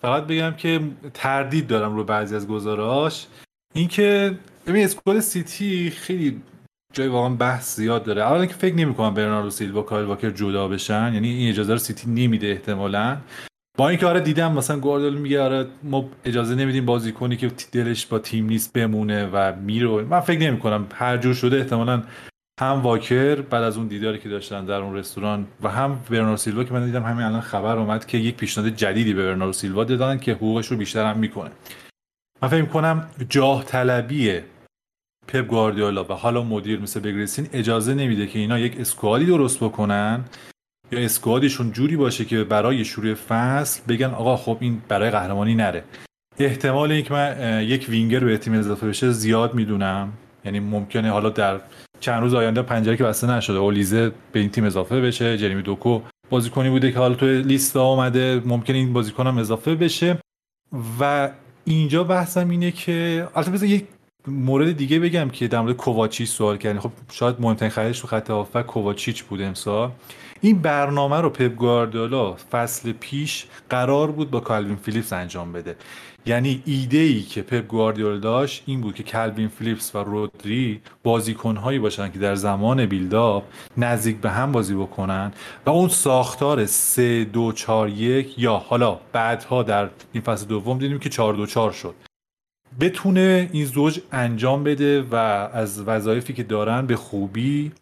فقط 0.00 0.26
بگم 0.26 0.52
که 0.52 0.80
تردید 1.14 1.66
دارم 1.66 1.96
رو 1.96 2.04
بعضی 2.04 2.36
از 2.36 2.48
گزاراش 2.48 3.26
اینکه 3.74 4.38
ببین 4.66 4.84
اسکواد 4.84 5.20
سیتی 5.20 5.90
خیلی 5.90 6.42
جای 6.92 7.08
واقعا 7.08 7.34
بحث 7.34 7.76
زیاد 7.76 8.04
داره. 8.04 8.22
اولا 8.22 8.46
که 8.46 8.54
فکر 8.54 8.74
نمی‌کنم 8.74 9.14
برناردو 9.14 9.50
سیلوا 9.50 9.82
کایل 9.82 10.06
واکر 10.06 10.30
جدا 10.30 10.68
بشن 10.68 11.10
یعنی 11.14 11.28
این 11.28 11.48
اجازه 11.48 11.72
رو 11.72 11.78
سیتی 11.78 12.10
نمیده 12.10 12.46
احتمالاً. 12.46 13.16
با 13.78 13.88
اینکه 13.88 14.06
آره 14.06 14.20
دیدم 14.20 14.52
مثلا 14.52 14.80
گواردیولا 14.80 15.18
میگه 15.20 15.42
آره 15.42 15.66
ما 15.82 16.08
اجازه 16.24 16.54
نمیدیم 16.54 16.86
بازیکنی 16.86 17.36
که 17.36 17.50
دلش 17.72 18.06
با 18.06 18.18
تیم 18.18 18.46
نیست 18.46 18.72
بمونه 18.72 19.26
و 19.26 19.56
میره. 19.56 19.88
من 19.88 20.20
فکر 20.20 20.40
نمی 20.40 20.58
کنم 20.58 20.86
هر 20.94 21.16
جور 21.16 21.34
شده 21.34 21.56
احتمالاً 21.56 22.02
هم 22.60 22.82
واکر 22.82 23.34
بعد 23.34 23.62
از 23.62 23.76
اون 23.76 23.86
دیداری 23.86 24.18
که 24.18 24.28
داشتن 24.28 24.64
در 24.64 24.74
اون 24.74 24.96
رستوران 24.96 25.46
و 25.62 25.68
هم 25.68 26.00
برناردو 26.10 26.36
سیلوا 26.36 26.64
که 26.64 26.72
من 26.72 26.86
دیدم 26.86 27.02
همین 27.02 27.26
الان 27.26 27.40
خبر 27.40 27.78
اومد 27.78 28.06
که 28.06 28.18
یک 28.18 28.36
پیشنهاد 28.36 28.70
جدیدی 28.70 29.14
به 29.14 29.26
برناردو 29.26 29.52
سیلوا 29.52 29.84
دادن 29.84 30.18
که 30.18 30.32
حقوقش 30.32 30.66
رو 30.66 30.76
بیشتر 30.76 31.06
هم 31.06 31.18
می‌کنه. 31.18 31.50
من 32.42 32.48
فکر 32.48 32.64
کنم 32.64 33.08
جاه 33.28 33.64
طلبی 33.64 34.40
پپ 35.28 35.46
گواردیولا 35.46 36.04
و 36.04 36.12
حالا 36.12 36.42
مدیر 36.42 36.80
مثل 36.80 37.00
بگریسین 37.00 37.48
اجازه 37.52 37.94
نمیده 37.94 38.26
که 38.26 38.38
اینا 38.38 38.58
یک 38.58 38.80
اسکوادی 38.80 39.26
درست 39.26 39.64
بکنن 39.64 40.24
یا 40.92 40.98
اسکوادشون 40.98 41.72
جوری 41.72 41.96
باشه 41.96 42.24
که 42.24 42.44
برای 42.44 42.84
شروع 42.84 43.14
فصل 43.14 43.80
بگن 43.88 44.10
آقا 44.10 44.36
خب 44.36 44.58
این 44.60 44.82
برای 44.88 45.10
قهرمانی 45.10 45.54
نره. 45.54 45.84
احتمال 46.38 46.92
اینکه 46.92 47.14
من 47.14 47.62
یک 47.62 47.86
وینگر 47.88 48.20
به 48.20 48.38
تیم 48.38 48.52
اضافه 48.52 48.88
بشه 48.88 49.10
زیاد 49.10 49.54
می‌دونم. 49.54 50.12
یعنی 50.44 50.60
ممکنه 50.60 51.10
حالا 51.10 51.30
در 51.30 51.60
چند 52.00 52.22
روز 52.22 52.34
آینده 52.34 52.62
پنجره 52.62 52.96
که 52.96 53.04
بسته 53.04 53.30
نشده 53.30 53.58
اولیزه 53.58 54.12
به 54.32 54.40
این 54.40 54.48
تیم 54.48 54.64
اضافه 54.64 55.00
بشه 55.00 55.38
جریمی 55.38 55.62
دوکو 55.62 56.00
بازیکنی 56.30 56.70
بوده 56.70 56.92
که 56.92 56.98
حالا 56.98 57.14
توی 57.14 57.42
لیست 57.42 57.76
آمده 57.76 58.42
ممکنه 58.44 58.76
این 58.76 58.92
بازیکن 58.92 59.26
هم 59.26 59.38
اضافه 59.38 59.74
بشه. 59.74 60.18
و 61.00 61.30
اینجا 61.64 62.04
بحثم 62.04 62.50
اینه 62.50 62.70
که 62.70 63.28
البته 63.34 63.68
یک 63.68 63.84
مورد 64.26 64.76
دیگه 64.76 65.00
بگم 65.00 65.28
که 65.28 65.48
در 65.48 65.60
مورد 65.60 65.76
کوواچیچ 65.76 66.28
سوال 66.28 66.56
کردین 66.56 66.80
خب 66.80 66.90
شاید 67.12 67.36
مهمترین 67.40 67.70
خریدش 67.70 68.00
تو 68.00 68.06
خط 68.06 68.30
هافبک 68.30 68.66
کوواچیچ 68.66 69.24
بود 69.24 69.42
امسال. 69.42 69.90
این 70.40 70.58
برنامه 70.58 71.20
رو 71.20 71.30
پپ 71.30 71.54
گواردیولا 71.54 72.34
فصل 72.34 72.92
پیش 72.92 73.46
قرار 73.70 74.10
بود 74.10 74.30
با 74.30 74.40
کالوین 74.40 74.76
فیلیپس 74.76 75.12
انجام 75.12 75.52
بده. 75.52 75.76
یعنی 76.28 76.62
ایده 76.64 76.98
ای 76.98 77.22
که 77.22 77.42
پپ 77.42 77.66
گواردیولا 77.66 78.16
داشت 78.16 78.62
این 78.66 78.80
بود 78.80 78.94
که 78.94 79.02
کالوین 79.02 79.48
فیلیپس 79.48 79.94
و 79.94 79.98
رودری 79.98 80.80
بازیکنهایی 81.02 81.78
باشن 81.78 82.10
که 82.10 82.18
در 82.18 82.34
زمان 82.34 82.86
buildup 82.86 83.44
نزدیک 83.76 84.16
به 84.16 84.30
هم 84.30 84.52
بازی 84.52 84.74
بکنن 84.74 85.32
و 85.66 85.70
اون 85.70 85.88
ساختار 85.88 86.66
3 86.66 87.24
2 87.24 87.52
4 87.52 87.88
1 87.88 88.38
یا 88.38 88.56
حالا 88.56 89.00
بعدها 89.12 89.62
در 89.62 89.88
این 90.12 90.22
فصل 90.22 90.46
دوم 90.46 90.78
دیدیم 90.78 90.98
که 90.98 91.08
4 91.08 91.34
2 91.34 91.46
4 91.46 91.72
شد. 91.72 91.94
بتونه 92.80 93.50
این 93.52 93.64
زوج 93.64 94.00
انجام 94.12 94.64
بده 94.64 95.02
و 95.02 95.14
از 95.14 95.82
وظایفی 95.82 96.32
که 96.32 96.42
دارن 96.42 96.86
به 96.86 96.96
خوبی 96.96 97.72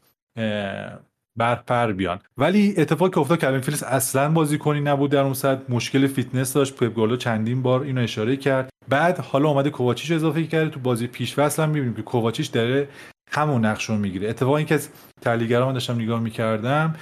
بر 1.36 1.92
بیان. 1.92 2.18
ولی 2.38 2.74
اتفاقی 2.76 3.10
که 3.10 3.18
افتاد 3.18 3.40
کالوین 3.40 3.60
فیلیپس 3.60 3.82
اصلا 3.82 4.32
بازیکنی 4.32 4.80
نبود 4.80 5.10
در 5.10 5.20
اون 5.20 5.34
حد 5.34 5.70
مشکل 5.70 6.06
فیتنس 6.06 6.52
داشت. 6.52 6.76
پپ 6.76 7.16
چندین 7.16 7.62
بار 7.62 7.82
اینو 7.82 8.00
اشاره 8.00 8.36
کرد. 8.36 8.70
بعد 8.88 9.18
حالا 9.18 9.48
اومده 9.48 9.70
کوواچیچ 9.70 10.12
اضافه 10.12 10.44
کرده. 10.44 10.70
تو 10.70 10.80
بازی 10.80 11.06
پیش 11.06 11.38
هم 11.38 11.68
می‌بینیم 11.68 11.94
که 11.94 12.02
کوواچیچ 12.02 12.52
داره 12.52 12.88
همون 13.30 13.64
نقش 13.64 13.84
رو 13.84 13.96
می‌گیره. 13.96 14.28
اتفاقی 14.28 14.56
اینکه 14.56 14.74
از 14.74 14.88
تحلیلگرا 15.22 15.66
من 15.66 15.72
داشتم 15.72 15.94
نگاه 15.94 16.20
می‌کردم 16.20 16.94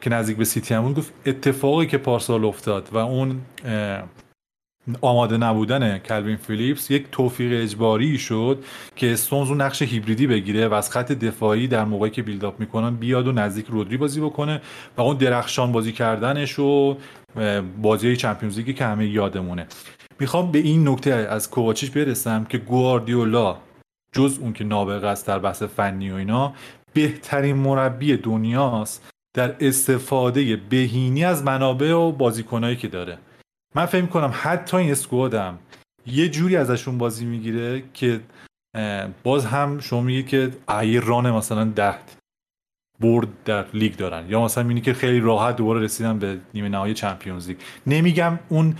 که 0.00 0.10
نزدیک 0.10 0.36
به 0.36 0.44
سیتی 0.44 0.74
همون 0.74 0.92
گفت 0.92 1.12
اتفاقی 1.26 1.86
که 1.86 1.98
پارسال 1.98 2.44
افتاد 2.44 2.88
و 2.92 2.96
اون 2.96 3.40
آماده 5.00 5.36
نبودن 5.36 5.98
کلوین 5.98 6.36
فیلیپس 6.36 6.90
یک 6.90 7.06
توفیق 7.12 7.62
اجباری 7.62 8.18
شد 8.18 8.64
که 8.96 9.12
استونز 9.12 9.48
اون 9.48 9.60
نقش 9.60 9.82
هیبریدی 9.82 10.26
بگیره 10.26 10.68
و 10.68 10.74
از 10.74 10.90
خط 10.90 11.12
دفاعی 11.12 11.68
در 11.68 11.84
موقعی 11.84 12.10
که 12.10 12.22
بیلداپ 12.22 12.60
می‌کنن 12.60 12.96
بیاد 12.96 13.26
و 13.26 13.32
نزدیک 13.32 13.66
رودری 13.66 13.96
بازی 13.96 14.20
بکنه 14.20 14.60
و 14.96 15.00
اون 15.00 15.16
درخشان 15.16 15.72
بازی 15.72 15.92
کردنش 15.92 16.58
و 16.58 16.96
بازی 17.82 18.16
چمپیونز 18.16 18.58
لیگی 18.58 18.74
که 18.74 18.84
همه 18.84 19.06
یادمونه. 19.06 19.66
می‌خوام 20.20 20.52
به 20.52 20.58
این 20.58 20.88
نکته 20.88 21.10
از 21.10 21.50
کوواچیش 21.50 21.90
برسم 21.90 22.44
که 22.44 22.58
گواردیولا 22.58 23.56
جز 24.12 24.38
اون 24.40 24.52
که 24.52 24.64
نابغه 24.64 25.06
است 25.06 25.26
در 25.26 25.38
بحث 25.38 25.62
فنی 25.62 26.10
و 26.10 26.14
اینا 26.14 26.52
بهترین 26.92 27.56
مربی 27.56 28.16
دنیاست 28.16 29.10
در 29.36 29.54
استفاده 29.60 30.56
بهینی 30.56 31.24
از 31.24 31.44
منابع 31.44 31.92
و 31.92 32.12
بازیکنایی 32.12 32.76
که 32.76 32.88
داره. 32.88 33.18
من 33.74 33.86
فکر 33.86 34.06
کنم 34.06 34.30
حتی 34.34 34.76
این 34.76 34.90
اسکوادم 34.90 35.58
یه 36.06 36.28
جوری 36.28 36.56
ازشون 36.56 36.98
بازی 36.98 37.24
می‌گیره 37.24 37.82
که 37.94 38.20
باز 39.22 39.46
هم 39.46 39.80
شما 39.80 40.00
میگید 40.00 40.28
که 40.28 40.50
ایران 40.80 41.30
مثلا 41.30 41.64
ده 41.64 41.94
برد 43.00 43.28
در 43.44 43.66
لیگ 43.74 43.96
دارن. 43.96 44.28
یا 44.28 44.44
مثلا 44.44 44.64
می‌بینی 44.64 44.80
که 44.80 44.94
خیلی 44.94 45.20
راحت 45.20 45.56
دوباره 45.56 45.80
رسیدن 45.80 46.18
به 46.18 46.38
نیمه 46.54 46.68
نهایی 46.68 46.94
چمپیونز 46.94 47.48
لیگ. 47.48 47.56
نمیگم 47.86 48.38
اون 48.48 48.76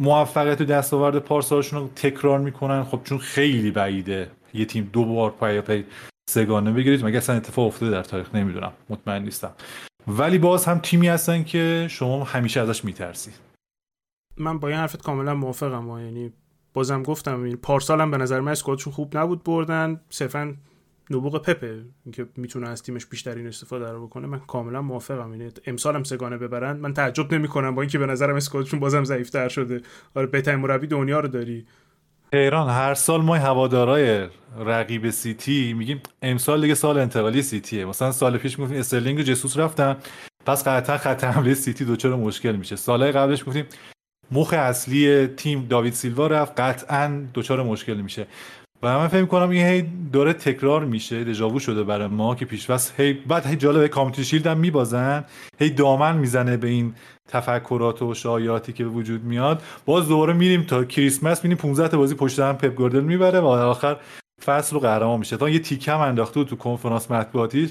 موفقیت 0.00 0.60
و 0.60 0.64
دستاورد 0.64 1.18
پارسالشون 1.18 1.80
رو 1.80 1.88
تکرار 1.96 2.38
می‌کنن. 2.38 2.84
خب 2.84 3.00
چون 3.04 3.18
خیلی 3.18 3.70
بعیده 3.70 4.30
یه 4.54 4.64
تیم 4.64 4.90
دو 4.92 5.04
بار 5.04 5.30
پای 5.30 5.60
پای 5.60 5.84
سگانه 6.30 6.72
بگیرید. 6.72 7.04
مگه 7.04 7.18
اصلا 7.18 7.36
اتفاق 7.36 7.66
افتاده 7.66 7.92
در 7.92 8.02
تاریخ 8.02 8.34
نمی‌دونم. 8.34 8.72
مطمئن 8.88 9.22
نیستم. 9.22 9.52
ولی 10.06 10.38
باز 10.38 10.64
هم 10.64 10.78
تیمی 10.78 11.08
هستن 11.08 11.44
که 11.44 11.86
شما 11.90 12.24
همیشه 12.24 12.60
ازش 12.60 12.84
میترسید 12.84 13.49
من 14.40 14.58
با 14.58 14.68
این 14.68 14.76
حرفت 14.76 15.02
کاملا 15.02 15.34
موافقم 15.34 15.98
یعنی 16.04 16.32
بازم 16.74 17.02
گفتم 17.02 17.42
این 17.42 17.58
هم 17.90 18.10
به 18.10 18.16
نظر 18.16 18.40
من 18.40 18.52
squad 18.52 18.74
شون 18.74 18.92
خوب 18.92 19.16
نبود 19.16 19.44
بردن. 19.44 20.00
صرفا 20.10 20.54
نبوغ 21.10 21.42
پپه 21.42 21.84
اینکه 22.04 22.26
می‌تونه 22.36 22.68
از 22.68 22.82
تیمش 22.82 23.06
بیشترین 23.06 23.46
استفاده 23.46 23.92
رو 23.92 24.06
بکنه. 24.06 24.26
من 24.26 24.38
کاملا 24.38 24.82
موافقم. 24.82 25.30
یعنی 25.30 25.50
امسال 25.66 25.96
هم 25.96 26.04
سه‌گانه 26.04 26.36
ببرن. 26.36 26.76
من 26.76 26.94
تعجب 26.94 27.34
نمی‌کنم 27.34 27.74
با 27.74 27.82
اینکه 27.82 27.98
به 27.98 28.06
نظرم 28.06 28.34
squad 28.34 28.60
شون 28.60 28.80
بازم 28.80 29.04
ضعیفتر 29.04 29.48
شده. 29.48 29.80
آره 30.14 30.26
بهترین 30.26 30.58
مربی 30.58 30.86
دنیا 30.86 31.20
رو 31.20 31.28
داری. 31.28 31.66
ایران 32.32 32.68
هر 32.68 32.94
سال 32.94 33.22
ما 33.22 33.36
هوادارای 33.36 34.28
رقیب 34.58 35.10
سیتی 35.10 35.72
میگیم 35.72 36.00
امسال 36.22 36.60
دیگه 36.60 36.74
سال 36.74 36.98
انتقالی 36.98 37.42
سیتیه. 37.42 37.84
مثلا 37.84 38.12
سال 38.12 38.38
پیش 38.38 38.58
می‌گفتیم 38.58 38.78
استرلینگ 38.80 39.18
و 39.18 39.22
جسوس 39.22 39.58
رفتن. 39.58 39.96
پس 40.46 40.68
قطعا 40.68 40.98
خط 40.98 41.24
حمله 41.24 41.54
سیتی 41.54 41.84
دچار 41.84 42.16
مشکل 42.16 42.56
میشه. 42.56 42.76
سالهای 42.76 43.12
قبلش 43.12 43.44
گفتیم 43.44 43.64
مخ 44.32 44.52
اصلی 44.52 45.26
تیم 45.26 45.66
داوید 45.70 45.92
سیلوا 45.92 46.26
رفت. 46.26 46.60
قطعا 46.60 47.22
دچار 47.34 47.62
مشکل 47.62 47.94
میشه. 47.94 48.26
و 48.82 48.98
من 48.98 49.08
فکر 49.08 49.24
کنم 49.24 49.50
این 49.50 49.66
هی 49.66 49.84
داره 50.12 50.32
تکرار 50.32 50.84
میشه 50.84 51.24
دژاوو 51.24 51.58
شده 51.58 51.82
برای 51.82 52.08
ما 52.08 52.34
که 52.34 52.44
پیشوست 52.44 52.94
هی 53.00 53.12
بعد 53.12 53.46
هی 53.46 53.56
جالبه 53.56 53.88
کامیتی 53.88 54.24
شیلد 54.24 54.46
هم 54.46 54.58
میبازن 54.58 55.24
هی 55.58 55.70
دامن 55.70 56.16
می‌زنه 56.16 56.56
به 56.56 56.68
این 56.68 56.94
تفکرات 57.28 58.02
و 58.02 58.14
شایعاتی 58.14 58.72
که 58.72 58.84
به 58.84 58.90
وجود 58.90 59.24
میاد. 59.24 59.62
باز 59.84 60.08
دوباره 60.08 60.32
میریم 60.32 60.62
تا 60.62 60.84
کریسمس 60.84 61.44
میریم 61.44 61.58
15 61.58 61.88
تا 61.88 61.98
بازی 61.98 62.14
پشت 62.14 62.38
هم 62.38 62.56
پپ 62.56 62.74
گوردل 62.74 63.00
می‌بره 63.00 63.40
و 63.40 63.46
آخر 63.46 63.96
فصل 64.44 64.74
رو 64.74 64.80
قهرمان 64.80 65.18
میشه. 65.18 65.36
تا 65.36 65.48
یه 65.48 65.58
تیکم 65.58 66.00
انداخته 66.00 66.44
تو 66.44 66.56
کنفرانس 66.56 67.10
مطبوعاتیش. 67.10 67.70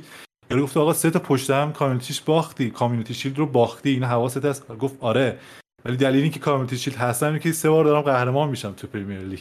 یارو 0.52 0.64
گفت 0.64 0.78
آقا 0.78 0.94
سه 0.94 1.10
تا 1.10 1.20
پشت 1.20 1.50
هم 1.50 1.74
Community 1.74 2.03
Shield 2.03 2.22
باختی 2.22 2.70
Community 2.70 3.14
Shield 3.14 3.38
رو 3.38 3.46
باختی 3.46 3.90
این 3.90 4.04
حواست 4.04 4.46
هست. 4.46 4.68
گفت 4.68 4.96
آره. 5.00 5.38
ولی 5.86 5.98
دلیلی 5.98 6.30
که 6.30 6.40
Community 6.40 6.78
Shield 6.78 6.98
هستم 6.98 7.40
که 7.40 7.52
سه 7.52 7.70
بار 7.70 7.86
دارم 7.86 8.02
قهرمان 8.02 8.50
میشم 8.50 8.72
تو 8.72 8.88
Premier 8.88 9.20
League. 9.20 9.40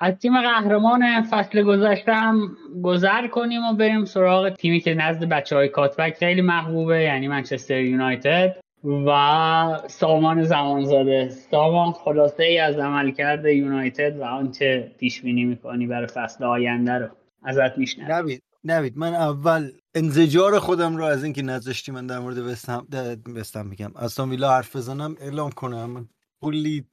از 0.00 0.14
تیم 0.14 0.42
قهرمان 0.42 1.22
فصل 1.22 1.62
گذشته 1.62 2.14
هم 2.14 2.56
گذر 2.82 3.26
کنیم 3.26 3.62
و 3.64 3.74
بریم 3.74 4.04
سراغ 4.04 4.48
تیمی 4.48 4.80
که 4.80 4.94
نزد 4.94 5.24
بچه 5.24 5.56
های 5.56 5.68
کات‌بک 5.68 6.16
خیلی 6.16 6.40
محبوبه 6.40 7.02
یعنی 7.02 7.28
منچستر 7.28 7.80
یونایتد 7.80 8.56
و 9.06 9.78
سامان 9.86 10.42
زمانزاده. 10.42 11.28
سامان 11.28 11.92
خلاصه 11.92 12.44
ای 12.44 12.58
از 12.58 12.78
عملکرد 12.78 13.44
یونایتد 13.44 14.16
و 14.18 14.24
آنچه 14.24 14.92
پیش 14.98 15.22
بینی 15.22 15.44
می‌کنی 15.44 15.86
برای 15.86 16.06
فصل 16.06 16.44
آینده 16.44 16.92
رو 16.92 17.08
ازت 17.42 17.78
میشنم 17.78 18.12
نوید 18.12 18.42
نوید 18.64 18.98
من 18.98 19.14
اول 19.14 19.72
انزجار 19.94 20.58
خودم 20.58 20.96
رو 20.96 21.04
از 21.04 21.24
اینکه 21.24 21.42
نذاشتی 21.42 21.92
من 21.92 22.06
در 22.06 22.18
مورد 22.18 22.38
وستهم 22.38 22.86
وستهم 23.34 23.66
میگم. 23.66 23.92
از 23.94 24.20
ویلا 24.20 24.50
حرف 24.50 24.76
بزنم 24.76 25.16
اعلام 25.20 25.50
کنم. 25.50 26.08
کلی 26.40 26.86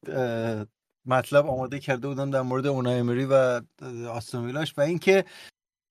مطلب 1.06 1.48
آماده 1.48 1.80
کرده 1.80 2.08
بودم 2.08 2.32
در 2.32 2.42
مورد 2.42 2.68
اونای 2.68 3.00
امری 3.00 3.26
و 3.26 3.62
آستون 4.10 4.46
ویلاش 4.46 4.74
و 4.78 4.82
اینکه 4.82 5.26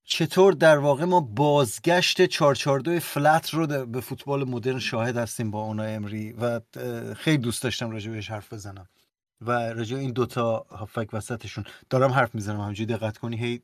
چطور 0.05 0.53
در 0.53 0.79
واقع 0.79 1.05
ما 1.05 1.21
بازگشت 1.21 2.27
442 2.27 3.01
فلت 3.01 3.51
رو 3.51 3.67
به 3.87 4.01
فوتبال 4.01 4.49
مدرن 4.49 4.79
شاهد 4.79 5.17
هستیم 5.17 5.51
با 5.51 5.63
اونای 5.63 5.95
امری 5.95 6.33
و 6.33 6.61
خیلی 7.15 7.39
دوست 7.39 7.63
داشتم 7.63 7.91
راجع 7.91 8.11
بهش 8.11 8.31
حرف 8.31 8.53
بزنم 8.53 8.89
و 9.41 9.51
راجع 9.53 9.97
این 9.97 10.13
دوتا 10.13 10.67
هافک 10.71 11.09
وسطشون. 11.13 11.65
دارم 11.91 12.11
حرف 12.11 12.35
می‌زنم 12.35 12.61
همجوری 12.61 12.95
دقت 12.95 13.19
کنی. 13.19 13.37
هی 13.37 13.63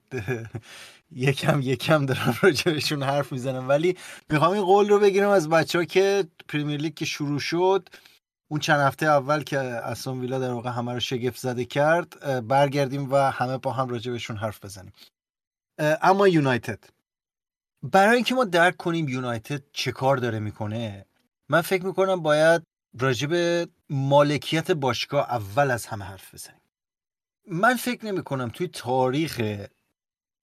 یکم 1.10 1.60
یکم 1.62 2.06
دارم 2.06 2.34
راجع 2.42 2.72
بهشون 2.72 3.02
حرف 3.02 3.32
می‌زنم 3.32 3.68
ولی 3.68 3.96
می‌خوام 4.30 4.52
این 4.52 4.64
قول 4.64 4.88
رو 4.88 4.98
بگیرم 4.98 5.30
از 5.30 5.48
بچه 5.48 5.78
ها 5.78 5.84
که 5.84 6.24
پریمیر 6.48 6.80
لیگ 6.80 6.94
که 6.94 7.04
شروع 7.04 7.38
شد 7.38 7.88
اون 8.50 8.60
چند 8.60 8.80
هفته 8.80 9.06
اول 9.06 9.42
که 9.42 9.58
اسون 9.58 10.20
ویلا 10.20 10.38
در 10.38 10.52
واقع 10.52 10.70
همه 10.70 10.92
رو 10.92 11.00
شگفت 11.00 11.38
زده 11.40 11.64
کرد 11.64 12.46
برگردیم 12.48 13.12
و 13.12 13.16
همه 13.16 13.58
با 13.58 13.72
هم 13.72 13.88
راجع 13.88 14.12
بهشون 14.12 14.36
حرف 14.36 14.64
بزنیم. 14.64 14.92
اما 15.78 16.28
یونایتد. 16.28 16.84
برای 17.92 18.14
اینکه 18.14 18.34
ما 18.34 18.44
درک 18.44 18.76
کنیم 18.76 19.08
یونایتد 19.08 19.62
چه 19.72 19.92
کار 19.92 20.16
داره 20.16 20.38
می‌کنه 20.38 21.06
من 21.48 21.60
فکر 21.60 21.86
می‌کنم 21.86 22.22
باید 22.22 22.62
راجع 23.00 23.26
به 23.26 23.68
مالکیت 23.90 24.70
باشگاه 24.70 25.30
اول 25.30 25.70
از 25.70 25.86
همه 25.86 26.04
حرف 26.04 26.34
بزنیم. 26.34 26.60
من 27.48 27.76
فکر 27.76 28.06
نمی 28.06 28.22
کنم 28.22 28.48
توی 28.48 28.68
تاریخ 28.68 29.40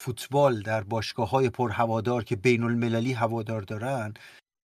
فوتبال 0.02 0.62
در 0.62 0.84
باشگاه 0.84 1.30
های 1.30 1.50
پر 1.50 1.70
هوادار 1.70 2.24
که 2.24 2.36
بین 2.36 2.64
المللی 2.64 3.14
هوادار 3.14 3.62
دارن 3.62 4.14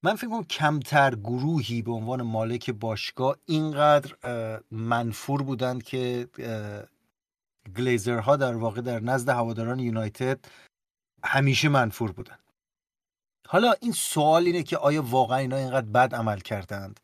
من 0.03 0.15
فکر 0.15 0.29
کنم 0.29 0.43
کمتر 0.43 1.15
گروهی 1.15 1.81
به 1.81 1.91
عنوان 1.91 2.21
مالک 2.21 2.71
باشگاه 2.71 3.37
اینقدر 3.45 4.15
منفور 4.71 5.41
بودند 5.43 5.83
که 5.83 6.27
گلیزرها 7.77 8.35
در 8.35 8.55
واقع 8.55 8.81
در 8.81 8.99
نزد 8.99 9.29
هواداران 9.29 9.79
یونایتد 9.79 10.39
همیشه 11.23 11.69
منفور 11.69 12.11
بودند. 12.11 12.39
حالا 13.47 13.73
این 13.81 13.91
سوال 13.91 14.45
اینه 14.45 14.63
که 14.63 14.77
آیا 14.77 15.01
واقعا 15.01 15.37
اینا 15.37 15.57
اینقدر 15.57 15.87
بد 15.87 16.15
عمل 16.15 16.39
کردند؟ 16.39 16.99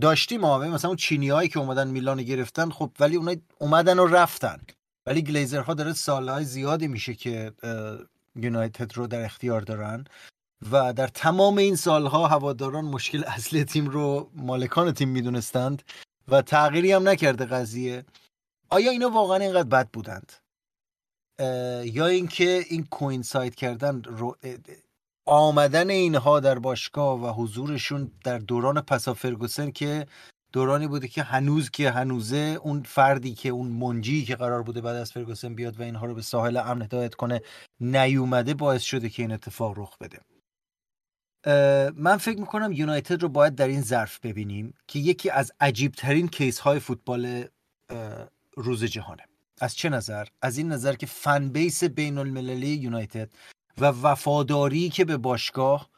داشتیم 0.00 0.40
ما 0.40 0.58
مثلا 0.58 0.88
اون 0.88 0.96
چینی 0.96 1.28
هایی 1.28 1.48
که 1.48 1.58
اومدن 1.58 1.88
میلان 1.88 2.22
گرفتن 2.22 2.70
خب 2.70 2.90
ولی 3.00 3.16
اونا 3.16 3.34
اومدن 3.58 3.98
و 3.98 4.06
رفتن. 4.06 4.60
ولی 5.06 5.22
گلیزرها 5.22 5.74
داره 5.74 5.92
سالهای 5.92 6.44
زیادی 6.44 6.88
میشه 6.88 7.14
که 7.14 7.52
یونایتد 8.36 8.96
رو 8.96 9.06
در 9.06 9.24
اختیار 9.24 9.60
دارن 9.60 10.04
و 10.70 10.92
در 10.92 11.06
تمام 11.06 11.58
این 11.58 11.76
سالها 11.76 12.28
هواداران 12.28 12.84
مشکل 12.84 13.24
اصلی 13.24 13.64
تیم 13.64 13.86
رو 13.86 14.30
مالکان 14.34 14.92
تیم 14.92 15.08
می‌دونستند 15.08 15.82
و 16.28 16.42
تغییری 16.42 16.92
هم 16.92 17.08
نکرده 17.08 17.44
قضیه. 17.44 18.04
آیا 18.70 18.90
اینا 18.90 19.10
واقعا 19.10 19.36
اینقدر 19.36 19.68
بد 19.68 19.88
بودند؟ 19.88 20.32
یا 21.84 22.06
اینکه 22.06 22.64
این 22.68 22.84
کوینساید 22.84 23.54
کردن 23.54 24.02
رو 24.02 24.36
آمدن 25.26 25.90
اینها 25.90 26.40
در 26.40 26.58
باشگاه 26.58 27.20
و 27.20 27.42
حضورشون 27.42 28.10
در 28.24 28.38
دوران 28.38 28.80
پسا 28.80 29.14
فرگوسن 29.14 29.70
که 29.70 30.06
دورانی 30.52 30.86
بوده 30.86 31.08
که 31.08 31.22
هنوز 31.22 31.70
که 31.70 31.90
هنوزه 31.90 32.58
اون 32.62 32.82
فردی 32.82 33.34
که 33.34 33.48
اون 33.48 33.66
منجی 33.66 34.24
که 34.24 34.36
قرار 34.36 34.62
بوده 34.62 34.80
بعد 34.80 34.96
از 34.96 35.12
فرگوسن 35.12 35.54
بیاد 35.54 35.80
و 35.80 35.82
اینها 35.82 36.06
رو 36.06 36.14
به 36.14 36.22
ساحل 36.22 36.56
امن 36.56 36.82
هدایت 36.82 37.14
کنه 37.14 37.42
نیومده 37.80 38.54
باعث 38.54 38.82
شده 38.82 39.08
که 39.08 39.22
این 39.22 39.32
اتفاق 39.32 39.78
رخ 39.78 39.98
بده 39.98 40.18
من 41.96 42.16
فکر 42.16 42.40
می‌کنم 42.40 42.72
یونایتد 42.72 43.22
رو 43.22 43.28
باید 43.28 43.54
در 43.54 43.68
این 43.68 43.80
ظرف 43.80 44.18
ببینیم 44.22 44.74
که 44.86 44.98
یکی 44.98 45.30
از 45.30 45.52
عجیبترین 45.60 46.28
کیس 46.28 46.58
های 46.58 46.78
فوتبال 46.78 47.44
روز 48.56 48.84
جهانه 48.84 49.22
از 49.60 49.76
چه 49.76 49.88
نظر؟ 49.88 50.26
از 50.42 50.58
این 50.58 50.72
نظر 50.72 50.94
که 50.94 51.06
فن 51.06 51.48
بیس 51.48 51.84
بین 51.84 52.18
المللی 52.18 52.68
یونایتد 52.68 53.32
و 53.78 53.86
وفاداری 53.86 54.88
که 54.88 55.04
به 55.04 55.16
باشگاه 55.16 55.91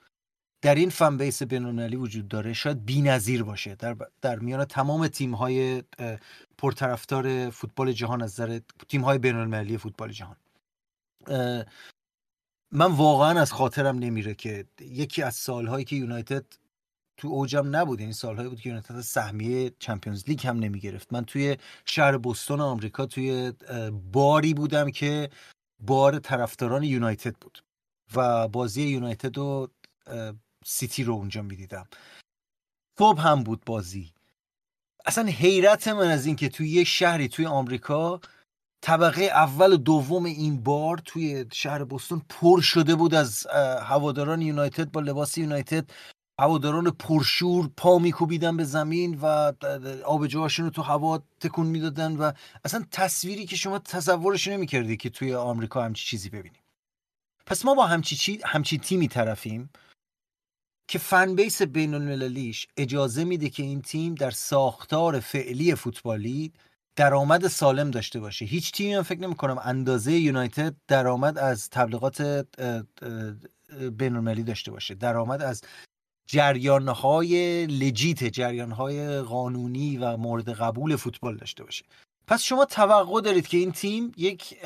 در 0.65 0.75
این 0.75 0.91
فن 0.91 1.17
بیس 1.17 1.43
بین 1.43 1.65
المللی 1.65 1.97
وجود 1.97 2.29
داره 2.29 2.53
شاید 2.53 2.85
بی‌نظیر 2.85 3.43
باشه. 3.43 3.75
در, 3.75 3.97
در 4.21 4.39
میان 4.39 4.65
تمام 4.65 5.09
تیم 5.09 5.35
های 5.35 5.83
پرطرفدار 6.59 7.51
فوتبال 7.51 7.93
جهان 7.93 8.23
از 8.23 8.41
نظر 8.41 8.61
تیم 8.89 9.01
های 9.01 9.19
بین 9.19 9.37
المللی 9.37 9.79
فوتبال 9.79 10.13
جهان. 10.13 10.37
من 12.73 12.93
واقعا 12.93 13.41
از 13.41 13.53
خاطرم 13.53 13.99
نمیره 13.99 14.35
که 14.35 14.65
یکی 14.81 15.23
از 15.23 15.35
سالهایی 15.35 15.85
که 15.85 15.97
یونایتد 15.97 16.45
تو 17.17 17.29
اوجم 17.29 17.77
نبود 17.77 17.99
این 17.99 18.01
یعنی 18.01 18.13
سالهایی 18.13 18.49
بود 18.49 18.61
که 18.61 18.69
یونایتد 18.69 19.01
سهمیه 19.01 19.73
چمپیونز 19.79 20.25
لیگ 20.29 20.47
هم 20.47 20.59
نمی 20.59 20.81
گرفت 20.81 21.13
من 21.13 21.25
توی 21.25 21.57
شهر 21.85 22.19
بوستون 22.19 22.61
آمریکا 22.61 23.07
توی 23.07 23.53
باری 24.13 24.55
بودم 24.55 24.91
که 24.91 25.31
بار 25.81 26.19
طرفداران 26.19 26.83
یونایتد 26.83 27.37
بود 27.37 27.65
و 28.15 28.49
بازی 28.49 28.83
یونایتد 28.83 29.39
و 29.39 29.69
سیتی 30.65 31.05
رو 31.05 31.15
اونجا 31.15 31.43
می‌دیدم. 31.43 31.89
صبح 32.99 33.21
هم 33.21 33.43
بود 33.43 33.65
بازی. 33.65 34.13
اصلا 35.07 35.25
حیرت 35.25 35.89
من 35.89 36.11
از 36.11 36.27
این 36.27 36.37
که 36.37 36.49
توی 36.49 36.69
یه 36.69 36.85
شهری 36.85 37.29
توی 37.29 37.47
آمریکا 37.47 38.21
طبقه 38.83 39.23
اول 39.23 39.73
و 39.73 39.77
دوم 39.77 40.25
این 40.25 40.63
بار 40.63 40.99
توی 40.99 41.47
شهر 41.53 41.85
بوستون 41.85 42.23
پر 42.29 42.61
شده 42.61 42.95
بود 42.95 43.15
از 43.15 43.47
هواداران 43.83 44.43
یونایتد 44.43 44.91
با 44.91 45.01
لباس 45.01 45.39
یونایتد. 45.39 45.91
هواداران 46.41 46.91
پرشور 46.91 47.71
پا 47.77 47.99
میکوبیدن 47.99 48.57
به 48.57 48.65
زمین 48.65 49.19
و 49.23 49.53
آبجوهاشون 50.05 50.65
رو 50.65 50.71
تو 50.71 50.83
هوا 50.83 51.23
تکون 51.41 51.67
می‌دادن 51.67 52.17
و 52.17 52.33
اصلا 52.65 52.85
تصویری 52.91 53.47
که 53.47 53.57
شما 53.57 53.79
تصورش 53.79 54.49
نمی‌کردی 54.49 54.97
که 54.97 55.11
توی 55.11 55.35
آمریکا 55.35 55.85
همچی 55.85 56.07
چیزی 56.07 56.29
ببینیم 56.29 56.63
پس 57.47 57.65
ما 57.65 57.75
با 57.75 57.87
همچی, 57.87 58.17
چی... 58.17 58.41
همچی 58.45 58.79
تیمی 58.79 59.09
طرفیم. 59.09 59.71
که 60.95 60.99
فن 60.99 61.35
بیس 61.35 61.63
بین 61.63 61.95
المللیش 61.95 62.67
اجازه 62.77 63.25
میده 63.25 63.49
که 63.49 63.63
این 63.63 63.83
تیم 63.83 64.15
در 64.15 64.31
ساختار 64.31 65.21
فعلی 65.21 65.75
فوتبالی 65.75 66.53
درآمد 66.97 67.49
سالم 67.49 67.91
داشته 67.91 68.21
باشه. 68.21 68.45
هیچ 68.45 68.73
تیمی 68.73 68.95
هم 68.95 69.03
فکر 69.03 69.21
نمی 69.21 69.35
کنم 69.35 69.59
اندازه 69.65 70.13
یونایتد 70.13 70.75
درآمد 70.89 71.39
از 71.39 71.71
تبلیغات 71.71 72.47
بین 73.99 74.43
داشته 74.43 74.71
باشه. 74.71 74.95
درآمد 74.95 75.43
از 75.43 75.63
جریانهای 76.27 77.67
لجیت 77.67 78.25
جریانهای 78.25 79.21
قانونی 79.21 79.97
و 79.97 80.17
مورد 80.17 80.49
قبول 80.49 80.97
فوتبال 80.97 81.37
داشته 81.37 81.65
باشه. 81.65 81.85
پس 82.27 82.43
شما 82.43 82.65
توقع 82.65 83.21
دارید 83.21 83.47
که 83.47 83.57
این 83.57 83.73
تیم 83.73 84.13
یک 84.17 84.59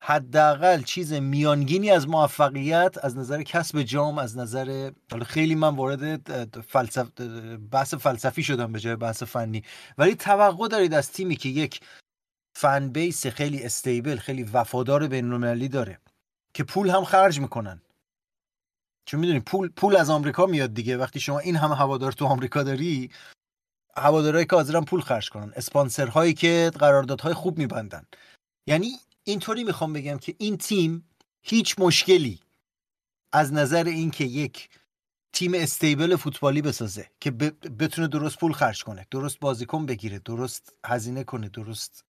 حداقل 0.00 0.82
چیز 0.82 1.12
میانگینی 1.12 1.90
از 1.90 2.08
موفقیت 2.08 2.96
از 3.02 3.16
نظر 3.16 3.42
کسب 3.42 3.82
جام 3.82 4.18
از 4.18 4.38
نظر 4.38 4.90
خیلی 5.26 5.54
من 5.54 5.76
وارد 5.76 6.30
فلسف... 6.60 7.20
بحث 7.70 7.94
فلسفی 7.94 8.42
شدم 8.42 8.72
به 8.72 8.80
جای 8.80 8.96
بحث 8.96 9.22
فنی. 9.22 9.62
ولی 9.98 10.14
توقع 10.14 10.68
دارید 10.68 10.94
از 10.94 11.12
تیمی 11.12 11.36
که 11.36 11.48
یک 11.48 11.80
فن 12.56 12.88
بیس 12.88 13.26
خیلی 13.26 13.64
استیبل 13.64 14.16
خیلی 14.16 14.42
وفادار 14.42 15.08
بین‌المللی 15.08 15.68
داره 15.68 15.98
که 16.54 16.64
پول 16.64 16.90
هم 16.90 17.04
خرج 17.04 17.40
می‌کنن. 17.40 17.82
چون 19.06 19.20
می‌دونی 19.20 19.40
پول 19.40 19.68
پول 19.68 19.96
از 19.96 20.10
آمریکا 20.10 20.46
میاد 20.46 20.74
دیگه. 20.74 20.96
وقتی 20.96 21.20
شما 21.20 21.38
این 21.38 21.56
همه 21.56 21.76
هوادار 21.76 22.12
تو 22.12 22.26
آمریکا 22.26 22.62
داری 22.62 23.10
هوادارهایی 23.96 24.46
که 24.46 24.56
حاضرن 24.56 24.84
پول 24.84 25.00
خرج 25.00 25.30
کنن. 25.30 25.52
اسپانسرهایی 25.56 26.34
که 26.34 26.70
قراردادهای 26.78 27.34
خوب 27.34 27.58
میبندن. 27.58 28.04
یعنی 28.66 28.90
اینطوری 29.28 29.64
می‌خوام 29.64 29.92
بگم 29.92 30.18
که 30.18 30.34
این 30.38 30.56
تیم 30.56 31.08
هیچ 31.42 31.74
مشکلی 31.78 32.40
از 33.32 33.52
نظر 33.52 33.84
اینکه 33.84 34.24
یک 34.24 34.68
تیم 35.32 35.54
استیبل 35.54 36.16
فوتبالی 36.16 36.62
بسازه 36.62 37.10
که 37.20 37.30
بتونه 37.30 38.08
درست 38.08 38.38
پول 38.38 38.52
خرج 38.52 38.84
کنه 38.84 39.06
درست 39.10 39.40
بازیکن 39.40 39.86
بگیره 39.86 40.18
درست 40.18 40.72
هزینه 40.86 41.24
کنه 41.24 41.48
درست 41.48 42.04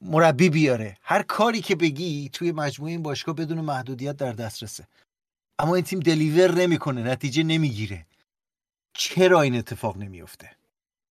مربی 0.00 0.50
بیاره. 0.50 0.98
هر 1.02 1.22
کاری 1.22 1.60
که 1.60 1.76
بگی 1.76 2.28
توی 2.32 2.52
مجموعه 2.52 2.92
این 2.92 3.02
باشگاه 3.02 3.34
بدون 3.34 3.60
محدودیت 3.60 4.16
در 4.16 4.32
دسترسه. 4.32 4.88
اما 5.58 5.74
این 5.74 5.84
تیم 5.84 6.00
دلیور 6.00 6.54
نمی‌کنه 6.54 7.02
نتیجه 7.02 7.42
نمی‌گیره. 7.42 8.06
چرا 8.94 9.40
این 9.40 9.56
اتفاق 9.56 9.96
نمیفته 9.96 10.50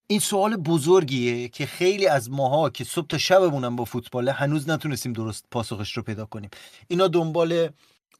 این 0.08 0.20
سوال 0.20 0.56
بزرگیه 0.56 1.48
که 1.50 1.66
خیلی 1.66 2.08
از 2.08 2.32
ماها 2.32 2.70
که 2.70 2.84
صبح 2.84 3.08
تا 3.08 3.18
شبمونم 3.18 3.76
با 3.76 3.86
فوتباله 3.86 4.32
هنوز 4.32 4.70
نتونستیم 4.70 5.14
درست 5.14 5.46
پاسخش 5.52 5.98
رو 5.98 6.04
پیدا 6.04 6.26
کنیم. 6.26 6.50
اینا 6.88 7.08
دنبال 7.08 7.70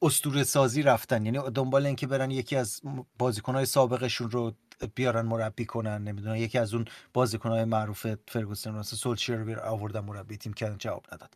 استوره 0.02 0.44
سازی 0.44 0.82
رفتن 0.82 1.26
یعنی 1.26 1.38
دنبال 1.54 1.86
اینکه 1.86 2.06
برن 2.06 2.30
یکی 2.30 2.56
از 2.56 2.80
بازیکنهای 3.18 3.66
سابقشون 3.66 4.30
رو 4.30 4.52
بیارن 4.94 5.26
مربی 5.26 5.64
کنن 5.64 6.02
نمی‌دونم 6.02 6.36
یکی 6.36 6.58
از 6.58 6.74
اون 6.74 6.84
بازیکنهای 7.14 7.64
معروف 7.64 8.06
فرگوسن 8.28 8.70
واسه 8.70 8.96
سولشر 8.96 9.36
رو 9.36 9.60
آوردن 9.60 10.00
مربی 10.00 10.36
تیم 10.36 10.52
کردن 10.52 10.78
جواب 10.78 11.06
نداد. 11.12 11.34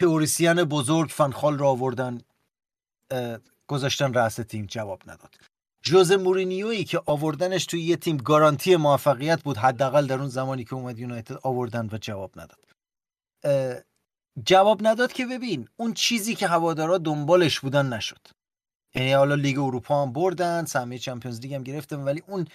تئوریسین 0.00 0.64
بزرگ 0.64 1.10
فنخال 1.10 1.58
رو 1.58 1.66
آوردن 1.66 2.20
گذاشتن 3.66 4.14
رأس 4.14 4.34
تیم 4.34 4.66
جواب 4.66 5.02
نداد. 5.06 5.49
جوز 5.90 6.12
مورینیویی 6.12 6.84
که 6.84 7.02
آوردنش 7.06 7.66
توی 7.66 7.82
یه 7.82 7.96
تیم 7.96 8.16
گارانتی 8.16 8.76
موفقیت 8.76 9.42
بود 9.42 9.56
حداقل 9.56 10.06
در 10.06 10.18
اون 10.18 10.28
زمانی 10.28 10.64
که 10.64 10.74
اومد 10.74 10.98
یونایتد 10.98 11.38
آوردن 11.42 11.88
و 11.92 11.98
جواب 11.98 12.32
نداد. 12.40 12.64
جواب 14.44 14.86
نداد 14.86 15.12
که 15.12 15.26
ببین 15.26 15.68
اون 15.76 15.94
چیزی 15.94 16.34
که 16.34 16.46
هوادارا 16.46 16.98
دنبالش 16.98 17.60
بودن 17.60 17.86
نشد. 17.86 18.28
یعنی 18.94 19.12
حالا 19.12 19.34
لیگ 19.34 19.58
اروپا 19.58 20.02
هم 20.02 20.12
بردن 20.12 20.64
سهمیه 20.64 20.98
چمپیونز 20.98 21.40
لیگ 21.40 21.54
هم 21.54 21.62
گرفتن 21.62 21.96
ولی 21.96 22.22
اون 22.26 22.46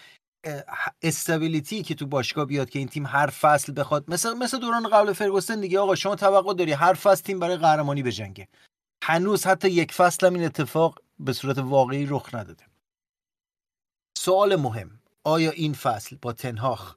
استابیلیتی 1.01 1.83
که 1.83 1.95
تو 1.95 2.05
باشگاه 2.05 2.45
بیاد 2.45 2.69
که 2.69 2.79
این 2.79 2.87
تیم 2.87 3.05
هر 3.05 3.27
فصل 3.27 3.73
بخواد 3.77 4.05
مثل 4.07 4.33
مثل 4.33 4.59
دوران 4.59 4.89
قبل 4.89 5.13
فرگوسن 5.13 5.61
دیگه 5.61 5.79
آقا 5.79 5.95
شما 5.95 6.15
توقع 6.15 6.53
داری 6.53 6.71
هر 6.71 6.93
فصل 6.93 7.23
تیم 7.23 7.39
برای 7.39 7.57
قهرمانی 7.57 8.03
بجنگه. 8.03 8.47
هنوز 9.03 9.45
حتی 9.47 9.69
یک 9.69 9.91
فصل 9.91 10.27
هم 10.27 10.33
این 10.33 10.45
اتفاق 10.45 10.99
به 11.19 11.33
صورت 11.33 11.57
واقعی 11.57 12.05
رخ 12.05 12.35
نداده. 12.35 12.74
سوال 14.25 14.55
مهم. 14.55 14.99
آیا 15.23 15.51
این 15.51 15.73
فصل 15.73 16.17
با 16.21 16.33
تنهاخ 16.33 16.95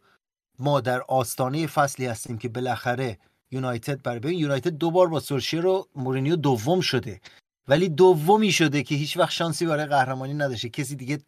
ما 0.59 0.81
در 0.81 1.03
آستانه 1.03 1.67
فصلی 1.67 2.07
هستیم 2.07 2.39
که 2.39 2.49
بالاخره 2.49 3.19
یونایتد 3.51 4.03
برای 4.03 4.19
ببین 4.19 4.39
یونایتد 4.39 4.71
دوبار 4.71 5.09
با 5.09 5.21
سولشیر 5.21 5.61
رو 5.61 5.89
مورینیو 5.95 6.37
دوم 6.37 6.81
شده. 6.81 7.21
ولی 7.69 7.89
دومی 7.89 8.53
شده 8.53 8.83
که 8.83 8.95
هیچ 8.95 9.17
وقت 9.17 9.31
شانسی 9.31 9.67
برای 9.67 9.87
قهرمانی 9.87 10.35
نداشته. 10.35 10.69
کسی 10.69 10.97
دیگه 10.97 11.19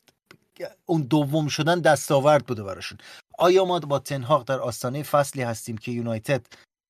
اون 0.86 1.02
دوم 1.02 1.48
شدن 1.48 1.80
دستاورد 1.80 2.46
بوده 2.46 2.62
براشون. 2.62 2.98
آیا 3.38 3.64
ما 3.64 3.78
با 3.78 3.98
تنهاق 3.98 4.44
در 4.44 4.60
آستانه 4.60 5.02
فصلی 5.02 5.42
هستیم 5.42 5.78
که 5.78 5.92
یونایتد 5.92 6.46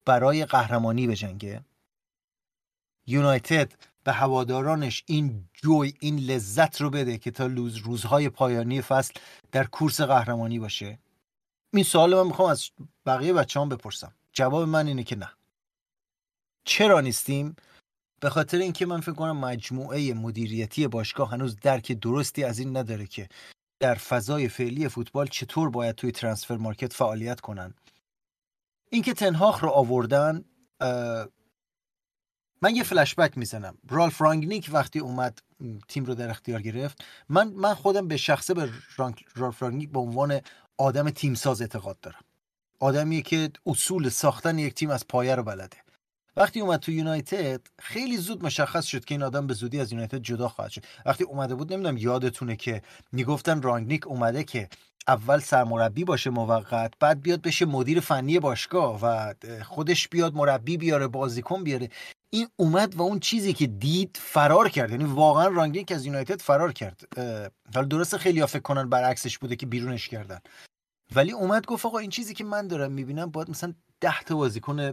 برای 0.06 0.44
قهرمانی 0.44 1.06
بجنگه؟ 1.06 1.64
یونایتد 3.06 3.72
به 4.04 4.12
هوادارانش 4.12 5.04
این 5.06 5.48
جوی 5.54 5.94
این 6.00 6.18
لذت 6.18 6.80
رو 6.80 6.90
بده 6.90 7.18
که 7.18 7.30
تا 7.30 7.46
روز 7.46 7.76
روزهای 7.76 8.28
پایانی 8.28 8.82
فصل 8.82 9.14
در 9.52 9.64
کورس 9.64 10.00
قهرمانی 10.00 10.58
باشه. 10.58 10.98
این 11.72 11.84
سوال 11.84 12.14
من 12.14 12.26
می‌خوام 12.26 12.50
از 12.50 12.70
بقیه 13.06 13.32
بچه 13.32 13.60
هم 13.60 13.68
بپرسم. 13.68 14.14
جواب 14.32 14.68
من 14.68 14.86
اینه 14.86 15.02
که 15.02 15.16
نه. 15.16 15.30
چرا 16.64 17.00
نیستیم؟ 17.00 17.56
به 18.20 18.30
خاطر 18.30 18.58
اینکه 18.58 18.86
من 18.86 19.00
فکر 19.00 19.12
کنم 19.12 19.36
مجموعه 19.36 20.14
مدیریتی 20.14 20.88
باشگاه 20.88 21.30
هنوز 21.30 21.56
درک 21.56 21.92
درستی 21.92 22.44
از 22.44 22.58
این 22.58 22.76
نداره 22.76 23.06
که 23.06 23.28
در 23.80 23.94
فضای 23.94 24.48
فعلی 24.48 24.88
فوتبال 24.88 25.26
چطور 25.26 25.70
باید 25.70 25.94
توی 25.94 26.12
ترانسفر 26.12 26.56
مارکت 26.56 26.92
فعالیت 26.92 27.40
کنن. 27.40 27.74
اینکه 28.90 29.14
تنهاخ 29.14 29.64
رو 29.64 29.68
آوردن 29.68 30.44
من 32.62 32.76
یه 32.76 32.82
فلشبک 32.82 33.38
می‌زنم. 33.38 33.78
رالف 33.88 34.20
رانگنیک 34.20 34.70
وقتی 34.72 34.98
اومد 34.98 35.42
تیم 35.88 36.04
رو 36.04 36.14
در 36.14 36.30
اختیار 36.30 36.62
گرفت 36.62 37.04
من 37.28 37.48
من 37.48 37.74
خودم 37.74 38.08
به 38.08 38.16
شخصه 38.16 38.54
به 38.54 38.70
رالف 39.36 39.62
رانگنیک 39.62 39.90
به 39.90 39.98
عنوان 39.98 40.40
آدم 40.78 41.10
تیم 41.10 41.34
ساز 41.34 41.60
اعتقاد 41.60 42.00
دارم. 42.00 42.20
آدمیه 42.80 43.22
که 43.22 43.50
اصول 43.66 44.08
ساختن 44.08 44.58
یک 44.58 44.74
تیم 44.74 44.90
از 44.90 45.08
پایه 45.08 45.34
رو 45.34 45.42
بلده. 45.42 45.76
وقتی 46.36 46.60
اومد 46.60 46.80
تو 46.80 46.92
یونایتد 46.92 47.60
خیلی 47.78 48.16
زود 48.16 48.44
مشخص 48.44 48.84
شد 48.84 49.04
که 49.04 49.14
این 49.14 49.22
آدم 49.22 49.46
به 49.46 49.54
زودی 49.54 49.80
از 49.80 49.92
یونایتد 49.92 50.18
جدا 50.18 50.48
خواهد 50.48 50.70
شد. 50.70 50.84
وقتی 51.06 51.24
اومده 51.24 51.54
بود 51.54 51.72
نمی‌دونم 51.72 51.96
یادتونه 51.96 52.56
که 52.56 52.82
می‌گفتن 53.12 53.62
رانگنیک 53.62 54.06
اومده 54.06 54.44
که 54.44 54.68
اول 55.08 55.38
سرمربی 55.38 56.04
باشه 56.04 56.30
موقت 56.30 56.94
بعد 57.00 57.22
بیاد 57.22 57.42
بشه 57.42 57.66
مدیر 57.66 58.00
فنی 58.00 58.38
باشگاه 58.38 58.98
و 59.02 59.34
خودش 59.64 60.08
بیاد 60.08 60.34
مربی 60.34 60.76
بیاره 60.76 61.06
بازیکن 61.06 61.64
بیاره. 61.64 61.88
این 62.30 62.48
اومد 62.56 62.94
و 62.94 63.02
اون 63.02 63.20
چیزی 63.20 63.52
که 63.52 63.66
دید 63.66 64.18
فرار 64.22 64.68
کرد. 64.68 64.90
یعنی 64.90 65.04
واقعا 65.04 65.48
رانگنیک 65.48 65.92
از 65.92 66.06
یونایتد 66.06 66.40
فرار 66.40 66.72
کرد. 66.72 67.08
حالا 67.74 67.86
درسته 67.86 68.18
خیلی 68.18 68.46
فکر 68.46 68.62
کنن 68.62 68.88
برعکسش 68.88 69.38
بوده 69.38 69.56
که 69.56 69.66
بیرونش 69.66 70.08
کردن. 70.08 70.38
ولی 71.14 71.32
اومد 71.32 71.66
گفت 71.66 71.86
آقا 71.86 71.98
این 71.98 72.10
چیزی 72.10 72.34
که 72.34 72.44
من 72.44 72.68
دارم 72.68 72.92
می‌بینم 72.92 73.30
باید 73.30 73.50
مثلا 73.50 73.74
ده 74.00 74.22
تا 74.22 74.36
بازیکن 74.36 74.92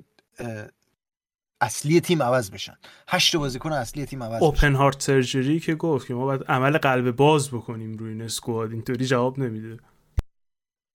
اصلی 1.62 2.02
تیم 2.02 2.24
عوض 2.24 2.52
بشن. 2.52 2.78
هشت 3.08 3.36
بازیکن 3.36 3.72
اصلی 3.72 4.06
تیم 4.06 4.24
عوض 4.24 4.42
اوپن 4.42 4.76
هارت 4.76 5.02
سرجری 5.02 5.60
که 5.60 5.76
گفت 5.76 6.08
که 6.08 6.14
ما 6.14 6.26
باید 6.26 6.44
عمل 6.44 6.78
قلب 6.78 7.12
باز 7.12 7.50
بکنیم 7.50 7.98
روی 7.98 8.10
این 8.10 8.22
اسکواد 8.22 8.72
اینطوری 8.72 9.06
جواب 9.06 9.40
نمیده. 9.40 9.78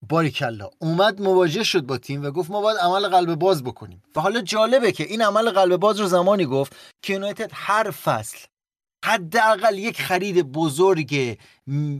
باریکلا. 0.08 0.70
اومد 0.78 1.20
مواجه 1.20 1.62
شد 1.64 1.80
با 1.80 1.98
تیم 1.98 2.24
و 2.24 2.30
گفت 2.30 2.50
ما 2.50 2.60
باید 2.60 2.78
عمل 2.78 3.08
قلب 3.08 3.34
باز 3.34 3.64
بکنیم. 3.64 4.02
و 4.16 4.20
حالا 4.20 4.40
جالبه 4.40 4.92
که 4.92 5.04
این 5.04 5.22
عمل 5.22 5.50
قلب 5.50 5.76
باز 5.76 6.00
رو 6.00 6.06
زمانی 6.06 6.46
گفت 6.46 6.76
که 7.02 7.12
یونایتد 7.12 7.50
هر 7.54 7.90
فصل 7.90 8.38
حداقل 9.04 9.78
یک 9.78 10.02
خرید 10.02 10.42
بزرگ 10.42 11.38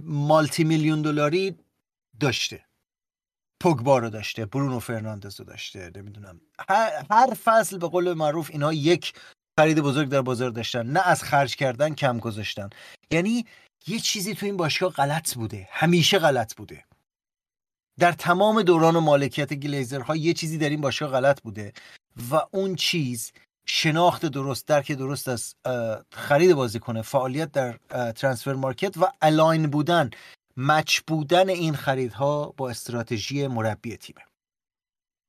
مالتی 0.05 0.65
میلیون 0.65 1.03
دلاری 1.03 1.57
داشته. 2.21 2.65
پوگبا 3.63 3.99
رو 3.99 4.11
داشته 4.11 4.47
برونو 4.47 4.79
فرناندز 4.79 5.41
رو 5.41 5.47
داشته 5.47 5.93
نمی‌دونم. 5.97 6.41
هر, 7.11 7.35
فصل 7.45 7.79
به 7.79 7.89
قول 7.89 8.13
معروف 8.13 8.51
اینها 8.51 8.73
یک 8.73 9.13
خرید 9.61 9.81
بزرگ 9.81 10.09
در 10.09 10.23
بازار 10.23 10.51
داشتن. 10.51 10.87
نه 10.87 11.01
از 11.09 11.23
خرج 11.23 11.57
کردن 11.57 11.95
کم 11.95 12.19
گذاشتن. 12.19 12.71
یعنی 13.11 13.47
یه 13.87 13.99
چیزی 13.99 14.35
تو 14.35 14.47
این 14.47 14.57
باشگاه 14.57 14.93
غلط 14.93 15.35
بوده. 15.35 15.69
همیشه 15.71 16.19
غلط 16.19 16.55
بوده. 16.55 16.85
در 17.99 18.13
تمام 18.13 18.63
دوران 18.63 18.99
مالکیت 18.99 19.55
گلیزرها 19.55 20.17
یه 20.17 20.33
چیزی 20.33 20.59
در 20.59 20.71
این 20.71 20.81
باشگاه 20.81 21.11
غلط 21.11 21.43
بوده 21.43 21.73
و 22.31 22.41
اون 22.51 22.75
چیز 22.75 23.33
شناخت 23.67 24.27
درست 24.27 24.67
درک 24.67 24.93
درست 24.93 25.29
از 25.29 25.55
خرید 26.13 26.55
بازیکن 26.55 27.03
فعالیت 27.03 27.53
در 27.53 27.73
ترانسفر 28.13 28.53
مارکت 28.55 28.99
و 28.99 29.13
الاین 29.23 29.67
بودن 29.71 30.11
مچ 30.57 31.01
بودن 31.07 31.49
این 31.49 31.75
خریدها 31.75 32.55
با 32.57 32.71
استراتژی 32.71 33.47
مربی 33.47 33.97
تیمه 33.97 34.21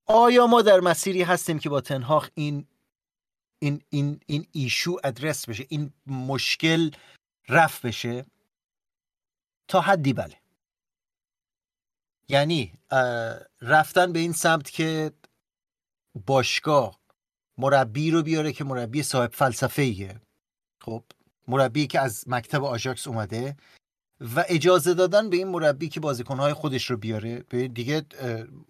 آیا 0.07 0.47
ما 0.47 0.61
در 0.61 0.79
مسیری 0.79 1.21
هستیم 1.21 1.59
که 1.59 1.69
با 1.69 1.81
تنهاخ 1.81 2.29
این 2.33 2.67
این 3.59 3.81
این 3.89 4.19
این 4.25 4.47
ایشو 4.51 4.97
ادرس 5.03 5.49
بشه 5.49 5.65
این 5.69 5.93
مشکل 6.07 6.91
رفت 7.49 7.85
بشه؟ 7.85 8.25
تا 9.67 9.81
حدی 9.81 10.13
بله. 10.13 10.42
یعنی 12.29 12.73
رفتن 13.61 14.13
به 14.13 14.19
این 14.19 14.33
سمت 14.33 14.69
که 14.69 15.11
باشگاه 16.25 16.99
مربی 17.57 18.11
رو 18.11 18.23
بیاره 18.23 18.53
که 18.53 18.63
مربی 18.63 19.03
صاحب 19.03 19.33
فلسفه 19.33 19.81
ایه 19.81 20.21
خب 20.81 21.03
مربی 21.47 21.87
که 21.87 21.99
از 21.99 22.23
مکتب 22.27 22.63
آژاکس 22.63 23.07
اومده 23.07 23.57
و 24.35 24.45
اجازه 24.47 24.93
دادن 24.93 25.29
به 25.29 25.37
این 25.37 25.47
مربی 25.47 25.89
که 25.89 25.99
بازیکنهای 25.99 26.53
خودش 26.53 26.89
رو 26.89 26.97
بیاره. 26.97 27.43
به 27.49 27.67
دیگه 27.67 28.05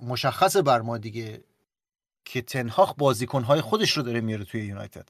مشخص 0.02 0.58
بر 0.58 0.82
ما 0.82 0.98
دیگه 0.98 1.44
که 2.26 2.42
تنهاخ 2.42 2.94
بازیکنهای 2.98 3.62
خودش 3.62 3.98
رو 3.98 4.04
داره 4.04 4.22
میاره 4.22 4.46
توی 4.46 4.66
یونایتد. 4.66 5.08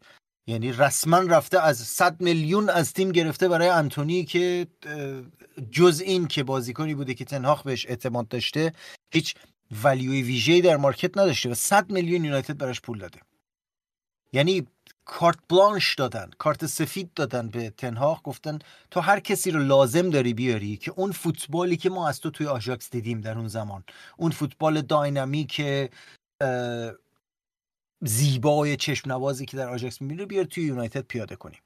یعنی 0.48 0.72
رسما 0.72 1.18
رفته 1.18 1.60
از 1.60 1.78
100 1.78 2.22
میلیون 2.22 2.70
از 2.70 2.94
تیم 2.94 3.12
گرفته 3.12 3.48
برای 3.48 3.68
انتونی 3.68 4.26
که 4.26 4.68
جز 5.72 6.02
این 6.06 6.28
که 6.28 6.44
بازیکنی 6.44 6.96
بوده 6.96 7.14
که 7.14 7.26
تنهاخ 7.26 7.64
بهش 7.64 7.86
اعتماد 7.86 8.28
داشته 8.28 8.74
هیچ 9.14 9.36
ولیوی 9.84 10.22
ویژه‌ای 10.22 10.62
در 10.62 10.78
مارکت 10.78 11.18
نداشته 11.18 11.50
و 11.50 11.54
100 11.54 11.92
میلیون 11.92 12.26
یونایتد 12.26 12.58
براش 12.58 12.82
پول 12.82 13.00
داده. 13.00 13.20
یعنی 14.34 14.68
کارت 15.06 15.38
بلانش 15.50 15.96
دادن 15.96 16.30
کارت 16.38 16.66
سفید 16.66 17.14
دادن 17.14 17.50
به 17.50 17.70
تنهاخ 17.70 18.22
گفتن 18.24 18.60
تو 18.92 19.00
هر 19.00 19.20
کسی 19.20 19.52
رو 19.52 19.60
لازم 19.64 20.10
داری 20.10 20.34
بیاری 20.34 20.78
که 20.78 20.92
اون 20.96 21.12
فوتبالی 21.12 21.78
که 21.78 21.90
ما 21.90 22.10
از 22.10 22.20
تو 22.20 22.30
توی 22.30 22.48
آژاکس 22.48 22.90
دیدیم 22.90 23.22
در 23.22 23.38
اون 23.38 23.48
زمان 23.48 23.84
اون 24.18 24.32
فوتبال 24.32 24.82
dynamic 24.82 25.62
زیبای 28.06 28.78
چشم 28.78 29.12
نوازی 29.12 29.46
که 29.46 29.58
در 29.58 29.70
آژاکس 29.70 30.02
می‌بینی 30.02 30.22
رو 30.22 30.28
بیار 30.28 30.46
توی 30.46 30.64
یونایتد 30.64 31.02
پیاده 31.02 31.36
کنیم 31.36 31.62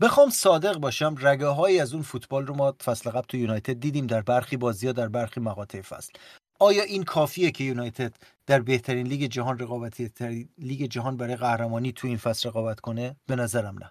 بخوام 0.00 0.30
صادق 0.30 0.76
باشم 0.76 1.14
رگه 1.18 1.46
های 1.46 1.80
از 1.80 1.94
اون 1.94 2.02
فوتبال 2.02 2.46
رو 2.46 2.54
ما 2.54 2.76
فصل 2.84 3.10
قبل 3.10 3.26
تو 3.26 3.36
یونایتد 3.36 3.80
دیدیم 3.80 4.06
در 4.06 4.22
برخی 4.22 4.56
بازی 4.56 4.86
ها 4.86 4.92
در 4.92 5.08
برخی 5.08 5.40
مقاطع 5.40 5.80
فصل. 5.80 6.12
آیا 6.60 6.82
این 6.82 7.02
کافیه 7.02 7.50
که 7.50 7.64
یونایتد 7.64 8.16
در 8.46 8.60
بهترین 8.60 9.06
لیگ 9.06 9.30
جهان 9.30 9.58
رقابتی 9.58 10.10
لیگ 10.58 10.90
جهان 10.90 11.16
برای 11.16 11.36
قهرمانی 11.36 11.92
تو 11.92 12.06
این 12.06 12.16
فصل 12.16 12.48
رقابت 12.48 12.80
کنه؟ 12.80 13.16
به 13.26 13.36
نظرم 13.36 13.78
نه. 13.78 13.90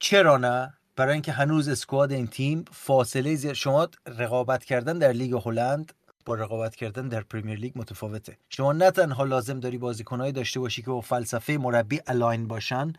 چرا 0.00 0.36
نه؟ 0.36 0.74
برای 0.96 1.12
اینکه 1.12 1.32
هنوز 1.32 1.68
squad 1.68 2.12
این 2.12 2.26
تیم 2.26 2.64
فاصله 2.72 3.34
زیاد 3.34 3.54
شما 3.54 3.88
رقابت 4.06 4.64
کردن 4.64 4.98
در 4.98 5.12
لیگ 5.12 5.40
هلند 5.44 5.92
با 6.28 6.34
رقابت 6.34 6.76
کردن 6.76 7.08
در 7.08 7.20
پریمیر 7.20 7.58
لیگ 7.58 7.72
متفاوته. 7.76 8.38
شما 8.48 8.72
نه 8.72 8.90
تنها 8.90 9.24
لازم 9.24 9.60
داری 9.60 9.78
بازیکنهایی 9.78 10.32
داشته 10.32 10.60
باشی 10.60 10.82
که 10.82 10.90
با 10.90 11.00
فلسفه 11.00 11.52
مربی 11.52 12.00
الاین 12.06 12.48
باشن 12.48 12.92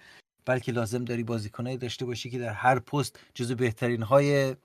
بلکه 0.45 0.71
لازم 0.71 1.05
داری 1.05 1.23
بازیکنهایی 1.23 1.77
داشته 1.77 2.05
باشی 2.05 2.29
که 2.29 2.39
در 2.39 2.53
هر 2.53 2.79
پست 2.79 3.19
جزو 3.33 3.55
بهترین 3.55 4.03
های 4.03 4.55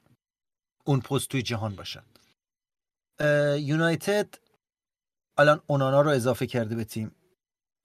اون 0.85 1.01
پست 1.01 1.29
توی 1.29 1.43
جهان 1.43 1.77
باشن. 1.77 2.03
یونایتد 3.59 4.35
الان 5.39 5.61
اونانا 5.67 6.01
رو 6.01 6.11
اضافه 6.11 6.47
کرده 6.47 6.75
به 6.77 6.85
تیم. 6.85 7.15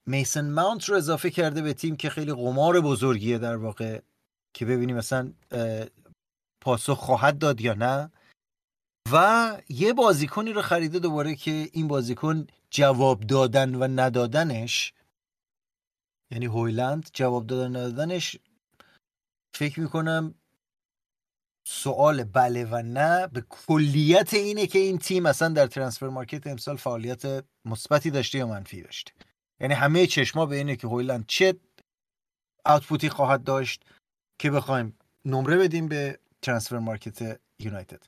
میسن 0.06 0.50
ماونت 0.50 0.84
رو 0.84 0.96
اضافه 0.96 1.30
کرده 1.30 1.62
به 1.62 1.74
تیم 1.74 1.96
که 1.96 2.10
خیلی 2.10 2.32
قمار 2.32 2.80
بزرگیه 2.80 3.38
در 3.38 3.56
واقع 3.56 4.00
که 4.54 4.66
ببینیم 4.66 4.96
مثلا 4.96 5.32
پاسخ 6.60 6.98
خواهد 6.98 7.38
داد 7.38 7.60
یا 7.60 7.74
نه. 7.74 8.10
و 9.12 9.56
یه 9.68 9.92
بازیکنی 9.92 10.52
رو 10.52 10.62
خریده 10.62 10.98
دوباره 10.98 11.34
که 11.34 11.68
این 11.72 11.88
بازیکن 11.88 12.46
جواب 12.70 13.20
دادن 13.20 13.74
و 13.74 13.88
ندادنش 13.88 14.92
یعنی 16.30 16.46
هویلند 16.46 17.10
جواب 17.12 17.46
دادن 17.46 17.76
ندادنش 17.76 18.36
فکر 19.54 19.80
می‌کنم 19.80 20.34
سوال 21.66 22.24
بله 22.24 22.64
و 22.64 22.82
نه 22.82 23.26
به 23.26 23.44
کلیت 23.48 24.34
اینه 24.34 24.66
که 24.66 24.78
این 24.78 24.98
تیم 24.98 25.26
اصلا 25.26 25.48
در 25.48 25.66
ترانسفر 25.66 26.08
مارکت 26.08 26.46
امسال 26.46 26.76
فعالیت 26.76 27.44
مثبتی 27.64 28.10
داشته 28.10 28.38
یا 28.38 28.46
منفی 28.46 28.82
داشته. 28.82 29.12
یعنی 29.60 29.74
همه 29.74 30.06
چشما 30.06 30.46
به 30.46 30.56
اینه 30.56 30.76
که 30.76 30.86
هویلند 30.86 31.24
چه 31.26 31.54
آوتپوتی 32.64 33.08
خواهد 33.08 33.44
داشت 33.44 33.84
که 34.38 34.50
بخوایم 34.50 34.98
نمره 35.24 35.56
بدیم 35.56 35.88
به 35.88 36.18
ترانسفر 36.42 36.78
مارکت 36.78 37.40
یونایتد. 37.58 38.02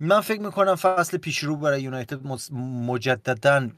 من 0.00 0.20
فکر 0.20 0.40
می‌کنم 0.40 0.74
فصل 0.74 1.18
پیش 1.18 1.38
رو 1.38 1.56
برای 1.56 1.82
یونایتد 1.82 2.26
مجددا 2.52 3.70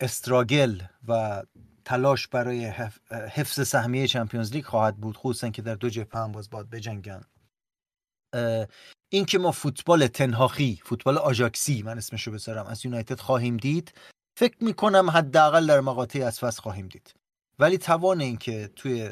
استراگل 0.00 0.82
و 1.08 1.42
تلاش 1.84 2.28
برای 2.28 2.64
حفظ 3.10 3.68
سهمیه 3.68 4.06
چمپیونز 4.06 4.52
لیگ 4.52 4.64
خواهد 4.64 4.96
بود 4.96 5.16
خصوصا 5.16 5.50
که 5.50 5.62
در 5.62 5.74
دو 5.74 5.88
جبهه 5.88 6.22
هم 6.22 6.32
باز 6.32 6.50
باید 6.50 6.70
بجنگن. 6.70 7.20
این 9.08 9.24
که 9.24 9.38
ما 9.38 9.52
فوتبال 9.52 10.06
تنهاخی 10.06 10.80
فوتبال 10.84 11.18
آژاکسی 11.18 11.82
من 11.82 11.98
اسمشو 11.98 12.30
بذارم 12.30 12.66
از 12.66 12.84
یونایتد 12.84 13.20
خواهیم 13.20 13.56
دید 13.56 13.92
فکر 14.38 14.64
می‌کنم 14.64 15.10
حداقل 15.10 15.66
در 15.66 15.80
مقاطعی 15.80 16.22
از 16.22 16.38
فصل 16.38 16.62
خواهیم 16.62 16.88
دید. 16.88 17.14
ولی 17.58 17.78
توان 17.78 18.20
این 18.20 18.36
که 18.36 18.70
توی 18.76 19.10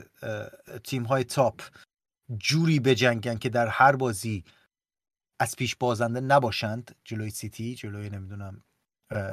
تیم 0.85 1.03
های 1.03 1.25
تاپ 1.25 1.63
جوری 2.39 2.81
بجنگن 2.81 3.39
که 3.39 3.49
در 3.49 3.67
هر 3.67 3.97
بازی 3.97 4.45
از 5.41 5.57
پیش 5.57 5.77
بازنده 5.77 6.21
نباشند 6.21 6.95
جلوی 7.05 7.31
سیتی 7.31 7.75
جلوی 7.75 8.11
نمی‌دونم 8.11 8.63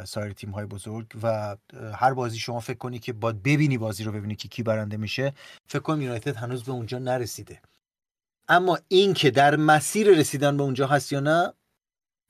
سایر 0.05 0.33
تیم 0.33 0.49
های 0.49 0.65
بزرگ 0.65 1.07
و 1.23 1.57
هر 1.93 2.13
بازی 2.13 2.39
شما 2.39 2.59
فکر 2.59 2.77
کنی 2.77 2.99
که 2.99 3.13
باید 3.13 3.43
ببینی 3.43 3.77
بازی 3.77 4.03
رو 4.03 4.11
ببینی 4.11 4.35
که 4.35 4.47
کی 4.47 4.63
برنده 4.63 4.97
میشه 4.97 5.33
فکر 5.67 5.79
کنم 5.79 6.01
یونایتد 6.01 6.35
هنوز 6.35 6.63
به 6.63 6.71
اونجا 6.71 6.99
نرسیده. 6.99 7.61
اما 8.47 8.79
این 8.87 9.13
که 9.13 9.31
در 9.31 9.55
مسیر 9.55 10.07
رسیدن 10.07 10.57
به 10.57 10.63
اونجا 10.63 10.87
هست 10.87 11.11
یا 11.11 11.19
نه 11.19 11.53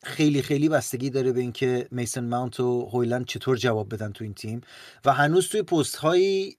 خیلی 0.03 0.41
خیلی 0.41 0.69
بستگی 0.69 1.09
داره 1.09 1.31
به 1.31 1.39
اینکه 1.39 1.87
میسن 1.91 2.27
ماونت 2.27 2.59
و 2.59 2.89
هویلند 2.93 3.25
چطور 3.25 3.57
جواب 3.57 3.93
بدن 3.93 4.11
تو 4.11 4.23
این 4.23 4.33
تیم 4.33 4.61
و 5.05 5.13
هنوز 5.13 5.49
توی 5.49 5.63
پست 5.63 5.95
های 5.95 6.55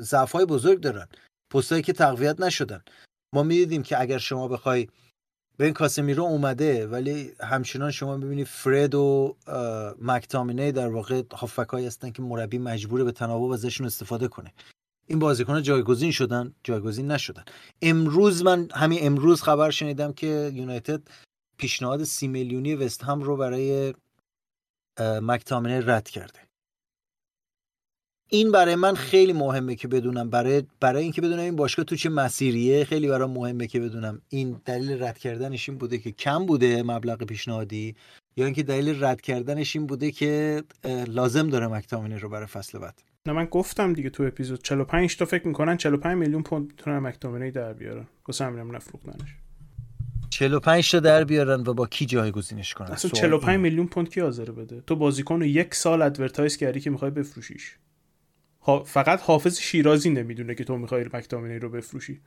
ضعف 0.00 0.32
های 0.32 0.44
بزرگ 0.44 0.80
دارن. 0.80 1.08
پست 1.50 1.72
هایی 1.72 1.82
که 1.82 1.92
تقویت 1.92 2.40
نشدن. 2.40 2.82
ما 3.34 3.42
می‌دیدیم 3.42 3.82
که 3.82 4.00
اگر 4.00 4.18
شما 4.18 4.48
بخوای 4.48 4.88
به 5.56 5.64
این 5.64 5.74
کاسمیرو 5.74 6.22
اومده 6.22 6.86
ولی 6.86 7.32
همچنان 7.40 7.90
شما 7.90 8.16
ببینید 8.16 8.46
فرد 8.46 8.94
و 8.94 9.36
مکتامینه 10.00 10.72
در 10.72 10.88
واقع 10.88 11.22
هافکایی 11.32 11.86
هستن 11.86 12.10
که 12.10 12.22
مربی 12.22 12.58
مجبوره 12.58 13.04
به 13.04 13.12
تناوب 13.12 13.50
ازشون 13.50 13.86
استفاده 13.86 14.28
کنه. 14.28 14.52
این 15.06 15.18
بازیکن 15.18 15.62
جایگزین 15.62 16.10
شدن 16.10 16.54
جایگزین 16.64 17.10
نشدن. 17.10 17.44
امروز 17.82 18.42
من 18.42 18.68
همین 18.74 18.98
امروز 19.02 19.42
خبر 19.42 19.70
شنیدم 19.70 20.12
که 20.12 20.50
یونایتد 20.54 21.02
پیشنهاد 21.56 22.04
سی 22.04 22.28
میلیونی 22.28 22.74
وست 22.74 23.04
هم 23.04 23.22
رو 23.22 23.36
برای 23.36 23.94
مکتامینه 25.00 25.82
رد 25.86 26.08
کرده. 26.08 26.43
این 28.28 28.52
برای 28.52 28.74
من 28.74 28.94
خیلی 28.94 29.32
مهمه 29.32 29.74
که 29.74 29.88
بدونم 29.88 30.30
برای 30.30 30.62
برای 30.80 31.02
اینکه 31.02 31.20
بدونم 31.20 31.40
این 31.40 31.56
باشگاه 31.56 31.84
تو 31.84 31.96
چه 31.96 32.08
مسیریه 32.08 32.84
خیلی 32.84 33.08
برای 33.08 33.28
مهمه 33.28 33.66
که 33.66 33.80
بدونم 33.80 34.20
این 34.28 34.60
دلیل 34.64 35.02
رد 35.02 35.18
کردنش 35.18 35.68
این 35.68 35.78
بوده 35.78 35.98
که 35.98 36.12
کم 36.12 36.46
بوده 36.46 36.82
مبلغ 36.82 37.24
پیشنهادی 37.24 37.94
یا 38.36 38.44
اینکه 38.44 38.62
دلیل 38.62 39.04
رد 39.04 39.20
کردنش 39.20 39.76
این 39.76 39.86
بوده 39.86 40.10
که 40.10 40.62
لازم 41.08 41.48
داره 41.48 41.66
مکتامینه 41.66 42.18
رو 42.18 42.28
برای 42.28 42.46
فصل 42.46 42.78
بعد. 42.78 43.02
نه 43.26 43.32
من 43.32 43.44
گفتم 43.44 43.92
دیگه 43.92 44.10
تو 44.10 44.22
اپیزود 44.22 44.62
45 44.62 45.16
تا 45.16 45.24
فکر 45.24 45.46
می‌کنن 45.46 45.76
45 45.76 46.18
میلیون 46.18 46.42
پوند 46.42 46.66
می‌تونن 46.66 46.98
مکتامینه 46.98 47.50
در 47.50 47.72
بیارن. 47.72 48.06
واسه 48.28 48.44
همینم 48.44 48.76
نفروختنش. 48.76 49.36
45 50.30 50.90
تا 50.90 51.00
در 51.00 51.24
بیارن 51.24 51.60
و 51.66 51.74
با 51.74 51.86
کی 51.86 52.06
جایگزینش 52.06 52.74
کنن؟ 52.74 52.90
اصلا 52.90 53.10
45 53.10 53.60
میلیون 53.60 53.86
پوند 53.86 54.10
کی 54.10 54.20
حاضر 54.20 54.50
بده؟ 54.50 54.82
تو 54.86 54.96
بازیکن 54.96 55.40
رو 55.40 55.46
یک 55.46 55.74
سال 55.74 56.02
advertise 56.02 56.56
کردی 56.56 56.80
که 56.80 56.90
می‌خوای 56.90 57.10
بفروشیش. 57.10 57.76
فقط 58.86 59.20
حافظ 59.22 59.58
شیرازی 59.58 60.10
نمی‌دونه 60.10 60.54
که 60.54 60.64
تو 60.64 60.76
می‌خوای 60.76 61.04
مک‌تامینی 61.12 61.58
رو 61.58 61.68
بفروشی. 61.68 62.20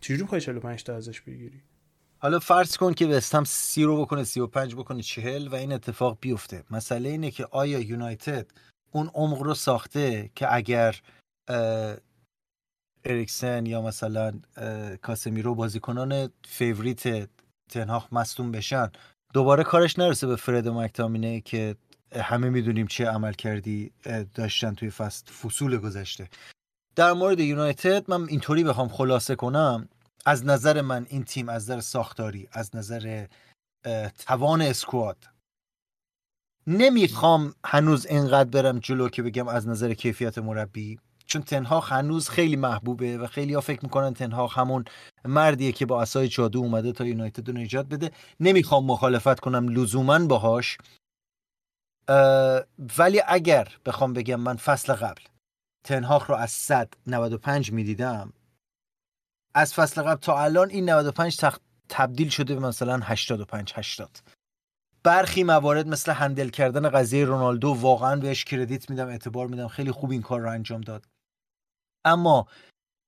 چجوری 0.00 0.22
می‌خوای 0.22 0.40
45 0.40 0.84
تا 0.84 0.96
ازش 0.96 1.20
بگیری؟ 1.20 1.62
حالا 2.18 2.38
فرض 2.38 2.76
کن 2.76 2.94
که 2.94 3.06
وستهم 3.06 3.44
سی 3.44 3.84
رو 3.84 4.00
بکنه 4.00 4.24
35 4.24 4.74
بکنه 4.74 5.02
40 5.02 5.48
و 5.48 5.54
این 5.54 5.72
اتفاق 5.72 6.18
بیفته. 6.20 6.64
مسئله 6.70 7.08
اینه 7.08 7.30
که 7.30 7.46
آیا 7.50 7.78
یونایتد 7.78 8.46
اون 8.92 9.10
عمق 9.14 9.42
رو 9.42 9.54
ساخته 9.54 10.30
که 10.34 10.54
اگر 10.54 11.00
اریکسن 13.04 13.66
یا 13.66 13.82
مثلا 13.82 14.40
کاسمیرو 15.02 15.54
بازیکنان 15.54 16.30
favorite 16.44 17.28
تن 17.70 17.87
هاخ 17.87 18.12
مصدوم 18.12 18.52
بشن 18.52 18.90
دوباره 19.32 19.64
کارش 19.64 19.98
نرسه 19.98 20.26
به 20.26 20.36
فرد 20.36 20.68
مک‌تامینی 20.68 21.40
که 21.40 21.76
همه 22.12 22.50
می‌دونیم 22.50 22.86
چه 22.86 23.06
عمل 23.06 23.32
کردی 23.32 23.90
داشتن 24.34 24.74
توی 24.74 24.90
فصل 24.90 25.32
فصول 25.32 25.76
گذشته. 25.76 26.28
در 26.96 27.12
مورد 27.12 27.40
یونایتد 27.40 28.10
من 28.10 28.28
اینطوری 28.28 28.64
بخوام 28.64 28.88
خلاصه 28.88 29.34
کنم. 29.34 29.88
از 30.26 30.44
نظر 30.44 30.80
من 30.80 31.06
این 31.10 31.24
تیم 31.24 31.48
از 31.48 31.62
نظر 31.62 31.80
ساختاری 31.80 32.48
از 32.52 32.76
نظر 32.76 33.26
توان 34.26 34.62
squad 34.62 35.16
نمی‌خوام 36.66 37.54
هنوز 37.64 38.06
اینقدر 38.06 38.50
برم 38.50 38.78
جلو 38.78 39.08
که 39.08 39.22
بگم 39.22 39.48
از 39.48 39.68
نظر 39.68 39.94
کیفیت 39.94 40.38
مربی. 40.38 40.98
چون 41.26 41.42
تنها 41.42 41.80
هنوز 41.80 42.28
خیلی 42.28 42.56
محبوبه 42.56 43.18
و 43.18 43.26
خیلی 43.26 43.54
ها 43.54 43.60
فکر 43.60 43.80
می‌کنن 43.82 44.14
تنها 44.14 44.46
همون 44.46 44.84
مردیه 45.24 45.72
که 45.72 45.86
با 45.86 46.02
اسای 46.02 46.28
جادو 46.28 46.58
اومده 46.58 46.92
تا 46.92 47.06
یونایتد 47.06 47.48
رو 47.48 47.54
نجات 47.58 47.86
بده. 47.86 48.10
نمی‌خوام 48.40 48.86
مخالفت 48.86 49.40
کنم 49.40 49.68
لزوما 49.68 50.18
باهاش. 50.18 50.78
ولی 52.98 53.22
اگر 53.26 53.68
بخوام 53.86 54.12
بگم 54.12 54.40
من 54.40 54.56
فصل 54.56 54.92
قبل 54.92 55.22
تنهاخ 55.84 56.30
رو 56.30 56.36
از 56.36 56.50
100 56.50 56.94
95 57.06 57.72
می‌دیدم 57.72 58.32
از 59.54 59.74
فصل 59.74 60.02
قبل 60.02 60.20
تا 60.20 60.42
الان 60.42 60.70
این 60.70 60.90
95 60.90 61.36
تخ... 61.36 61.58
تبدیل 61.88 62.28
شده 62.28 62.54
به 62.54 62.60
مثلا 62.60 63.00
85 63.02 63.72
80 63.76 64.18
برخی 65.02 65.44
موارد 65.44 65.88
مثل 65.88 66.12
هندل 66.12 66.48
کردن 66.48 66.88
قضیه 66.88 67.24
رونالدو 67.24 67.76
واقعا 67.80 68.16
بهش 68.16 68.44
کردیت 68.44 68.90
میدم 68.90 69.08
اعتبار 69.08 69.46
میدم 69.46 69.68
خیلی 69.68 69.92
خوب 69.92 70.10
این 70.10 70.22
کار 70.22 70.40
رو 70.40 70.50
انجام 70.50 70.80
داد. 70.80 71.06
اما 72.04 72.46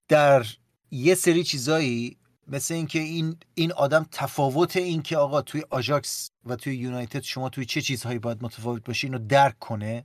در 0.09 0.47
یه 0.91 1.15
سری 1.15 1.45
چیزایی 1.45 2.20
مثل 2.53 2.75
اینکه 2.75 2.99
این 2.99 3.37
این 3.55 3.73
آدم 3.73 4.07
تفاوت 4.13 4.77
این 4.77 5.03
که 5.03 5.17
آقا 5.17 5.43
توی 5.43 5.65
آژاکس 5.71 6.31
و 6.45 6.57
توی 6.57 6.77
یونایتد 6.77 7.23
شما 7.23 7.49
توی 7.49 7.65
چه 7.65 7.81
چیزهایی 7.81 8.19
باید 8.19 8.43
متفاوت 8.43 8.85
باشی 8.85 9.07
اینو 9.07 9.19
درک 9.19 9.59
کنه 9.59 10.05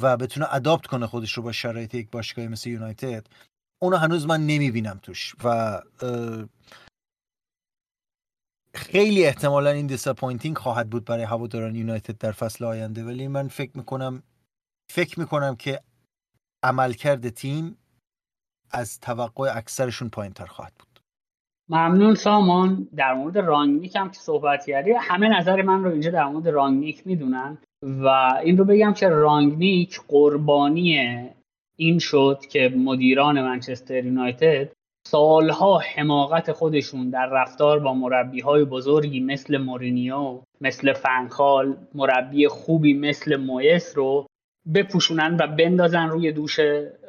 و 0.00 0.16
بتونه 0.16 0.54
adapt 0.54 0.86
کنه 0.86 1.06
خودش 1.06 1.32
رو 1.32 1.42
با 1.42 1.52
شرایط 1.52 1.94
یک 1.94 2.10
باشگاهی 2.10 2.48
مثل 2.48 2.70
یونایتد 2.70 3.26
اونو 3.82 3.96
هنوز 3.96 4.26
من 4.26 4.46
نمی‌بینم 4.46 4.98
توش. 5.02 5.34
و 5.44 5.80
خیلی 8.74 9.26
احتمالا 9.26 9.70
این 9.70 9.86
disappointing 9.86 10.58
خواهد 10.58 10.90
بود 10.90 11.04
برای 11.04 11.24
هواداران 11.24 11.76
یونایتد 11.76 12.18
در 12.18 12.32
فصل 12.32 12.64
آینده. 12.64 13.04
ولی 13.04 13.28
من 13.28 13.48
فکر 13.48 13.76
می‌کنم 13.76 14.22
فکر 14.92 15.20
می‌کنم 15.20 15.56
که 15.56 15.80
عملکرد 16.62 17.28
تیم 17.28 17.78
از 18.70 19.00
توقع 19.00 19.56
اکثرشون 19.56 20.08
پایین 20.08 20.32
تر 20.32 20.46
خواهد 20.46 20.74
بود. 20.78 20.93
ممنون 21.68 22.14
سامان. 22.14 22.88
در 22.96 23.14
مورد 23.14 23.38
رانگنیک 23.38 23.96
هم 23.96 24.10
که 24.10 24.18
صحبت 24.18 24.66
کردی 24.66 24.90
همه 25.00 25.38
نظر 25.38 25.62
من 25.62 25.84
رو 25.84 25.90
اینجا 25.90 26.10
در 26.10 26.24
مورد 26.24 26.48
رانگنیک 26.48 27.06
می‌دونن 27.06 27.58
و 27.82 28.08
این 28.44 28.58
رو 28.58 28.64
بگم 28.64 28.92
که 28.92 29.08
رانگنیک 29.08 30.00
قربانی 30.08 30.98
این 31.76 31.98
شد 31.98 32.38
که 32.50 32.72
مدیران 32.76 33.42
منچستر 33.42 34.04
یونایتد 34.04 34.72
سالها 35.06 35.78
حماقت 35.78 36.52
خودشون 36.52 37.10
در 37.10 37.26
رفتار 37.26 37.78
با 37.78 37.94
مربی 37.94 38.40
های 38.40 38.64
بزرگی 38.64 39.20
مثل 39.20 39.58
مورینیو 39.58 40.40
مثل 40.60 40.92
فنخال 40.92 41.76
مربی 41.94 42.48
خوبی 42.48 42.94
مثل 42.94 43.36
مویس 43.36 43.96
رو 43.96 44.26
بپوشونن 44.74 45.36
و 45.40 45.46
بندازن 45.46 46.08
روی 46.08 46.32
دوش 46.32 46.60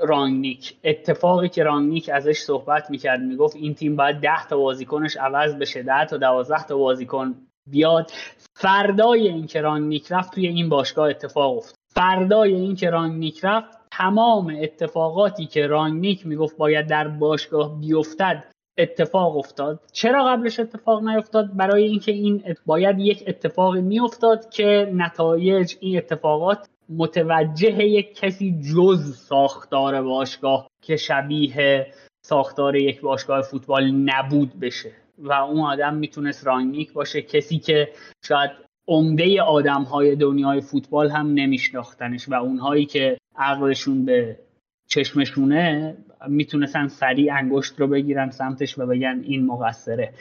رانگنیک 0.07 0.77
اتفاقی 0.83 1.49
که 1.49 1.63
رانگنیک 1.63 2.09
ازش 2.13 2.37
صحبت 2.37 2.91
می‌کرد 2.91 3.21
می‌گفت 3.21 3.55
این 3.55 3.73
تیم 3.73 3.95
باید 3.95 4.15
ده 4.15 4.47
تا 4.47 4.57
بازیکنش 4.57 5.17
عوض 5.17 5.55
بشه 5.55 5.83
ده 5.83 6.05
تا 6.05 6.17
دوازده 6.17 6.63
تا 6.63 6.77
بازیکن 6.77 7.35
بیاد. 7.69 8.11
فردای 8.55 9.27
اینکه 9.27 9.61
رانگنیک 9.61 10.11
رفت 10.11 10.33
توی 10.33 10.47
این 10.47 10.69
باشگاه 10.69 11.09
اتفاق 11.09 11.57
افتاد. 11.57 11.75
فردای 11.93 12.53
اینکه 12.53 12.89
رانگنیک 12.89 13.39
رفت 13.43 13.77
تمام 13.91 14.57
اتفاقاتی 14.61 15.45
که 15.45 15.67
رانگنیک 15.67 16.27
می‌گفت 16.27 16.57
باید 16.57 16.87
در 16.87 17.07
باشگاه 17.07 17.79
بیفتد 17.79 18.43
اتفاق 18.77 19.37
افتاد. 19.37 19.79
چرا 19.91 20.25
قبلش 20.25 20.59
اتفاق 20.59 21.03
نیفتاد؟ 21.03 21.55
برای 21.55 21.83
اینکه 21.83 22.11
این 22.11 22.55
باید 22.65 22.99
یک 22.99 23.23
اتفاقی 23.27 23.81
میافتاد 23.81 24.49
که 24.49 24.91
نتایج 24.93 25.75
این 25.79 25.97
اتفاقات 25.97 26.69
متوجه 26.89 27.83
یک 27.83 28.15
کسی 28.15 28.59
جز 28.73 29.15
ساختار 29.15 30.01
باشگاه 30.01 30.67
که 30.81 30.95
شبیه 30.95 31.87
ساختار 32.25 32.75
یک 32.75 33.01
باشگاه 33.01 33.41
فوتبال 33.41 33.91
نبود 33.91 34.59
بشه. 34.59 34.91
و 35.17 35.33
اون 35.33 35.59
آدم 35.59 35.93
می‌تونست 35.93 36.47
رانگنیک 36.47 36.93
باشه 36.93 37.21
کسی 37.21 37.59
که 37.59 37.89
شاید 38.23 38.51
عمده 38.87 39.41
آدم 39.41 39.83
های 39.83 40.15
دنیای 40.15 40.61
فوتبال 40.61 41.09
هم 41.09 41.27
نمیشناختنش 41.27 42.29
و 42.29 42.33
اونهایی 42.33 42.85
که 42.85 43.17
عقلشون 43.35 44.05
به 44.05 44.39
چشمشونه 44.87 45.97
می‌تونستن 46.27 46.87
سریع 46.87 47.33
انگشت 47.33 47.79
رو 47.79 47.87
بگیرن 47.87 48.29
سمتش 48.29 48.79
و 48.79 48.85
بگن 48.85 49.21
این 49.23 49.45
مقصره. 49.45 50.13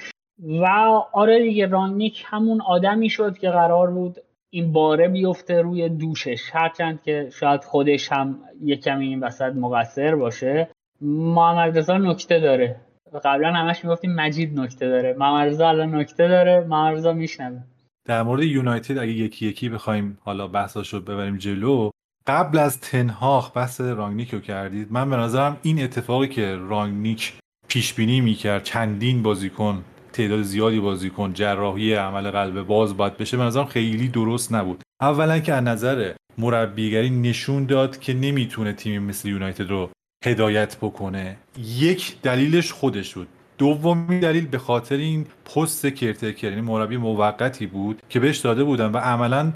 و 0.42 0.66
آره 1.12 1.42
دیگه 1.42 1.66
رانیک 1.66 2.24
همون 2.26 2.60
آدمی 2.60 3.10
شد 3.10 3.38
که 3.38 3.50
قرار 3.50 3.90
بود 3.90 4.16
این 4.54 4.72
باره 4.72 5.08
بیفته 5.08 5.62
روی 5.62 5.88
دوشش. 5.88 6.50
هرچند 6.52 7.02
که 7.02 7.30
شاید 7.40 7.64
خودش 7.64 8.12
هم 8.12 8.38
یه 8.62 8.76
کمی 8.76 9.06
این 9.06 9.20
وسط 9.20 9.52
مقصر 9.52 10.14
باشه. 10.14 10.68
محمد 11.00 11.78
رضا 11.78 11.98
نکته 11.98 12.40
داره. 12.40 12.76
قبلا 13.24 13.52
همش 13.52 13.84
می‌گفتیم 13.84 14.14
مجید 14.14 14.60
نکته 14.60 14.88
داره. 14.88 15.16
محمد 15.18 15.48
رضا 15.48 15.68
الان 15.68 15.94
نکته 15.94 16.28
داره. 16.28 16.66
محمد 16.68 16.96
رضا 16.96 17.12
میشنوه. 17.12 17.60
در 18.04 18.22
مورد 18.22 18.42
یونایتد 18.42 18.98
اگه 18.98 19.12
یکی 19.12 19.46
یکی 19.46 19.68
بخوایم 19.68 20.18
حالا 20.20 20.48
بحثاشو 20.48 21.00
ببریم 21.00 21.36
جلو 21.36 21.90
قبل 22.26 22.58
از 22.58 22.80
تنهاخ 22.80 23.56
بحث 23.56 23.80
رانگنیک 23.80 24.34
رو 24.34 24.40
کردید. 24.40 24.92
من 24.92 25.10
به 25.10 25.16
نظرم 25.16 25.56
این 25.62 25.82
اتفاقی 25.82 26.28
که 26.28 26.56
رانگنیک 26.56 27.32
پیش 27.68 27.94
بینی 27.94 28.20
می‌کرد 28.20 28.62
چندین 28.62 29.22
بازیکن 29.22 29.84
تعداد 30.14 30.42
زیادی 30.42 30.80
بازیکن 30.80 31.32
جراحی 31.32 31.94
عمل 31.94 32.30
قلب 32.30 32.62
باز 32.62 32.96
باید 32.96 33.16
بشه 33.16 33.36
به 33.36 33.64
خیلی 33.64 34.08
درست 34.08 34.52
نبود. 34.52 34.82
اولا 35.00 35.38
که 35.38 35.52
از 35.52 35.64
نظر 35.64 36.12
مربیگری 36.38 37.10
نشون 37.10 37.64
داد 37.64 37.98
که 37.98 38.14
نمی‌تونه 38.14 38.72
تیمی 38.72 38.98
مثل 38.98 39.28
یونایتد 39.28 39.70
رو 39.70 39.90
هدایت 40.24 40.76
بکنه. 40.76 41.36
یک 41.58 42.16
دلیلش 42.22 42.72
خودش 42.72 43.14
بود. 43.14 43.28
دومی 43.58 44.20
دلیل 44.20 44.46
به 44.46 44.58
خاطر 44.58 44.96
این 44.96 45.26
پست 45.54 45.86
کرتکر 45.86 46.48
یعنی 46.48 46.60
مربی 46.60 46.96
موقتی 46.96 47.66
بود 47.66 48.02
که 48.08 48.20
بهش 48.20 48.38
داده 48.38 48.64
بودن 48.64 48.92
و 48.92 48.96
عملا 48.96 49.52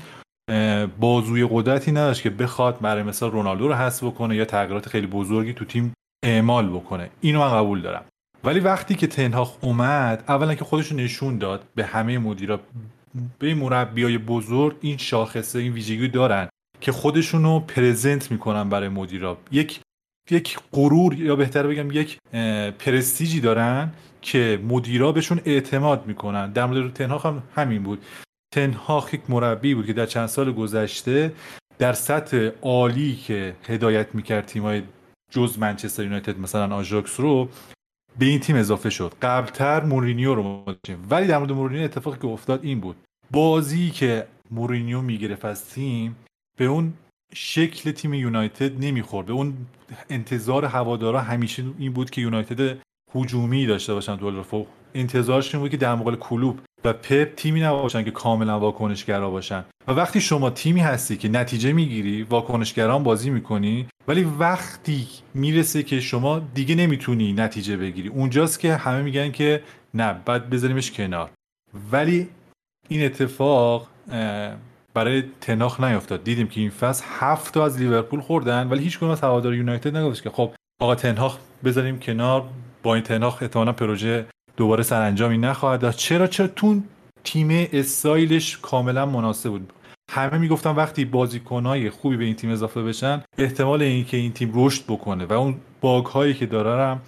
بازوی 1.01 1.49
قدرتی 1.51 1.93
نداشت 1.93 2.23
که 2.23 2.31
بخواد 2.31 2.81
برای 2.81 3.03
مثال 3.03 3.31
رونالدو 3.31 3.69
رو 3.69 3.75
حذف 3.75 4.05
بکنه 4.05 4.37
یا 4.37 4.45
تغییرات 4.45 4.89
خیلی 4.89 5.07
بزرگی 5.07 5.53
تو 5.53 5.65
تیم 5.65 5.93
اعمال 6.25 6.69
بکنه. 6.69 7.11
اینو 7.21 7.41
من 7.41 7.51
قبول 7.51 7.81
دارم. 7.81 8.05
ولی 8.45 8.61
وقتی 8.61 8.95
که 8.95 9.07
تنهاخ 9.07 9.57
اومد 9.61 10.25
اولا 10.29 10.55
که 10.55 10.65
خودش 10.65 10.93
نشون 10.93 11.39
داد 11.39 11.65
به 11.75 11.85
همه 11.85 12.19
مدیرا 12.19 12.61
به 13.39 13.55
مربیای 13.55 14.19
بزرگ 14.19 14.77
این 14.81 14.97
شاخصه 14.97 15.59
این 15.59 15.73
ویژگی 15.73 16.09
دارن 16.09 16.49
که 16.81 16.93
خودشون 16.93 17.43
رو 17.43 17.61
present 17.61 18.31
می‌کنن 18.31 18.69
برای 18.69 18.89
مدیرا. 18.89 19.39
یک 19.51 19.81
یک 20.31 20.59
غرور 20.73 21.15
یا 21.15 21.37
بهتر 21.37 21.67
بگم 21.67 21.91
یک 21.91 22.19
پرستیجی 22.79 23.41
دارن 23.41 23.93
که 24.21 24.61
مدیرا 24.69 25.13
بهشون 25.13 25.41
اعتماد 25.45 26.07
می‌کنن. 26.07 26.53
در 26.53 26.67
مورد 26.67 26.93
تنهاخ 26.93 27.27
هم 27.27 27.43
همین 27.55 27.83
بود. 27.83 28.05
تنهاخ 28.55 29.15
یک 29.15 29.21
مربی 29.29 29.75
بود 29.75 29.87
که 29.87 29.93
در 29.93 30.07
چند 30.07 30.27
سال 30.27 30.53
گذشته 30.53 31.33
در 31.79 31.93
سطح 31.93 32.51
عالی 32.63 33.17
که 33.17 33.57
هدایت 33.69 34.15
می‌کرد 34.15 34.47
تیمای 34.47 34.83
جز 35.31 35.59
منچستر 35.59 36.03
یونایتد 36.03 36.39
مثلا 36.39 36.77
آژاکس 36.77 37.21
رو 37.21 37.49
به 38.19 38.27
این 38.27 38.41
تیم 38.41 38.57
اضافه 38.57 38.91
شد. 38.91 39.13
قبلتر 39.23 39.85
مورینیو 39.85 40.35
رو 40.35 40.63
داشتیم 40.67 41.07
ولی 41.11 41.27
در 41.27 41.39
مورد 41.39 41.53
مورینیو 41.53 41.85
اتفاقی 41.85 42.19
که 42.19 42.27
افتاد 42.27 42.65
این 42.65 42.81
بود. 42.81 42.97
بازی 43.31 43.91
که 43.91 44.27
مورینیو 44.51 45.01
می‌گرفت 45.01 45.45
از 45.45 45.71
تیم 45.71 46.17
به 46.59 46.65
اون 46.65 46.93
شکل 47.35 47.91
تیم 47.91 48.15
یونایتد 48.15 48.85
نمی‌خورد. 48.85 49.27
به 49.27 49.33
اون 49.33 49.55
انتظار 50.11 50.65
هوادارا 50.65 51.21
همیشه 51.21 51.65
این 51.79 51.93
بود 51.93 52.11
که 52.11 52.21
یونایتد 52.21 52.79
هجومی 53.15 53.67
داشته 53.67 53.95
باشن 53.95 54.17
تو 54.17 54.67
فوق 54.89 55.01
انتظارش 55.01 55.55
این 55.55 55.63
بود 55.63 55.71
که 55.71 55.77
در 55.77 55.95
مقابل 55.95 56.17
کلوب 56.17 56.61
و 56.85 56.93
پپ 56.93 57.35
تیمی 57.35 57.61
نباشن 57.61 58.05
که 58.05 58.11
کاملا 58.11 58.61
واکنشگرا 58.61 59.31
باشن. 59.31 59.65
و 59.89 59.93
وقتی 59.93 60.21
شما 60.21 60.51
تیمی 60.51 60.81
هستی 60.81 61.17
که 61.17 61.29
نتیجه 61.29 61.73
می‌گیری 61.73 62.23
واکنشگران 62.23 63.03
بازی 63.03 63.31
می‌کنی 63.31 63.87
ولی 64.09 64.25
وقتی 64.25 65.07
می‌رسه 65.35 65.83
که 65.83 66.01
شما 66.01 66.39
دیگه 66.39 66.75
نمی‌تونی 66.75 67.33
نتیجه 67.33 67.77
بگیری. 67.77 68.09
اونجاست 68.09 68.61
که 68.61 68.75
همه 68.75 69.03
میگن 69.03 69.31
که 69.31 69.63
نه 69.95 70.17
بعد 70.25 70.51
بذاریمش 70.51 70.91
کنار. 70.91 71.31
ولی 71.93 72.29
این 72.89 73.05
اتفاق 73.05 73.87
برای 74.95 75.25
تناخ 75.41 75.81
نیفتاد 75.81 76.25
دیدیم 76.25 76.49
که 76.49 76.61
این 76.61 76.71
فصل 76.71 77.05
هفت 77.09 77.55
تا 77.55 77.65
از 77.65 77.79
لیورپول 77.79 78.21
خوردن 78.21 78.69
ولی 78.69 78.83
هیچ 78.83 79.03
از 79.03 79.21
هوادار 79.21 79.55
یونایتد 79.55 79.97
نگفتش 79.97 80.23
که 80.23 80.31
خب 80.31 80.55
آقا 80.81 80.95
تنهاخ 80.95 81.39
بذاریم 81.65 81.99
کنار. 81.99 82.45
با 82.83 82.95
این 82.95 83.05
تنهاخ 83.05 83.43
احتمالاً 83.43 83.73
پروژه 83.73 84.27
دوباره 84.59 84.83
سرانجامی 84.83 85.39
نخواهد 85.39 85.81
داشت. 85.81 85.99
چرا؟ 85.99 86.27
چرا؟ 86.27 86.47
تون 86.47 86.85
تیم 87.25 87.69
استایلش 87.73 88.59
کاملا 88.59 89.07
مناسب 89.07 89.51
بود. 89.51 89.73
همه 90.11 90.39
می‌گفتن 90.39 90.71
وقتی 90.71 91.05
بازیکنهای 91.05 91.91
خوبی 91.91 92.17
به 92.17 92.25
این 92.25 92.35
تیم 92.35 92.51
اضافه 92.51 92.83
بشن 92.83 93.23
احتمال 93.39 93.83
اینکه 93.83 94.17
این 94.17 94.33
تیم 94.33 94.53
رشد 94.55 94.85
بکنه 94.85 95.25
و 95.25 95.33
اون 95.33 95.57
باگ 95.81 96.07
هایی 96.07 96.35
که 96.35 96.47
داره 96.47 96.99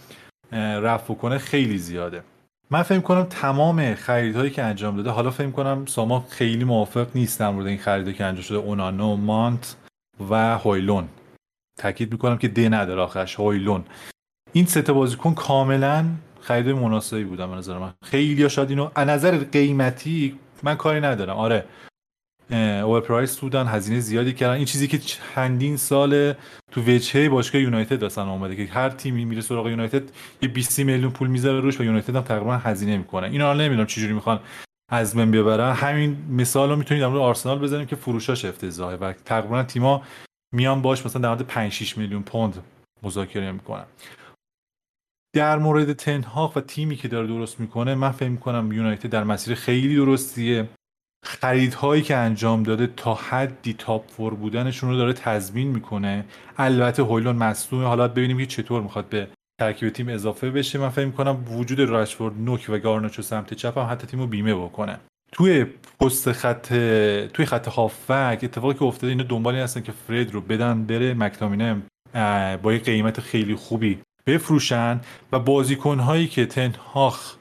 رفع 0.52 1.14
بکنه 1.14 1.38
خیلی 1.38 1.78
زیاده. 1.78 2.22
من 2.70 2.82
فکر 2.82 3.00
کنم 3.00 3.22
تمام 3.22 3.94
خریدهایی 3.94 4.50
که 4.50 4.62
انجام 4.62 4.96
داده 4.96 5.10
حالا 5.10 5.30
فکر 5.30 5.50
کنم 5.50 5.86
ساما 5.86 6.26
خیلی 6.28 6.64
موافق 6.64 7.06
نیست 7.14 7.40
در 7.40 7.48
این 7.48 7.78
خریدهایی 7.78 8.16
که 8.16 8.24
انجام 8.24 8.42
شده 8.42 8.58
اونانو 8.58 9.16
مانت 9.16 9.76
و 10.30 10.58
هویلون. 10.58 11.08
تاکید 11.78 12.12
می‌کنم 12.12 12.38
که 12.38 12.48
ده 12.48 12.68
نداره 12.68 13.02
آخرش 13.02 13.40
هویلون. 13.40 13.84
این 14.52 14.66
سه 14.66 14.82
بازیکن 14.82 15.34
کاملا 15.34 16.04
خرید 16.40 16.68
مناسبی 16.68 17.24
بودم 17.24 17.50
به 17.50 17.56
نظر 17.56 17.78
من. 17.78 17.92
خیلی 18.04 18.50
شاید 18.50 18.70
اینو 18.70 18.90
از 18.94 19.08
نظر 19.08 19.38
قیمتی 19.38 20.38
من 20.62 20.74
کاری 20.74 21.00
ندارم. 21.00 21.36
آره. 21.36 21.64
اوور 22.82 23.00
پرایس 23.00 23.38
بودن 23.38 23.66
هزینه 23.66 24.00
زیادی 24.00 24.32
کردن. 24.32 24.54
این 24.54 24.64
چیزی 24.64 24.88
که 24.88 24.98
چندین 24.98 25.76
سال 25.76 26.32
تو 26.72 26.80
وجهه 26.80 27.28
باشگاه 27.28 27.62
یونایتد 27.62 28.04
اصلا 28.04 28.30
اومده 28.30 28.56
که 28.56 28.72
هر 28.72 28.90
تیمی 28.90 29.24
میره 29.24 29.40
سراغ 29.40 29.68
یونایتد 29.68 30.02
یه 30.42 30.48
20 30.48 30.78
میلیون 30.78 31.10
پول 31.10 31.28
می‌ذاره 31.28 31.60
روش 31.60 31.80
و 31.80 31.84
یونایتد 31.84 32.16
هم 32.16 32.22
تقریبا 32.22 32.56
هزینه 32.56 32.96
می‌کنه. 32.96 33.26
اینا 33.26 33.46
حالا 33.46 33.64
نمی‌دونم 33.64 33.86
چجوری 33.86 34.12
می‌خوان 34.12 34.40
از 34.92 35.16
من 35.16 35.30
بیبرن 35.30 35.72
همین 35.72 36.16
مثال 36.30 36.70
رو 36.70 36.76
می‌تونید 36.76 37.02
در 37.02 37.08
آرسنال 37.08 37.58
بزنیم 37.58 37.86
که 37.86 37.96
فروشاش 37.96 38.44
افتضاحه 38.44 38.96
و 38.96 39.12
تقریبا 39.12 39.62
تیما 39.62 40.02
میان 40.54 40.82
باش 40.82 41.06
مثلا 41.06 41.22
در 41.22 41.28
مورد 41.28 41.42
5 41.42 41.72
6 41.72 41.98
میلیون 41.98 42.22
پوند 42.22 42.54
مذاکره 43.02 43.52
می‌کنن. 43.52 43.84
در 45.32 45.58
مورد 45.58 45.92
تنهاق 45.92 46.56
و 46.56 46.60
تیمی 46.60 46.96
که 46.96 47.08
داره 47.08 47.26
درست 47.26 47.60
می‌کنه 47.60 47.94
من 47.94 48.10
فکر 48.10 48.28
می‌کنم 48.28 48.72
یونایتد 48.72 49.10
در 49.10 49.24
مسیر 49.24 49.54
خیلی 49.54 49.96
درستیه. 49.96 50.68
خریدهایی 51.24 52.02
که 52.02 52.16
انجام 52.16 52.62
داده 52.62 52.86
تا 52.86 53.14
حدی 53.14 53.72
تاپ 53.72 54.10
فور 54.10 54.34
بودنشون 54.34 54.90
رو 54.90 54.96
داره 54.96 55.12
تضمین 55.12 55.68
می‌کنه. 55.68 56.24
البته 56.58 57.02
هویلون 57.02 57.36
مصدومه. 57.36 57.86
حالا 57.86 58.08
ببینیم 58.08 58.38
که 58.38 58.46
چطور 58.46 58.82
می‌خواد 58.82 59.08
به 59.08 59.28
ترکیب 59.60 59.88
تیم 59.88 60.08
اضافه 60.08 60.50
بشه. 60.50 60.78
من 60.78 60.88
فکر 60.88 61.06
می‌کنم 61.06 61.44
وجود 61.50 61.80
راشفورد 61.80 62.34
نوک 62.38 62.66
و 62.68 62.78
گارناچو 62.78 63.22
سمت 63.22 63.54
چپ 63.54 63.78
هم 63.78 63.86
حتی 63.90 64.06
تیمو 64.06 64.26
بیمه 64.26 64.54
بکنه. 64.54 65.00
توی 65.32 65.66
پست 66.00 66.32
خط 66.32 66.68
توی 67.26 67.46
خط 67.46 67.68
هافک 67.68 68.38
اتفاقی 68.42 68.74
که 68.74 68.82
افتاده 68.82 69.10
اینا 69.10 69.24
دنبالی 69.24 69.58
هستن 69.58 69.80
که 69.80 69.92
فرید 69.92 70.32
رو 70.32 70.40
بدن 70.40 70.84
بره 70.84 71.14
مکتامینه 71.14 71.82
با 72.62 72.72
یه 72.72 72.78
قیمت 72.78 73.20
خیلی 73.20 73.54
خوبی 73.54 73.98
بفروشن 74.30 75.00
و 75.32 75.38
بازیکن 75.38 75.98
هایی 75.98 76.28
که 76.28 76.46
تنهاخ 76.46 77.36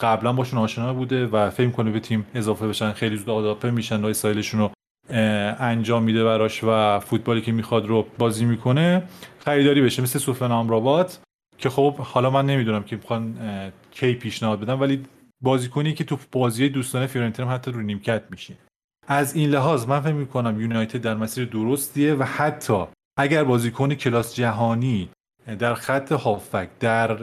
قبلا 0.00 0.32
باشون 0.32 0.58
آشنا 0.58 0.94
بوده 0.94 1.26
و 1.26 1.50
فکر 1.50 1.70
کنه 1.70 1.90
به 1.90 2.00
تیم 2.00 2.26
اضافه 2.34 2.68
بشن 2.68 2.92
خیلی 2.92 3.16
زود 3.16 3.30
آداپته 3.30 3.70
میشن 3.70 4.04
و 4.04 4.12
سایلشون 4.12 4.60
رو 4.60 4.70
انجام 5.60 6.02
میده 6.02 6.24
براش 6.24 6.64
و 6.64 7.00
فوتبالی 7.00 7.40
که 7.40 7.52
می‌خواد 7.52 7.86
رو 7.86 8.06
بازی 8.18 8.44
می‌کنه 8.44 9.02
خریداری 9.38 9.82
بشه 9.82 10.02
مثل 10.02 10.18
سوفن 10.18 10.52
آمرابات 10.52 11.20
که 11.58 11.70
خب 11.70 11.96
حالا 11.96 12.30
من 12.30 12.46
نمی‌دونم 12.46 12.82
که 12.82 12.96
می‌خوان 12.96 13.34
کی 13.90 14.14
پیشنهاد 14.14 14.60
بدم 14.60 14.80
ولی 14.80 15.02
بازیکنی 15.42 15.94
که 15.94 16.04
تو 16.04 16.18
بازی 16.32 16.68
دوستانه 16.68 17.06
فیورنتین 17.06 17.46
حتی 17.46 17.70
رو 17.70 17.80
نیمکت 17.80 18.22
میشه 18.30 18.54
از 19.08 19.36
این 19.36 19.50
لحاظ 19.50 19.86
من 19.86 20.00
فکر 20.00 20.12
می‌کنم 20.12 20.60
یونایتد 20.60 21.00
در 21.00 21.14
مسیر 21.14 21.44
درستیه 21.44 22.14
و 22.14 22.22
حتی 22.22 22.84
اگر 23.18 23.44
بازیکن 23.44 23.94
کلاس 23.94 24.34
جهانی 24.34 25.08
در 25.54 25.74
خط 25.74 26.12
هافک 26.12 26.68
در 26.80 27.18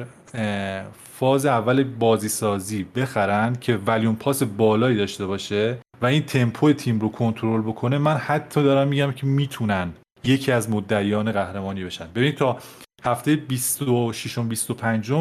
فاز 1.14 1.45
اول 1.45 1.84
بازی 1.84 2.30
سازی 2.30 2.84
بخرن 2.95 3.56
که 3.56 3.80
ولیوم 3.88 4.16
پاس 4.16 4.44
بالایی 4.44 4.98
داشته 4.98 5.26
باشه 5.26 5.78
و 6.02 6.06
این 6.06 6.24
تمپو 6.24 6.74
تیم 6.74 7.00
رو 7.00 7.10
کنترل 7.10 7.62
بکنه 7.62 7.98
من 7.98 8.18
حتی 8.18 8.64
دارم 8.64 8.88
میگم 8.88 9.12
که 9.12 9.26
می‌تونن 9.26 9.94
یکی 10.24 10.52
از 10.52 10.70
مدعیان 10.70 11.32
قهرمانی 11.32 11.84
بشن. 11.84 12.08
ببینید 12.16 12.36
تا 12.36 12.58
هفته 13.05 13.35
26 13.35 14.38
و 14.38 14.43
25 14.43 15.13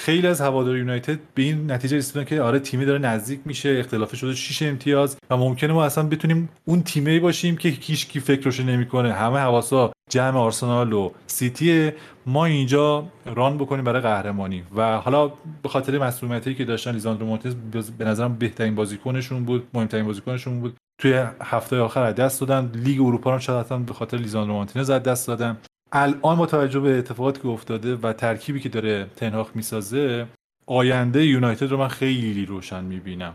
خیلی 0.00 0.26
از 0.26 0.40
هوادار 0.40 0.76
یونایتد 0.76 1.18
به 1.34 1.42
این 1.42 1.70
نتیجه 1.70 1.96
رسیدن 1.96 2.24
که 2.24 2.40
آره 2.40 2.58
تیمی 2.58 2.84
داره 2.84 2.98
نزدیک 2.98 3.40
میشه 3.44 3.76
اختلاف 3.80 4.16
شده 4.16 4.34
6 4.34 4.62
امتیاز 4.62 5.16
و 5.30 5.36
ممکنه 5.36 5.72
ما 5.72 5.84
اصلا 5.84 6.08
بتونیم 6.08 6.48
اون 6.64 6.82
تیمی 6.82 7.20
باشیم 7.20 7.56
که 7.56 7.68
هیچ 7.68 8.08
کی 8.08 8.20
فکرش 8.20 8.60
نمی‌کنه. 8.60 9.12
همه 9.12 9.38
حواسا 9.38 9.92
جمع 10.10 10.38
آرسنال 10.38 10.92
و 10.92 11.10
سیتی 11.26 11.92
ما 12.26 12.44
اینجا 12.44 13.06
run 13.26 13.58
بکنیم 13.58 13.84
برای 13.84 14.02
قهرمانی. 14.02 14.62
و 14.76 14.96
حالا 14.96 15.32
به 15.62 15.68
خاطر 15.68 15.98
مسئولیتی 15.98 16.54
که 16.54 16.64
داشتن 16.64 16.92
لیزاندرو 16.92 17.26
مارتینز 17.26 17.54
به 17.98 18.04
نظرم 18.04 18.34
بهترین 18.34 18.74
بازیکنشون 18.74 19.44
بود 19.44 19.68
مهمترین 19.74 20.06
بازیکنشون 20.06 20.60
بود. 20.60 20.76
توی 21.00 21.24
هفته 21.42 21.78
آخر 21.78 22.02
از 22.02 22.14
دست 22.14 22.40
دادن. 22.40 22.70
لیگ 22.74 23.00
اروپا 23.00 23.32
هم 23.32 23.38
شاید 23.38 23.86
به 23.86 23.94
خاطر 23.94 24.16
لیزاندرو 24.16 24.54
مارتینز 24.54 24.90
از 24.90 25.02
دست 25.02 25.26
دادن. 25.26 25.56
الان 25.92 26.36
با 26.36 26.46
توجه 26.46 26.80
به 26.80 26.98
اتفاقاتی 26.98 27.40
که 27.40 27.48
افتاده 27.48 27.96
و 27.96 28.12
ترکیبی 28.12 28.60
که 28.60 28.68
داره 28.68 29.06
تنهاخ 29.16 29.50
می‌سازه 29.54 30.26
آینده 30.66 31.26
یونایتد 31.26 31.70
رو 31.70 31.76
من 31.76 31.88
خیلی 31.88 32.46
روشن 32.46 32.84
می‌بینم. 32.84 33.34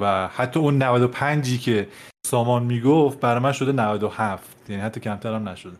و 0.00 0.28
حتی 0.28 0.60
اون 0.60 0.82
95 0.82 1.60
که 1.60 1.88
سامان 2.26 2.62
می‌گفت 2.62 3.20
برای 3.20 3.42
من 3.42 3.52
شده 3.52 3.72
97 3.72 4.70
یعنی 4.70 4.82
حتی 4.82 5.00
کمتر 5.00 5.34
هم 5.34 5.48
نشده. 5.48 5.76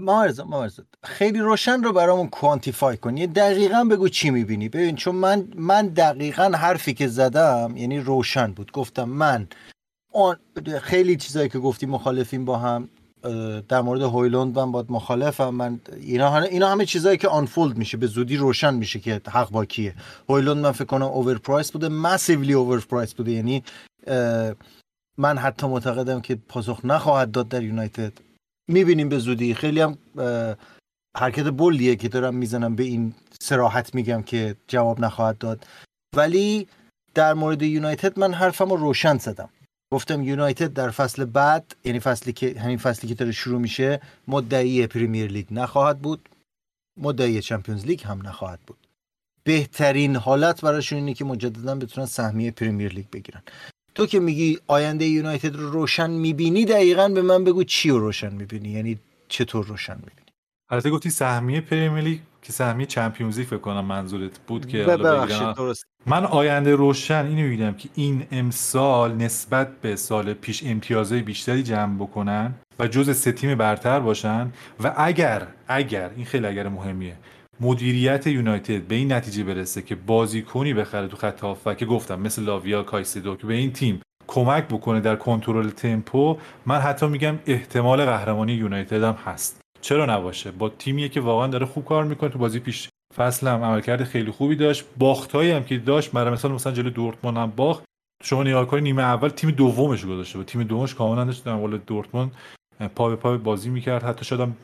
مارزا 0.00 0.44
مارزا 0.44 0.82
خیلی 1.04 1.38
روشن 1.38 1.82
رو 1.82 1.92
برامون 1.92 2.28
کوانتیفای 2.28 2.96
کن. 2.96 3.16
یه 3.16 3.26
دقیقا 3.26 3.84
بگو 3.84 4.08
چی 4.08 4.30
می‌بینی. 4.30 4.68
ببین 4.68 4.96
چون 4.96 5.14
من 5.14 5.48
من 5.56 5.88
دقیقا 5.88 6.44
حرفی 6.44 6.94
که 6.94 7.08
زدم 7.08 7.76
یعنی 7.76 8.00
روشن 8.00 8.52
بود. 8.52 8.72
گفتم 8.72 9.04
من 9.04 9.46
آن 10.12 10.36
خیلی 10.82 11.16
چیزایی 11.16 11.48
که 11.48 11.58
گفتی 11.58 11.86
مخالفیم 11.86 12.44
با 12.44 12.58
هم. 12.58 12.88
در 13.68 13.80
مورد 13.80 14.02
هویلوند 14.02 14.58
من 14.58 14.72
باید 14.72 14.86
مخالفم. 14.88 15.48
من 15.48 15.80
اینا 15.96 16.38
اینا 16.38 16.68
همه 16.68 16.84
چیزایی 16.84 17.18
که 17.18 17.28
آنفولد 17.28 17.76
میشه 17.76 17.96
به 17.96 18.06
زودی 18.06 18.36
روشن 18.36 18.74
میشه 18.74 18.98
که 18.98 19.20
حق 19.28 19.50
با 19.50 19.64
کیه. 19.64 19.94
هویلوند 20.28 20.58
من 20.58 20.72
فکر 20.72 20.84
کنم 20.84 21.06
اوور 21.06 21.38
پرایس 21.38 21.72
بوده 21.72 21.88
مسیولی 21.88 22.52
اوور 22.52 22.80
پرایس 22.80 23.14
بوده. 23.14 23.32
یعنی 23.32 23.62
من 25.18 25.38
حتی 25.38 25.66
معتقدم 25.66 26.20
که 26.20 26.34
پاسخ 26.34 26.80
نخواهد 26.84 27.30
داد 27.30 27.48
در 27.48 27.62
یونایتد. 27.62 28.12
می‌بینیم 28.68 29.08
به 29.08 29.18
زودی. 29.18 29.54
خیلی 29.54 29.80
هم 29.80 29.98
حرکت 31.16 31.44
بلیه 31.44 31.96
که 31.96 32.08
دارم 32.08 32.34
می‌زنم 32.34 32.76
به 32.76 32.84
این 32.84 33.14
سراحت 33.40 33.94
میگم 33.94 34.22
که 34.22 34.56
جواب 34.68 35.00
نخواهد 35.00 35.38
داد. 35.38 35.66
ولی 36.16 36.68
در 37.14 37.34
مورد 37.34 37.62
یونایتد 37.62 38.18
من 38.18 38.34
حرفم 38.34 38.70
رو 38.70 38.76
روشن 38.76 39.18
زدم. 39.18 39.48
گفتم 39.90 40.22
یونایتد 40.22 40.72
در 40.72 40.90
فصل 40.90 41.24
بعد 41.24 41.76
یعنی 41.84 42.00
فصلی 42.00 42.32
که 42.32 42.60
همین 42.60 42.78
فصلی 42.78 43.08
که 43.08 43.14
داره 43.14 43.32
شروع 43.32 43.60
میشه 43.60 44.00
مدعی 44.28 44.86
پریمیر 44.86 45.30
لیگ 45.30 45.46
نخواهد 45.50 45.98
بود. 45.98 46.28
مدعی 47.00 47.42
Champions 47.42 47.86
League 47.86 48.04
هم 48.04 48.28
نخواهد 48.28 48.60
بود. 48.66 48.76
بهترین 49.44 50.16
حالت 50.16 50.60
براشون 50.60 50.98
اینه 50.98 51.14
که 51.14 51.24
مجددا 51.24 51.74
بتونن 51.74 52.06
سهمیه 52.06 52.50
پریمیر 52.50 52.92
لیگ 52.92 53.06
بگیرن. 53.12 53.42
تو 53.94 54.06
که 54.06 54.20
میگی 54.20 54.58
آینده 54.66 55.04
یونایتد 55.04 55.56
رو 55.56 55.70
روشن 55.70 56.10
می‌بینی 56.10 56.64
دقیقا 56.64 57.08
به 57.08 57.22
من 57.22 57.44
بگو 57.44 57.64
چی 57.64 57.90
رو 57.90 57.98
روشن 57.98 58.34
می‌بینی؟ 58.34 58.68
یعنی 58.68 58.98
چطور 59.28 59.66
روشن 59.66 59.94
می‌بینی؟ 59.94 60.26
البته 60.68 60.90
گفتی 60.90 61.10
سهمیه 61.10 61.60
پریمیر 61.60 62.04
لیگ 62.04 62.20
که 62.46 62.52
سهمیه 62.52 62.86
چمپیونز 62.86 63.38
لیگ 63.38 63.46
فکر 63.46 63.58
کنم 63.58 63.84
منظورت 63.84 64.38
بود 64.38 64.66
که 64.66 64.84
حالا 64.84 65.52
درست 65.52 65.86
من 66.06 66.24
آینده 66.24 66.74
روشن 66.74 67.26
اینو 67.26 67.48
میگم 67.48 67.72
که 67.72 67.88
این 67.94 68.26
امسال 68.32 69.14
نسبت 69.14 69.80
به 69.80 69.96
سال 69.96 70.34
پیش 70.34 70.62
امتیازهای 70.66 71.22
بیشتری 71.22 71.62
جمع 71.62 71.96
بکنن 71.96 72.54
و 72.78 72.88
جز 72.88 73.16
سه 73.16 73.32
تیم 73.32 73.54
برتر 73.54 74.00
باشن 74.00 74.52
و 74.84 74.94
اگر 74.96 75.46
اگر 75.68 76.10
این 76.16 76.24
خیلی 76.24 76.46
اگر 76.46 76.68
مهمیه 76.68 77.16
مدیریت 77.60 78.26
یونایتد 78.26 78.82
به 78.82 78.94
این 78.94 79.12
نتیجه 79.12 79.44
برسه 79.44 79.82
که 79.82 79.94
بازیکنی 79.94 80.74
بخره 80.74 81.08
تو 81.08 81.16
خط 81.16 81.44
و 81.66 81.74
که 81.74 81.86
گفتم 81.86 82.20
مثل 82.20 82.42
لاویا 82.42 82.82
کایسیدو 82.82 83.36
که 83.36 83.46
به 83.46 83.54
این 83.54 83.72
تیم 83.72 84.00
کمک 84.26 84.64
بکنه 84.64 85.00
در 85.00 85.16
کنترل 85.16 85.70
تمپو 85.70 86.38
من 86.66 86.78
حتی 86.78 87.06
میگم 87.06 87.38
احتمال 87.46 88.04
قهرمانی 88.04 88.52
یونایتد 88.52 89.02
هم 89.02 89.16
هست. 89.24 89.65
چرا 89.86 90.06
نباشه؟ 90.06 90.50
با 90.50 90.68
تیمی 90.68 91.08
که 91.08 91.20
واقعا 91.20 91.46
داره 91.46 91.66
خوب 91.66 91.84
کار 91.84 92.04
می‌کنه. 92.04 92.30
تو 92.30 92.38
بازی 92.38 92.60
پیش 92.60 92.88
فصل 93.16 93.48
هم 93.48 93.62
عملکرد 93.64 94.04
خیلی 94.04 94.30
خوبی 94.30 94.56
داشت. 94.56 94.84
باختایی 94.98 95.50
هم 95.50 95.64
که 95.64 95.78
داشت 95.78 96.12
برای 96.12 96.32
مثال 96.32 96.52
مثلا 96.52 96.72
جلوی 96.72 96.90
دورتموند 96.90 97.36
هم 97.36 97.52
باخت. 97.56 97.84
شما 98.22 98.42
نگاه 98.42 98.66
کنید 98.66 98.82
نیمه 98.82 99.02
اول 99.02 99.28
تیم 99.28 99.50
دومش 99.50 100.04
گذاشته 100.06 100.38
بود. 100.38 100.46
تیم 100.46 100.62
دومش 100.62 100.94
کاملا 100.94 101.24
داشت 101.24 101.44
در 101.44 101.54
مقابل 101.54 101.78
دورتموند 101.86 102.32
پا 102.94 103.08
به 103.08 103.16
پا 103.16 103.36
بازی 103.36 103.70
می‌کرد. 103.70 104.02
حتی 104.02 104.24
شاید 104.24 104.40
هم 104.40 104.56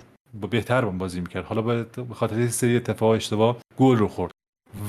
بهتر 0.50 0.84
بازی 0.84 1.20
می‌کرد. 1.20 1.44
حالا 1.44 1.62
به 1.62 2.14
خاطر 2.14 2.48
سری 2.48 2.76
اتفاق 2.76 3.10
اشتباه 3.10 3.56
گل 3.78 3.96
رو 3.96 4.08
خورد. 4.08 4.32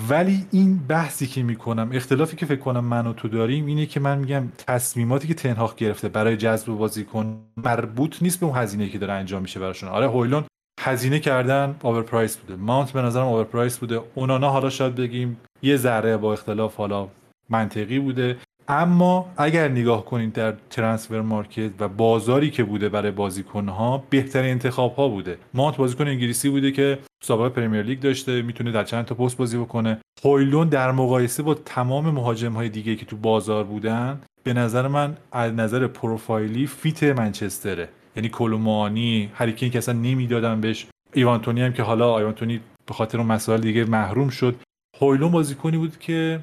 ولی 0.09 0.45
این 0.51 0.79
بحثی 0.87 1.27
که 1.27 1.43
می‌کنم 1.43 1.89
اختلافی 1.93 2.35
که 2.35 2.45
فکر 2.45 2.59
کنم 2.59 2.85
من 2.85 3.07
و 3.07 3.13
تو 3.13 3.27
داریم 3.27 3.65
اینه 3.65 3.85
که 3.85 3.99
من 3.99 4.17
میگم 4.17 4.43
تصمیماتی 4.67 5.27
که 5.27 5.33
تنهاق 5.33 5.75
گرفته 5.75 6.09
برای 6.09 6.37
جذب 6.37 6.67
بازیکن 6.67 7.37
مربوط 7.57 8.21
نیست 8.21 8.39
به 8.39 8.45
اون 8.45 8.55
هزینه 8.57 8.89
که 8.89 8.97
داره 8.97 9.13
انجام 9.13 9.41
میشه 9.41 9.59
براشون. 9.59 9.89
آره 9.89 10.09
هویلون 10.09 10.43
هزینه 10.79 11.19
کردن 11.19 11.75
over 11.83 12.03
price 12.03 12.37
بوده. 12.37 12.55
مانت 12.55 12.91
به 12.91 13.01
نظرم 13.01 13.25
over 13.25 13.43
price 13.43 13.77
بوده 13.77 14.01
اونانا 14.15 14.49
حالا 14.49 14.69
شاید 14.69 14.95
بگیم 14.95 15.37
یه 15.61 15.77
ذره 15.77 16.17
با 16.17 16.33
اختلاف 16.33 16.75
حالا 16.75 17.07
منطقی 17.49 17.99
بوده. 17.99 18.37
اما 18.67 19.33
اگر 19.37 19.67
نگاه 19.67 20.05
کنید 20.05 20.33
در 20.33 20.53
transfer 20.69 21.21
market 21.21 21.71
و 21.79 21.87
بازاری 21.87 22.51
که 22.51 22.63
بوده 22.63 22.89
برای 22.89 23.11
بازیکنها 23.11 24.03
بهترین 24.09 24.51
انتخاب 24.51 24.95
ها 24.95 25.07
بوده. 25.07 25.37
مانت 25.53 25.77
بازیکن 25.77 26.07
انگلیسی 26.07 26.49
بوده 26.49 26.71
که 26.71 26.99
سابقه 27.23 27.49
پرمیر 27.49 27.81
لیگ 27.81 27.99
داشته 27.99 28.41
می‌تونه 28.41 28.71
در 28.71 28.83
چند 28.83 29.05
تا 29.05 29.15
پست 29.15 29.37
بازی 29.37 29.57
بکنه. 29.57 29.97
هویلون 30.25 30.69
در 30.69 30.91
مقایسه 30.91 31.43
با 31.43 31.53
تمام 31.53 32.09
مهاجم 32.09 32.53
های 32.53 32.69
دیگه 32.69 32.95
که 32.95 33.05
تو 33.05 33.17
بازار 33.17 33.63
بودن 33.63 34.21
به 34.43 34.53
نظر 34.53 34.87
من 34.87 35.17
از 35.31 35.53
نظر 35.53 35.87
profile 35.87 36.67
ی 36.67 36.76
fit 36.76 37.03
منچستره. 37.03 37.89
یعنی 38.15 38.29
کلومانی 38.29 39.31
هریکین 39.33 39.71
که 39.71 39.77
اصلا 39.77 39.93
نمی‌دادن 39.93 40.61
بهش. 40.61 40.87
ایوانتونی 41.13 41.61
هم 41.61 41.73
که 41.73 41.83
حالا 41.83 42.17
ایوانتونی 42.17 42.59
به 42.85 42.93
خاطر 42.93 43.17
اون 43.17 43.27
مسائل 43.27 43.61
دیگه 43.61 43.85
محروم 43.85 44.29
شد. 44.29 44.55
هویلون 45.01 45.31
بازیکنی 45.31 45.77
بود 45.77 45.99
که 45.99 46.39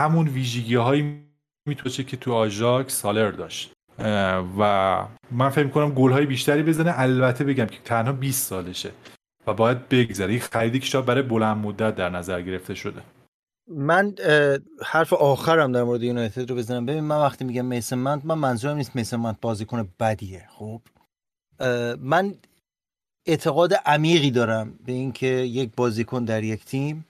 همون 0.00 0.28
ویژگی 0.28 0.74
هایی 0.74 1.22
میتوشه 1.68 2.04
که 2.04 2.16
تو 2.16 2.32
آژاک 2.32 2.90
سالر 2.90 3.30
داشت. 3.30 3.72
و 4.58 5.06
من 5.30 5.48
فکر 5.48 5.68
کنم 5.68 5.90
گل 5.90 6.12
های 6.12 6.26
بیشتری 6.26 6.62
بزنه. 6.62 6.92
البته 6.96 7.44
بگم 7.44 7.66
که 7.66 7.78
تنها 7.84 8.12
20 8.12 8.46
سالشه 8.46 8.90
و 9.46 9.54
باید 9.54 9.88
بگذره. 9.88 10.30
این 10.30 10.40
خریدی 10.40 10.78
که 10.78 11.00
برای 11.00 11.22
بلند 11.22 11.56
مدت 11.56 11.94
در 11.94 12.10
نظر 12.10 12.42
گرفته 12.42 12.74
شده. 12.74 13.02
من 13.68 14.14
حرف 14.84 15.12
آخرم 15.12 15.72
در 15.72 15.82
مورد 15.82 16.02
یونایتد 16.02 16.50
رو 16.50 16.56
بزنم. 16.56 16.86
ببین 16.86 17.04
من 17.04 17.16
وقتی 17.16 17.44
میگم 17.44 17.64
میسن 17.64 17.98
من 17.98 18.20
من 18.24 18.38
منظورم 18.38 18.76
نیست 18.76 18.96
میسن 18.96 19.16
من 19.16 19.36
بازیکن 19.40 19.88
بدیه 20.00 20.48
خب 20.50 20.82
من 22.00 22.34
اعتقاد 23.26 23.74
عمیقی 23.86 24.30
دارم 24.30 24.78
به 24.86 24.92
اینکه 24.92 25.26
یک 25.26 25.70
بازیکن 25.76 26.24
در 26.24 26.44
یک 26.44 26.64
تیم 26.64 27.05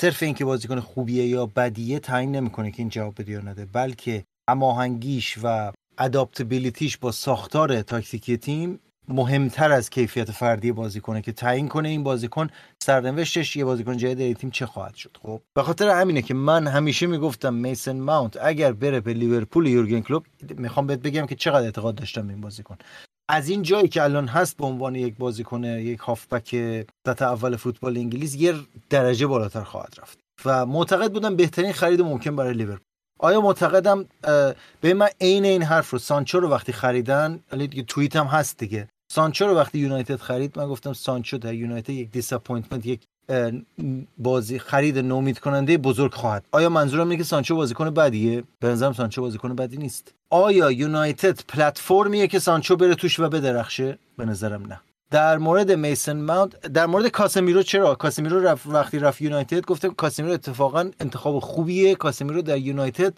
صرف 0.00 0.22
اینکه 0.22 0.44
بازیکن 0.44 0.80
خوبیه 0.80 1.26
یا 1.26 1.46
بدیه 1.46 1.98
تعیین 1.98 2.36
نمی‌کنه 2.36 2.70
که 2.70 2.82
این 2.82 2.88
جواب 2.88 3.14
بده 3.18 3.32
یا 3.32 3.40
نده 3.40 3.64
بلکه 3.64 4.24
هماهنگیش 4.50 5.38
و 5.42 5.72
اداپتبیلیتیش 5.98 6.96
با 6.96 7.12
ساختار 7.12 7.82
تاکتیکی 7.82 8.36
تیم 8.36 8.80
مهمتر 9.08 9.72
از 9.72 9.90
کیفیت 9.90 10.30
فردی 10.30 10.72
بازیکنه 10.72 11.22
که 11.22 11.32
تعیین 11.32 11.68
کنه 11.68 11.88
این 11.88 12.02
بازیکن 12.02 12.48
سرنوشتش 12.82 13.56
یه 13.56 13.64
بازیکن 13.64 13.96
جدید 13.96 14.36
تیم 14.36 14.50
چه 14.50 14.66
خواهد 14.66 14.94
شد. 14.94 15.16
خب 15.22 15.40
به 15.54 15.62
خاطر 15.62 15.88
همینه 16.00 16.22
که 16.22 16.34
من 16.34 16.66
همیشه 16.66 17.06
می‌گفتم 17.06 17.54
میسن 17.54 18.00
ماونت 18.00 18.36
اگر 18.42 18.72
بره 18.72 19.00
به 19.00 19.12
لیورپول 19.12 19.66
یورگن 19.66 20.00
کلوب 20.00 20.26
می‌خوام 20.56 20.86
بهت 20.86 20.98
بگم 20.98 21.26
که 21.26 21.34
چقدر 21.34 21.64
اعتقاد 21.64 21.94
داشتم 21.94 22.26
به 22.26 22.32
این 22.32 22.40
بازیکن. 22.40 22.76
از 23.28 23.48
این 23.48 23.62
جایی 23.62 23.88
که 23.88 24.02
الان 24.02 24.28
هست 24.28 24.56
به 24.56 24.66
عنوان 24.66 24.94
یک 24.94 25.16
بازیکن 25.16 25.64
یک 25.64 25.98
هافبک 25.98 26.56
سطح 27.06 27.24
اول 27.24 27.56
فوتبال 27.56 27.96
انگلیس 27.96 28.34
یه 28.34 28.54
درجه 28.90 29.26
بالاتر 29.26 29.62
خواهد 29.62 29.94
رفت. 29.98 30.18
و 30.44 30.66
معتقد 30.66 31.12
بودم 31.12 31.36
بهترین 31.36 31.72
خرید 31.72 32.00
ممکن 32.00 32.36
برای 32.36 32.54
لیورپول. 32.54 32.84
آیا 33.20 33.40
معتقدم 33.40 34.06
به 34.80 34.94
من 34.94 35.08
عین 35.20 35.44
این 35.44 35.62
حرف 35.62 35.90
رو 35.90 35.98
سانچو 35.98 36.40
رو 36.40 36.48
وقتی 36.48 36.72
خریدن 36.72 37.40
دیگه 37.58 37.82
توییت 37.82 38.16
هم 38.16 38.26
هست 38.26 38.58
دیگه. 38.58 38.88
سانچو 39.12 39.46
رو 39.46 39.54
وقتی 39.54 39.78
یونایتد 39.78 40.16
خرید 40.16 40.58
من 40.58 40.68
گفتم 40.68 40.92
سانچو 40.92 41.38
در 41.38 41.54
یونایتد 41.54 41.90
یک 41.90 42.10
disappointment 42.10 42.86
یک 42.86 43.00
بازی 44.18 44.58
خرید 44.58 44.98
نومید 44.98 45.38
کننده 45.38 45.78
بزرگ 45.78 46.14
خواهد. 46.14 46.44
آیا 46.52 46.68
منظورم 46.68 47.08
اینه 47.08 47.16
که 47.16 47.24
سانچو 47.24 47.56
بازیکن 47.56 47.90
بدیه؟ 47.90 48.42
به 48.60 48.68
نظرم 48.68 48.92
سانچو 48.92 49.20
بازیکن 49.20 49.54
بدی 49.54 49.76
نیست. 49.76 50.14
آیا 50.30 50.70
یونایتد 50.70 51.40
پلتفرمیه 51.48 52.26
که 52.26 52.38
سانچو 52.38 52.76
بره 52.76 52.94
توش 52.94 53.20
و 53.20 53.28
بدرخشه؟ 53.28 53.98
به 54.16 54.24
نظرم 54.24 54.66
نه. 54.66 54.80
در 55.10 55.38
مورد 55.38 55.72
میسن 55.72 56.20
ماونت 56.20 56.60
در 56.60 56.86
مورد 56.86 57.08
کاسمیرو 57.08 57.62
چرا؟ 57.62 57.94
کاسمیرو 57.94 58.40
رفت 58.40 58.66
وقتی 58.66 58.98
رفت 58.98 59.22
یونایتد 59.22 59.64
گفتم 59.66 59.88
کاسمیرو 59.88 60.32
اتفاقا 60.32 60.90
انتخاب 61.00 61.38
خوبیه. 61.38 61.94
کاسمیرو 61.94 62.42
در 62.42 62.58
یونایتد 62.58 63.14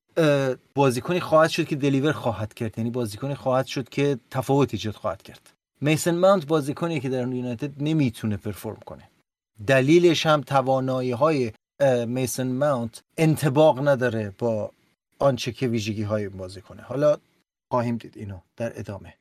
بازیکنی 0.74 1.20
خواهد 1.20 1.50
شد 1.50 1.66
که 1.66 1.76
دلیور 1.76 2.12
خواهد 2.12 2.54
کرد. 2.54 2.78
یعنی 2.78 2.90
بازیکنی 2.90 3.34
خواهد 3.34 3.66
شد 3.66 3.88
که 3.88 4.18
تفاوت 4.30 4.74
ایجاد 4.74 4.94
خواهد 4.94 5.22
کرد. 5.22 5.50
میسن 5.80 6.14
ماونت 6.18 6.46
بازیکنی 6.46 7.00
که 7.00 7.08
در 7.08 7.28
یونایتد 7.28 7.82
نمی‌تونه 7.82 8.36
پرفورم 8.36 8.78
کنه. 8.86 9.09
دلیلش 9.66 10.26
هم 10.26 10.40
توانایی 10.40 11.10
های 11.10 11.52
میسن 12.06 12.52
ماونت 12.52 13.02
انتباق 13.18 13.88
نداره 13.88 14.34
با 14.38 14.70
آنچه 15.18 15.52
که 15.52 15.68
ویژگی 15.68 16.02
های 16.02 16.28
بازیکنه 16.28 16.82
حالا 16.82 17.16
خواهیم 17.70 17.96
دید 17.96 18.12
اینو 18.16 18.38
در 18.56 18.72
ادامه. 18.78 19.14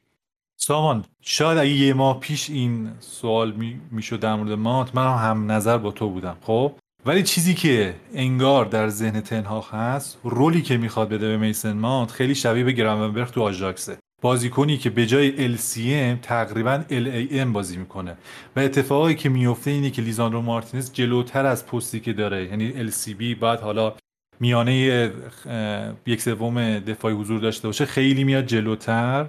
سامان 0.58 1.06
شاید 1.22 1.58
اگه 1.58 1.72
یه 1.72 1.94
ماه 1.94 2.20
پیش 2.20 2.50
این 2.50 2.92
سوال 3.00 3.54
می‌شد 3.92 4.20
در 4.20 4.36
مورد 4.36 4.52
ماونت 4.52 4.96
من 4.96 5.18
هم 5.18 5.52
نظر 5.52 5.78
با 5.78 5.92
تو 5.92 6.10
بودم 6.10 6.38
خب؟ 6.42 6.74
ولی 7.06 7.24
چیزی 7.24 7.54
که 7.54 7.96
انگار 8.14 8.66
در 8.66 8.90
ذهن 8.90 9.22
تنهاخ 9.22 9.74
هست 9.74 10.18
رولی 10.24 10.62
که 10.62 10.78
می‌خواد 10.78 11.10
بده 11.10 11.28
به 11.28 11.38
میسن 11.38 11.72
ماونت 11.72 12.12
خیلی 12.12 12.36
شبیه 12.36 12.64
به 12.64 12.72
گرامنبرگ 12.72 13.32
تو 13.32 13.42
آژاکسه. 13.42 13.98
بازیکنی 14.22 14.78
که 14.78 14.90
به 14.90 15.06
جای 15.06 15.58
LCM 15.58 16.20
تقریبا 16.22 16.84
LAM 16.90 17.48
بازی 17.54 17.78
می‌کنه. 17.78 18.18
و 18.56 18.60
اتفاقی 18.60 19.16
که 19.16 19.30
میفته 19.30 19.72
اینه 19.72 19.90
که 19.90 20.02
لیزاندرو 20.02 20.42
مارتینز 20.42 20.94
جلوتر 20.94 21.46
از 21.46 21.66
پستی 21.66 22.00
که 22.00 22.14
داره. 22.14 22.46
یعنی 22.46 22.92
LCB 22.92 23.40
بعد 23.40 23.60
حالا 23.60 23.94
میانه 24.40 25.12
یک 26.06 26.22
سوم 26.22 26.80
دفاعی 26.80 27.16
حضور 27.16 27.40
داشته 27.40 27.68
باشه 27.68 27.86
خیلی 27.86 28.24
میاد 28.24 28.46
جلوتر 28.46 29.26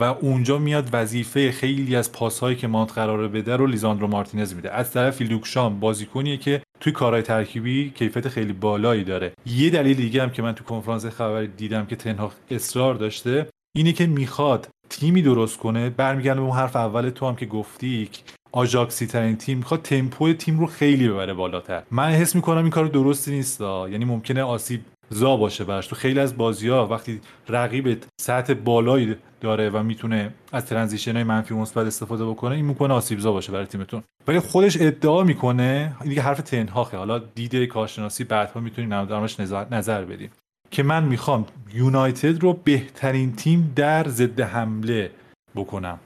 و 0.00 0.04
اونجا 0.04 0.58
میاد 0.58 0.88
وظیفه 0.92 1.52
خیلی 1.52 1.96
از 1.96 2.12
پاسهایی 2.12 2.56
که 2.56 2.66
مانت 2.66 2.92
قراره 2.92 3.28
بده 3.28 3.56
رو 3.56 3.66
لیزاندرو 3.66 4.06
مارتینز 4.06 4.54
میده. 4.54 4.70
از 4.70 4.92
طرف 4.92 5.22
لوکشام 5.22 5.80
بازیکنیه 5.80 6.36
که 6.36 6.62
توی 6.80 6.92
کارهای 6.92 7.22
ترکیبی 7.22 7.90
کیفیت 7.90 8.28
خیلی 8.28 8.52
بالایی 8.52 9.04
داره. 9.04 9.32
یه 9.46 9.70
دلیل 9.70 9.96
دیگه 9.96 10.22
هم 10.22 10.30
که 10.30 10.42
من 10.42 10.52
تو 10.52 10.64
کنفرانس 10.64 11.06
خبری 11.06 11.46
دیدم 11.46 11.86
که 11.86 11.96
تنها 11.96 12.32
اصرار 12.50 12.94
داشته 12.94 13.46
اینه 13.76 13.92
که 13.92 14.06
می‌خواد 14.06 14.68
تیمی 14.90 15.22
درست 15.22 15.58
کنه 15.58 15.90
برمیگرده 15.90 16.40
به 16.40 16.46
اون 16.46 16.56
حرف 16.56 16.76
اول 16.76 17.10
تو 17.10 17.28
هم 17.28 17.36
که 17.36 17.46
گفتی 17.46 18.08
آژاکسی 18.52 19.06
ترین 19.06 19.36
تیم 19.36 19.58
می‌خواد 19.58 19.82
تمپو 19.82 20.32
تیم 20.32 20.58
رو 20.58 20.66
خیلی 20.66 21.08
ببره 21.08 21.34
بالاتر. 21.34 21.82
من 21.90 22.08
حس 22.08 22.34
می‌کنم 22.34 22.58
این 22.58 22.70
کار 22.70 22.86
درستی 22.86 23.30
نیست 23.30 23.60
یعنی 23.60 24.04
ممکنه 24.04 24.42
آسیب 24.42 24.80
زا 25.10 25.36
باشه 25.36 25.64
براش. 25.64 25.86
تو 25.86 25.96
خیلی 25.96 26.20
از 26.20 26.36
بازی 26.36 26.68
ها 26.68 26.86
وقتی 26.86 27.20
رقیبت 27.48 27.98
سطح 28.20 28.54
بالایی 28.54 29.16
داره 29.40 29.70
و 29.70 29.82
می‌تونه 29.82 30.34
از 30.52 30.66
transition 30.66 31.12
های 31.12 31.24
منفی 31.24 31.54
مثبت 31.54 31.86
استفاده 31.86 32.24
بکنه 32.24 32.54
این 32.54 32.64
می‌تونه 32.64 32.94
آسیب 32.94 33.18
زا 33.18 33.32
باشه 33.32 33.52
برای 33.52 33.66
تیمتون. 33.66 34.02
ولی 34.28 34.40
خودش 34.40 34.76
ادعا 34.80 35.22
می‌کنه 35.22 35.96
این 36.00 36.08
دیگه 36.08 36.22
حرف 36.22 36.40
تنهاخه. 36.40 36.96
حالا 36.96 37.18
دیده 37.18 37.66
کارشناسی 37.66 38.24
بعدها 38.24 38.60
می‌تونیم 38.60 39.04
درمش 39.04 39.40
نظر 39.70 40.04
بدیم. 40.04 40.30
که 40.74 40.82
من 40.82 41.04
می‌خوام 41.04 41.46
یونایتد 41.74 42.42
رو 42.42 42.52
بهترین 42.52 43.36
تیم 43.36 43.72
در 43.76 44.08
ضد 44.08 44.40
حمله 44.40 45.10
بکنم. 45.54 45.98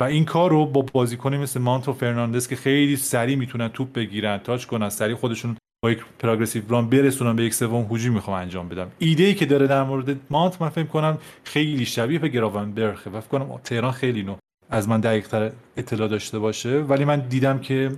و 0.00 0.04
این 0.04 0.24
کار 0.24 0.50
رو 0.50 0.66
با 0.66 0.82
بازیکنی 0.92 1.36
مثل 1.36 1.60
مانت 1.60 1.84
و 1.84 1.92
فرناندز 1.92 2.48
که 2.48 2.56
خیلی 2.56 2.96
سریع 2.96 3.36
می‌تونن 3.36 3.68
توپ 3.68 3.92
بگیرن 3.92 4.38
touch 4.38 4.64
کنن 4.64 4.88
سریع 4.88 5.16
خودشون 5.16 5.56
با 5.84 5.90
یک 5.90 6.04
پروگرسیو 6.18 6.62
ران 6.68 6.90
برسونن 6.90 7.36
به 7.36 7.44
یک 7.44 7.54
سوم 7.54 7.86
هجوم 7.90 8.14
می‌خوام 8.14 8.36
انجام 8.36 8.68
بدم. 8.68 8.90
ایده 8.98 9.24
ای 9.24 9.34
که 9.34 9.46
داره 9.46 9.66
در 9.66 9.82
مورد 9.82 10.16
مانت 10.30 10.62
من 10.62 10.68
فکر 10.68 10.86
کنم 10.86 11.18
خیلی 11.44 11.86
شبیه 11.86 12.18
به 12.18 12.28
گراونبرخه 12.28 13.10
و 13.10 13.20
فکر 13.20 13.30
کنم 13.30 13.60
تهران 13.64 13.92
خیلی 13.92 14.22
نو 14.22 14.36
از 14.70 14.88
من 14.88 15.00
دقیق 15.00 15.28
تر 15.28 15.52
اطلاع 15.76 16.08
داشته 16.08 16.38
باشه. 16.38 16.78
ولی 16.78 17.04
من 17.04 17.20
دیدم 17.20 17.58
که 17.58 17.92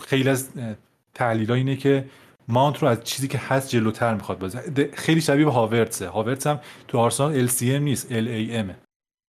خیلی 0.00 0.28
از 0.28 0.50
تحلیل 1.14 1.52
اینه 1.52 1.76
که 1.76 2.04
ماونت 2.48 2.78
رو 2.78 2.88
از 2.88 3.04
چیزی 3.04 3.28
که 3.28 3.38
هست 3.38 3.70
جلوتر 3.70 4.14
می‌خواد 4.14 4.38
بازه 4.38 4.90
خیلی 4.92 5.20
شبیه 5.20 5.48
هاورتسه 5.48 6.08
هاورتس 6.08 6.46
هم 6.46 6.60
تو 6.88 6.98
آرسنال 6.98 7.46
LCM 7.46 7.62
نیست 7.62 8.08
LAM 8.08 8.74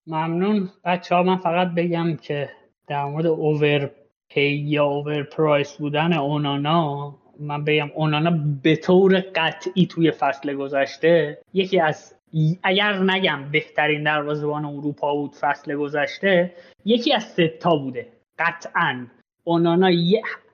ممنون. 0.07 0.69
بچه 0.85 1.15
ها 1.15 1.23
من 1.23 1.38
فقط 1.38 1.68
بگم 1.68 2.15
که 2.15 2.49
در 2.88 3.06
مورد 3.06 3.26
اوور 3.26 3.91
پی 4.30 4.52
یا 4.52 4.85
اوور 4.85 5.23
پرایس 5.23 5.73
بودن 5.73 6.14
اونانا 6.14 7.15
من 7.39 7.64
بگم 7.64 7.89
اونانا 7.95 8.31
به 8.64 8.76
طور 8.76 9.23
قطعی 9.35 9.85
توی 9.85 10.11
فصل 10.11 10.53
گذشته 10.53 11.38
یکی 11.53 11.80
از 11.80 12.14
اگر 12.64 12.94
نگم 12.94 13.52
بهترین 13.52 14.03
دروازه‌بان 14.03 14.65
اروپا 14.65 15.15
بود 15.15 15.35
فصل 15.35 15.76
گذشته 15.76 16.53
یکی 16.85 17.14
از 17.14 17.23
ستا 17.23 17.76
بوده. 17.76 18.07
قطعا. 18.39 19.07
اونانا 19.44 19.91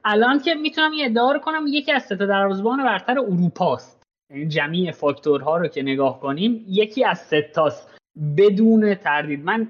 الان 0.06 0.40
که 0.40 0.54
می‌تونم 0.54 0.94
یه 0.94 1.06
ادعا 1.06 1.40
کنم 1.40 1.66
یکی 1.68 1.92
از 1.92 2.04
ستا 2.04 2.26
دروازه‌بان 2.26 2.84
برتر 2.84 3.20
اروپاست. 3.20 4.04
یعنی 4.32 4.48
جمعی 4.48 4.92
فاکتورها 4.92 5.58
رو 5.58 5.68
که 5.68 5.82
نگاه 5.82 6.20
کنیم 6.20 6.66
یکی 6.68 7.06
از 7.06 7.20
ستاست 7.20 8.00
بدون 8.38 8.94
تردید. 8.96 9.44
من 9.44 9.68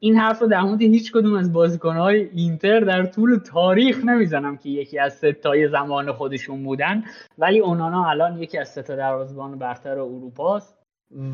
این 0.00 0.16
حرف 0.16 0.42
رو 0.42 0.48
در 0.48 0.60
مورد 0.60 0.82
هیچ 0.82 1.12
کدوم 1.12 1.34
از 1.34 1.52
بازیکنهای 1.52 2.28
اینتر 2.34 2.80
در 2.80 3.06
طول 3.06 3.38
تاریخ 3.38 4.04
نمی‌زنم 4.04 4.56
که 4.56 4.68
یکی 4.68 4.98
از 4.98 5.12
سه 5.14 5.41
تای 5.41 5.68
زمان 5.68 6.12
خودشون 6.12 6.64
بودن. 6.64 7.04
ولی 7.38 7.60
اونانا 7.60 8.10
الان 8.10 8.38
یکی 8.38 8.58
از 8.58 8.68
سه 8.68 8.87
تا 8.87 8.96
دروازه‌بان 8.96 9.58
برتر 9.58 9.98
اروپاست. 9.98 10.78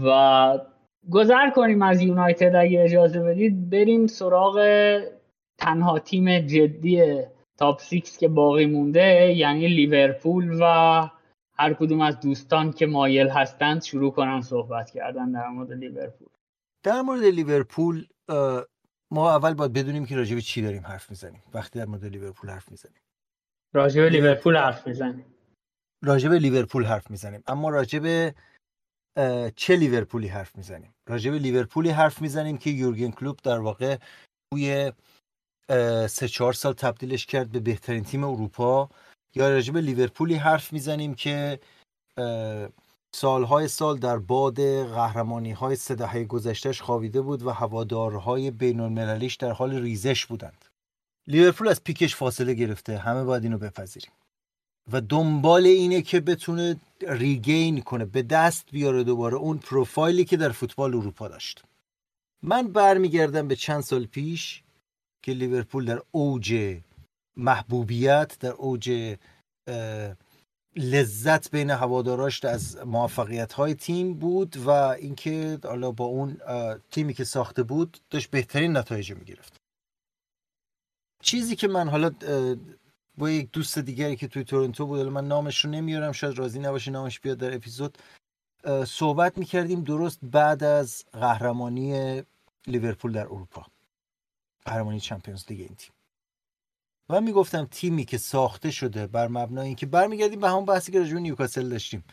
و 0.05 0.59
گذر 1.11 1.51
کنیم 1.51 1.83
از 1.83 2.03
یونایتد. 2.03 2.55
اگه 2.55 2.83
اجازه 2.83 3.21
بدید 3.21 3.71
بریم 3.71 4.07
سراغ 4.07 4.61
تنها 5.59 5.99
تیم 5.99 6.39
جدی 6.39 7.23
top 7.59 7.81
six 7.81 8.19
که 8.19 8.29
باقی 8.29 8.67
مونده 8.67 9.35
یعنی 9.37 9.69
لیورپول 9.69 10.59
و 10.61 10.65
هر 11.53 11.75
کدوم 11.75 12.01
از 12.01 12.21
دوستان 12.21 12.73
که 12.73 12.87
مایل 12.87 13.29
هستند 13.29 13.83
شروع 13.83 14.13
کنن 14.13 14.41
صحبت 14.41 14.91
کردن 14.91 15.33
در 15.33 15.49
مورد 15.49 15.73
لیورپول. 15.73 16.29
در 16.85 17.03
مورد 17.03 17.25
لیورپول 17.25 18.07
ما 19.13 19.31
اول 19.31 19.55
باید 19.55 19.73
بدونیم 19.73 20.07
که 20.07 20.17
راجع 20.17 20.39
چی 20.39 20.63
داریم 20.63 20.87
حرف 20.87 21.11
می‌زنیم. 21.11 21.43
وقتی 21.55 21.79
در 21.79 21.85
مورد 21.85 22.05
لیورپول 22.05 22.51
حرف 22.51 22.71
می‌زنیم. 22.71 23.03
راجع 23.75 24.03
به 24.03 24.09
لیورپول 24.11 24.57
حرف 24.57 24.87
می‌زنیم. 24.87 25.25
راجع 26.05 26.29
به 26.29 26.39
لیورپول 26.39 26.85
حرف 26.85 27.11
می‌زنیم. 27.11 27.43
اما 27.47 27.71
راجع 27.71 27.99
به 27.99 28.35
چه 29.57 29.77
لیورپولی 29.77 30.29
حرف 30.29 30.57
می‌زنیم؟ 30.57 30.95
راجع 31.09 31.31
به 31.31 31.39
لیورپولی 31.39 31.91
حرف 31.91 32.23
می‌زنیم 32.23 32.59
که 32.59 32.71
یورگن 32.71 33.11
کلوب 33.11 33.37
در 33.37 33.59
واقع 33.59 33.97
توی 34.53 34.93
سه 36.09 36.29
چهار 36.29 36.53
سال 36.53 36.73
تبدیلش 36.73 37.27
کرد 37.27 37.53
به 37.53 37.61
بهترین 37.61 38.05
تیم 38.05 38.25
اروپا. 38.25 38.89
یا 39.35 39.51
راجع 39.51 39.73
به 39.73 39.81
لیورپولی 39.81 40.35
حرف 40.35 40.73
می‌زنیم 40.73 41.15
که 41.15 41.61
سالهای 43.15 43.69
سال 43.69 43.99
در 43.99 44.19
باد 44.19 44.61
قهرمانی 44.85 45.53
های 45.53 45.77
سه 45.77 45.95
دهه 45.95 46.25
گذشتهش 46.25 46.83
خوابیده 46.83 47.21
بود 47.21 47.43
و 47.43 47.51
هوادارهای 47.51 48.51
بین 48.51 48.81
المللیش 48.81 49.35
در 49.35 49.53
حال 49.53 49.75
ریزش 49.75 50.27
بودند. 50.27 50.65
لیورپول 51.27 51.69
از 51.69 51.85
پیکش 51.85 52.17
فاصله 52.17 52.55
گرفته. 52.55 52.99
همه 52.99 53.25
باید 53.25 53.43
اینو 53.43 53.59
بپذیریم. 53.59 54.13
و 54.93 55.01
دنبال 55.01 55.67
اینه 55.67 56.03
که 56.03 56.21
بتونه 56.21 56.77
ریگین 57.09 57.81
کنه 57.81 58.05
به 58.05 58.23
دست 58.23 58.71
بیاره 58.71 59.05
دوباره 59.05 59.37
اون 59.37 59.59
پروفایلی 59.59 60.25
که 60.25 60.37
در 60.37 60.53
فوتبال 60.53 60.95
اروپا 60.95 61.29
داشت. 61.29 61.63
من 62.43 62.69
برمیگردم 62.69 63.49
به 63.49 63.57
چند 63.57 63.81
سال 63.81 64.07
پیش 64.07 64.63
که 65.23 65.33
لیورپول 65.33 65.85
در 65.85 66.03
اوج 66.11 66.79
محبوبیت 67.37 68.39
در 68.41 68.53
اوج 68.53 69.17
لذت 70.77 71.51
بین 71.51 71.71
هواداراش 71.71 72.45
از 72.45 72.77
موفقیت 72.77 73.53
های 73.53 73.75
تیم 73.75 74.15
بود 74.15 74.57
و 74.57 74.71
اینکه 74.71 75.59
حالا 75.65 75.91
با 75.91 76.05
اون 76.05 76.37
تیمی 76.91 77.15
که 77.15 77.25
ساخته 77.25 77.63
بود 77.63 77.99
داشت 78.11 78.31
بهترین 78.31 78.77
نتایج 78.77 79.13
می‌گرفت. 79.13 79.57
چیزی 81.23 81.57
که 81.57 81.69
من 81.69 81.89
حالا 81.89 82.11
با 83.19 83.31
یک 83.31 83.51
دوست 83.53 83.79
دیگری 83.79 84.17
که 84.17 84.29
توی 84.29 84.45
تورنتو 84.45 84.87
بود 84.87 85.01
من 85.01 85.29
نامش 85.29 85.65
رو 85.65 85.71
نمیارم 85.71 86.13
شاید 86.13 86.39
راضی 86.39 86.59
نباشه 86.59 86.91
نامش 86.91 87.21
بیاد 87.21 87.39
در 87.39 87.55
اپیزود 87.55 87.99
صحبت 88.87 89.39
می‌کردیم 89.39 89.85
درست 89.85 90.19
بعد 90.23 90.65
از 90.65 91.05
قهرمانی 91.13 92.23
لیورپول 92.67 93.13
در 93.13 93.27
اروپا. 93.27 93.67
قهرمانی 94.69 95.01
چمپیونز 95.01 95.45
لیگ 95.51 95.61
این 95.61 95.77
تیم. 95.77 95.93
و 97.11 97.21
می‌گفتم 97.21 97.69
تیمی 97.71 98.05
که 98.05 98.19
ساخته 98.19 98.71
شده 98.71 99.07
بر 99.07 99.29
مبنای 99.29 99.67
اینکه 99.67 99.87
برمیگردیم 99.87 100.41
به 100.41 100.49
همون 100.49 100.65
بحثی 100.65 100.93
که 100.93 100.99
راجع 100.99 101.15
نیوکاسل 101.15 101.69
داشتیم. 101.69 102.05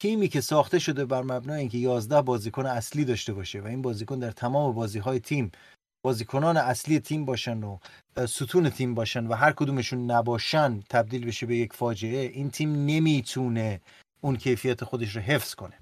تیمی 0.00 0.28
که 0.28 0.40
ساخته 0.40 0.78
شده 0.78 1.04
بر 1.04 1.22
مبنای 1.22 1.60
اینکه 1.60 1.78
11 1.78 2.22
بازیکن 2.22 2.66
اصلی 2.66 3.04
داشته 3.04 3.32
باشه 3.32 3.60
و 3.60 3.66
این 3.66 3.82
بازیکن 3.82 4.18
در 4.18 4.30
تمام 4.30 4.74
بازی 4.74 4.98
های 4.98 5.20
تیم 5.20 5.50
بازیکنان 6.04 6.56
اصلی 6.56 7.00
تیم 7.00 7.24
باشن 7.24 7.62
و 7.62 7.78
ستون 8.26 8.70
تیم 8.70 8.94
باشن 8.94 9.26
و 9.26 9.34
هر 9.34 9.52
کدومشون 9.52 10.10
نباشن 10.10 10.80
تبدیل 10.80 11.26
بشه 11.26 11.46
به 11.46 11.56
یک 11.56 11.72
فاجعه 11.72 12.18
این 12.18 12.50
تیم 12.50 12.72
نمی‌تونه 12.86 13.80
اون 14.20 14.36
کیفیت 14.36 14.84
خودش 14.84 15.16
رو 15.16 15.22
حفظ 15.22 15.54
کنه. 15.54 15.78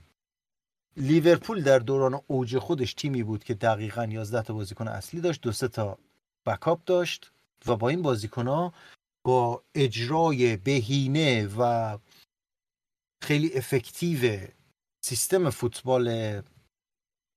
لیورپول 0.97 1.63
در 1.63 1.79
دوران 1.79 2.21
اوج 2.27 2.59
خودش 2.59 2.95
تیمی 2.95 3.23
بود 3.23 3.45
که 3.45 3.55
دقیقا 3.55 4.05
11 4.05 4.43
تا 4.43 4.55
بازیکن 4.55 4.89
اصلی 4.89 5.21
داشت 5.21 5.41
دو 5.41 5.53
تا 5.53 5.99
backup 6.47 6.85
داشت 6.85 7.33
و 7.67 7.77
با 7.77 7.89
این 7.89 8.03
بازیکن 8.03 8.49
ها 8.49 8.73
با 9.25 9.63
اجرای 9.75 10.57
بهینه 10.57 11.49
و 11.59 11.99
خیلی 13.23 13.53
effective 13.55 14.49
سیستم 15.05 15.51
فوتبال 15.51 16.43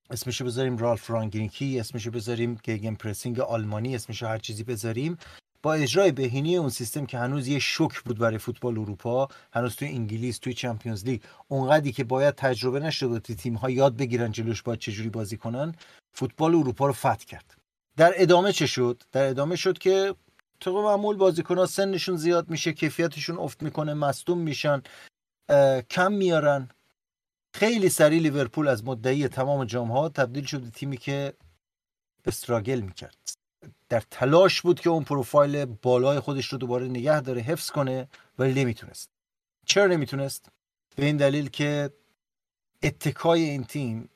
اسمشو 0.09 0.45
بذاریم 0.45 0.77
رالف 0.77 1.09
رانگینکی 1.09 1.79
اسمشو 1.79 2.11
بذاریم 2.11 2.59
Gegenpressing 2.63 3.39
آلمانی 3.39 3.95
اسمشو 3.95 4.27
هر 4.27 4.37
چیزی 4.37 4.63
بذاریم 4.63 5.17
با 5.63 5.73
اجرای 5.73 6.11
بهینه 6.11 6.49
اون 6.49 6.69
سیستم 6.69 7.05
که 7.05 7.17
هنوز 7.17 7.47
یه 7.47 7.59
شوک 7.59 8.01
بود 8.03 8.17
برای 8.19 8.37
فوتبال 8.37 8.79
اروپا 8.79 9.27
هنوز 9.53 9.75
توی 9.75 9.87
انگلیس 9.87 10.37
توی 10.37 10.53
Champions 10.53 11.05
League 11.05 11.21
اونقدی 11.47 11.91
که 11.91 12.03
باید 12.03 12.35
تجربه 12.35 12.79
نشده 12.79 13.07
بود 13.07 13.21
تیم 13.21 13.53
ها 13.53 13.69
یاد 13.69 13.97
بگیرن 13.97 14.31
جلوش 14.31 14.61
باید 14.61 14.79
چجوری 14.79 15.09
بازی 15.09 15.37
کنن 15.37 15.75
فوتبال 16.13 16.55
اروپا 16.55 16.87
رو 16.87 16.93
فتح 16.93 17.25
کرد. 17.25 17.57
در 17.97 18.13
ادامه 18.15 18.51
چه 18.51 18.65
شد؟ 18.65 19.03
در 19.11 19.29
ادامه 19.29 19.55
شد 19.55 19.77
که 19.77 20.15
طبق 20.59 20.73
معمول 20.73 21.15
بازیکن 21.15 21.57
ها 21.57 21.65
سنشون 21.65 22.17
زیاد 22.17 22.49
میشه 22.49 22.73
کیفیتشون 22.73 23.37
افت 23.37 23.63
می‌کنه 23.63 23.93
مصدوم 23.93 24.37
میشن 24.37 24.81
کم 25.89 26.11
میارن. 26.11 26.69
خیلی 27.53 27.89
سریع 27.89 28.21
لیورپول 28.21 28.67
از 28.67 28.83
مدعی 28.83 29.27
تمام 29.27 29.65
جام 29.65 29.91
ها 29.91 30.09
تبدیل 30.09 30.45
شد 30.45 30.61
به 30.61 30.69
تیمی 30.69 30.97
که 30.97 31.33
استراگل 32.25 32.79
می‌کرد. 32.79 33.17
در 33.89 34.03
تلاش 34.11 34.61
بود 34.61 34.79
که 34.79 34.89
اون 34.89 35.03
پروفایل 35.03 35.65
بالای 35.65 36.19
خودش 36.19 36.45
رو 36.45 36.57
دوباره 36.57 36.87
نگه 36.87 37.21
داره 37.21 37.41
حفظ 37.41 37.69
کنه 37.69 38.07
ولی 38.39 38.53
نمی‌تونست. 38.53 39.09
چرا 39.65 39.87
نمی‌تونست؟ 39.87 40.49
به 40.95 41.05
این 41.05 41.17
دلیل 41.17 41.49
که 41.49 41.89
اتکای 42.83 43.41
این 43.41 43.63
تیم 43.63 44.09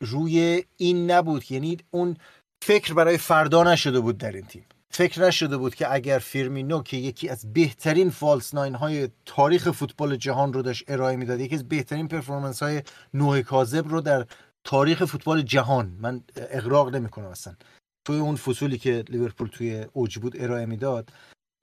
روی 0.00 0.64
این 0.76 1.10
نبود. 1.10 1.52
یعنی 1.52 1.76
اون 1.90 2.16
فکر 2.62 2.94
برای 2.94 3.18
فردا 3.18 3.64
نشده 3.64 4.00
بود 4.00 4.18
در 4.18 4.32
این 4.32 4.46
تیم. 4.46 4.66
فکر 4.90 5.22
نشده 5.22 5.56
بود 5.56 5.74
که 5.74 5.92
اگر 5.92 6.18
فیرمینو 6.18 6.82
که 6.82 6.96
یکی 6.96 7.28
از 7.28 7.52
بهترین 7.52 8.10
false 8.10 8.54
nine 8.54 8.74
های 8.74 9.08
تاریخ 9.24 9.70
فوتبال 9.70 10.16
جهان 10.16 10.52
رو 10.52 10.62
داشت 10.62 10.84
ارائه 10.88 11.16
می‌داد 11.16 11.40
یکی 11.40 11.54
از 11.54 11.68
بهترین 11.68 12.08
performance 12.08 12.62
های 12.62 12.82
نه 13.14 13.42
کاذب 13.42 13.88
رو 13.88 14.00
در 14.00 14.26
تاریخ 14.64 15.04
فوتبال 15.04 15.42
جهان. 15.42 15.96
من 16.00 16.24
اغراق 16.36 16.94
نمی‌کنم 16.94 17.26
اصلا. 17.26 17.56
توی 18.04 18.18
اون 18.18 18.36
فصولی 18.36 18.78
که 18.78 19.04
لیورپول 19.08 19.48
توی 19.48 19.86
اوج 19.92 20.18
بود 20.18 20.42
ارائه 20.42 20.66
می‌داد 20.66 21.12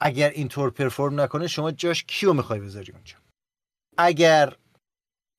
اگر 0.02 0.30
اینطور 0.30 0.70
perform 0.70 1.22
نکنه 1.22 1.48
شما 1.48 1.72
جاش 1.72 2.04
کیو 2.04 2.34
می‌خوای 2.34 2.60
بذاری 2.60 2.92
اونجا؟ 2.92 3.16
اگر 3.98 4.56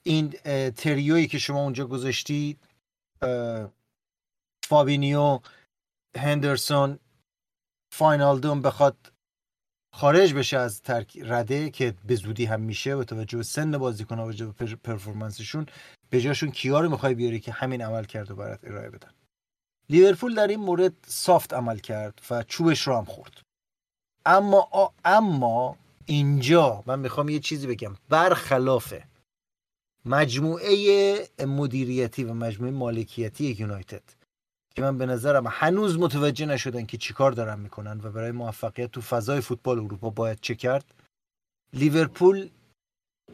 این 0.03 0.31
trio 0.71 1.08
یی 1.08 1.27
که 1.27 1.39
شما 1.39 1.63
اونجا 1.63 1.87
گذاشتی 1.87 2.57
فابینیو 4.69 5.41
هندرسون 6.17 6.99
واینالدوم 7.93 8.63
بخواد 8.63 9.13
خارج 9.95 10.35
بشه 10.35 10.59
از 10.59 10.83
ترک 10.83 11.19
رده 11.23 11.71
که 11.71 11.95
به 12.07 12.15
زودی 12.15 12.45
هم 12.45 12.61
میشه 12.61 12.97
با 12.97 13.05
توجه 13.05 13.37
به 13.37 13.45
سن 13.45 13.79
بازیکن 13.79 14.19
و 14.19 14.53
به 14.59 14.77
performance 14.77 15.43
شون 15.43 15.67
به 16.11 16.21
جاشون 16.21 16.51
کیا 16.51 16.81
رو 16.81 16.91
می‌خوای 16.91 17.15
بیاری 17.15 17.41
که 17.41 17.53
همین 17.53 17.83
عملکرد 17.83 18.31
و 18.31 18.37
برات 18.37 18.61
ارائه 18.65 18.91
بدن. 18.91 19.11
لیورپول 19.91 20.35
در 20.35 20.47
این 20.47 20.61
مورد 20.61 20.93
soft 21.07 21.55
عمل 21.55 21.79
کرد 21.79 22.21
و 22.31 22.43
چوبش 22.43 22.87
رو 22.87 22.97
هم 22.97 23.05
خورد. 23.05 23.41
اما 24.27 24.93
اما 25.05 25.77
اینجا 26.07 26.83
من 26.87 26.99
می‌خوام 26.99 27.29
یه 27.29 27.39
چیزی 27.39 27.67
بگم. 27.67 27.97
برخلاف 28.09 28.95
مجموعه 30.05 31.29
مدیریتی 31.47 32.25
و 32.25 32.35
مجموعه 32.35 32.73
مالکیتی 32.73 33.57
یونایتد 33.59 34.16
که 34.77 34.83
من 34.83 34.99
به 34.99 35.07
نظرم 35.07 35.47
هنوز 35.47 35.99
متوجه 35.99 36.47
نشدن 36.47 36.87
که 36.87 36.97
چیکار 36.97 37.33
دارن 37.33 37.59
می‌کنن 37.59 38.01
و 38.03 38.11
برای 38.11 38.31
موفقیت 38.33 38.93
تو 38.93 39.01
فضای 39.01 39.41
فوتبال 39.41 39.79
اروپا 39.79 40.11
باید 40.11 40.39
چه 40.41 40.55
کرد. 40.55 40.95
لیورپول 41.73 42.49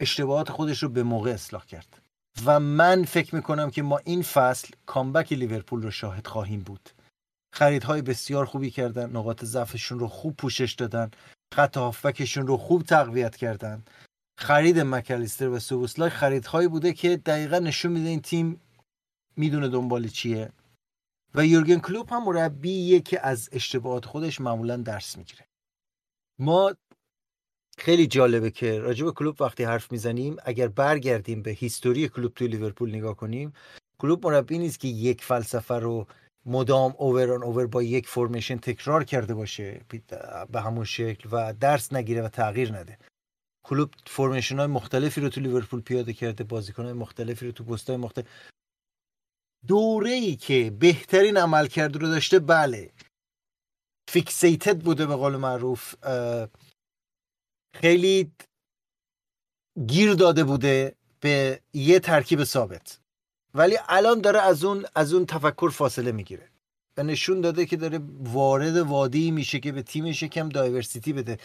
اشتباهات 0.01 0.51
خودش 0.51 0.82
رو 0.82 0.89
به 0.89 1.02
موقع 1.02 1.31
اصلاح 1.31 1.66
کرد. 1.66 2.02
و 2.44 2.60
من 2.60 3.05
فکر 3.05 3.35
می‌کنم 3.35 3.70
که 3.70 3.82
ما 3.82 3.98
این 3.98 4.23
فصل 4.23 4.69
کامبک 4.86 5.32
لیورپول 5.32 5.82
رو 5.82 5.90
شاهد 5.90 6.27
خواهیم 6.27 6.60
بود. 6.60 6.90
خریدهای 7.55 8.02
بسیار 8.02 8.44
خوبی 8.44 8.70
کردن 8.70 9.10
نقاط 9.10 9.44
ضعفشون 9.44 9.98
رو 9.98 10.09
خوب 10.09 10.36
پوشش 10.36 10.73
دادن 10.73 11.10
خط 11.55 11.77
هافبکشون 11.77 12.47
رو 12.47 12.56
خوب 12.56 12.82
تقویت 12.82 13.36
کردن. 13.36 13.82
خرید 14.39 14.78
مکالیستر 14.81 15.48
و 15.48 15.59
سوبوسلای 15.59 16.10
خریدهایی 16.10 16.69
بوده 16.69 16.93
که 16.93 17.16
دقیقا 17.16 17.59
نشون 17.59 17.93
میده 17.93 18.09
این 18.09 18.20
تیم 18.20 18.60
می‌دونه 19.36 19.69
دنبال 19.69 20.09
چیه. 20.09 20.52
و 21.34 21.46
یورگن 21.46 21.78
کلوپ 21.78 22.12
هم 22.12 22.24
مربیه 22.24 23.00
که 23.00 23.26
از 23.26 23.48
اشتباهات 23.52 24.04
خودش 24.04 24.40
معمولا 24.40 24.76
درس 24.76 25.18
می‌گیره. 25.18 25.46
ما 26.38 26.74
خیلی 27.78 28.06
جالبه 28.06 28.50
که 28.50 28.78
راجب 28.78 29.10
کلوب 29.10 29.40
وقتی 29.40 29.64
حرف 29.64 29.92
می‌زنیم 29.92 30.36
اگر 30.44 30.68
برگردیم 30.68 31.42
به 31.42 31.50
هیستوری 31.50 32.09
کلوب 32.09 32.34
توی 32.34 32.48
لیورپول 32.48 32.94
نگاه 32.94 33.16
کنیم 33.16 33.52
کلوب 33.98 34.26
مربی 34.26 34.59
نیست 34.59 34.80
که 34.80 34.88
یک 34.88 35.24
فلسفه 35.24 35.74
رو 35.74 36.06
مدام 36.46 36.94
اوور 36.98 37.30
اوور 37.30 37.66
با 37.66 37.82
یک 37.82 38.09
فرمیشن 38.09 38.56
تکرار 38.56 39.04
کرده 39.04 39.34
باشه 39.34 39.80
به 40.52 40.60
همون 40.60 40.84
شکل 40.84 41.28
و 41.32 41.52
درس 41.52 41.92
نگیره 41.92 42.22
و 42.22 42.28
تغییر 42.28 42.72
نده. 42.78 42.98
کلوب 43.64 43.90
فرمیشن 44.06 44.59
های 44.59 44.66
مختلفی 44.66 45.20
رو 45.20 45.28
تو 45.28 45.40
لیورپول 45.40 45.80
پیاده 45.80 46.12
کرده 46.12 46.44
بازیکن 46.44 46.84
های 46.84 46.92
مختلفی 46.92 47.46
رو 47.46 47.52
تو 47.52 47.64
پست 47.64 47.90
های 47.90 47.96
مختلف. 47.96 48.26
دوره 49.66 50.10
ای 50.10 50.36
که 50.36 50.70
بهترین 50.70 51.36
عمل 51.36 51.66
کرده 51.66 51.98
رو 51.98 52.09
داشته 52.09 52.39
بله. 52.39 52.93
فیکسیتد 54.10 54.78
بوده 54.78 55.06
به 55.06 55.16
قول 55.16 55.36
معروف. 55.36 55.94
خیلی 57.76 58.32
گیر 59.86 60.14
داده 60.14 60.44
بوده 60.44 60.94
به 61.20 61.60
یه 61.72 61.98
ترکیب 61.98 62.44
ثابت. 62.44 62.98
ولی 63.55 63.78
الان 63.89 64.20
داره 64.20 64.40
از 64.40 64.64
اون 64.64 64.86
از 64.94 65.12
اون 65.12 65.26
تفکر 65.26 65.68
فاصله 65.68 66.12
می‌گیره. 66.12 66.48
و 66.97 67.02
نشون 67.02 67.40
داده 67.40 67.66
که 67.66 67.76
داره 67.76 68.01
وارد 68.20 68.76
وادی 68.76 69.30
میشه 69.30 69.60
که 69.60 69.72
به 69.72 69.82
تیمش 69.82 70.22
یکم 70.22 70.48
diversity 70.48 71.12
بده 71.12 71.39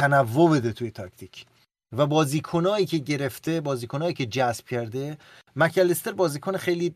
تنوع 0.00 0.50
بده 0.50 0.72
توی 0.72 0.90
تاکتیک. 0.90 1.46
و 1.92 2.06
بازیکنایی 2.06 2.86
که 2.86 2.98
گرفته 2.98 3.60
بازیکنایی 3.60 4.14
که 4.14 4.26
جذب 4.26 4.66
کرده 4.66 5.18
مک‌آلیستر 5.56 6.12
بازیکن 6.12 6.56
خیلی 6.56 6.94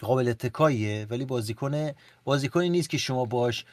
قابل 0.00 0.28
اتکاییه 0.28 1.06
ولی 1.10 1.24
بازیکن 1.24 1.90
بازیکنی 2.24 2.70
نیست 2.70 2.90
که 2.90 2.98
شما 2.98 3.24
باش 3.24 3.64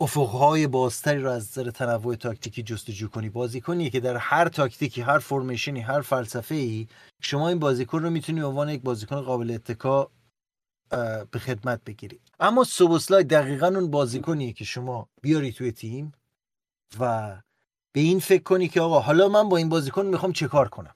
افقهای 0.00 0.66
بازتری 0.66 1.20
رو 1.20 1.30
از 1.30 1.42
نظر 1.42 1.70
تنوع 1.70 2.14
تاکتیکی 2.14 2.62
جستجو 2.62 3.08
کنی. 3.08 3.28
بازیکنیه 3.28 3.90
که 3.90 4.00
در 4.00 4.16
هر 4.16 4.48
تاکتیکی 4.48 5.00
هر 5.00 5.18
formation 5.18 5.74
ی 5.74 5.80
هر 5.80 6.00
فلسفه 6.00 6.54
ای 6.54 6.88
شما 7.20 7.48
این 7.48 7.58
بازیکن 7.58 8.02
رو 8.02 8.10
می‌تونی 8.10 8.40
به 8.40 8.46
عنوان 8.46 8.68
یک 8.68 8.82
بازیکن 8.82 9.20
قابل 9.20 9.50
اتکا 9.50 10.10
به 11.30 11.38
خدمت 11.38 11.84
بگیری. 11.86 12.20
اما 12.40 12.64
سوبوسلای 12.64 13.24
دقیقا 13.24 13.66
اون 13.66 13.90
بازیکنیه 13.90 14.52
که 14.52 14.64
شما 14.64 15.08
بیاری 15.22 15.52
توی 15.52 15.72
تیم 15.72 16.12
و 17.00 17.36
به 17.92 18.00
این 18.00 18.20
فکر 18.20 18.42
کنی 18.42 18.68
که 18.68 18.80
آقا 18.80 19.00
حالا 19.00 19.28
من 19.28 19.48
با 19.48 19.56
این 19.56 19.68
بازیکن 19.68 20.06
می‌خوام 20.06 20.32
چه 20.32 20.48
کار 20.48 20.68
کنم؟ 20.68 20.94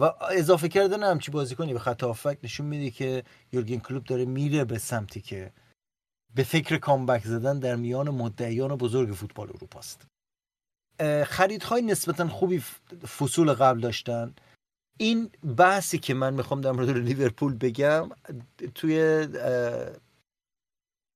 و 0.00 0.12
اضافه 0.30 0.68
کردن 0.68 1.02
همچی 1.02 1.30
بازیکنی 1.30 1.72
به 1.72 1.78
خط 1.78 2.04
نشون 2.42 2.66
میده 2.66 2.90
که 2.90 3.24
یورگن 3.52 3.78
کلوب 3.78 4.04
داره 4.04 4.24
میره 4.24 4.64
به 4.64 4.78
سمتی 4.78 5.20
که 5.20 5.52
به 6.34 6.42
فکر 6.42 6.78
کامبک 6.78 7.24
زدن 7.24 7.58
در 7.58 7.76
میان 7.76 8.10
مدعیان 8.10 8.76
بزرگ 8.76 9.14
فوتبال 9.14 9.48
اروپا 9.48 9.78
است. 9.78 10.06
خریدهای 11.24 11.82
نسبتا 11.82 12.28
خوبی 12.28 12.58
فصول 13.18 13.52
قبل 13.52 13.80
داشتن. 13.80 14.34
این 14.98 15.30
بحثی 15.56 15.98
که 15.98 16.14
من 16.14 16.34
می‌خوام 16.34 16.60
در 16.60 16.72
مورد 16.72 16.90
لیورپول 16.90 17.54
بگم 17.54 18.08
توی 18.74 19.28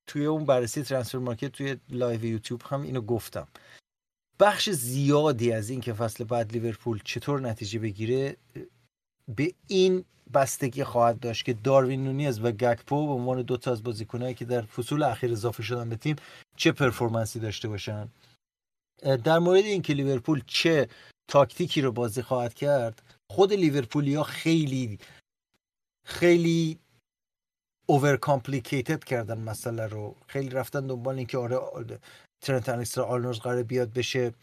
توی 0.07 0.27
اون 0.27 0.45
بررسی 0.45 0.83
transfer 0.83 1.19
market 1.19 1.53
توی 1.53 1.77
live 1.89 2.25
یوتیوب 2.25 2.63
هم 2.63 2.83
اینو 2.83 3.01
گفتم. 3.01 3.49
بخش 4.41 4.71
زیادی 4.71 5.53
از 5.53 5.71
این 5.71 5.81
که 5.81 5.93
فصل 5.93 6.25
بعد 6.25 6.53
لیورپول 6.53 7.01
چطور 7.05 7.41
نتیجه 7.41 7.79
بگیره 7.79 8.37
به 9.29 9.55
این 9.67 10.05
بستگی 10.35 10.85
خواهد 10.85 11.21
داشت 11.21 11.45
که 11.45 11.53
داروین 11.53 12.05
نونیز 12.05 12.41
و 12.41 12.53
گکپو 12.53 13.07
به 13.07 13.13
عنوان 13.13 13.43
دو 13.43 13.57
تا 13.57 13.73
از 13.73 13.83
بازیکنایی 13.83 14.35
که 14.35 14.45
در 14.45 14.63
فصول 14.63 15.03
اخیر 15.03 15.33
اضافه 15.33 15.63
شدن 15.63 15.89
به 15.89 15.97
تیم 15.97 16.17
چه 16.57 16.73
performance 16.73 17.35
ی 17.35 17.41
داشته 17.41 17.69
باشن. 17.69 18.09
در 19.25 19.39
مورد 19.39 19.65
اینکه 19.65 19.95
لیورپول 19.95 20.43
چه 20.47 20.89
تاکتیکی 21.29 21.81
رو 21.81 21.93
بازی 21.93 22.23
خواهد 22.23 22.55
کرد 22.55 23.03
خود 23.31 23.53
لیورپولیا 23.53 24.23
خیلی 24.23 24.99
خیلی 26.07 26.79
overcomplicated 27.87 29.05
کردن 29.05 29.39
مسئله 29.39 29.87
رو. 29.87 30.17
خیلی 30.27 30.49
رفتن 30.49 30.87
دنبال 30.87 31.17
اینکه 31.17 31.39
آره 31.39 31.59
ترنت 32.43 32.69
الکساندر 32.69 33.11
آرنولد 33.11 33.37
قراره 33.37 33.63
بیاد 33.63 33.93
بشه 33.93 34.35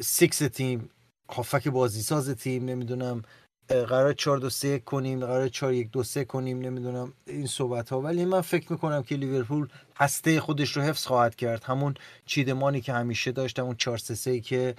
سیکس 0.00 0.38
تیم 0.38 0.90
هافبک 1.28 1.68
بازی 1.68 2.02
ساز 2.02 2.30
تیم 2.30 2.64
نمی‌دونم 2.64 3.22
قراره 3.68 4.12
4 4.12 4.38
2 4.38 4.50
3 4.50 4.78
کنیم 4.78 5.20
قراره 5.20 5.48
4 5.48 5.72
1 5.72 5.90
2 5.90 6.02
3 6.02 6.24
کنیم 6.24 6.60
نمی‌دونم 6.60 7.12
این 7.26 7.46
صحبت 7.46 7.90
ها 7.90 8.00
ولی 8.00 8.24
من 8.24 8.40
فکر 8.40 8.72
می‌کنم 8.72 9.02
که 9.02 9.16
لیورپول 9.16 9.68
هسته 9.96 10.40
خودش 10.40 10.76
رو 10.76 10.82
حفظ 10.82 11.06
خواهد 11.06 11.34
کرد. 11.34 11.64
همون 11.64 11.94
چیدمانی 12.26 12.80
که 12.80 12.92
همیشه 12.92 13.32
داشت 13.32 13.58
همون 13.58 13.76
4 13.76 13.98
3 13.98 14.14
3 14.14 14.40
که 14.40 14.74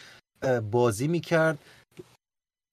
بازی 0.71 1.07
می‌کرد. 1.07 1.59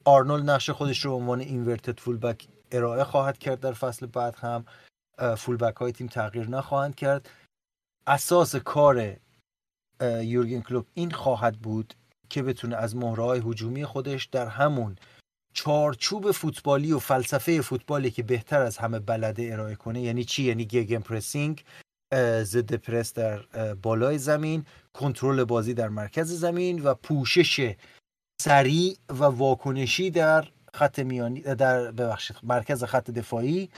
آرنولد 0.05 0.51
نقش 0.51 0.71
خودش 0.71 1.05
رو 1.05 1.11
به 1.11 1.17
عنوان 1.17 1.41
اینورتد 1.41 2.01
فول 2.01 2.17
بک 2.17 2.49
ارائه 2.73 3.05
خواهد 3.05 3.39
کرد 3.39 3.61
در 3.61 3.73
فصل 3.73 4.07
بعد 4.07 4.35
هم. 4.37 4.65
فول 5.37 5.57
بک 5.57 5.77
های 5.77 5.93
تیم 5.93 6.07
تغییر 6.07 6.49
نخواهند 6.49 6.95
کرد. 6.95 7.29
اساس 8.07 8.57
کار 8.57 9.17
یورگن 10.03 10.61
کلوب 10.61 10.87
این 10.95 11.11
خواهد 11.11 11.59
بود 11.59 11.95
که 12.35 12.43
بتونه 12.43 12.77
از 12.77 12.97
مهرهای 12.97 13.43
هجومی 13.47 13.85
خودش 13.85 14.25
در 14.25 14.47
همون 14.47 14.97
چارچوب 15.53 16.33
فوتبالی 16.33 16.93
و 16.93 16.99
فلسفه 16.99 17.61
فوتبالی 17.61 18.11
که 18.11 18.23
بهتر 18.23 18.63
از 18.63 18.79
همه 18.79 18.99
بلده 18.99 19.49
ارائه 19.53 19.75
کنه 19.75 20.01
یعنی 20.01 20.25
چی؟ 20.25 20.43
یعنی 20.43 20.65
گگن 20.65 20.99
پرسینگ 21.01 21.65
ضد 22.43 22.75
پرس 22.75 23.13
در 23.13 23.39
بالای 23.83 24.19
زمین 24.19 24.67
کنترل 24.93 25.45
بازی 25.45 25.75
در 25.75 25.89
مرکز 25.89 26.33
زمین 26.33 26.83
و 26.83 26.95
پوشش 26.95 27.75
سریع 28.43 28.97
و 29.09 29.25
واکنشی 29.25 30.11
در 30.11 30.49
خط 30.75 30.99
میانی 30.99 31.41
در 31.41 31.91
ببخشید 31.91 32.37
مرکز 32.43 32.85
خط 32.85 33.11
دفاعی 33.11 33.71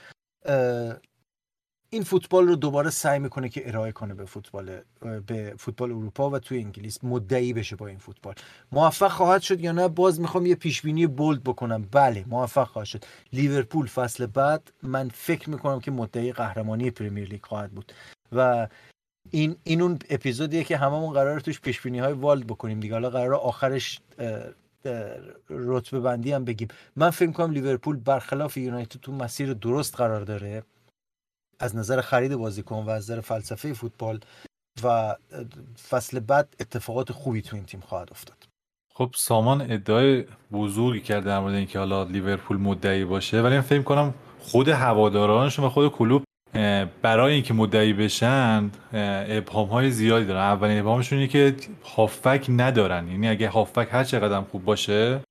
این 1.89 2.03
فوتبال 2.03 2.47
رو 2.47 2.55
دوباره 2.55 2.89
سعی 2.89 3.19
می‌کنه 3.19 3.49
که 3.49 3.67
ارائه 3.67 3.91
کنه 3.91 4.13
به 4.13 4.25
فوتبال 4.25 4.81
به 5.27 5.53
فوتبال 5.57 5.91
اروپا 5.91 6.29
و 6.29 6.39
توی 6.39 6.57
انگلیس 6.57 7.03
مدعی 7.03 7.53
بشه 7.53 7.75
با 7.75 7.87
این 7.87 7.97
فوتبال. 7.97 8.35
موفق 8.71 9.11
خواهد 9.11 9.41
شد 9.41 9.61
یا 9.61 9.71
نه؟ 9.71 9.87
باز 9.87 10.19
می‌خوام 10.21 10.45
یه 10.45 10.55
پیش 10.55 10.81
بینی 10.81 11.07
بولد 11.07 11.43
بکنم. 11.43 11.87
بله 11.91 12.25
موفق 12.27 12.67
خواهد 12.67 12.87
شد. 12.87 13.03
لیورپول 13.33 13.87
فصل 13.87 14.25
بعد 14.25 14.71
من 14.83 15.09
فکر 15.09 15.49
می‌کنم 15.49 15.79
که 15.79 15.91
مدعی 15.91 16.31
قهرمانی 16.31 16.91
پرمیر 16.91 17.29
لیگ 17.29 17.45
خواهد 17.45 17.71
بود. 17.71 17.93
و 18.31 18.67
این 19.31 19.55
این 19.63 19.81
اون 19.81 19.99
اپیزودیه 20.09 20.63
که 20.63 20.77
هممون 20.77 21.13
قرار 21.13 21.39
توش 21.39 21.61
پیش 21.61 21.81
بینی 21.81 21.99
های 21.99 22.13
والد 22.13 22.47
بکنیم 22.47 22.79
دیگه. 22.79 22.93
حالا 22.93 23.09
قرار 23.09 23.33
آخرش 23.33 23.99
رتبه 25.49 25.99
بندی 25.99 26.31
هم 26.31 26.45
بگیم. 26.45 26.67
من 26.95 27.09
فکر 27.09 27.31
کنم 27.31 27.51
لیورپول 27.51 27.95
برخلاف 27.95 28.57
یونایتد 28.57 28.99
تو 28.99 29.11
مسیر 29.11 29.53
درست 29.53 29.95
قرار 29.95 30.21
داره. 30.21 30.63
از 31.59 31.75
نظر 31.75 32.01
خرید 32.01 32.35
بازیکن 32.35 32.75
و 32.75 32.89
از 32.89 33.03
نظر 33.03 33.21
فلسفه 33.21 33.73
فوتبال 33.73 34.19
و 34.83 35.15
فصل 35.89 36.19
بعد 36.19 36.55
اتفاقات 36.59 37.11
خوبی 37.11 37.41
تو 37.41 37.55
این 37.55 37.65
تیم 37.65 37.79
خواهد 37.79 38.07
افتاد. 38.11 38.47
خب 38.93 39.11
سامان 39.15 39.71
ادعای 39.71 40.25
بزرگی 40.51 41.01
کرده 41.01 41.25
در 41.25 41.39
مورد 41.39 41.53
اینکه 41.53 41.79
حالا 41.79 42.03
لیورپول 42.03 42.57
مدعی 42.57 43.05
باشه 43.05 43.41
ولی 43.41 43.55
من 43.55 43.61
فکر 43.61 43.81
کنم 43.81 44.13
خود 44.39 44.67
هوادارانشون 44.67 45.65
و 45.65 45.69
خود 45.69 45.91
کلوب 45.91 46.23
برای 47.01 47.33
اینکه 47.33 47.53
مدعی 47.53 47.93
بشن 47.93 48.71
ابهام 48.93 49.67
های 49.67 49.91
زیادی 49.91 50.25
دارن. 50.25 50.41
اولین 50.41 50.79
ابهامشون 50.79 51.19
اینه 51.19 51.31
که 51.31 51.55
هافک 51.83 52.45
ندارن. 52.49 53.07
یعنی 53.07 53.27
اگه 53.27 53.49
هافک 53.49 53.87
هر 53.91 54.03
چقدر 54.03 54.41
خوب 54.41 54.65
باشه 54.65 55.21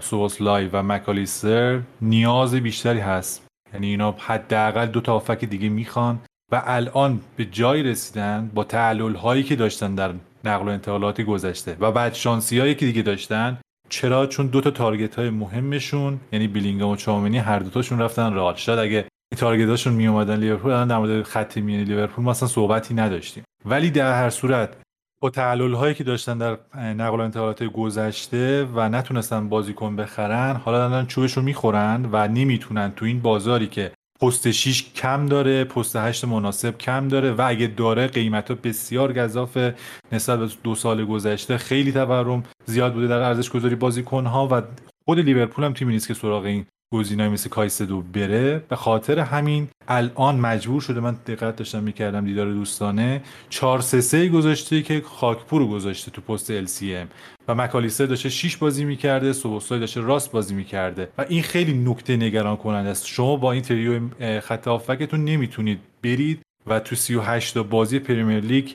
سوبوس 0.00 0.40
لای 0.40 0.66
و 0.66 0.82
مکالیستر 0.82 1.80
نیاز 2.00 2.54
بیشتری 2.54 3.00
هست. 3.00 3.46
یعنی 3.74 3.86
اینا 3.86 4.14
حداقل 4.18 4.86
دو 4.86 5.00
تا 5.00 5.12
هافک 5.12 5.44
دیگه 5.44 5.68
می‌خوان 5.68 6.18
و 6.52 6.62
الان 6.66 7.20
به 7.36 7.44
جای 7.44 7.82
رسیدن 7.82 8.50
با 8.54 8.64
تعلل 8.64 9.14
هایی 9.14 9.42
که 9.42 9.56
داشتن 9.56 9.94
در 9.94 10.12
نقل 10.44 10.68
و 10.68 10.70
انتقالات 10.70 11.20
گذشته 11.20 11.76
و 11.80 11.92
بعد 11.92 12.14
شانسی 12.14 12.58
هایی 12.58 12.74
که 12.74 12.86
دیگه 12.86 13.02
داشتن 13.02 13.58
چرا؟ 13.88 14.26
چون 14.26 14.46
دو 14.46 14.60
تا 14.60 14.70
تارگت 14.70 15.14
های 15.14 15.30
مهمشون 15.30 16.20
یعنی 16.32 16.48
بیلینگام 16.48 16.90
و 16.90 16.96
چامنی 16.96 17.38
هر 17.38 17.58
دوتاشون 17.58 17.98
رفتن 17.98 18.34
رئال. 18.34 18.54
شاید 18.54 18.78
اگه 18.78 19.04
تارگتاشون 19.36 19.92
می 19.92 20.06
اومدن 20.06 20.36
لیورپول 20.36 20.70
الان 20.70 20.88
در 20.88 20.98
مورد 20.98 21.22
خط 21.22 21.56
میانی 21.56 21.84
لیورپول 21.84 22.24
ما 22.24 22.30
اصلا 22.30 22.48
صحبتی 22.48 22.94
نداشتیم. 22.94 23.44
ولی 23.64 23.90
در 23.90 24.22
هر 24.22 24.30
صورت 24.30 24.76
با 25.22 25.30
تعلل 25.30 25.74
هایی 25.74 25.94
که 25.94 26.04
داشتن 26.04 26.38
در 26.38 26.58
نقل 26.74 27.18
و 27.18 27.20
انتقالات 27.20 27.64
گذشته 27.64 28.68
و 28.74 28.88
نتونستن 28.88 29.48
بازیکن 29.48 29.96
بخرن 29.96 30.56
حالا 30.56 30.84
الان 30.84 31.06
چوبش 31.06 31.32
رو 31.32 31.42
می‌خورن 31.42 32.08
و 32.12 32.28
نمی‌تونن 32.28 32.92
تو 32.96 33.04
این 33.04 33.20
بازاری 33.20 33.66
که 33.66 33.92
پست 34.20 34.50
6 34.50 34.92
کم 34.92 35.26
داره 35.26 35.64
پست 35.64 35.96
8 35.96 36.24
مناسب 36.24 36.78
کم 36.78 37.08
داره 37.08 37.32
و 37.32 37.44
اگه 37.46 37.66
داره 37.66 38.06
قیمت 38.06 38.50
ها 38.50 38.56
بسیار 38.62 39.12
گذافه. 39.12 39.74
نسبت 40.12 40.38
به 40.38 40.48
دو 40.64 40.74
سال 40.74 41.04
گذشته 41.04 41.58
خیلی 41.58 41.92
تورم 41.92 42.42
زیاد 42.66 42.94
بوده 42.94 43.06
در 43.06 43.18
ارزش 43.18 43.50
گذاری 43.50 43.74
بازیکن 43.74 44.26
ها 44.26 44.48
و 44.52 44.62
خود 45.04 45.18
لیورپول 45.18 45.64
هم 45.64 45.72
تیمی 45.72 45.92
نیست 45.92 46.08
که 46.08 46.14
سراغ 46.14 46.44
این 46.44 46.66
گزینه‌ای 46.92 47.28
مثل 47.28 47.48
کایسدو 47.48 48.02
بره. 48.02 48.64
به 48.68 48.76
خاطر 48.76 49.18
همین 49.18 49.68
الان 49.88 50.36
مجبور 50.36 50.80
شده 50.80 51.00
من 51.00 51.16
دقت 51.26 51.56
داشتم 51.56 51.82
می‌کردم 51.82 52.24
دیدار 52.24 52.52
دوستانه. 52.52 53.22
4 53.50 53.80
3 53.80 54.00
3 54.00 54.28
گذاشته 54.28 54.82
که 54.82 55.02
خاکپور 55.04 55.68
گذاشته 55.68 56.10
تو 56.10 56.20
پست 56.20 56.66
LCM 56.66 57.06
و 57.48 57.54
مکالیستر 57.54 58.06
داشته 58.06 58.28
6 58.28 58.56
بازی 58.56 58.84
می‌کرده 58.84 59.32
سوبوسای 59.32 59.80
داشته 59.80 60.00
راست 60.00 60.32
بازی 60.32 60.54
می‌کرده. 60.54 61.08
و 61.18 61.24
این 61.28 61.42
خیلی 61.42 61.72
نکته 61.72 62.16
نگران 62.16 62.56
کننده 62.56 62.88
است. 62.88 63.06
شما 63.06 63.36
با 63.36 63.52
این 63.52 63.62
تریو 63.62 64.00
خط 64.40 64.66
هافکتون 64.66 65.24
نمی‌تونید 65.24 65.78
برید 66.02 66.42
و 66.66 66.80
تو 66.80 66.96
38 66.96 67.54
تا 67.54 67.62
بازی 67.62 67.98
پریمیر 67.98 68.40
لیگ 68.40 68.70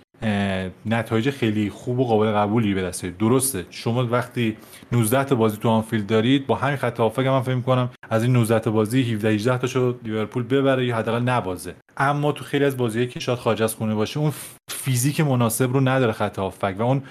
نتایج 0.86 1.30
خیلی 1.30 1.70
خوب 1.70 2.00
و 2.00 2.06
قابل 2.06 2.32
قبولی 2.32 2.74
به 2.74 2.82
دست 2.82 3.06
درسته. 3.06 3.66
شما 3.70 4.08
وقتی 4.08 4.58
19 4.92 5.24
تا 5.24 5.36
بازی 5.36 5.58
تو 5.58 5.70
آنفیلد 5.70 6.08
دارید 6.08 6.48
با 6.48 6.56
همین 6.56 6.76
خط 6.76 7.00
هافبک 7.00 7.26
من 7.26 7.42
فکر 7.42 7.62
کنم 7.62 7.90
از 8.10 8.24
این 8.24 8.34
19 8.34 8.60
تا 8.60 8.72
بازی 8.72 9.14
17 9.14 9.30
18 9.30 9.58
تاشو 9.58 9.96
لیورپول 10.04 10.44
ببره 10.44 10.86
یا 10.86 10.96
حداقل 10.96 11.22
نبازه. 11.22 11.76
اما 11.98 12.32
تو 12.32 12.44
خیلی 12.44 12.66
از 12.66 12.78
بازیایی 12.78 13.08
که 13.08 13.20
شاید 13.20 13.40
خارج 13.40 13.64
از 13.64 13.76
خونه 13.76 13.96
باشه 13.96 14.20
اون 14.20 14.34
فیزیک 14.70 15.22
مناسب 15.22 15.74
رو 15.74 15.80
نداره 15.80 16.12
خط 16.12 16.40
هافبک 16.40 16.76
و 16.80 16.82
اون 16.82 17.04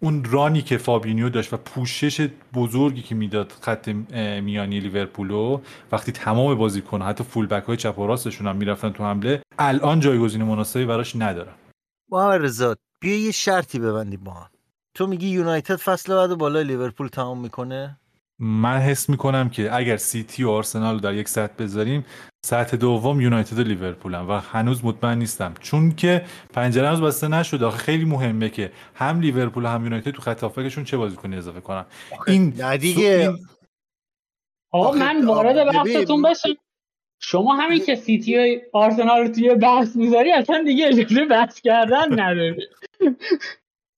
اون 0.00 0.24
run 0.24 0.53
ی 0.53 0.62
که 0.62 0.76
فابینیو 0.78 1.28
داشت 1.28 1.52
و 1.52 1.56
پوشش 1.56 2.28
بزرگی 2.54 3.02
که 3.02 3.14
می‌داد 3.14 3.52
خط 3.60 3.88
میانی 4.42 4.80
لیورپولو 4.80 5.60
وقتی 5.92 6.12
تمام 6.12 6.54
بازیکن 6.54 7.02
حتی 7.02 7.24
فول 7.24 7.46
بک 7.46 7.64
های 7.64 7.76
چپ 7.76 7.98
و 7.98 8.06
راستشون 8.06 8.46
هم 8.46 8.56
می‌رفتن 8.56 8.90
تو 8.90 9.04
حمله 9.04 9.42
الان 9.58 10.00
جایگزین 10.00 10.42
مناسبی 10.42 10.84
براش 10.84 11.16
ندارن. 11.16 11.54
محمد 12.10 12.42
رضا 12.42 12.76
بیا 13.00 13.16
یه 13.16 13.30
شرطی 13.30 13.78
ببندی 13.78 14.16
با 14.16 14.32
هم. 14.32 14.50
تو 14.94 15.06
میگی 15.06 15.28
یونایتد 15.28 15.76
فصل 15.76 16.14
بعد 16.14 16.38
بالای 16.38 16.64
لیورپول 16.64 17.08
تمام 17.08 17.40
می‌کنه؟ 17.40 18.00
من 18.38 18.78
حس 18.78 19.08
می‌کنم 19.08 19.48
که 19.48 19.74
اگر 19.74 19.96
سیتی 19.96 20.44
و 20.44 20.50
آرسنال 20.50 20.98
در 20.98 21.14
یک 21.14 21.28
سطح 21.28 21.54
بذاریم 21.58 22.04
سطح 22.46 22.76
دوم 22.76 23.20
یونایتد 23.20 23.58
و 23.58 23.62
لیورپول 23.62 24.14
و 24.14 24.40
هنوز 24.40 24.84
مطمئن 24.84 25.18
نیستم. 25.18 25.54
چون 25.60 25.94
که 25.94 26.24
پنجره 26.52 26.88
هنوز 26.88 27.00
بسته 27.00 27.28
نشده. 27.28 27.66
آخه 27.66 27.78
خیلی 27.78 28.04
مهمه 28.04 28.48
که 28.48 28.72
هم 28.94 29.20
لیورپول 29.20 29.64
و 29.64 29.68
هم 29.68 29.84
یونایتد 29.84 30.10
تو 30.10 30.22
خط 30.22 30.42
هافکشون 30.42 30.84
چه 30.84 30.96
بازیکن 30.96 31.34
اضافه 31.34 31.60
کنن. 31.60 31.84
این 32.26 32.76
دیگه. 32.76 33.32
آقا 34.72 34.92
من 34.92 35.24
وارد 35.24 35.72
بحثتون 35.72 36.22
بشم. 36.22 36.56
شما 37.20 37.54
همین 37.56 37.84
که 37.84 37.94
سیتی 37.94 38.36
و 38.36 38.60
آرسنال 38.72 39.20
رو 39.20 39.28
توی 39.28 39.54
بحث 39.54 39.96
می‌ذاری 39.96 40.32
اصلا 40.32 40.62
دیگه 40.66 40.86
اجازه 40.86 41.24
بحث 41.24 41.60
کردن 41.60 42.20
نداری 42.20 42.66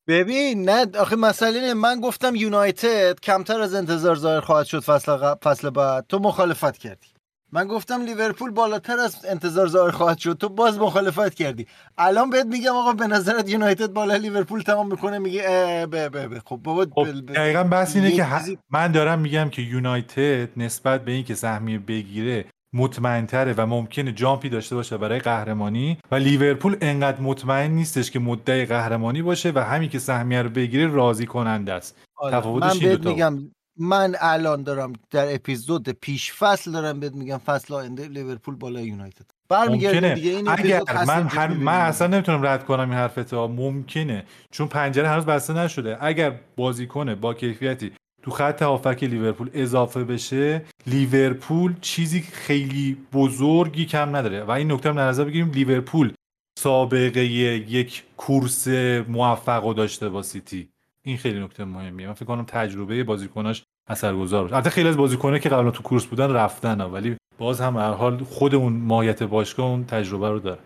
ببین 0.08 0.68
نه 0.68 0.86
آخه 0.98 1.16
مسئله 1.16 1.58
اینه 1.58 1.74
من 1.74 2.00
گفتم 2.00 2.34
یونایتد 2.34 3.20
کمتر 3.20 3.60
از 3.60 3.74
انتظار 3.74 4.16
ظاهر 4.16 4.40
خواهد 4.40 4.66
شد 4.66 4.80
فصل 4.80 5.34
فصل 5.34 5.70
بعد. 5.70 6.06
تو 6.08 6.18
مخالفت 6.18 6.78
کردی. 6.78 7.08
من 7.52 7.66
گفتم 7.66 8.02
لیورپول 8.02 8.50
بالاتر 8.50 8.98
از 9.00 9.16
انتظار 9.24 9.68
ظاهر 9.68 9.90
خواهد 9.90 10.18
شد. 10.18 10.36
تو 10.40 10.48
باز 10.48 10.78
مخالفت 10.78 11.34
کردی. 11.34 11.66
الان 11.98 12.30
بهت 12.30 12.46
میگم 12.46 12.76
آقا 12.76 12.92
به 12.92 13.06
نظرت 13.06 13.48
یونایتد 13.48 13.86
بالا 13.86 14.16
لیورپول 14.16 14.60
تمام 14.60 14.88
می‌کنه 14.90 15.18
میگه 15.18 15.42
به 15.90 16.08
به 16.08 16.28
به. 16.28 16.40
خب 16.44 16.56
بابا 16.56 16.86
خب 16.94 17.20
دقیقا 17.34 17.64
بحث 17.64 17.96
اینه 17.96 18.10
که 18.10 18.26
من 18.70 18.92
دارم 18.92 19.18
میگم 19.18 19.48
که 19.50 19.62
یونایتد 19.62 20.48
نسبت 20.56 21.04
به 21.04 21.12
اینکه 21.12 21.34
سهمیه 21.34 21.78
بگیره 21.78 22.44
مطمئنتره 22.72 23.54
و 23.56 23.66
ممکنه 23.66 24.12
جامپی 24.12 24.48
داشته 24.48 24.76
باشه 24.76 24.96
برای 24.96 25.18
قهرمانی 25.18 25.98
و 26.10 26.14
لیورپول 26.14 26.76
انقدر 26.80 27.20
مطمئن 27.20 27.70
نیستش 27.70 28.10
که 28.10 28.18
مدعی 28.18 28.64
قهرمانی 28.64 29.22
باشه 29.22 29.52
و 29.54 29.58
همین 29.58 29.88
که 29.90 29.98
سهمیه 29.98 30.42
رو 30.42 30.48
بگیره 30.48 30.86
راضی 30.86 31.26
کننده 31.26 31.72
است. 31.72 31.96
آره. 32.16 32.36
تفاوتش 32.36 32.82
من 32.82 32.90
میگم 33.04 33.50
من 33.80 34.14
الان 34.20 34.62
دارم 34.62 34.92
در 35.10 35.34
اپیزود 35.34 35.88
پیش 35.88 36.32
فصل 36.32 36.72
دارم 36.72 37.00
بهت 37.00 37.12
میگم 37.12 37.38
فصل 37.38 37.74
آینده 37.74 38.08
لیورپول 38.08 38.54
بالا 38.56 38.80
یونایتد. 38.80 39.30
برمیگرده 39.48 40.14
دیگه 40.14 40.30
این 40.30 40.48
اگر 40.48 40.82
من 41.06 41.26
هر 41.26 41.48
من 41.48 41.80
اصلا 41.80 42.06
نمی‌تونم 42.06 42.46
رد 42.46 42.64
کنم 42.64 42.90
این 42.90 42.98
حرفت 42.98 43.34
ممکنه. 43.34 44.24
چون 44.50 44.68
پنجره 44.68 45.08
هنوز 45.08 45.26
بسته 45.26 45.52
نشده. 45.52 45.98
اگر 46.00 46.40
بازیکن 46.56 47.14
با 47.14 47.34
کیفیتی 47.34 47.92
تو 48.22 48.30
خط 48.30 48.62
هافک 48.62 49.04
لیورپول 49.04 49.50
اضافه 49.54 50.04
بشه 50.04 50.62
لیورپول 50.86 51.74
چیزی 51.80 52.20
خیلی 52.20 52.96
بزرگی 53.12 53.86
کم 53.86 54.16
نداره. 54.16 54.42
و 54.44 54.50
این 54.50 54.72
نکته 54.72 54.88
هم 54.88 54.98
نظر 54.98 55.24
بگیریم 55.24 55.50
لیورپول 55.50 56.12
سابقه 56.58 57.24
یک 57.24 58.04
کورس 58.16 58.68
موفق 59.08 59.74
داشته 59.74 60.08
با 60.08 60.22
سیتی. 60.22 60.68
این 61.02 61.16
خیلی 61.16 61.40
نکته 61.40 61.64
مهمیه. 61.64 62.06
من 62.06 62.12
فکر 62.12 62.24
کنم 62.24 62.44
تجربه 62.44 63.04
بازیکناش 63.04 63.62
اثرگذار 63.88 64.42
باشه. 64.42 64.54
البته 64.54 64.70
خیلی 64.70 64.88
از 64.88 64.96
بازیکنه 64.96 65.38
که 65.38 65.48
قبلا 65.48 65.70
تو 65.70 65.82
کورس 65.82 66.06
بودن 66.06 66.32
رفتن 66.32 66.80
ولی 66.80 67.16
باز 67.38 67.60
هم 67.60 67.76
هر 67.76 67.92
حال 67.92 68.24
خود 68.24 68.54
اون 68.54 68.72
ماهیت 68.72 69.22
باشگاه 69.22 69.66
اون 69.66 69.84
تجربه 69.84 70.30
رو 70.30 70.38
داره. 70.38 70.58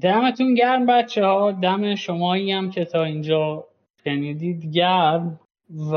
دمتون 0.00 0.54
گرم 0.54 0.86
بچه 0.86 1.24
ها 1.24 1.52
دم 1.52 1.94
شمایی 1.94 2.52
هم 2.52 2.70
که 2.70 2.84
تا 2.84 3.04
اینجا 3.04 3.64
شنیدید. 4.04 4.72
گرم. 4.72 5.40
و 5.92 5.94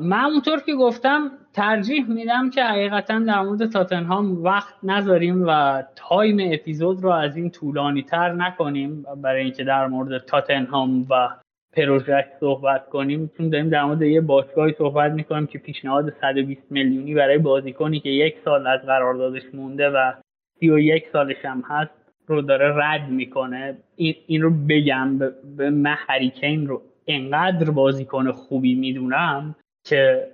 من 0.00 0.24
اونطور 0.24 0.60
که 0.60 0.74
گفتم 0.74 1.30
ترجیح 1.52 2.08
میدم 2.08 2.50
که 2.50 2.64
حقیقتا 2.64 3.18
در 3.18 3.42
مورد 3.42 3.70
تاتنهام 3.70 4.42
وقت 4.44 4.74
نذاریم 4.82 5.44
و 5.46 5.82
تایم 5.96 6.38
اپیزود 6.52 7.02
رو 7.02 7.10
از 7.10 7.36
این 7.36 7.50
طولانی 7.50 8.02
تر 8.02 8.32
نکنیم 8.32 9.04
برای 9.22 9.42
اینکه 9.44 9.64
در 9.64 9.86
مورد 9.86 10.24
تاتنهام 10.24 11.06
و 11.10 11.28
پروژه 11.72 12.26
صحبت 12.40 12.88
کنیم. 12.88 13.30
چون 13.36 13.48
داریم 13.48 13.68
در 13.68 13.84
مورد 13.84 14.02
یه 14.02 14.20
باشگاهی 14.20 14.74
صحبت 14.78 15.12
می‌کنیم 15.12 15.46
که 15.46 15.58
پیشنهاد 15.58 16.12
120 16.20 16.62
میلیونی 16.70 17.14
برای 17.14 17.38
بازیکنی 17.38 18.00
که 18.00 18.08
یک 18.08 18.34
سال 18.44 18.66
از 18.66 18.80
قراردادش 18.80 19.42
مونده 19.54 19.90
و 19.90 20.12
31 20.60 21.04
سالش 21.12 21.44
هم 21.44 21.62
هست 21.66 21.94
رو 22.26 22.42
داره 22.42 22.74
رد 22.76 23.08
می‌کنه. 23.08 23.76
این, 23.96 24.14
این 24.26 24.42
رو 24.42 24.50
بگم 24.68 25.18
به 25.56 25.70
من 25.70 25.96
هری 26.08 26.33
کین 26.33 26.66
رو 26.66 26.82
انقدر 27.06 27.70
بازیکن 27.70 28.32
خوبی 28.32 28.74
می‌دونم 28.74 29.54
که 29.84 30.28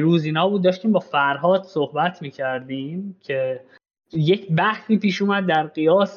روز 0.00 0.24
اینا 0.24 0.48
بود 0.48 0.62
داشتیم 0.62 0.92
با 0.92 1.00
فرهاد 1.00 1.62
صحبت 1.62 2.22
می‌کردیم 2.22 3.16
که 3.20 3.60
یک 4.12 4.52
بحثی 4.52 4.98
پیش 4.98 5.22
اومد 5.22 5.46
در 5.46 5.66
قیاس 5.66 6.16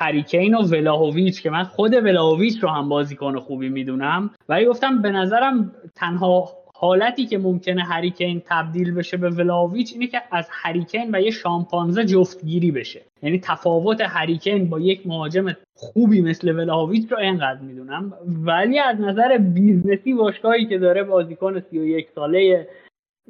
هری 0.00 0.23
کین 0.23 0.54
و 0.54 0.62
ولاهویچ 0.62 1.42
که 1.42 1.50
من 1.50 1.64
خود 1.64 1.94
ولاهویچ 1.94 2.62
رو 2.62 2.68
هم 2.68 2.88
بازیکن 2.88 3.38
خوبی 3.38 3.68
می‌دونم. 3.68 4.30
ولی 4.48 4.66
گفتم 4.66 5.02
به 5.02 5.10
نظرم 5.10 5.74
تنها 5.94 6.57
حالتی 6.80 7.26
که 7.26 7.38
ممکنه 7.38 7.84
هری 7.84 8.09
کین 8.09 8.42
تبدیل 8.46 8.94
بشه 8.94 9.16
به 9.16 9.30
ولاهویچ 9.30 9.92
اینه 9.92 10.06
که 10.06 10.22
از 10.32 10.48
هری 10.50 10.77
کین 10.77 11.14
و 11.14 11.20
یه 11.20 11.30
شامپانزه 11.30 12.04
جفتگیری 12.04 12.70
بشه. 12.70 13.00
یعنی 13.22 13.40
تفاوت 13.44 14.00
هری 14.00 14.30
کین 14.30 14.70
با 14.70 14.80
یک 14.80 15.06
مهاجم 15.06 15.56
خوبی 15.74 16.20
مثل 16.20 16.56
ولاهویچ 16.56 17.12
رو 17.12 17.18
اینقدر 17.18 17.60
می‌دونم. 17.60 18.12
ولی 18.26 18.78
از 18.78 19.00
نظر 19.00 19.38
business 19.38 20.06
ی 20.06 20.14
باشگاهی 20.14 20.66
که 20.66 20.78
داره 20.78 21.02
بازیکن 21.02 21.60
31 21.60 22.08
ساله 22.14 22.68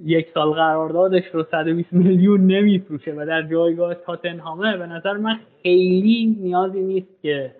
یک 0.04 0.28
سال 0.34 0.52
قراردادش 0.52 1.24
رو 1.32 1.44
120 1.50 1.92
میلیون 1.92 2.46
نمیفروشه 2.46 3.12
و 3.12 3.26
در 3.26 3.42
جایگاه 3.42 3.94
تاتنهامه 3.94 4.76
به 4.76 4.86
نظر 4.86 5.16
من 5.16 5.40
خیلی 5.62 6.36
نیازی 6.40 6.80
نیست 6.80 7.22
که 7.22 7.54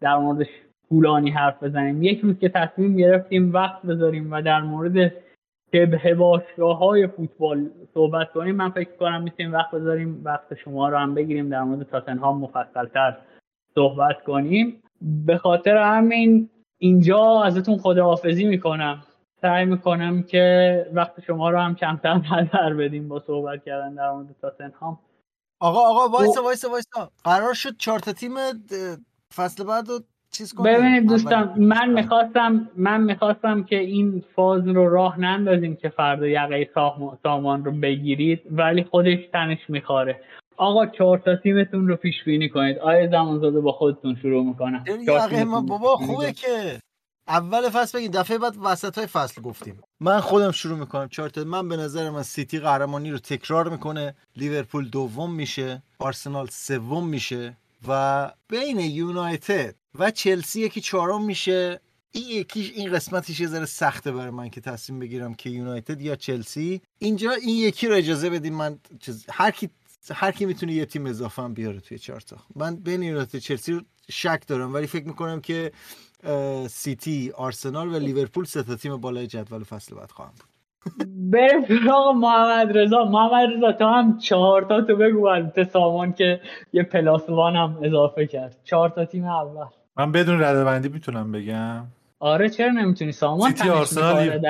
در 0.00 0.16
موردش 0.16 0.48
طولانی 0.88 1.30
حرف 1.30 1.62
بزنیم. 1.62 2.02
یک 2.02 2.20
روز 2.20 2.38
که 2.38 2.48
تصمیم 2.48 2.96
گرفتیم 2.96 3.52
وقت 3.52 3.82
بذاریم 3.82 4.32
و 4.32 4.42
در 4.42 4.60
مورد 4.60 5.12
شبه 5.72 6.14
باشگاه 6.14 6.78
های 6.78 7.06
فوتبال 7.06 7.70
صحبت 7.94 8.32
کنیم 8.32 8.56
من 8.56 8.70
فکر 8.70 8.96
کنم 8.96 9.22
می‌تونیم 9.22 9.52
وقت 9.52 9.70
بذاریم 9.70 10.20
وقت 10.24 10.54
شما 10.54 10.88
رو 10.88 10.96
هم 10.96 11.14
بگیریم 11.14 11.48
در 11.48 11.62
مورد 11.62 11.86
تاتنهام 11.86 12.38
مفصلتر 12.38 13.16
صحبت 13.74 14.24
کنیم. 14.24 14.82
به 15.00 15.38
خاطر 15.38 15.76
همین 15.76 16.50
اینجا 16.78 17.42
ازتون 17.42 17.78
خداحافظی 17.78 18.44
می‌کنم. 18.44 19.02
سعی 19.42 19.64
می‌کنم 19.64 20.22
که 20.22 20.86
وقت 20.92 21.20
شما 21.20 21.50
رو 21.50 21.58
هم 21.58 21.74
کمتر 21.74 22.14
نظر 22.32 22.74
بدیم 22.74 23.08
با 23.08 23.20
صحبت 23.26 23.64
کردن 23.64 23.94
در 23.94 24.10
مورد 24.10 24.36
تاتنهام. 24.42 24.98
آقا 25.60 25.80
آقا 25.80 26.18
وایسا 26.18 26.42
وایسا 26.42 26.70
وایسا. 26.70 27.10
قرار 27.24 27.54
شد 27.54 27.76
چهار 27.76 27.98
تیم 27.98 28.34
فصل 29.34 29.64
بعد 29.64 29.86
چیز 30.36 30.54
ببینید 30.54 31.08
دوستان 31.08 31.54
من 31.58 31.90
می‌خواستم 31.90 32.70
من 32.76 33.00
می‌خواستم 33.02 33.64
که 33.64 33.78
این 33.78 34.24
فاز 34.36 34.68
رو 34.68 34.88
راه 34.88 35.20
نندازیم 35.20 35.76
که 35.76 35.88
فردا 35.88 36.26
یقه 36.26 36.70
سامان 37.22 37.64
رو 37.64 37.72
بگیرید 37.72 38.40
ولی 38.50 38.84
خودش 38.84 39.18
تنش 39.32 39.58
میخواره 39.68 40.20
آقا 40.56 40.86
چهار 40.86 41.18
تا 41.18 41.36
تیمتون 41.36 41.88
رو 41.88 41.96
پیش 41.96 42.14
بینی 42.24 42.48
کنید. 42.48 42.78
آیا 42.78 43.38
زده 43.38 43.60
با 43.60 43.72
خودتون 43.72 44.16
شروع 44.22 44.44
می‌کنه. 44.44 44.84
یقه 45.06 45.44
ما 45.44 45.60
بابا 45.60 45.96
خوبه 45.96 46.32
که 46.32 46.78
اول 47.28 47.68
فصل 47.68 47.98
بگید. 47.98 48.16
دفعه 48.16 48.38
بعد 48.38 48.54
وسط 48.64 48.98
های 48.98 49.06
فصل 49.06 49.42
گفتیم. 49.42 49.80
من 50.00 50.20
خودم 50.20 50.50
شروع 50.50 50.78
می‌کنم. 50.78 51.08
چهار 51.08 51.30
من 51.46 51.68
به 51.68 51.76
نظر 51.76 52.10
من 52.10 52.22
سیتی 52.22 52.58
قهرمانی 52.58 53.10
رو 53.10 53.18
تکرار 53.18 53.68
می‌کنه. 53.68 54.14
لیورپول 54.36 54.88
دوم 54.88 55.34
میشه. 55.34 55.82
آرسنال 55.98 56.46
سوم 56.46 57.08
میشه. 57.08 57.56
و 57.88 58.30
بین 58.48 58.80
یونایتد 58.80 59.74
و 59.98 60.10
چلسی 60.10 60.60
یکی 60.60 60.80
چهارم 60.80 61.24
میشه. 61.24 61.80
این 62.12 62.24
یکیش 62.28 62.72
این 62.76 62.92
قسمتش 62.92 63.40
یه 63.40 63.46
ذره 63.46 63.64
سخته 63.66 64.12
برای 64.12 64.30
من 64.30 64.48
که 64.48 64.60
تصمیم 64.60 64.98
بگیرم 64.98 65.34
که 65.34 65.50
یونایتد 65.50 66.00
یا 66.00 66.16
چلسی. 66.16 66.80
اینجا 66.98 67.30
این 67.30 67.56
یکی 67.56 67.88
رو 67.88 67.94
اجازه 67.94 68.30
بدیم 68.30 68.54
من 68.54 68.78
چیز 69.00 69.26
هر 69.30 69.50
کی 69.50 69.70
هر 70.14 70.30
کی 70.30 70.46
می‌تونه 70.46 70.72
یه 70.72 70.86
تیم 70.86 71.06
اضافه 71.06 71.42
هم 71.42 71.54
بیاره 71.54 71.80
توی 71.80 71.98
چارتا 71.98 72.36
من 72.56 72.76
بین 72.76 73.02
یونایتد 73.02 73.38
چلسی 73.38 73.72
رو 73.72 73.80
شک 74.10 74.42
دارم 74.46 74.74
ولی 74.74 74.86
فکر 74.86 75.04
می‌کنم 75.06 75.40
که 75.40 75.72
سیتی 76.68 77.32
آرسنال 77.36 77.94
و 77.94 77.98
لیورپول 77.98 78.44
سه 78.44 78.62
تا 78.62 78.76
تیم 78.76 78.96
بالای 78.96 79.26
جدول 79.26 79.64
فصل 79.64 79.96
بعد 79.96 80.10
خواهم 80.10 80.32
بود. 80.32 80.54
سراغ 81.68 82.14
محمد 82.14 82.78
رضا. 82.78 83.04
محمد 83.04 83.48
رضا 83.56 83.72
تو 83.72 83.84
هم 83.84 84.18
چهار 84.18 84.62
تا 84.62 84.80
تو 84.80 84.96
بگو 84.96 85.26
از 85.26 85.44
سامان 85.72 86.12
که 86.12 86.40
یه 86.72 86.82
plus 86.82 87.28
one 87.28 87.56
هم 87.56 87.78
اضافه 87.82 88.26
کرد. 88.26 88.56
چهار 88.64 88.88
تا 88.88 89.04
تیم 89.04 89.24
اول. 89.24 89.66
من 89.96 90.12
بدون 90.12 90.40
رده 90.40 90.88
می‌تونم 90.88 91.32
بگم. 91.32 91.86
آره 92.20 92.48
چرا 92.48 92.70
نمی‌تونی؟ 92.70 93.12
سامان 93.12 93.50
سیتی 93.50 93.68
آرسنال 93.68 94.40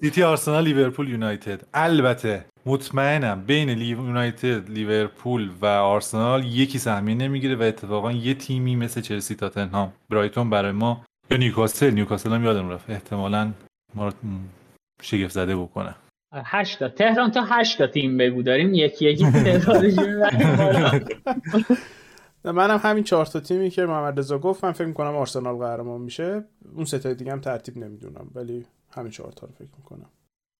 سیتی 0.00 0.22
آرسنال 0.22 0.64
لیورپول 0.64 1.08
یونایتد. 1.08 1.62
البته 1.74 2.44
مطمئنم 2.66 3.44
بین 3.46 3.68
یونایتد 3.68 4.70
لیورپول 4.70 5.50
و 5.62 5.66
آرسنال 5.66 6.44
یکی 6.44 6.78
سهمیه 6.78 7.14
نمی‌گیره 7.14 7.56
و 7.56 7.62
اتفاقا 7.62 8.12
یه 8.12 8.34
تیمی 8.34 8.76
مثل 8.76 9.00
چلسی 9.00 9.34
تاتنهام 9.34 9.92
برایتون 10.10 10.50
برای 10.50 10.72
ما 10.72 11.04
یا 11.30 11.36
نیوکاسل. 11.36 11.90
نیوکاسل 11.90 12.32
هم 12.32 12.44
یادم 12.44 12.70
رفت 12.70 12.90
احتمالا 12.90 13.52
ما 13.94 14.12
شگفت 15.02 15.32
زده 15.32 15.56
بکنه. 15.56 15.94
هشتا 16.44 16.88
تهران 16.88 17.30
تا 17.30 17.42
هشتا 17.42 17.86
تیم 17.86 18.18
بگو. 18.18 18.42
داریم 18.42 18.74
یکی 18.74 19.04
یکی 19.04 19.24
منم 22.44 22.80
همین 22.82 23.04
چهار 23.04 23.26
تا 23.26 23.40
تیمی 23.40 23.70
که 23.70 23.86
محمد 23.86 24.18
رضا 24.18 24.38
گفت 24.38 24.64
من 24.64 24.72
فکر 24.72 24.86
می‌کنم 24.86 25.16
آرسنال 25.16 25.56
قهرمان 25.56 26.00
میشه. 26.00 26.44
اون 26.76 26.84
سه 26.84 27.14
دیگه 27.14 27.32
هم 27.32 27.40
ترتیب 27.40 27.76
نمی‌دونم 27.76 28.30
ولی 28.34 28.66
همین 28.90 29.10
چهار 29.10 29.32
تا 29.32 29.46
رو 29.46 29.52
فکر 29.52 29.70
می‌کنم. 29.78 30.10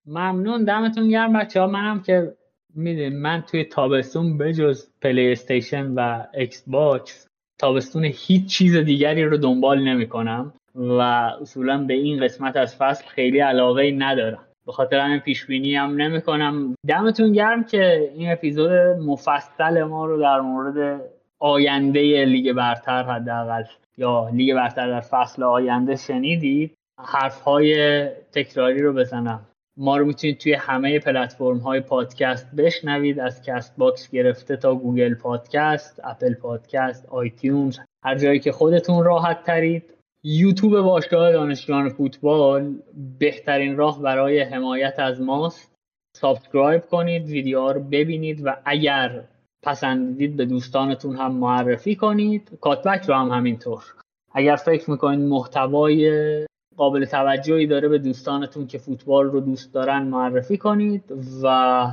ممنون. 0.06 0.64
دمتون 0.64 1.08
گرم 1.08 1.32
بچه 1.32 1.60
ها 1.60 1.66
منم 1.66 2.00
که 2.00 2.36
می‌دونم 2.74 3.16
من 3.16 3.42
توی 3.42 3.64
تابستون 3.64 4.38
بجز 4.38 4.86
پلی 5.02 5.32
استیشن 5.32 5.94
و 5.94 6.24
ایکس 6.34 6.64
باکس 6.66 7.26
تابستون 7.58 8.04
هیچ 8.04 8.46
چیز 8.46 8.76
دیگری 8.76 9.24
رو 9.24 9.36
دنبال 9.36 9.82
نمی‌کنم 9.82 10.52
و 10.74 11.00
اصولا 11.40 11.84
به 11.84 11.94
این 11.94 12.24
قسمت 12.24 12.56
از 12.56 12.76
فصل 12.76 13.04
خیلی 13.06 13.38
علاقه 13.38 13.90
ندارم. 13.98 14.46
به 14.66 14.72
خاطر 14.72 14.98
همین 14.98 15.18
پیش 15.18 15.46
بینی 15.46 15.74
هم 15.74 16.02
نمی‌کنم. 16.02 16.74
دمتون 16.88 17.32
گرم 17.32 17.64
که 17.64 18.12
این 18.14 18.32
اپیزود 18.32 18.70
مفصل 19.06 19.82
ما 19.82 20.06
رو 20.06 20.20
در 20.20 20.40
مورد 20.40 21.02
آینده 21.40 22.24
لیگ 22.24 22.52
برتر 22.52 23.02
حداقل 23.02 23.62
یا 23.96 24.28
لیگ 24.28 24.54
برتر 24.54 24.88
در 24.88 25.00
فصل 25.00 25.42
آینده 25.42 25.96
شنیدید؟ 25.96 26.76
حرف 27.04 27.40
های 27.40 28.08
تکراری 28.32 28.82
رو 28.82 28.92
بزنم. 28.92 29.46
ما 29.76 29.96
رو 29.96 30.04
می‌تونید 30.04 30.38
توی 30.38 30.52
همه 30.52 30.98
پلتفرم 30.98 31.58
های 31.58 31.80
پادکست 31.80 32.54
بشنوید 32.56 33.20
از 33.20 33.42
کست 33.42 33.76
باکس 33.76 34.10
گرفته 34.10 34.56
تا 34.56 34.74
گوگل 34.74 35.14
پادکست 35.14 36.00
اپل 36.04 36.34
پادکست 36.34 37.06
آیتیونز 37.06 37.78
هر 38.04 38.18
جایی 38.18 38.38
که 38.38 38.52
خودتون 38.52 39.04
راحت 39.04 39.42
ترید. 39.42 39.94
یوتیوب 40.24 40.80
باشگاه 40.80 41.32
دانشجویان 41.32 41.88
فوتبال 41.88 42.74
بهترین 43.18 43.76
راه 43.76 44.02
برای 44.02 44.40
حمایت 44.40 44.94
از 44.98 45.20
ماست. 45.20 45.76
subscribe 46.16 46.82
کنید 46.86 47.26
ویدیوها 47.26 47.72
رو 47.72 47.80
ببینید 47.80 48.46
و 48.46 48.56
اگر 48.64 49.24
پسندیدید 49.62 50.36
به 50.36 50.44
دوستانتون 50.44 51.16
هم 51.16 51.32
معرفی 51.32 51.96
کنید. 51.96 52.58
کات‌بک 52.60 53.02
رو 53.04 53.14
هم 53.14 53.28
همینطور. 53.28 53.84
اگر 54.32 54.56
فکر 54.56 54.90
می‌کنید 54.90 55.20
محتوای 55.20 56.46
قابل 56.76 57.04
توجهی 57.04 57.66
داره 57.66 57.88
به 57.88 57.98
دوستانتون 57.98 58.66
که 58.66 58.78
فوتبال 58.78 59.26
رو 59.26 59.40
دوست 59.40 59.74
دارن 59.74 60.02
معرفی 60.02 60.56
کنید 60.56 61.04
و 61.42 61.86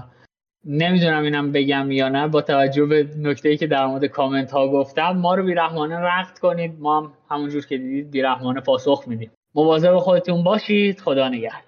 نمی‌دونم 0.66 1.24
اینم 1.24 1.52
بگم 1.52 1.92
یا 1.92 2.10
نه 2.10 2.28
با 2.28 2.42
توجه 2.42 2.86
به 2.86 3.10
نکته 3.18 3.58
که 3.58 3.68
در 3.68 3.86
مورد 3.86 4.06
کامنت 4.06 4.52
ها 4.52 4.68
گفتم 4.68 5.12
ما 5.12 5.36
رو 5.36 5.44
بیرحمانه 5.44 5.96
نقد 5.96 6.40
کنید. 6.40 6.80
ما 6.80 7.02
هم 7.02 7.12
همونجور 7.30 7.66
که 7.66 7.78
دیدید 7.78 8.12
بیرحمانه 8.12 8.62
پاسخ 8.62 9.04
میدیم. 9.08 9.32
مواظب 9.56 9.98
خودتون 9.98 10.44
باشید. 10.44 11.00
خدا 11.00 11.30
نگهدار. 11.30 11.67